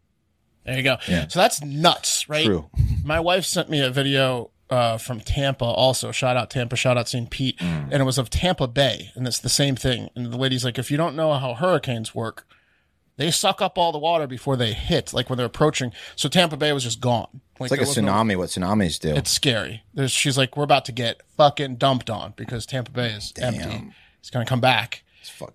There 0.64 0.76
you 0.76 0.82
go. 0.82 0.96
Yeah. 1.08 1.28
So 1.28 1.38
that's 1.38 1.62
nuts, 1.62 2.28
right? 2.28 2.46
True. 2.46 2.70
My 3.04 3.20
wife 3.20 3.44
sent 3.44 3.68
me 3.68 3.80
a 3.80 3.90
video 3.90 4.50
uh, 4.70 4.96
from 4.98 5.20
Tampa 5.20 5.64
also. 5.64 6.10
Shout 6.10 6.36
out 6.36 6.50
Tampa, 6.50 6.76
shout 6.76 6.96
out 6.96 7.08
St. 7.08 7.28
Pete. 7.30 7.58
Mm. 7.58 7.88
And 7.92 7.94
it 7.94 8.04
was 8.04 8.18
of 8.18 8.30
Tampa 8.30 8.66
Bay. 8.66 9.10
And 9.14 9.26
it's 9.26 9.38
the 9.38 9.48
same 9.48 9.76
thing. 9.76 10.10
And 10.16 10.32
the 10.32 10.38
lady's 10.38 10.64
like, 10.64 10.78
if 10.78 10.90
you 10.90 10.96
don't 10.96 11.14
know 11.14 11.34
how 11.34 11.54
hurricanes 11.54 12.14
work, 12.14 12.46
they 13.16 13.30
suck 13.30 13.62
up 13.62 13.78
all 13.78 13.92
the 13.92 13.98
water 13.98 14.26
before 14.26 14.56
they 14.56 14.72
hit, 14.72 15.12
like 15.12 15.30
when 15.30 15.36
they're 15.36 15.46
approaching. 15.46 15.92
So 16.16 16.28
Tampa 16.28 16.56
Bay 16.56 16.72
was 16.72 16.82
just 16.82 17.00
gone. 17.00 17.42
It's 17.60 17.70
like 17.70 17.80
a 17.80 17.84
was 17.84 17.96
no- 17.96 18.10
tsunami. 18.12 18.36
what 18.36 18.48
tsunamis 18.48 18.98
do? 18.98 19.10
it's 19.10 19.30
scary. 19.30 19.84
There's, 19.92 20.10
she's 20.10 20.36
like, 20.36 20.56
we're 20.56 20.64
about 20.64 20.84
to 20.86 20.92
get 20.92 21.20
fucking 21.36 21.76
dumped 21.76 22.10
on 22.10 22.32
because 22.36 22.66
Tampa 22.66 22.90
Bay 22.90 23.10
is 23.10 23.32
empty. 23.40 23.92
It's 24.18 24.30
going 24.30 24.44
to 24.44 24.48
come 24.48 24.60
back 24.60 25.04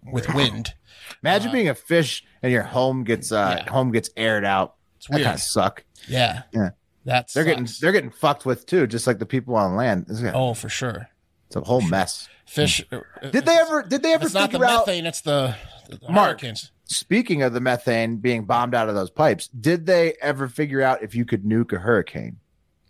with 0.04 0.34
wind. 0.34 0.76
Imagine 1.24 1.52
being 1.52 1.68
a 1.68 1.76
fish 1.76 2.24
and 2.42 2.52
your 2.52 2.64
home 2.64 3.04
gets 3.04 3.32
uh 3.32 3.64
home 3.68 3.92
gets 3.92 4.10
aired 4.16 4.46
out. 4.46 4.76
That 5.08 5.16
weird. 5.16 5.26
kind 5.26 5.36
of 5.36 5.42
suck. 5.42 5.84
Yeah. 6.08 6.44
Yeah. 6.54 6.70
That's 7.06 7.34
they're 7.34 7.44
getting 7.46 7.68
they're 7.82 7.92
getting 7.92 8.12
fucked 8.12 8.46
with 8.46 8.66
too, 8.66 8.86
just 8.86 9.08
like 9.08 9.20
the 9.20 9.26
people 9.26 9.56
on 9.56 9.76
land. 9.76 10.06
It's 10.10 10.22
Oh, 10.34 10.54
for 10.54 10.70
sure. 10.70 11.08
It's 11.48 11.56
a 11.56 11.62
whole 11.62 11.82
mess. 11.82 12.30
Fish. 12.46 12.84
Hmm. 12.90 12.96
Uh, 12.96 13.02
uh, 13.22 13.30
did 13.30 13.46
they 13.46 13.58
ever? 13.58 13.84
Did 13.84 14.04
they 14.04 14.14
ever 14.14 14.26
It's 14.26 14.34
not 14.34 14.52
the 14.52 14.64
out? 14.64 14.86
methane, 14.88 15.06
it's 15.06 15.22
the, 15.22 15.56
the 15.88 16.00
Mark, 16.10 16.42
hurricanes. 16.42 16.72
speaking 16.86 17.42
of 17.42 17.54
the 17.54 17.62
methane 17.62 18.18
being 18.18 18.46
bombed 18.46 18.76
out 18.76 18.90
of 18.90 18.96
those 18.96 19.10
pipes, 19.10 19.48
did 19.48 19.86
they 19.86 20.16
ever 20.22 20.48
figure 20.48 20.82
out 20.82 21.02
if 21.02 21.16
you 21.16 21.26
could 21.26 21.44
nuke 21.44 21.74
a 21.74 21.80
hurricane? 21.80 22.38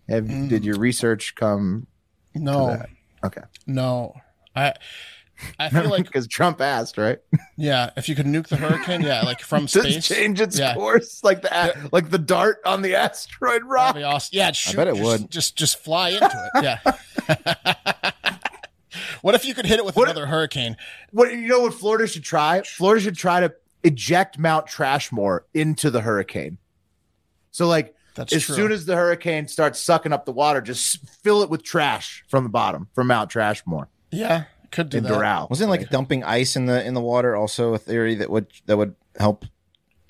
Have, 0.08 0.26
Did 0.26 0.62
mm. 0.62 0.64
your 0.64 0.76
research 0.76 1.34
come? 1.36 1.86
Mm. 2.36 2.40
No. 2.42 2.66
that? 2.66 2.88
Okay. 3.24 3.42
No. 3.66 4.14
I 4.56 4.74
I 5.58 5.68
feel 5.68 5.88
like 5.88 6.04
because 6.06 6.26
Trump 6.26 6.60
asked, 6.60 6.98
right? 6.98 7.18
yeah, 7.56 7.90
if 7.96 8.08
you 8.08 8.14
could 8.14 8.26
nuke 8.26 8.48
the 8.48 8.56
hurricane, 8.56 9.02
yeah, 9.02 9.22
like 9.22 9.40
from 9.40 9.68
space. 9.68 10.06
change 10.06 10.40
its 10.40 10.58
yeah. 10.58 10.74
course, 10.74 11.22
like 11.22 11.42
the 11.42 11.88
like 11.92 12.10
the 12.10 12.18
dart 12.18 12.58
on 12.64 12.82
the 12.82 12.94
asteroid 12.94 13.64
rock. 13.64 13.96
Awesome. 13.96 14.30
Yeah, 14.32 14.52
shoot, 14.52 14.76
bet 14.76 14.88
it 14.88 14.96
just, 14.96 15.04
would. 15.04 15.30
Just 15.30 15.56
just 15.56 15.78
fly 15.78 16.10
into 16.10 16.50
it. 16.54 16.64
Yeah. 16.64 18.12
what 19.22 19.34
if 19.34 19.44
you 19.44 19.54
could 19.54 19.66
hit 19.66 19.78
it 19.78 19.84
with 19.84 19.96
another 19.96 20.26
hurricane? 20.26 20.76
What 21.12 21.32
you 21.32 21.48
know? 21.48 21.60
What 21.60 21.74
Florida 21.74 22.06
should 22.06 22.24
try? 22.24 22.62
Florida 22.62 23.02
should 23.02 23.16
try 23.16 23.40
to 23.40 23.54
eject 23.82 24.38
Mount 24.38 24.66
Trashmore 24.66 25.40
into 25.54 25.90
the 25.90 26.00
hurricane. 26.00 26.58
So, 27.50 27.66
like, 27.66 27.94
That's 28.14 28.32
as 28.32 28.44
true. 28.44 28.54
soon 28.54 28.72
as 28.72 28.86
the 28.86 28.96
hurricane 28.96 29.48
starts 29.48 29.80
sucking 29.80 30.12
up 30.12 30.24
the 30.24 30.32
water, 30.32 30.60
just 30.60 31.06
fill 31.22 31.42
it 31.42 31.50
with 31.50 31.62
trash 31.62 32.24
from 32.28 32.44
the 32.44 32.50
bottom 32.50 32.88
from 32.94 33.08
Mount 33.08 33.30
Trashmore. 33.30 33.86
Yeah, 34.10 34.44
could 34.70 34.88
do 34.90 34.98
in 34.98 35.04
that. 35.04 35.12
Doral. 35.12 35.50
Wasn't 35.50 35.70
like 35.70 35.90
dumping 35.90 36.24
ice 36.24 36.56
in 36.56 36.66
the 36.66 36.84
in 36.84 36.94
the 36.94 37.00
water 37.00 37.36
also 37.36 37.74
a 37.74 37.78
theory 37.78 38.14
that 38.16 38.30
would 38.30 38.46
that 38.66 38.76
would 38.76 38.94
help 39.18 39.42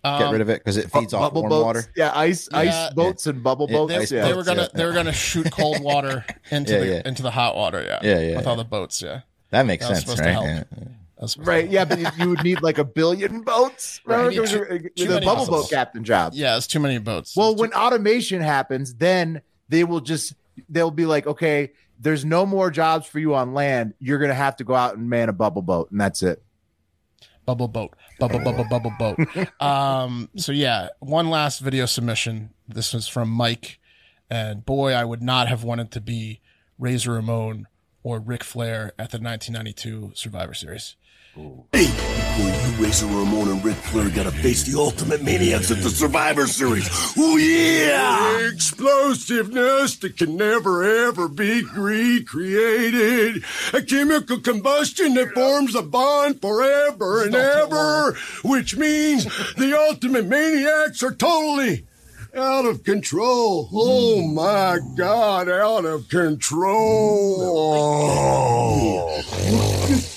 get 0.03 0.13
Um, 0.23 0.33
rid 0.33 0.41
of 0.41 0.49
it 0.49 0.61
because 0.61 0.77
it 0.79 0.91
feeds 0.91 1.13
Bu- 1.13 1.17
off 1.19 1.23
bubble 1.35 1.43
warm 1.43 1.51
boats. 1.51 1.65
water. 1.65 1.85
Yeah, 1.97 2.13
ice 2.15 2.49
Yeah. 2.53 2.59
ice 2.59 2.95
boats 2.95 3.27
and 3.27 3.43
bubble 3.43 3.67
Yeah, 3.69 3.77
boats. 3.77 4.11
They, 4.11 4.17
yeah. 4.17 4.25
they 4.27 4.33
were 4.35 4.45
gonna 4.45 4.63
yeah. 4.63 4.69
they 4.75 4.85
were 4.85 4.93
gonna 4.93 5.13
shoot 5.13 5.51
cold 5.53 5.83
water 5.83 6.25
into 6.51 6.73
Yeah, 6.73 6.79
the 6.81 6.87
yeah. 6.87 7.03
into 7.05 7.23
the 7.23 7.31
hot 7.31 7.55
water. 7.57 7.83
Yeah, 7.83 7.99
Yeah, 8.03 8.19
yeah, 8.21 8.37
With 8.37 8.45
yeah. 8.45 8.51
all 8.51 8.57
the 8.57 8.65
boats. 8.65 9.03
Yeah, 9.03 9.21
That 9.51 9.67
makes 9.67 9.89
was 9.89 10.03
sense, 10.05 10.19
right? 10.21 10.31
help. 10.31 10.45
Yeah. 10.47 10.63
That 10.71 11.25
was 11.25 11.33
supposed 11.33 11.49
Right, 11.49 11.69
yeah, 11.71 11.85
but 11.85 11.99
you- 11.99 12.09
you 12.19 12.29
would 12.31 12.43
need 12.43 12.63
like 12.63 12.79
a 12.79 12.85
billion 12.85 13.43
boats. 13.53 14.01
Right. 14.07 14.17
Remember, 14.17 14.33
You 14.33 14.41
need 14.41 14.49
there 14.51 14.61
was 14.61 14.69
too- 14.69 14.75
a- 14.87 15.05
too 15.07 15.13
the 15.13 15.21
bubble 15.21 15.45
vessels. 15.45 15.65
boat 15.65 15.71
captain 15.71 16.03
job. 16.03 16.33
Yeah, 16.35 16.57
it's 16.57 16.67
too 16.67 16.81
many 16.81 16.97
boats. 16.97 17.37
Well, 17.37 17.55
when 17.55 17.73
automation 17.75 18.41
happens, 18.41 18.95
then 18.95 19.43
they 19.69 19.85
will 19.85 20.01
just 20.01 20.33
they'll 20.71 20.91
be 20.91 21.05
like, 21.07 21.27
okay, 21.27 21.73
there's 22.01 22.25
no 22.25 22.47
more 22.47 22.71
jobs 22.71 23.07
for 23.07 23.19
you 23.19 23.35
on 23.35 23.55
land. 23.55 23.95
You're 23.99 24.19
gonna 24.19 24.35
have 24.35 24.57
to 24.57 24.65
go 24.65 24.75
out 24.75 24.97
and 24.97 25.09
man 25.09 25.29
a 25.29 25.33
bubble 25.33 25.63
boat, 25.63 25.91
and 25.91 26.01
that's 26.01 26.23
it. 26.23 26.43
bubble 27.45 27.69
boat 27.69 27.95
bubble 28.19 28.39
bubble 28.39 28.65
bubble 28.65 28.93
boat 28.99 29.19
um 29.61 30.29
so 30.37 30.53
yeah 30.53 30.89
one 31.01 31.31
last 31.31 31.59
video 31.59 31.87
submission 31.87 32.51
this 32.69 32.93
was 32.93 33.09
from 33.09 33.29
mike 33.29 33.81
and 34.29 34.65
boy 34.65 34.93
i 34.93 35.05
would 35.05 35.23
not 35.23 35.49
have 35.49 35.65
wanted 35.65 35.91
to 35.91 36.01
be 36.01 36.41
razor 36.79 37.13
ramon 37.13 37.67
or 38.03 38.21
Ric 38.21 38.45
flair 38.45 38.93
at 38.99 39.11
the 39.11 39.19
1992 39.19 40.13
survivor 40.15 40.55
series 40.55 40.97
Hey, 41.33 41.87
before 41.87 42.49
you, 42.49 42.85
Razor 42.85 43.07
Ramon 43.07 43.51
and 43.51 43.65
Ric 43.65 43.77
Flair, 43.77 44.11
gotta 44.11 44.33
face 44.33 44.65
the 44.65 44.77
Ultimate 44.77 45.23
Maniacs 45.23 45.71
at 45.71 45.79
the 45.79 45.89
Survivor 45.89 46.49
Series. 46.49 46.89
Oh 47.17 47.37
yeah! 47.37 48.49
Explosiveness 48.53 49.97
that 49.99 50.17
can 50.17 50.37
never 50.37 50.83
ever 51.07 51.29
be 51.29 51.63
recreated. 51.77 53.45
A 53.73 53.81
chemical 53.81 54.41
combustion 54.41 55.15
that 55.15 55.33
forms 55.33 55.77
a 55.77 55.83
bond 55.83 56.41
forever 56.41 57.23
and 57.25 57.37
ever, 57.37 58.15
which 58.43 58.77
means 58.77 59.25
the 59.55 59.79
ultimate 59.89 60.27
maniacs 60.27 61.01
are 61.05 61.15
totally 61.15 61.87
out 62.35 62.65
of 62.65 62.83
control. 62.83 63.69
Oh 63.73 64.27
my 64.27 64.81
God, 64.97 65.49
out 65.49 65.85
of 65.85 66.09
control. 66.09 67.61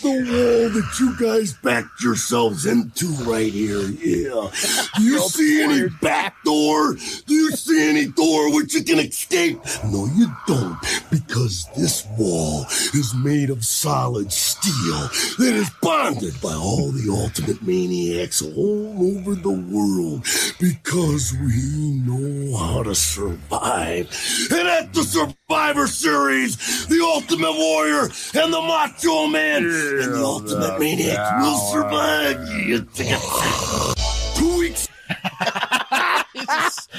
The 0.04 0.10
wall 0.10 0.70
that 0.70 1.00
you 1.00 1.16
guys 1.18 1.54
backed 1.54 2.04
yourselves 2.04 2.66
into 2.66 3.06
right 3.24 3.52
here. 3.52 3.80
Yeah. 3.80 4.50
Do 4.98 5.04
you 5.04 5.18
see 5.20 5.64
any 5.64 5.88
back 6.02 6.36
door? 6.44 6.96
Do 7.26 7.34
you 7.34 7.52
see 7.52 7.90
any 7.90 8.08
door 8.08 8.54
which 8.54 8.74
you 8.74 8.84
can 8.84 9.00
escape? 9.00 9.60
No, 9.86 10.06
you 10.14 10.28
don't, 10.46 10.78
because 11.10 11.70
this 11.78 12.06
wall 12.18 12.66
is 12.94 13.14
made 13.16 13.50
of 13.50 13.64
solid 13.64 14.30
steel 14.34 15.08
that 15.38 15.54
is 15.54 15.70
bonded 15.82 16.34
by 16.42 16.54
all 16.54 16.92
the 16.92 17.10
ultimate 17.10 17.62
maniacs 17.66 18.42
all 18.42 19.18
over 19.18 19.36
the 19.36 19.52
world 19.52 20.26
because 20.60 21.34
we 21.34 22.02
know 22.06 22.58
how 22.58 22.84
to 22.84 22.94
survive. 22.94 24.10
And 24.52 24.68
at 24.68 24.94
the 24.94 25.04
Survivor 25.04 25.88
Series, 25.88 26.88
the 26.88 27.00
Ultimate 27.02 27.54
Warrior 27.54 28.10
and 28.34 28.52
the 28.52 28.62
Macho 28.62 29.28
Man 29.28 29.64
and 30.02 30.14
the 30.14 30.24
Ultimate 30.24 30.80
Maniacs 30.80 31.32
will 31.42 31.58
survive. 31.72 32.48
You 32.50 32.80
think 32.82 33.20
two 34.36 34.58
weeks? 34.60 34.88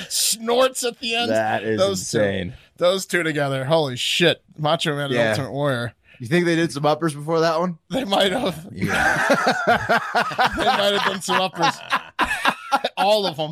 snorts 0.08 0.84
at 0.84 0.98
the 1.00 1.14
end 1.16 1.30
That 1.30 1.64
is 1.64 1.78
those 1.78 2.00
insane. 2.00 2.50
two, 2.50 2.56
those 2.76 3.06
two 3.06 3.22
together 3.22 3.64
holy 3.64 3.96
shit 3.96 4.42
macho 4.58 4.94
man 4.94 5.06
and 5.06 5.14
Yeah. 5.14 5.30
ultimate 5.30 5.52
warrior 5.52 5.94
You 6.18 6.26
think 6.28 6.46
they 6.46 6.56
did 6.56 6.72
some 6.72 6.86
uppers 6.86 7.14
before 7.14 7.40
that 7.40 7.58
one? 7.60 7.78
they 7.90 8.04
might 8.04 8.32
have 8.32 8.68
Yeah. 8.72 9.26
they 9.66 10.64
might 10.64 10.92
have 10.92 11.04
done 11.04 11.20
some 11.22 11.40
uppers 11.40 11.74
all 12.96 13.26
of 13.26 13.36
them 13.36 13.50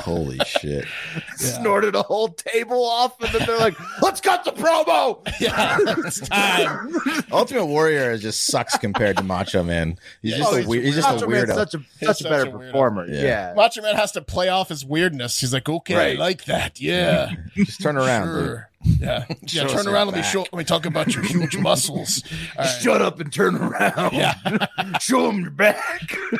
Holy 0.00 0.38
shit! 0.46 0.84
Snorted 1.36 1.94
a 1.94 2.02
whole 2.02 2.28
table 2.28 2.84
off, 2.84 3.20
and 3.20 3.32
then 3.34 3.46
they're 3.46 3.58
like, 3.58 3.74
"Let's 4.02 4.20
cut 4.20 4.44
the 4.44 4.52
promo." 4.52 5.26
yeah 5.40 5.76
it's 5.80 6.20
time 6.28 6.94
Ultimate 7.32 7.66
Warrior 7.66 8.16
just 8.18 8.46
sucks 8.46 8.76
compared 8.78 9.16
to 9.18 9.22
Macho 9.22 9.62
Man. 9.62 9.98
He's 10.22 10.36
just 10.36 10.52
Oh, 10.52 10.56
a 10.56 10.66
weird. 10.66 10.84
He's 10.84 10.94
just 10.96 11.08
a 11.08 11.12
Macho 11.14 11.26
Man's 11.28 11.50
weirdo. 11.50 11.54
Such 11.54 11.74
a 11.74 11.78
He's 11.78 12.08
such 12.08 12.20
a 12.20 12.22
such 12.24 12.30
better 12.30 12.42
a 12.50 12.52
weirdo. 12.52 12.66
performer. 12.66 13.06
Yeah. 13.08 13.22
Yeah. 13.22 13.52
Macho 13.56 13.82
Man 13.82 13.96
has 13.96 14.12
to 14.12 14.22
play 14.22 14.48
off 14.48 14.68
his 14.68 14.84
weirdness. 14.84 15.40
He's 15.40 15.52
like, 15.52 15.68
okay, 15.68 15.94
Right. 15.96 16.16
I 16.16 16.20
like 16.20 16.44
that. 16.46 16.80
Yeah. 16.80 17.32
just 17.54 17.80
turn 17.82 17.96
around. 17.96 18.28
dude. 18.34 18.46
Sure. 18.46 18.70
Yeah, 19.00 19.24
yeah. 19.28 19.34
Show 19.46 19.68
turn 19.68 19.86
around. 19.88 20.08
Let 20.08 20.16
me 20.16 20.22
show. 20.22 20.40
Let 20.40 20.54
me 20.54 20.64
talk 20.64 20.86
about 20.86 21.14
your 21.14 21.24
huge 21.24 21.56
muscles. 21.56 22.22
Right. 22.58 22.66
Shut 22.80 23.02
up 23.02 23.20
and 23.20 23.30
turn 23.32 23.56
around. 23.56 24.14
Yeah. 24.14 24.34
Show 25.00 25.26
them 25.26 25.40
your 25.40 25.50
back. 25.50 25.78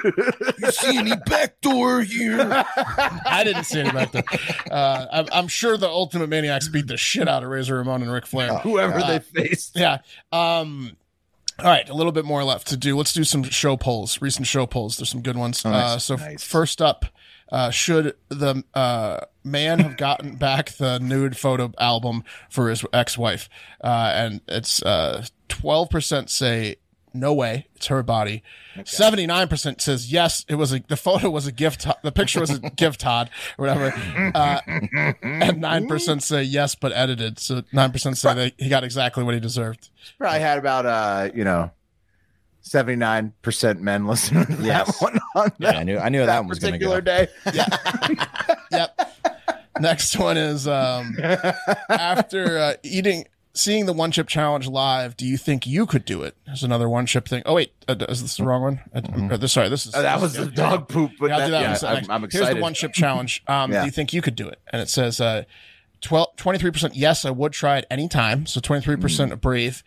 You 0.03 0.71
see 0.71 0.97
any 0.97 1.15
back 1.27 1.61
door 1.61 2.01
here? 2.03 2.39
I 2.41 3.43
didn't 3.45 3.65
see 3.65 3.81
any 3.81 3.91
back 3.91 4.13
there. 4.13 4.25
Uh, 4.71 5.07
I'm, 5.13 5.27
I'm 5.33 5.49
sure 5.49 5.77
the 5.77 5.89
Ultimate 5.89 6.29
Maniacs 6.29 6.69
beat 6.69 6.87
the 6.87 6.97
shit 6.97 7.29
out 7.29 7.43
of 7.43 7.51
Razor 7.51 7.77
Ramon 7.77 8.03
and 8.03 8.11
Ric 8.11 8.25
Flair. 8.27 8.55
Whoever 8.59 8.99
Uh, 8.99 9.07
they 9.09 9.19
faced. 9.19 9.77
Yeah. 9.77 9.99
Um. 10.33 10.97
All 11.59 11.65
right, 11.67 11.89
a 11.89 11.95
little 11.95 12.13
bit 12.13 12.25
more 12.27 12.45
left 12.45 12.67
to 12.69 12.77
do. 12.77 12.97
Let's 12.97 13.13
do 13.15 13.25
some 13.25 13.43
show 13.43 13.77
polls, 13.79 14.21
recent 14.21 14.47
show 14.47 14.67
polls. 14.67 14.99
There's 14.99 15.09
some 15.11 15.23
good 15.23 15.37
ones. 15.39 15.65
Oh, 15.65 15.71
nice. 15.71 15.85
Uh, 15.95 15.99
so 15.99 16.17
first 16.39 16.83
up, 16.83 17.07
uh, 17.51 17.71
should 17.71 18.17
the 18.29 18.65
uh, 18.75 19.21
man 19.45 19.79
have 19.81 19.97
gotten 19.97 20.37
back 20.39 20.71
the 20.73 20.99
nude 20.99 21.37
photo 21.37 21.73
album 21.79 22.25
for 22.51 22.69
his 22.69 22.85
ex-wife? 22.93 23.49
Uh, 23.83 24.13
and 24.15 24.41
it's 24.49 24.83
uh, 24.83 25.25
12% 25.49 26.29
say 26.29 26.77
no 27.17 27.33
way, 27.33 27.67
it's 27.75 27.87
her 27.87 28.03
body. 28.03 28.43
79% 28.77 29.81
says 29.81 30.13
yes, 30.13 30.45
it 30.49 30.57
was 30.57 30.73
a 30.73 30.83
the 30.87 30.97
photo 30.97 31.31
was 31.31 31.47
a 31.47 31.53
gift 31.53 31.87
the 32.03 32.13
picture 32.13 32.41
was 32.41 32.51
a 32.51 32.59
gift 32.59 33.01
Todd 33.01 33.31
or 33.59 33.67
whatever. 33.67 33.93
Uh, 34.35 34.61
and 34.67 35.63
9% 35.63 36.23
say 36.23 36.43
yes 36.43 36.75
but 36.75 36.93
edited. 36.93 37.39
So 37.39 37.63
9% 37.63 38.17
say 38.17 38.35
that 38.35 38.53
he 38.59 38.69
got 38.69 38.85
exactly 38.85 39.25
what 39.25 39.35
he 39.35 39.41
deserved. 39.41 39.89
Probably 40.19 40.41
had 40.41 40.59
about 40.59 40.87
uh, 40.87 41.31
you 41.35 41.45
know, 41.45 41.71
seventy 42.67 42.97
nine 42.97 43.33
percent 43.43 43.81
men 43.81 44.07
listening 44.07 44.47
to 44.47 44.63
Yes. 44.63 44.87
that 44.99 45.03
one 45.03 45.19
on 45.37 45.53
Yeah, 45.59 45.73
that, 45.73 45.77
I 45.79 45.83
knew 45.85 45.99
I 45.99 46.09
knew 46.09 46.25
that, 46.27 46.39
one 46.41 46.49
was 46.49 46.59
going 46.59 46.73
to 46.75 46.79
particular 46.79 47.01
go. 47.01 47.25
day. 47.25 47.29
Yeah. 47.55 47.67
Yep. 48.71 49.13
Next 49.81 50.17
one 50.19 50.37
is 50.37 50.67
um, 50.67 51.17
after 51.89 52.59
uh, 52.59 52.75
eating, 52.83 53.27
seeing 53.53 53.85
the 53.87 53.93
one 53.93 54.11
chip 54.11 54.27
challenge 54.27 54.67
live. 54.67 55.17
Do 55.17 55.27
you 55.27 55.37
think 55.37 55.67
you 55.67 55.87
could 55.87 56.05
do 56.05 56.23
it? 56.23 56.35
There's 56.47 56.63
another 56.63 56.89
one 56.89 57.07
chip 57.07 57.29
thing. 57.29 57.43
Oh 57.47 57.55
wait, 57.55 57.73
uh, 57.89 57.95
is 58.09 58.23
this 58.23 58.37
the 58.39 58.45
wrong 58.45 58.63
one? 58.63 58.81
Uh, 58.95 59.35
uh, 59.35 59.37
this, 59.37 59.53
sorry, 59.53 59.69
this 59.69 59.87
is 59.87 59.95
Oh, 59.95 60.03
that 60.03 60.21
was 60.21 60.35
the 60.35 60.47
dog 60.47 60.89
poop, 60.89 61.13
but 61.21 61.29
Yeah, 61.31 61.37
I'll 61.39 61.47
do 61.47 61.53
that- 61.53 61.59
that 61.59 61.63
yeah, 61.63 61.69
one. 61.71 61.79
So 61.79 61.87
I'm- 61.89 61.97
next- 61.97 62.11
I'm 62.11 62.21
Here's 62.31 62.49
the 62.55 62.61
one 62.61 62.75
chip 62.75 62.93
challenge. 62.93 63.43
Um, 63.47 63.71
Yeah. 63.73 63.81
Do 63.81 63.87
you 63.87 63.93
think 63.93 64.13
you 64.13 64.23
could 64.23 64.35
do 64.37 64.49
it? 64.49 64.59
And 64.73 64.81
it 64.81 64.89
says 64.89 65.21
uh, 65.21 65.45
12, 66.01 66.37
23% 66.37 66.93
yes, 66.95 67.25
I 67.25 67.31
would 67.31 67.53
try 67.53 67.79
it 67.79 67.87
anytime. 67.91 68.47
So 68.47 68.61
23% 68.61 68.97
Mm. 69.33 69.41
brave. 69.41 69.83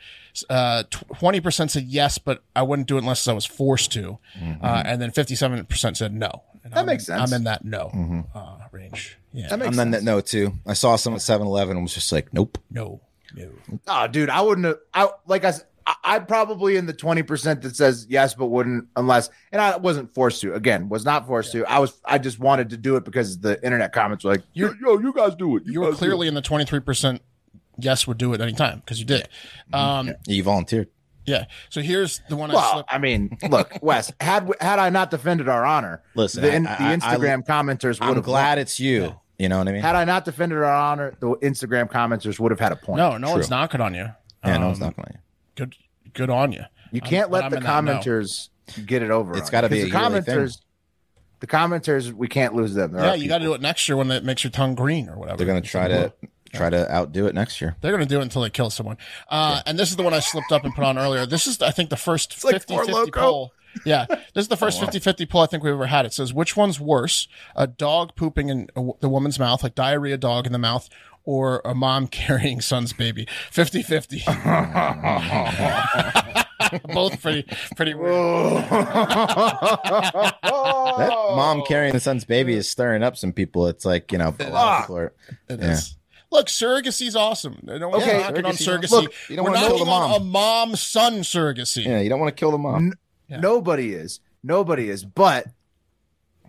Uh, 0.49 0.83
20% 0.91 1.69
said 1.69 1.83
yes, 1.83 2.17
but 2.17 2.43
I 2.55 2.61
wouldn't 2.63 2.87
do 2.87 2.95
it 2.97 2.99
unless 3.01 3.27
I 3.27 3.33
was 3.33 3.45
forced 3.45 3.91
to. 3.93 4.17
Uh, 4.61 4.83
and 4.85 5.01
then 5.01 5.11
57% 5.11 5.97
said 5.97 6.13
no. 6.13 6.43
And 6.63 6.63
Mm-hmm. 6.63 6.69
That 6.71 6.77
I'm- 6.77 6.85
makes 6.85 7.05
sense. 7.05 7.31
I'm 7.31 7.35
in 7.35 7.43
that 7.45 7.63
no 7.65 7.89
Mhm. 7.93 8.25
uh, 8.35 8.57
range. 8.71 9.17
Yeah. 9.33 9.47
That 9.49 9.59
makes 9.59 9.77
I'm 9.77 9.79
in 9.87 9.91
that 9.91 10.03
no 10.03 10.21
too. 10.21 10.53
I 10.67 10.73
saw 10.73 10.95
some 10.97 11.13
at 11.13 11.19
7-Eleven 11.21 11.77
and 11.77 11.83
was 11.83 11.93
just 11.93 12.11
like, 12.11 12.33
nope. 12.33 12.57
No. 12.69 13.01
No. 13.35 13.49
Oh, 13.87 14.07
dude, 14.07 14.29
I 14.29 14.41
wouldn't 14.41 14.65
have. 14.65 14.77
I 14.93 15.07
like 15.27 15.45
I. 15.45 15.49
s- 15.49 15.63
I- 15.85 15.95
I'm 16.03 16.25
probably 16.25 16.77
in 16.77 16.85
the 16.87 16.93
twenty 16.93 17.21
percent 17.23 17.61
that 17.61 17.75
says 17.75 18.07
yes, 18.09 18.33
but 18.33 18.47
wouldn't 18.47 18.87
unless. 18.95 19.29
And 19.51 19.61
I 19.61 19.77
wasn't 19.77 20.13
forced 20.15 20.41
to. 20.41 20.55
Again, 20.55 20.89
was 20.89 21.05
not 21.05 21.27
forced 21.27 21.51
to. 21.51 21.63
I 21.65 21.77
was. 21.79 21.93
I 22.03 22.17
just 22.17 22.39
wanted 22.39 22.71
to 22.71 22.77
do 22.77 22.95
it 22.95 23.05
because 23.05 23.39
the 23.39 23.63
internet 23.63 23.93
comments 23.93 24.23
were 24.23 24.31
like, 24.31 24.41
"Yo, 24.53 24.71
yo, 24.81 24.97
you 24.99 25.13
guys 25.13 25.35
do 25.35 25.57
it." 25.57 25.63
You 25.67 25.81
were 25.81 25.91
clearly 25.93 26.27
in 26.27 26.33
the 26.33 26.41
23% 26.41 27.19
yes 27.81 28.07
would 28.07 28.17
do 28.17 28.33
it 28.33 28.41
anytime 28.41 28.79
because 28.79 28.99
you 28.99 29.05
did. 29.05 29.27
Um, 29.73 30.13
You 30.27 30.43
volunteered. 30.43 30.87
yeah. 31.25 31.45
So 31.69 31.81
here's 31.81 32.21
the 32.29 32.35
one 32.35 32.51
I 32.51 32.55
Well, 32.55 32.73
slipped. 32.73 32.93
I 32.93 32.97
mean, 32.97 33.37
look, 33.49 33.77
Wes. 33.81 34.11
Had 34.19 34.51
had 34.61 34.79
I 34.79 34.89
not 34.89 35.11
defended 35.11 35.47
our 35.49 35.65
honor, 35.65 36.01
Listen, 36.15 36.41
the, 36.43 36.51
I- 36.51 36.55
in- 36.55 36.67
I- 36.67 36.75
the 36.77 36.83
I- 36.83 36.95
Instagram 37.17 37.45
commenters 37.45 37.99
would 37.99 38.09
I'm 38.09 38.15
have. 38.15 38.23
glad 38.23 38.57
it's 38.57 38.79
you. 38.79 39.15
You 39.37 39.47
know 39.47 39.57
what 39.59 39.67
I 39.69 39.71
mean? 39.71 39.81
Had 39.81 39.95
I 39.95 40.03
not 40.03 40.25
defended 40.25 40.57
our 40.57 40.65
honor, 40.65 41.13
the 41.21 41.27
Instagram 41.37 41.89
commenters 41.89 42.39
would 42.39 42.51
have 42.51 42.59
had 42.59 42.73
a 42.73 42.75
point. 42.75 42.97
No, 42.97 43.17
no 43.17 43.27
True. 43.27 43.35
one's 43.35 43.49
knocking 43.49 43.79
on 43.79 43.93
you. 43.93 44.09
yeah, 44.43 44.57
no, 44.57 44.69
it's 44.71 44.81
Um, 44.81 44.87
not 44.87 44.95
going 44.97 45.13
to. 45.13 45.19
Good, 45.55 45.75
good 46.13 46.29
on 46.29 46.51
you. 46.51 46.63
You 46.91 46.99
can't 47.01 47.29
but 47.31 47.35
let 47.37 47.43
I'm 47.45 47.51
the 47.51 47.57
in 47.57 47.63
that 47.63 47.83
no. 47.85 47.93
commenters 47.99 48.49
get 48.85 49.01
it 49.01 49.11
over. 49.11 49.37
It's 49.37 49.49
gotta 49.49 49.69
be 49.69 49.79
a 49.81 49.83
the 49.85 49.89
yearly 49.91 50.21
thing. 50.21 50.35
commenters. 50.35 50.59
The 51.39 51.47
commenters, 51.47 52.11
we 52.11 52.27
can't 52.27 52.53
lose 52.53 52.73
them. 52.73 52.91
There 52.91 53.05
Yeah, 53.05 53.13
you 53.13 53.29
got 53.29 53.37
to 53.37 53.45
do 53.45 53.53
it 53.53 53.61
next 53.61 53.87
year 53.87 53.95
when 53.95 54.11
it 54.11 54.25
makes 54.25 54.43
your 54.43 54.51
tongue 54.51 54.75
green 54.75 55.07
or 55.07 55.17
whatever. 55.17 55.37
They're 55.37 55.47
going 55.47 55.61
to 55.63 55.69
try 55.69 55.87
to 55.87 56.11
try 56.53 56.69
to 56.69 56.91
outdo 56.93 57.25
it 57.27 57.35
next 57.35 57.59
year. 57.61 57.75
They're 57.81 57.91
going 57.91 58.03
to 58.03 58.09
do 58.09 58.19
it 58.19 58.23
until 58.23 58.41
they 58.41 58.49
kill 58.49 58.69
someone. 58.69 58.97
Uh, 59.29 59.61
And 59.65 59.77
this 59.79 59.89
is 59.89 59.95
the 59.95 60.03
one 60.03 60.13
I 60.13 60.19
slipped 60.19 60.51
up 60.51 60.63
and 60.65 60.73
put 60.73 60.83
on 60.83 60.97
earlier. 60.97 61.25
This 61.25 61.47
is, 61.47 61.61
I 61.61 61.71
think, 61.71 61.89
the 61.89 61.97
first 61.97 62.43
like 62.43 62.53
50 62.55 62.73
Four 62.73 62.85
50 62.85 63.11
Loko. 63.11 63.13
poll. 63.19 63.53
Yeah. 63.85 64.05
This 64.33 64.43
is 64.43 64.47
the 64.47 64.57
first 64.63 64.79
50 64.79 64.99
50 64.99 65.25
poll 65.27 65.41
I 65.41 65.45
think 65.45 65.63
we've 65.63 65.73
ever 65.73 65.85
had. 65.87 66.05
It 66.05 66.13
says, 66.13 66.33
which 66.33 66.57
one's 66.57 66.79
worse? 66.79 67.27
A 67.55 67.67
dog 67.67 68.15
pooping 68.15 68.49
in 68.49 68.67
a, 68.75 68.89
the 68.99 69.09
woman's 69.09 69.37
mouth, 69.39 69.61
like 69.63 69.75
diarrhea 69.75 70.17
dog 70.17 70.45
in 70.47 70.51
the 70.53 70.59
mouth, 70.59 70.89
or 71.23 71.61
a 71.65 71.75
mom 71.75 72.07
carrying 72.11 72.61
son's 72.61 72.93
baby? 72.93 73.27
50 73.51 73.83
50. 73.83 74.23
Both 76.93 77.21
pretty, 77.21 77.45
pretty 77.75 77.93
weird. 77.95 78.13
That 78.69 80.35
mom 81.35 81.63
carrying 81.65 81.93
the 81.93 81.99
son's 81.99 82.25
baby 82.25 82.53
is 82.53 82.69
stirring 82.69 83.01
up 83.03 83.17
some 83.17 83.33
people. 83.33 83.67
It's 83.67 83.85
like 83.85 84.11
you 84.11 84.17
know, 84.17 84.35
a 84.39 84.49
lot 84.49 84.79
of 84.79 84.83
people 84.83 84.97
are. 84.97 85.13
It 85.47 85.59
Yeah. 85.59 85.71
is. 85.71 85.95
Look, 86.31 86.47
surrogacy's 86.47 87.15
awesome. 87.15 87.59
No 87.63 87.89
one's 87.89 88.03
Okay, 88.03 88.19
knocking 88.19 88.45
on 88.45 88.53
surrogacy. 88.53 88.91
Look, 88.91 89.13
you 89.29 89.35
don't 89.35 89.45
We're 89.45 89.51
wanna 89.51 89.61
kill 89.67 89.69
knocking 89.79 89.85
the 89.85 89.91
on 89.91 90.09
mom. 90.11 90.21
a 90.21 90.25
mom-son 90.25 91.13
surrogacy. 91.21 91.85
Yeah, 91.85 91.99
you 92.01 92.09
don't 92.09 92.19
want 92.19 92.35
to 92.35 92.39
kill 92.39 92.51
the 92.51 92.57
mom. 92.59 92.93
Yeah. 93.27 93.39
Nobody 93.39 93.93
is. 93.93 94.19
Nobody 94.43 94.89
is. 94.89 95.03
But 95.05 95.47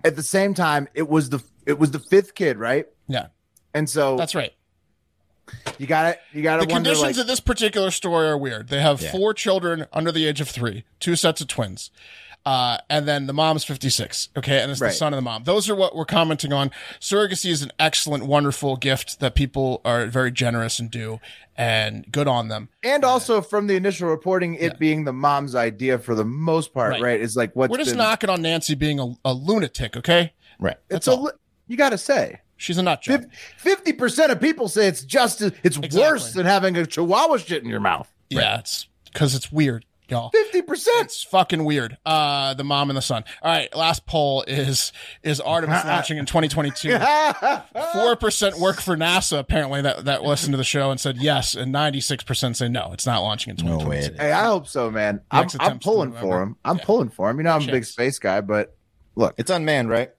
at 0.05 0.17
the 0.17 0.23
same 0.23 0.53
time, 0.55 0.89
it 0.95 1.09
was 1.09 1.31
the 1.31 1.43
it 1.67 1.79
was 1.79 1.91
the 1.93 1.99
fifth 1.99 2.35
kid, 2.35 2.59
right? 2.59 2.87
Yeah, 3.09 3.27
And 3.75 3.89
so 3.89 4.17
that's 4.17 4.35
right. 4.35 4.53
you 5.79 5.87
got 5.87 6.07
it. 6.11 6.21
You 6.33 6.43
got 6.43 6.61
it. 6.63 6.69
The 6.69 6.75
wonder. 6.75 6.91
conditions 6.91 7.17
Like, 7.17 7.23
of 7.23 7.27
this 7.27 7.41
particular 7.41 7.91
story 7.91 8.29
are 8.29 8.39
weird. 8.39 8.69
They 8.69 8.81
have 8.81 9.01
Yeah. 9.01 9.13
four 9.13 9.35
children 9.35 9.87
under 9.93 10.13
the 10.13 10.27
age 10.27 10.41
of 10.41 10.49
three, 10.49 10.85
two 11.01 11.17
sets 11.17 11.41
of 11.41 11.49
twins. 11.49 11.91
Uh, 12.47 12.79
and 12.89 13.07
then 13.07 13.27
the 13.27 13.33
mom's 13.35 13.65
56. 13.65 14.31
Okay. 14.37 14.61
And 14.61 14.71
it's 14.71 14.81
the 14.81 14.91
son 14.91 15.13
of 15.13 15.19
the 15.19 15.23
mom. 15.23 15.45
Those 15.45 15.69
are 15.69 15.75
what 15.75 15.95
we're 15.95 16.07
commenting 16.07 16.53
on. 16.55 16.71
Surrogacy 16.99 17.51
is 17.51 17.61
an 17.63 17.71
excellent, 17.79 18.25
wonderful 18.25 18.77
gift 18.77 19.21
that 19.21 19.35
people 19.35 19.83
are 19.85 20.07
very 20.07 20.33
generous 20.33 20.79
and 20.79 20.91
do, 20.91 21.21
and 21.57 22.11
good 22.11 22.27
on 22.27 22.49
them. 22.49 22.71
and 22.83 23.05
also 23.05 23.43
from 23.43 23.67
the 23.67 23.77
initial 23.77 24.09
reporting, 24.09 24.55
it 24.55 24.79
being 24.79 25.05
the 25.05 25.13
mom's 25.13 25.55
idea 25.55 25.99
for 25.99 26.15
the 26.15 26.25
most 26.25 26.73
part, 26.73 26.93
Right. 26.93 27.03
right? 27.03 27.21
Is 27.21 27.37
like 27.37 27.55
what 27.55 27.69
we're 27.71 27.77
just 27.77 27.91
been, 27.91 27.99
knocking 27.99 28.31
on 28.31 28.41
Nancy 28.41 28.75
being 28.75 28.99
a, 28.99 29.13
a 29.25 29.35
lunatic. 29.35 29.97
Okay. 29.99 30.33
Right. 30.59 30.77
It's 30.89 31.07
That's 31.07 31.09
a 31.09 31.13
all. 31.13 31.23
li- 31.25 31.33
you 31.69 31.77
got 31.77 31.91
to 31.91 31.99
say. 31.99 32.41
She's 32.57 32.79
a 32.79 32.83
nut 32.83 33.03
job. 33.03 33.25
Fifty 33.59 33.93
percent 33.93 34.33
of 34.33 34.41
people 34.41 34.69
say 34.69 34.87
it's 34.87 35.03
just 35.03 35.41
it's 35.43 35.77
Exactly. 35.77 36.01
worse 36.01 36.33
than 36.33 36.45
having 36.47 36.77
a 36.77 36.85
chihuahua 36.87 37.37
shit 37.39 37.63
in 37.63 37.69
your 37.71 37.81
mouth. 37.81 38.11
Yeah. 38.31 38.59
It's 38.59 38.87
because 39.05 39.35
it's 39.35 39.51
weird, 39.51 39.85
y'all. 40.11 40.31
Fifty 40.31 40.63
percent. 40.63 41.07
It's 41.07 41.23
fucking 41.23 41.65
weird. 41.65 41.97
Uh, 42.05 42.55
the 42.55 42.65
mom 42.65 42.91
and 42.91 42.97
the 42.97 43.03
son. 43.03 43.25
All 43.43 43.51
right, 43.53 43.75
last 43.75 44.07
poll 44.07 44.43
is 44.47 44.93
is 45.23 45.41
Artemis 45.41 45.85
launching 45.85 46.19
in 46.19 46.27
2022? 46.27 46.99
Four 47.93 48.17
percent 48.17 48.59
work 48.59 48.81
for 48.81 48.97
NASA. 48.97 49.39
Apparently, 49.39 49.83
that 49.83 50.05
that 50.05 50.23
listened 50.23 50.53
to 50.53 50.57
the 50.59 50.65
show 50.65 50.91
and 50.91 50.99
said 51.01 51.17
yes, 51.19 51.55
and 51.55 51.73
96 51.73 52.25
percent 52.25 52.57
say 52.57 52.69
no. 52.69 52.91
It's 52.93 53.07
not 53.07 53.21
launching 53.23 53.51
in 53.59 53.65
No 53.65 53.79
2022. 53.79 54.13
way. 54.13 54.27
Hey, 54.27 54.33
I 54.33 54.45
hope 54.45 54.67
so, 54.67 54.91
man. 54.91 55.21
I'm, 55.31 55.49
I'm 55.61 55.79
pulling 55.79 56.13
for 56.13 56.43
him. 56.43 56.57
I'm 56.65 56.79
Yeah. 56.79 56.85
pulling 56.85 57.09
for 57.11 57.31
him. 57.31 57.39
You 57.39 57.45
know, 57.45 57.53
I'm 57.53 57.69
a 57.69 57.73
big 57.73 57.85
space 57.85 58.19
guy, 58.19 58.41
but 58.41 58.77
look, 59.17 59.35
It's 59.39 59.51
unmanned, 59.51 59.89
right? 59.91 60.11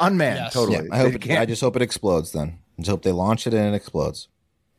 unmanned, 0.00 0.36
Yes. 0.38 0.52
totally. 0.52 0.86
Yeah, 0.88 0.94
I 0.94 0.98
hope. 0.98 1.20
They 1.22 1.34
It, 1.34 1.40
I 1.40 1.46
just 1.46 1.60
hope 1.60 1.76
it 1.76 1.82
explodes. 1.82 2.32
Then 2.32 2.58
I 2.78 2.82
just 2.82 2.90
hope 2.90 3.02
they 3.02 3.12
launch 3.12 3.46
it 3.46 3.54
and 3.54 3.74
it 3.74 3.76
explodes. 3.76 4.28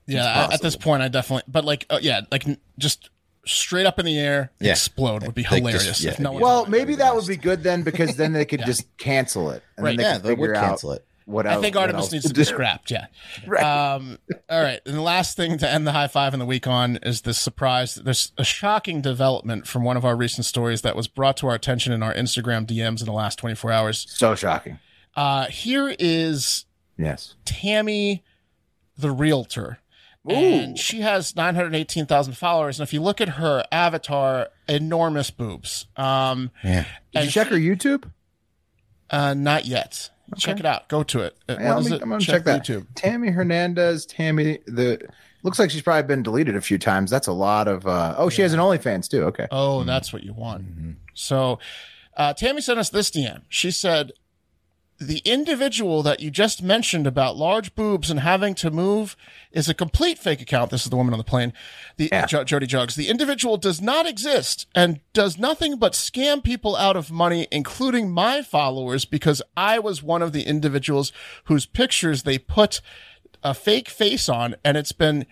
Yeah, 0.07 0.25
at- 0.45 0.53
at 0.53 0.61
this 0.61 0.75
point, 0.75 1.01
I 1.03 1.07
definitely. 1.07 1.43
But 1.47 1.63
like, 1.65 1.85
uh, 1.89 1.99
yeah, 2.01 2.21
like 2.31 2.45
just 2.77 3.09
straight 3.45 3.85
up 3.85 3.99
in 3.99 4.05
the 4.05 4.17
air, 4.17 4.51
Yeah. 4.59 4.71
explode 4.71 5.23
would 5.23 5.35
be 5.35 5.43
Like, 5.43 5.63
just- 5.63 5.71
hilarious. 5.83 6.03
yeah, 6.03 6.11
if 6.11 6.19
no 6.19 6.31
one. 6.33 6.41
well, 6.41 6.65
maybe 6.65 6.95
that 6.95 7.15
would 7.15 7.27
be 7.27 7.35
good 7.37 7.63
then 7.63 7.81
because 7.83 8.15
then 8.15 8.33
they 8.33 8.45
could 8.45 8.61
Yeah. 8.61 8.65
just 8.67 8.97
cancel 8.97 9.51
it 9.51 9.63
and 9.77 9.83
Right. 9.85 9.91
then 9.91 9.97
they 9.97 10.03
Yeah, 10.03 10.13
could 10.13 10.23
they 10.23 10.29
would 10.35 10.47
figure 10.49 10.55
out 10.55 10.69
cancel 10.69 10.91
it. 10.93 11.05
what 11.25 11.45
I 11.47 11.59
think 11.61 11.75
Artemis 11.75 12.11
needs 12.11 12.27
to 12.27 12.33
be 12.33 12.43
scrapped. 12.43 12.91
Yeah. 12.91 13.05
Right. 13.47 13.63
Um, 13.63 14.19
all 14.49 14.61
right. 14.61 14.79
And 14.85 14.95
the 14.95 15.01
last 15.01 15.35
thing 15.37 15.57
to 15.57 15.69
end 15.69 15.85
the 15.87 15.91
Hive 15.93 16.11
Five 16.11 16.33
in 16.33 16.39
the 16.39 16.45
week 16.45 16.67
on 16.67 16.97
is 17.03 17.21
this 17.21 17.37
surprise. 17.37 17.95
There's 17.95 18.31
a 18.37 18.43
shocking 18.43 19.01
development 19.01 19.67
from 19.67 19.83
one 19.83 19.97
of 19.97 20.03
our 20.05 20.15
recent 20.15 20.45
stories 20.45 20.81
that 20.81 20.95
was 20.95 21.07
brought 21.07 21.37
to 21.37 21.47
our 21.47 21.55
attention 21.55 21.91
in 21.93 22.03
our 22.03 22.13
Instagram 22.13 22.65
DMs 22.65 22.99
in 23.01 23.05
the 23.05 23.11
last 23.13 23.37
24 23.39 23.71
hours. 23.71 24.05
So 24.09 24.35
shocking. 24.35 24.79
Uh, 25.15 25.45
here 25.47 25.95
is 25.99 26.65
Yes. 26.97 27.35
Tammy, 27.45 28.23
the 28.97 29.11
realtor. 29.11 29.79
Ooh. 30.29 30.33
And 30.33 30.79
she 30.79 31.01
has 31.01 31.35
918,000 31.35 32.33
followers. 32.37 32.79
And 32.79 32.87
if 32.87 32.93
you 32.93 33.01
look 33.01 33.19
at 33.19 33.29
her 33.29 33.65
avatar, 33.71 34.47
enormous 34.69 35.29
boobs. 35.31 35.87
Um, 35.97 36.51
Yeah. 36.63 36.85
Did 37.13 37.25
you 37.25 37.31
check 37.31 37.47
her 37.47 37.57
YouTube? 37.57 38.09
uh, 39.09 39.33
not 39.33 39.65
yet. 39.65 40.09
Check 40.37 40.59
it 40.59 40.65
out. 40.65 40.87
Go 40.87 41.03
to 41.03 41.19
it. 41.21 41.37
Uh, 41.47 41.57
Yeah, 41.59 41.77
is 41.77 41.89
me- 41.89 41.95
it? 41.97 42.01
I'm 42.01 42.09
gonna 42.09 42.21
check, 42.21 42.43
the 42.45 42.53
that. 42.53 42.63
YouTube. 42.65 42.87
Tammy 42.95 43.29
Hernandez. 43.29 44.05
Tammy 44.05 44.59
the 44.65 44.99
looks 45.43 45.59
like 45.59 45.69
she's 45.69 45.81
probably 45.81 46.07
been 46.07 46.23
deleted 46.23 46.55
a 46.55 46.61
few 46.61 46.77
times. 46.79 47.11
That's 47.11 47.27
a 47.27 47.33
lot 47.33 47.67
of. 47.67 47.85
uh 47.85 48.15
Oh, 48.17 48.29
she 48.29 48.41
has 48.41 48.53
an 48.53 48.59
OnlyFans 48.59 49.09
too. 49.09 49.23
Okay. 49.25 49.47
Oh, 49.51 49.83
that's 49.83 50.11
what 50.13 50.23
you 50.23 50.33
want. 50.33 50.65
So, 51.13 51.59
uh, 52.17 52.33
Tammy 52.33 52.61
sent 52.61 52.79
us 52.79 52.89
this 52.89 53.11
DM. 53.11 53.41
She 53.49 53.69
said, 53.69 54.13
the 55.07 55.19
individual 55.19 56.03
that 56.03 56.19
you 56.19 56.31
just 56.31 56.63
mentioned 56.63 57.05
about 57.05 57.37
large 57.37 57.75
boobs 57.75 58.09
and 58.09 58.19
having 58.19 58.55
to 58.55 58.71
move 58.71 59.15
is 59.51 59.69
a 59.69 59.73
complete 59.73 60.17
fake 60.17 60.41
account. 60.41 60.71
This 60.71 60.83
is 60.83 60.89
the 60.89 60.95
woman 60.95 61.13
on 61.13 61.17
the 61.17 61.23
plane, 61.23 61.53
the 61.97 62.09
Jo- 62.27 62.43
Jodie 62.43 62.67
Juggz. 62.67 62.95
The 62.95 63.09
individual 63.09 63.57
does 63.57 63.81
not 63.81 64.07
exist 64.07 64.67
and 64.73 64.99
does 65.13 65.37
nothing 65.37 65.77
but 65.77 65.93
scam 65.93 66.43
people 66.43 66.75
out 66.75 66.95
of 66.95 67.11
money, 67.11 67.47
including 67.51 68.11
my 68.11 68.41
followers, 68.41 69.05
because 69.05 69.41
I 69.55 69.79
was 69.79 70.01
one 70.01 70.21
of 70.21 70.31
the 70.31 70.43
individuals 70.43 71.11
whose 71.45 71.65
pictures 71.65 72.23
they 72.23 72.37
put 72.37 72.81
a 73.43 73.53
fake 73.53 73.89
face 73.89 74.29
on, 74.29 74.55
and 74.63 74.77
it's 74.77 74.93
been 74.93 75.25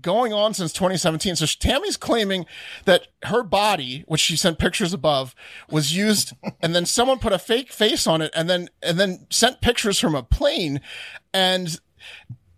going 0.00 0.32
on 0.32 0.54
since 0.54 0.72
2017. 0.72 1.36
So 1.36 1.46
Tammy's 1.46 1.96
claiming 1.96 2.46
that 2.84 3.08
her 3.24 3.42
body, 3.42 4.04
which 4.06 4.20
she 4.20 4.36
sent 4.36 4.58
pictures 4.58 4.92
above, 4.92 5.34
was 5.70 5.96
used, 5.96 6.32
and 6.60 6.74
then 6.74 6.86
someone 6.86 7.18
put 7.18 7.32
a 7.32 7.38
fake 7.38 7.72
face 7.72 8.06
on 8.06 8.22
it, 8.22 8.32
and 8.34 8.48
then 8.48 8.68
and 8.82 8.98
then 8.98 9.26
sent 9.30 9.60
pictures 9.60 9.98
from 9.98 10.14
a 10.14 10.22
plane, 10.22 10.80
and 11.32 11.80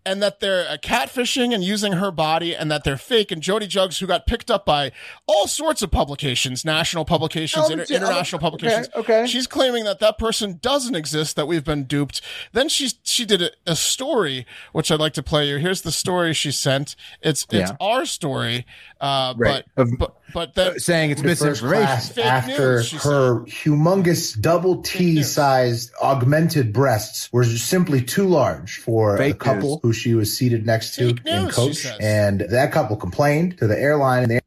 and 0.07 0.23
that 0.23 0.41
they're 0.41 0.69
uh, 0.69 0.77
catfishing 0.77 1.55
and 1.55 1.65
using 1.65 1.93
her 1.95 2.11
body, 2.11 2.55
and 2.55 2.71
that 2.71 2.85
they're 2.85 2.97
fake. 2.97 3.31
And 3.31 3.41
Jodie 3.43 3.69
Juggz, 3.69 4.01
who 4.01 4.07
got 4.07 4.27
picked 4.27 4.51
up 4.51 4.67
by 4.67 4.93
all 5.27 5.47
sorts 5.47 5.83
of 5.83 5.91
publications, 5.91 6.65
national 6.65 7.05
publications, 7.05 7.67
Oh, 7.69 7.73
inter- 7.73 7.87
yeah, 7.89 7.97
international 7.99 8.39
okay, 8.39 8.45
publications. 8.45 8.89
okay. 8.95 9.27
She's 9.27 9.47
claiming 9.47 9.85
that 9.85 10.01
that 10.01 10.19
person 10.19 10.59
doesn't 10.61 10.95
exist, 10.95 11.37
that 11.37 11.47
we've 11.47 11.65
been 11.65 11.85
duped. 11.85 12.21
Then 12.53 12.69
she 12.69 12.91
she 13.03 13.25
did 13.25 13.41
a, 13.43 13.51
a 13.67 13.77
story, 13.77 14.47
which 14.73 14.91
I'd 14.91 15.01
like 15.01 15.15
to 15.15 15.23
play 15.23 15.49
you. 15.49 15.57
Here's 15.59 15.83
the 15.83 15.93
story 15.93 16.33
she 16.35 16.51
sent. 16.51 16.97
It's 17.23 17.47
it's 17.51 17.71
Yeah. 17.71 17.77
our 17.81 18.05
story, 18.05 18.67
uh, 19.05 19.35
Right. 19.37 19.65
but 19.77 19.87
but 19.99 20.17
but 20.33 20.55
then 20.55 20.79
saying 20.81 21.11
it's 21.13 21.21
the 21.23 21.29
first 21.29 21.43
misinformation. 21.43 21.85
class 21.87 22.09
Fake 22.11 22.25
after 22.25 22.75
news, 22.77 22.87
she 22.87 22.97
her 22.97 23.41
humongous 23.45 24.41
double 24.41 24.83
T 24.83 25.23
sized 25.23 25.93
augmented 26.03 26.73
breasts 26.73 27.33
were 27.33 27.45
simply 27.45 28.01
too 28.03 28.27
large 28.27 28.79
for 28.79 29.17
Fake 29.19 29.39
the 29.39 29.45
couple 29.45 29.69
news. 29.71 29.81
who 29.83 29.93
she 29.93 30.15
was 30.15 30.37
seated 30.37 30.67
next 30.67 30.95
to 30.97 31.09
Fake 31.15 31.21
in 31.27 31.45
news, 31.45 31.55
coach. 31.55 31.87
And 32.01 32.41
that 32.51 32.73
couple 32.73 32.97
complained 32.97 33.59
to 33.59 33.67
the 33.67 33.79
airline 33.79 34.23
and 34.23 34.31
the 34.33 34.41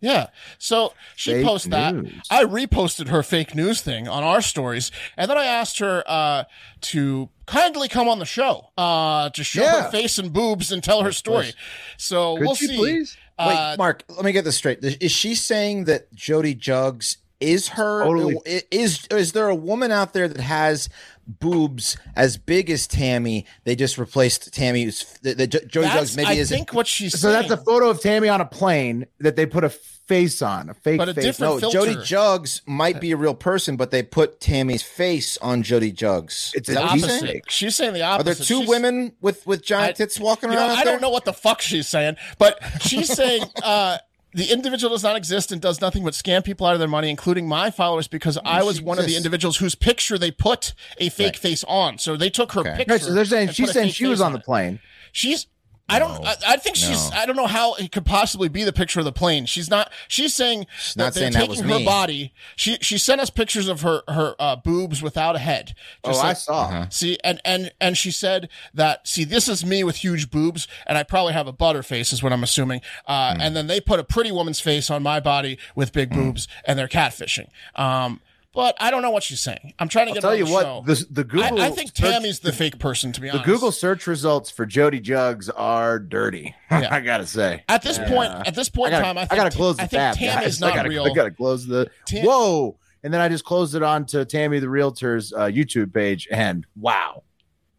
Yeah. 0.00 0.26
So 0.58 0.92
she 1.16 1.32
Fake 1.32 1.44
posted 1.46 1.72
that. 1.72 1.94
news. 1.94 2.12
I 2.30 2.44
reposted 2.44 3.08
her 3.08 3.22
fake 3.22 3.54
news 3.54 3.80
thing 3.80 4.06
on 4.08 4.22
our 4.22 4.40
stories. 4.40 4.90
And 5.16 5.28
then 5.30 5.36
I 5.36 5.44
asked 5.44 5.78
her 5.80 6.04
uh, 6.06 6.44
to 6.82 7.28
kindly 7.46 7.88
come 7.88 8.08
on 8.08 8.18
the 8.20 8.24
show 8.26 8.70
uh, 8.78 9.30
to 9.30 9.42
show 9.44 9.62
Yeah. 9.62 9.82
her 9.84 9.90
face 9.90 10.16
and 10.18 10.32
boobs 10.32 10.70
and 10.70 10.82
tell 10.84 11.02
her 11.02 11.10
story. 11.12 11.52
So 11.96 12.36
Could 12.36 12.46
we'll 12.46 12.54
see. 12.54 12.76
please? 12.76 13.16
Wait, 13.38 13.54
Uh, 13.54 13.76
Mark, 13.78 14.04
let 14.08 14.24
me 14.24 14.32
get 14.32 14.44
this 14.44 14.56
straight. 14.56 14.78
Is 14.82 15.12
she 15.12 15.34
saying 15.34 15.84
that 15.84 16.12
Jodie 16.14 16.58
Juggz 16.58 17.18
is 17.40 17.68
her? 17.68 18.02
Totally. 18.04 18.36
Is 18.70 19.06
is 19.10 19.32
there 19.32 19.48
a 19.48 19.54
woman 19.54 19.92
out 19.92 20.12
there 20.12 20.26
that 20.28 20.40
has 20.40 20.88
boobs 21.26 21.96
as 22.16 22.36
big 22.36 22.68
as 22.70 22.86
Tammy? 22.86 23.46
They 23.64 23.76
just 23.76 23.96
replaced 23.98 24.52
Tammy's. 24.52 25.04
The, 25.22 25.34
the, 25.34 25.46
Jodie 25.48 25.82
that's, 25.82 26.12
Juggz 26.12 26.16
maybe 26.16 26.28
I 26.28 26.32
isn't. 26.32 26.56
think 26.56 26.74
what 26.74 26.86
she's 26.86 27.12
So 27.12 27.30
saying. 27.32 27.48
that's 27.48 27.60
a 27.60 27.64
photo 27.64 27.90
of 27.90 28.00
Tammy 28.00 28.28
on 28.28 28.40
a 28.40 28.44
plane 28.46 29.06
that 29.20 29.36
they 29.36 29.46
put 29.46 29.62
a 29.64 29.72
face 30.08 30.42
on, 30.42 30.70
a 30.70 30.74
fake 30.74 30.98
But 30.98 31.10
a 31.10 31.14
face. 31.14 31.24
different 31.24 31.60
no, 31.62 31.70
filter. 31.70 31.90
Jodie 31.92 31.96
Juggz 32.02 32.62
might 32.66 33.00
be 33.00 33.12
a 33.12 33.16
real 33.16 33.34
person, 33.34 33.76
but 33.76 33.90
they 33.90 34.02
put 34.02 34.40
Tammy's 34.40 34.82
face 34.82 35.36
on 35.38 35.62
Jodie 35.62 35.94
Juggz. 35.94 36.50
It's 36.54 36.66
the 36.68 36.74
she's 36.90 37.04
opposite. 37.04 37.20
saying? 37.20 37.40
She's 37.48 37.76
saying 37.76 37.92
the 37.92 38.02
opposite. 38.02 38.20
Are 38.20 38.24
there 38.24 38.34
two 38.34 38.44
She's- 38.60 38.68
women 38.68 39.12
with 39.20 39.46
with 39.46 39.62
giant 39.62 39.90
I- 39.90 39.92
tits 39.92 40.18
walking 40.18 40.48
you 40.50 40.56
know, 40.56 40.62
around? 40.62 40.70
out 40.72 40.78
I 40.78 40.84
there? 40.84 40.94
don't 40.94 41.02
know 41.02 41.10
what 41.10 41.24
the 41.24 41.32
fuck 41.32 41.60
she's 41.60 41.86
saying, 41.86 42.16
but 42.38 42.58
she's 42.80 43.12
saying 43.12 43.42
uh, 43.62 43.98
the 44.34 44.50
individual 44.52 44.94
does 44.94 45.02
not 45.02 45.16
exist 45.16 45.52
and 45.52 45.60
does 45.60 45.80
nothing 45.80 46.04
but 46.04 46.12
scam 46.14 46.44
people 46.44 46.66
out 46.66 46.74
of 46.74 46.78
their 46.78 46.88
money, 46.88 47.08
including 47.10 47.48
my 47.48 47.70
followers, 47.70 48.08
because 48.08 48.38
I 48.44 48.62
was 48.62 48.76
she 48.76 48.82
one 48.82 48.98
of 48.98 49.06
the 49.06 49.16
individuals 49.16 49.56
whose 49.58 49.74
picture 49.74 50.18
they 50.18 50.30
put 50.30 50.74
a 50.98 51.08
fake 51.08 51.26
Right. 51.26 51.36
face 51.38 51.64
on. 51.64 51.98
So 51.98 52.16
they 52.16 52.30
took 52.30 52.52
her 52.52 52.60
Okay. 52.60 52.74
picture. 52.76 52.92
Right, 52.92 53.00
so 53.02 53.12
they're 53.14 53.24
saying 53.24 53.50
she's 53.50 53.72
saying 53.72 53.90
she 53.92 54.06
was 54.06 54.18
face 54.20 54.24
on 54.26 54.32
the 54.32 54.38
it. 54.38 54.44
plane. 54.44 54.80
She's. 55.12 55.46
I 55.90 55.98
don't. 55.98 56.22
I, 56.24 56.34
I 56.46 56.56
think 56.58 56.76
she's. 56.76 57.10
no. 57.10 57.16
I 57.16 57.24
don't 57.24 57.36
know 57.36 57.46
how 57.46 57.74
it 57.74 57.92
could 57.92 58.04
possibly 58.04 58.48
be 58.48 58.62
the 58.64 58.72
picture 58.74 58.98
of 58.98 59.06
the 59.06 59.12
plane. 59.12 59.46
She's 59.46 59.70
not. 59.70 59.90
She's 60.06 60.34
saying 60.34 60.66
She's 60.78 60.94
that 60.94 61.02
not 61.02 61.14
they're 61.14 61.30
that 61.30 61.38
taking 61.38 61.48
was 61.50 61.60
her 61.60 61.66
me. 61.78 61.84
body. 61.84 62.34
She 62.56 62.76
she 62.82 62.98
sent 62.98 63.20
us 63.20 63.30
pictures 63.30 63.68
of 63.68 63.80
her 63.80 64.02
her 64.08 64.34
uh, 64.38 64.56
boobs 64.56 65.02
without 65.02 65.34
a 65.34 65.38
head. 65.38 65.74
Oh, 66.04 66.10
Just 66.10 66.24
I 66.24 66.32
saw. 66.34 66.62
Uh-huh. 66.64 66.86
See, 66.90 67.18
and 67.24 67.40
and 67.44 67.72
and 67.80 67.96
she 67.96 68.10
said 68.10 68.48
that. 68.74 69.08
See, 69.08 69.24
this 69.24 69.48
is 69.48 69.64
me 69.64 69.82
with 69.84 69.96
huge 69.96 70.30
boobs, 70.30 70.68
and 70.86 70.98
I 70.98 71.04
probably 71.04 71.32
have 71.32 71.46
a 71.46 71.52
butter 71.52 71.82
face, 71.82 72.12
is 72.12 72.22
what 72.22 72.32
I'm 72.32 72.42
assuming. 72.42 72.80
Uh, 73.06 73.34
Hmm. 73.34 73.40
And 73.40 73.56
then 73.56 73.66
they 73.66 73.80
put 73.80 73.98
a 74.00 74.04
pretty 74.04 74.30
woman's 74.32 74.60
face 74.60 74.90
on 74.90 75.02
my 75.02 75.20
body 75.20 75.58
with 75.74 75.92
big 75.92 76.10
boobs, 76.10 76.48
and 76.66 76.78
they're 76.78 76.88
catfishing. 76.88 77.48
Um, 77.74 78.20
but 78.58 78.74
I 78.80 78.90
don't 78.90 79.02
know 79.02 79.10
what 79.10 79.22
she's 79.22 79.38
saying. 79.38 79.72
I'm 79.78 79.88
trying 79.88 80.06
to 80.06 80.10
I'll 80.10 80.14
get. 80.14 80.20
tell 80.22 80.34
you 80.34 80.46
the 80.46 80.50
what, 80.50 80.62
show. 80.64 80.82
the 80.84 81.06
the 81.12 81.22
Google 81.22 81.60
I, 81.60 81.66
I 81.66 81.70
think 81.70 81.96
search- 81.96 82.10
Tammy's 82.10 82.40
the 82.40 82.52
fake 82.52 82.80
person. 82.80 83.12
To 83.12 83.20
be 83.20 83.28
the 83.28 83.34
honest, 83.34 83.46
Google 83.46 83.70
search 83.70 84.08
results 84.08 84.50
for 84.50 84.66
Jodie 84.66 85.00
Juggz 85.00 85.48
are 85.56 86.00
dirty. 86.00 86.56
Yeah. 86.72 86.88
I 86.94 87.00
gotta 87.00 87.26
say. 87.26 87.62
At 87.68 87.82
this 87.82 87.98
point, 87.98 88.30
at 88.46 88.54
this 88.56 88.68
point 88.68 88.92
I 88.92 89.00
gotta, 89.00 89.04
time, 89.04 89.18
I, 89.18 89.28
I 89.30 89.36
gotta 89.36 89.56
close 89.56 89.76
the 89.76 89.84
I 89.84 89.86
think 89.86 90.00
tab. 90.00 90.16
Tammy's 90.16 90.44
guys. 90.58 90.62
I 90.62 90.66
not 90.66 90.74
gotta, 90.74 90.88
real. 90.88 91.04
I 91.04 91.14
gotta 91.14 91.30
close 91.30 91.66
the. 91.66 91.88
Tam- 92.04 92.24
Whoa! 92.26 92.76
And 93.04 93.14
then 93.14 93.20
I 93.20 93.28
just 93.28 93.44
closed 93.44 93.74
it 93.76 93.82
on 93.84 94.04
to 94.06 94.24
Tammy 94.24 94.58
the 94.58 94.68
Realtor's 94.68 95.32
uh, 95.32 95.42
YouTube 95.44 95.94
page, 95.94 96.26
and 96.32 96.66
wow, 96.76 97.22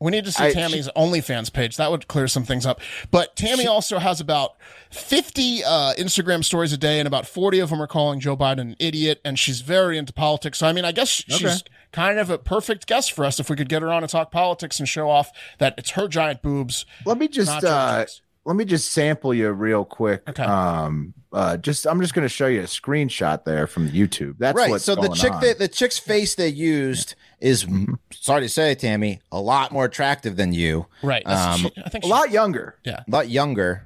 We 0.02 0.12
need 0.12 0.24
to 0.26 0.32
see 0.32 0.46
I- 0.46 0.54
Tammy's 0.54 0.88
OnlyFans 0.96 1.52
page. 1.52 1.76
That 1.78 1.92
would 1.92 2.08
clear 2.08 2.28
some 2.30 2.44
things 2.46 2.66
up. 2.66 2.80
But 3.12 3.36
Tammy 3.36 3.68
also 3.68 4.00
has 4.00 4.22
about 4.22 4.56
50 4.92 5.64
uh, 5.64 5.94
Instagram 5.98 6.44
stories 6.44 6.72
a 6.72 6.78
day, 6.78 7.00
and 7.00 7.08
about 7.08 7.28
40 7.28 7.60
of 7.60 7.70
them 7.70 7.82
are 7.82 7.88
calling 7.88 8.20
Joe 8.20 8.38
Biden 8.38 8.60
an 8.62 8.76
idiot, 8.80 9.20
and 9.26 9.38
she's 9.38 9.62
very 9.62 9.98
into 9.98 10.14
politics. 10.14 10.60
So, 10.60 10.68
I 10.68 10.74
mean, 10.74 10.86
I 10.86 10.92
guess 10.94 11.24
Okay. 11.30 11.38
she's 11.38 11.64
kind 11.92 12.18
of 12.18 12.30
a 12.30 12.38
perfect 12.38 12.88
guest 12.88 13.12
for 13.12 13.26
us 13.26 13.40
if 13.40 13.50
we 13.50 13.56
could 13.56 13.68
get 13.70 13.82
her 13.82 13.90
on 13.92 14.02
to 14.02 14.08
talk 14.08 14.32
politics 14.32 14.80
and 14.80 14.88
show 14.88 15.10
off 15.10 15.32
that 15.58 15.74
it's 15.78 15.92
her 15.92 16.08
giant 16.08 16.42
boobs. 16.42 16.86
let 17.06 17.18
me 17.18 17.28
just 17.28 17.64
uh. 17.64 18.06
Let 18.50 18.56
me 18.58 18.66
just 18.66 18.92
sample 18.92 19.32
you 19.32 19.52
real 19.52 19.86
quick. 19.86 20.28
Okay. 20.28 20.42
Um, 20.42 21.14
uh, 21.32 21.56
just 21.58 21.86
I'm 21.86 22.02
just 22.02 22.16
gonna 22.16 22.28
show 22.28 22.48
you 22.48 22.62
a 22.62 22.64
screenshot 22.64 23.46
there 23.46 23.68
from 23.68 23.90
YouTube. 23.90 24.38
That's 24.40 24.58
right. 24.58 24.72
What's 24.72 24.84
So 24.84 24.96
the 24.96 25.10
chick 25.10 25.32
on. 25.34 25.42
that 25.42 25.60
the 25.60 25.68
chick's 25.68 26.00
face 26.00 26.34
they 26.34 26.48
used 26.48 27.14
is 27.40 27.68
sorry 28.12 28.42
to 28.42 28.50
say, 28.50 28.74
Tammy, 28.74 29.22
a 29.32 29.40
lot 29.40 29.72
more 29.72 29.86
attractive 29.86 30.36
than 30.36 30.52
you. 30.52 30.88
Right. 31.04 31.22
That's- 31.26 31.64
Um, 31.64 31.72
she- 31.76 31.82
I 31.86 31.90
think 31.90 32.04
a 32.06 32.08
she- 32.08 32.12
lot 32.12 32.32
younger. 32.32 32.76
Yeah. 32.84 33.04
a 33.08 33.12
lot 33.12 33.30
younger. 33.30 33.86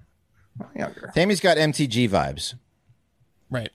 Younger. 0.77 1.11
Tammy's 1.13 1.41
got 1.41 1.57
MTG 1.57 2.07
vibes. 2.07 2.53
Right. 3.49 3.69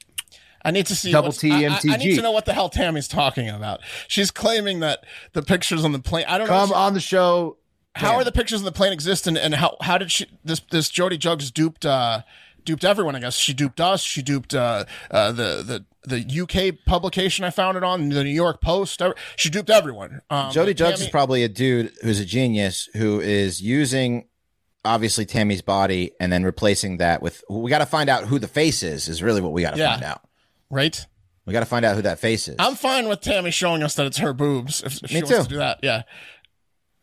I 0.64 0.70
need 0.70 0.86
to 0.86 0.96
see 0.96 1.12
Double 1.12 1.28
what's- 1.28 1.38
T 1.38 1.50
I- 1.52 1.56
I- 1.56 1.74
I, 1.74 1.78
MTG. 1.80 1.98
need 1.98 2.16
to 2.16 2.22
know 2.22 2.30
what 2.32 2.46
the 2.46 2.54
hell 2.54 2.70
Tammy's 2.70 3.06
talking 3.08 3.48
about. 3.50 3.80
She's 4.08 4.30
claiming 4.30 4.80
that 4.80 5.04
the 5.34 5.42
pictures 5.42 5.84
on 5.84 5.92
the 5.92 5.98
plane. 5.98 6.24
I 6.26 6.38
don't 6.38 6.46
know. 6.48 6.54
Come 6.54 6.62
if 6.64 6.68
she- 6.70 6.74
on 6.74 6.94
the 6.94 7.00
show. 7.00 7.58
How 7.98 8.14
are 8.16 8.24
the 8.24 8.32
pictures 8.32 8.60
of 8.60 8.64
the 8.64 8.72
plane 8.72 8.92
exist 8.92 9.26
and, 9.26 9.36
and 9.38 9.54
how 9.54 9.76
how 9.80 9.98
did 9.98 10.10
she 10.10 10.26
this 10.44 10.60
this 10.70 10.90
Jodie 10.90 11.18
Juggz 11.18 11.52
duped 11.52 11.84
uh 11.84 12.22
duped 12.64 12.84
everyone 12.84 13.14
I 13.16 13.20
guess 13.20 13.36
she 13.36 13.52
duped 13.54 13.80
us 13.80 14.02
she 14.02 14.22
duped 14.22 14.54
uh, 14.54 14.84
uh 15.10 15.32
the 15.32 15.84
the 16.06 16.16
the 16.16 16.42
UK 16.42 16.84
publication 16.86 17.44
I 17.44 17.50
found 17.50 17.76
it 17.76 17.82
on 17.84 18.08
the 18.10 18.22
New 18.24 18.30
York 18.30 18.60
Post 18.60 19.02
she 19.36 19.48
duped 19.50 19.70
everyone 19.70 20.20
um, 20.30 20.50
Jodie 20.50 20.66
but 20.66 20.76
Juggz 20.76 21.00
is 21.00 21.08
probably 21.08 21.42
a 21.44 21.48
dude 21.48 21.92
who's 22.02 22.20
a 22.20 22.24
genius 22.24 22.88
who 22.94 23.20
is 23.20 23.60
using 23.62 24.26
obviously 24.84 25.24
Tammy's 25.26 25.62
body 25.62 26.12
and 26.20 26.32
then 26.32 26.44
replacing 26.44 26.98
that 26.98 27.20
with 27.22 27.42
we 27.50 27.70
got 27.70 27.78
to 27.78 27.86
find 27.86 28.08
out 28.10 28.24
who 28.24 28.38
the 28.38 28.48
face 28.48 28.82
is 28.82 29.08
is 29.08 29.22
really 29.22 29.40
what 29.40 29.52
we 29.52 29.62
got 29.62 29.72
to 29.72 29.78
Yeah. 29.78 29.92
find 29.92 30.04
out. 30.04 30.22
right 30.70 31.06
We 31.46 31.52
got 31.52 31.60
to 31.60 31.66
find 31.66 31.84
out 31.86 31.96
who 31.96 32.02
that 32.02 32.18
face 32.18 32.48
is. 32.48 32.56
I'm 32.58 32.74
fine 32.74 33.08
with 33.08 33.20
Tammy 33.22 33.50
showing 33.50 33.82
us 33.82 33.94
that 33.94 34.06
it's 34.06 34.18
her 34.18 34.32
boobs 34.34 34.82
if, 34.82 35.02
if 35.02 35.08
she 35.10 35.14
Me 35.16 35.22
wants 35.22 35.36
too. 35.38 35.42
to 35.44 35.48
do 35.48 35.56
that 35.58 35.78
yeah 35.82 36.02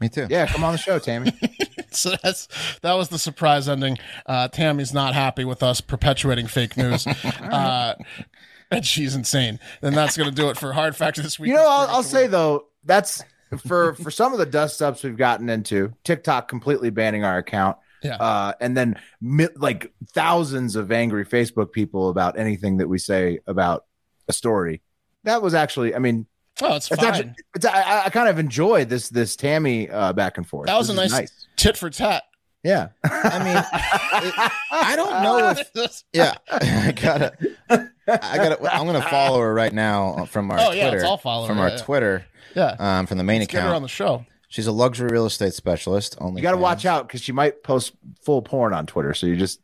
Me 0.06 0.10
too. 0.10 0.28
Yeah, 0.30 0.46
come 0.46 0.64
on 0.64 0.74
the 0.74 0.78
show, 0.78 1.00
Tammy. 1.00 1.32
so 1.90 2.14
that's 2.22 2.48
that 2.82 2.94
was 2.94 3.10
the 3.10 3.18
surprise 3.18 3.68
ending 3.68 3.98
uh 4.28 4.48
Tammy's 4.50 4.94
not 4.94 5.16
happy 5.16 5.46
with 5.46 5.64
us 5.64 5.82
perpetuating 5.82 6.46
fake 6.46 6.78
news 6.78 7.08
uh 7.42 7.96
and 8.70 8.86
she's 8.86 9.16
insane 9.16 9.60
then 9.80 9.94
that's 9.94 10.18
gonna 10.18 10.30
do 10.30 10.50
it 10.50 10.58
for 10.58 10.74
hard 10.74 10.94
factor 10.96 11.22
this 11.22 11.40
week 11.40 11.50
You 11.50 11.56
know, 11.56 11.66
I'll, 11.66 11.88
I'll 11.88 12.04
say 12.04 12.28
though, 12.28 12.68
that's 12.84 13.24
for 13.66 13.94
for 13.96 14.12
some 14.12 14.32
of 14.34 14.40
the 14.40 14.46
dust 14.46 14.82
ups 14.82 15.04
we've 15.04 15.18
gotten 15.18 15.50
into. 15.50 15.94
TikTok 16.04 16.48
completely 16.48 16.90
banning 16.92 17.24
our 17.24 17.38
account. 17.38 17.78
Yeah. 18.04 18.18
Uh, 18.18 18.54
and 18.60 18.78
then 18.78 19.00
like 19.56 19.92
thousands 20.10 20.76
of 20.76 20.92
angry 20.92 21.26
Facebook 21.26 21.72
people 21.72 22.10
about 22.10 22.38
anything 22.38 22.78
that 22.78 22.88
we 22.90 23.00
say 23.00 23.40
about 23.48 23.86
a 24.28 24.34
story. 24.34 24.82
That 25.24 25.42
was 25.42 25.56
actually, 25.56 25.96
I 25.96 26.00
mean, 26.00 26.28
oh 26.62 26.76
it's 26.76 26.90
it's 26.92 27.02
fine 27.02 27.14
actually, 27.14 27.34
it's, 27.56 27.66
I, 27.66 28.06
I 28.06 28.10
kind 28.10 28.30
of 28.30 28.40
enjoy 28.40 28.86
this 28.86 29.10
this 29.10 29.36
Tammy 29.36 29.90
uh, 29.90 30.14
back 30.14 30.38
and 30.38 30.48
forth. 30.48 30.68
that 30.68 30.78
was 30.78 30.90
a 30.90 30.94
This 30.94 31.06
is 31.06 31.12
nice, 31.12 31.48
tit 31.58 31.78
for 31.78 31.90
tat 31.90 32.24
Yeah. 32.64 32.90
I 33.04 33.40
mean, 33.44 33.58
it- 33.58 34.52
I 34.72 34.96
don't 34.96 35.24
know 35.24 35.50
if 35.84 36.04
yeah, 36.14 36.34
I 36.52 36.92
gotta, 36.94 37.34
I 37.70 38.38
gotta. 38.38 38.74
I'm 38.76 38.86
gonna 38.88 39.02
follow 39.02 39.40
her 39.42 39.54
right 39.54 39.74
now 39.74 40.26
from 40.26 40.50
our 40.52 40.60
Oh, 40.60 40.66
Twitter. 40.68 40.78
yeah, 40.80 40.90
let's 40.92 41.04
all 41.04 41.18
follow 41.18 41.48
from 41.48 41.58
her, 41.58 41.64
our 41.64 41.70
yeah. 41.70 41.78
Twitter. 41.78 42.26
Yeah. 42.56 42.76
um, 42.80 43.06
from 43.06 43.18
the 43.18 43.24
main 43.24 43.40
Let's 43.42 43.52
get 43.52 43.58
her 43.62 43.68
account. 43.68 43.76
on 43.76 43.82
the 43.82 43.88
show. 43.90 44.26
She's 44.48 44.68
a 44.68 44.72
luxury 44.72 45.10
real 45.12 45.26
estate 45.26 45.54
specialist. 45.54 46.16
Only 46.22 46.40
You 46.40 46.44
got 46.44 46.52
to 46.52 46.58
watch 46.58 46.86
out 46.86 47.06
because 47.08 47.22
she 47.22 47.34
might 47.34 47.62
post 47.64 47.92
full 48.24 48.42
porn 48.42 48.74
on 48.74 48.86
Twitter. 48.86 49.14
So 49.14 49.28
you 49.28 49.36
just 49.36 49.60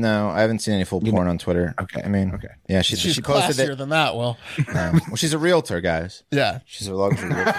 No, 0.00 0.28
I 0.30 0.42
haven't 0.42 0.60
seen 0.60 0.74
any 0.74 0.84
full 0.84 1.00
porn 1.00 1.26
on 1.26 1.38
Twitter. 1.38 1.74
Okay, 1.80 2.02
I 2.04 2.08
mean, 2.08 2.32
okay. 2.34 2.48
Yeah, 2.68 2.82
she 2.82 2.94
She's 2.94 3.14
she 3.14 3.20
posted 3.20 3.56
classier 3.56 3.72
it. 3.72 3.78
than 3.78 3.88
that. 3.88 4.14
Well, 4.14 4.38
Um, 4.74 5.00
well, 5.08 5.16
she's 5.16 5.32
a 5.34 5.38
realtor, 5.38 5.80
guys. 5.80 6.22
yeah. 6.30 6.60
She's 6.66 6.86
a 6.86 6.94
luxury 6.94 7.30
realtor. 7.30 7.54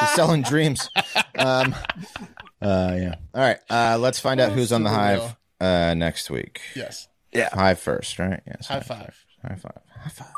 She's 0.00 0.10
selling 0.14 0.42
dreams. 0.42 0.88
Um, 1.38 1.74
uh, 2.60 2.94
yeah. 3.00 3.14
All 3.34 3.40
right. 3.40 3.58
Uh, 3.68 3.96
let's 3.98 4.20
find 4.20 4.38
out 4.38 4.52
who's 4.52 4.70
on 4.70 4.84
the 4.84 4.90
hive 4.90 5.34
uh, 5.60 5.94
next 5.94 6.30
week. 6.30 6.60
Yes. 6.76 7.08
Yeah. 7.32 7.48
Hive 7.52 7.80
first, 7.80 8.18
right? 8.18 8.40
Yes. 8.46 8.66
High 8.68 8.80
five. 8.80 9.24
High 9.42 9.56
five. 9.56 9.78
High 9.98 10.10
five. 10.10 10.28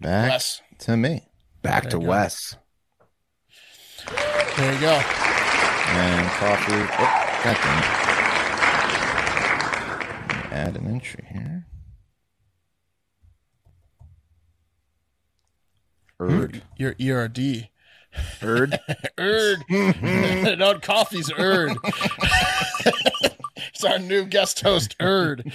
Back 0.00 0.30
Wes. 0.30 0.62
to 0.80 0.96
me. 0.96 1.28
Back 1.62 1.84
There 1.84 1.92
to 1.92 2.00
you 2.00 2.06
go. 2.06 2.08
Wes. 4.56 4.64
There 4.64 4.74
you 4.74 4.80
go. 4.80 4.92
And 4.92 6.26
coffee. 6.28 6.72
Oh, 6.72 7.08
that 7.44 7.58
thing. 10.50 10.52
Add 10.52 10.76
an 10.76 10.86
entry 10.86 11.26
here. 11.30 11.66
Erd. 16.18 16.62
Your 16.78 16.94
ERD. 17.00 17.68
Erd. 18.42 18.78
Erd. 19.18 19.64
no, 19.68 20.78
coffee's 20.78 21.30
Erd. 21.36 21.76
it's 23.74 23.84
our 23.84 23.98
new 23.98 24.24
guest 24.24 24.60
host, 24.60 24.96
Erd. 25.00 25.52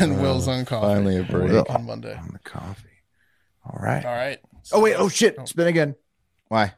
And 0.00 0.20
Will's 0.20 0.48
on 0.48 0.64
coffee. 0.64 0.86
Finally 0.86 1.18
a 1.18 1.22
break. 1.22 1.52
Will. 1.52 1.66
on 1.68 1.84
Monday. 1.86 2.16
On 2.16 2.30
the 2.32 2.38
coffee. 2.38 2.88
All 3.64 3.78
right. 3.80 4.04
All 4.04 4.14
right. 4.14 4.38
Oh 4.72 4.80
wait. 4.80 4.94
Oh 4.94 5.08
shit. 5.08 5.36
Oh. 5.38 5.44
Spin 5.44 5.66
again. 5.68 5.94
Why? 6.48 6.74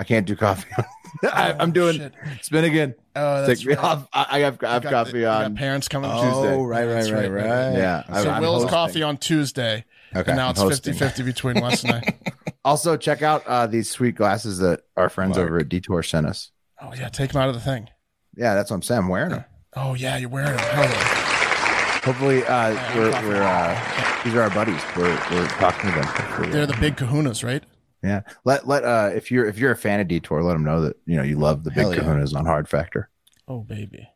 I 0.00 0.04
can't 0.04 0.26
do 0.26 0.36
coffee. 0.36 0.68
I, 1.24 1.54
I'm 1.58 1.72
doing 1.72 1.96
shit. 1.96 2.12
spin 2.42 2.64
again. 2.64 2.94
Oh, 3.16 3.44
that's 3.46 3.60
Take 3.60 3.70
right. 3.70 3.78
off. 3.78 4.06
I, 4.12 4.26
I 4.30 4.38
have 4.40 4.62
I 4.62 4.74
have 4.74 4.82
the- 4.84 4.90
coffee 4.90 5.20
got 5.22 5.44
on 5.44 5.56
parents 5.56 5.88
coming 5.88 6.10
Oh, 6.12 6.22
Tuesday. 6.22 6.54
Oh, 6.54 6.64
right, 6.64 6.84
right, 6.86 6.94
That's 6.94 7.10
right, 7.10 7.30
right. 7.30 7.44
Yeah. 7.44 8.04
I- 8.08 8.22
So 8.22 8.30
I'm 8.30 8.40
Will's 8.42 8.62
hosting. 8.62 8.70
coffee 8.70 9.02
on 9.02 9.16
Tuesday. 9.16 9.84
Okay, 10.14 10.30
And 10.30 10.36
now 10.38 10.46
I'm 10.46 10.50
it's 10.52 10.60
hosting. 10.60 10.94
50 10.94 11.22
50 11.22 11.22
between 11.24 11.60
Wes 11.60 11.84
and 11.84 11.92
I. 11.94 12.02
Also, 12.64 12.96
check 12.98 13.22
out 13.22 13.46
uh, 13.46 13.66
these 13.66 13.88
sweet 13.90 14.14
glasses 14.14 14.58
that 14.58 14.82
our 14.96 15.08
friends 15.08 15.36
Mark. 15.38 15.48
over 15.48 15.58
at 15.60 15.68
Detour 15.70 16.02
sent 16.02 16.26
us. 16.26 16.50
Oh, 16.82 16.92
yeah. 16.94 17.08
Take 17.08 17.32
them 17.32 17.40
out 17.40 17.48
of 17.48 17.54
the 17.54 17.60
thing. 17.62 17.88
Yeah, 18.36 18.54
that's 18.54 18.70
what 18.70 18.76
I'm 18.76 18.82
saying. 18.82 19.02
I'm 19.02 19.08
wearing 19.08 19.30
them. 19.30 19.44
Oh, 19.74 19.94
yeah. 19.94 20.18
You're 20.18 20.28
wearing 20.28 20.54
them. 20.56 20.58
Hell 20.58 20.84
yeah. 20.84 22.00
Hopefully, 22.04 22.44
uh, 22.44 22.54
I'm 22.74 22.98
we're, 22.98 23.10
we're 23.28 23.42
uh, 23.42 24.20
these 24.24 24.34
are 24.34 24.42
our 24.42 24.50
buddies. 24.50 24.80
We're 24.96 25.14
we're 25.30 25.46
talking 25.48 25.90
to 25.92 25.96
them. 26.42 26.50
They're 26.50 26.66
the 26.66 26.76
big 26.80 26.96
kahunas, 26.96 27.42
right? 27.44 27.62
Yeah. 28.02 28.20
Let 28.44 28.66
let 28.66 28.84
uh, 28.84 29.10
if 29.14 29.30
you're 29.30 29.46
if 29.46 29.58
you're 29.58 29.72
a 29.72 29.76
fan 29.76 30.00
of 30.00 30.08
Detour, 30.08 30.42
let 30.42 30.52
them 30.54 30.64
know 30.64 30.80
that 30.82 30.96
you 31.06 31.16
know 31.16 31.22
you 31.22 31.36
love 31.38 31.64
the 31.64 31.70
big 31.70 31.78
Hell 31.80 31.94
yeah. 31.94 32.00
Kahunas 32.02 32.34
on 32.34 32.46
Hard 32.46 32.68
Factor. 32.68 33.08
Oh, 33.46 33.60
baby. 33.60 34.08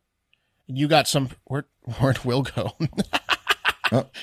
You 0.67 0.87
got 0.87 1.07
some. 1.07 1.29
Where, 1.45 1.65
where'd 1.99 2.23
Will 2.23 2.43
go? 2.43 2.71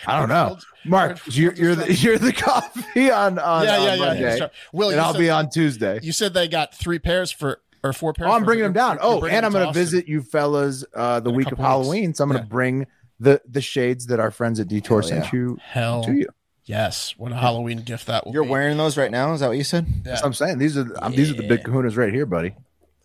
I 0.06 0.18
don't 0.18 0.28
know, 0.28 0.56
Mark. 0.84 1.20
You're 1.26 1.52
you're 1.54 1.74
the, 1.76 1.92
you're 1.94 2.18
the 2.18 2.32
coffee 2.32 3.10
on 3.10 3.38
on, 3.38 3.64
Yeah, 3.64 3.76
on 3.76 3.82
yeah, 3.82 3.94
yeah, 3.94 3.96
Monday, 4.04 4.36
yeah. 4.38 4.48
Will, 4.72 4.90
and 4.90 5.00
I'll 5.00 5.16
be 5.16 5.30
on 5.30 5.48
Tuesday. 5.50 6.00
you 6.02 6.12
said 6.12 6.34
they 6.34 6.48
got 6.48 6.74
three 6.74 6.98
pairs 6.98 7.30
for, 7.30 7.60
or 7.84 7.92
four 7.92 8.12
pairs. 8.12 8.30
Oh, 8.30 8.34
I'm 8.34 8.44
bringing 8.44 8.64
them 8.64 8.72
down. 8.72 8.98
Oh, 9.00 9.24
and 9.24 9.46
I'm 9.46 9.52
going 9.52 9.62
to 9.62 9.68
Austin. 9.68 9.80
visit 9.82 10.08
you 10.08 10.22
fellas 10.22 10.84
uh, 10.94 11.20
the 11.20 11.30
week 11.30 11.46
of 11.52 11.58
couple 11.58 11.64
weeks. 11.80 11.86
Halloween. 11.86 12.14
So 12.14 12.24
I'm 12.24 12.30
going 12.30 12.40
to 12.42 12.46
Yeah. 12.46 12.50
bring 12.50 12.86
the 13.20 13.40
the 13.48 13.60
shades 13.60 14.06
that 14.06 14.18
our 14.18 14.30
friends 14.32 14.58
at 14.58 14.66
Detour 14.66 15.02
Hell 15.02 15.08
sent 15.08 15.24
yeah. 15.26 15.30
you 15.38 15.58
Hell 15.62 16.04
to 16.04 16.12
you. 16.14 16.26
Yes. 16.70 17.14
What 17.18 17.32
a 17.32 17.36
Halloween 17.36 17.82
gift 17.82 18.06
that 18.06 18.24
will 18.24 18.32
You're 18.32 18.44
be. 18.44 18.50
wearing 18.50 18.76
those 18.76 18.96
right 18.96 19.10
now? 19.10 19.32
Is 19.34 19.40
that 19.40 19.48
what 19.48 19.56
you 19.58 19.64
said? 19.64 19.86
Yeah. 19.88 19.94
That's 20.04 20.22
what 20.22 20.28
I'm 20.28 20.34
saying. 20.34 20.58
These 20.58 20.78
are 20.78 20.86
um, 21.02 21.12
these 21.12 21.30
are 21.30 21.34
the 21.34 21.46
big 21.48 21.62
Kahunas 21.64 21.96
right 21.96 22.12
here, 22.12 22.26
buddy. 22.26 22.54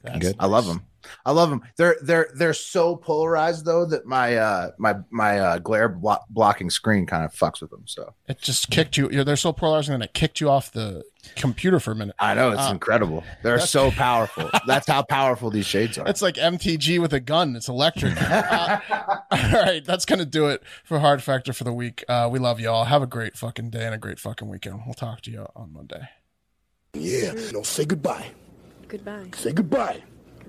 That's 0.04 0.20
Good. 0.20 0.36
I 0.40 0.46
love 0.46 0.68
them. 0.68 0.84
I 1.26 1.32
love 1.32 1.50
them. 1.50 1.62
They're 1.78 1.96
they're 2.02 2.30
they're 2.36 2.54
so 2.54 2.96
polarized 2.96 3.66
though 3.66 3.86
that 3.86 4.06
my 4.06 4.36
uh 4.36 4.72
my 4.78 4.96
my 5.10 5.40
uh, 5.40 5.58
glare 5.60 5.90
blo- 5.90 6.18
blocking 6.30 6.70
screen 6.70 7.06
kind 7.06 7.24
of 7.26 7.34
fucks 7.34 7.62
with 7.62 7.72
them. 7.72 7.84
So 7.86 8.14
It 8.28 8.40
just 8.42 8.70
kicked 8.70 8.98
you. 8.98 9.24
They're 9.24 9.36
so 9.36 9.54
polarizing 9.54 9.94
and 9.96 10.04
it 10.04 10.14
kicked 10.14 10.40
you 10.42 10.50
off 10.50 10.72
the 10.72 11.04
computer 11.36 11.80
for 11.80 11.92
a 11.92 11.96
minute. 11.96 12.16
I 12.20 12.36
know 12.36 12.52
it's 12.52 12.62
Uh, 12.62 12.70
incredible. 12.72 13.24
They're 13.42 13.60
so 13.60 13.90
powerful. 14.06 14.50
That's 14.68 14.88
how 14.88 15.02
powerful 15.02 15.50
these 15.50 15.66
shades 15.66 15.98
are. 15.98 16.08
It's 16.08 16.22
like 16.22 16.36
MTG 16.36 17.00
with 17.02 17.14
a 17.14 17.20
gun. 17.20 17.56
It's 17.56 17.68
electric. 17.68 18.14
Uh, 18.26 18.80
all 19.32 19.52
right, 19.52 19.84
that's 19.86 20.06
gonna 20.06 20.26
do 20.26 20.48
it 20.48 20.62
for 20.84 21.00
Hard 21.00 21.22
Factor 21.24 21.52
for 21.54 21.64
the 21.64 21.74
week. 21.74 22.04
Uh, 22.08 22.30
we 22.32 22.38
love 22.40 22.60
y'all. 22.60 22.86
Have 22.86 23.02
a 23.02 23.08
great 23.08 23.36
fucking 23.38 23.70
day 23.72 23.86
and 23.86 23.94
a 23.96 23.98
great 23.98 24.20
fucking 24.20 24.48
weekend. 24.48 24.82
We'll 24.86 24.94
talk 24.94 25.22
to 25.22 25.32
you 25.32 25.46
on 25.56 25.74
Monday. 25.74 26.10
Yeah, 26.94 27.34
no, 27.52 27.64
say 27.64 27.86
goodbye. 27.86 28.28
Goodbye. 28.88 29.30
Say 29.36 29.52
goodbye. 29.52 30.02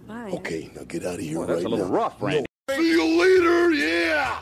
Bye. 0.07 0.31
Okay, 0.35 0.70
now 0.74 0.83
get 0.85 1.05
out 1.05 1.15
of 1.15 1.20
here 1.20 1.39
oh, 1.39 1.41
right. 1.41 1.49
That's 1.49 1.65
a 1.65 1.69
little 1.69 1.89
rough, 1.89 2.20
Randy. 2.20 2.47
No. 2.69 2.77
See 2.77 2.91
you 2.91 3.05
later. 3.20 3.73
Yeah. 3.73 4.41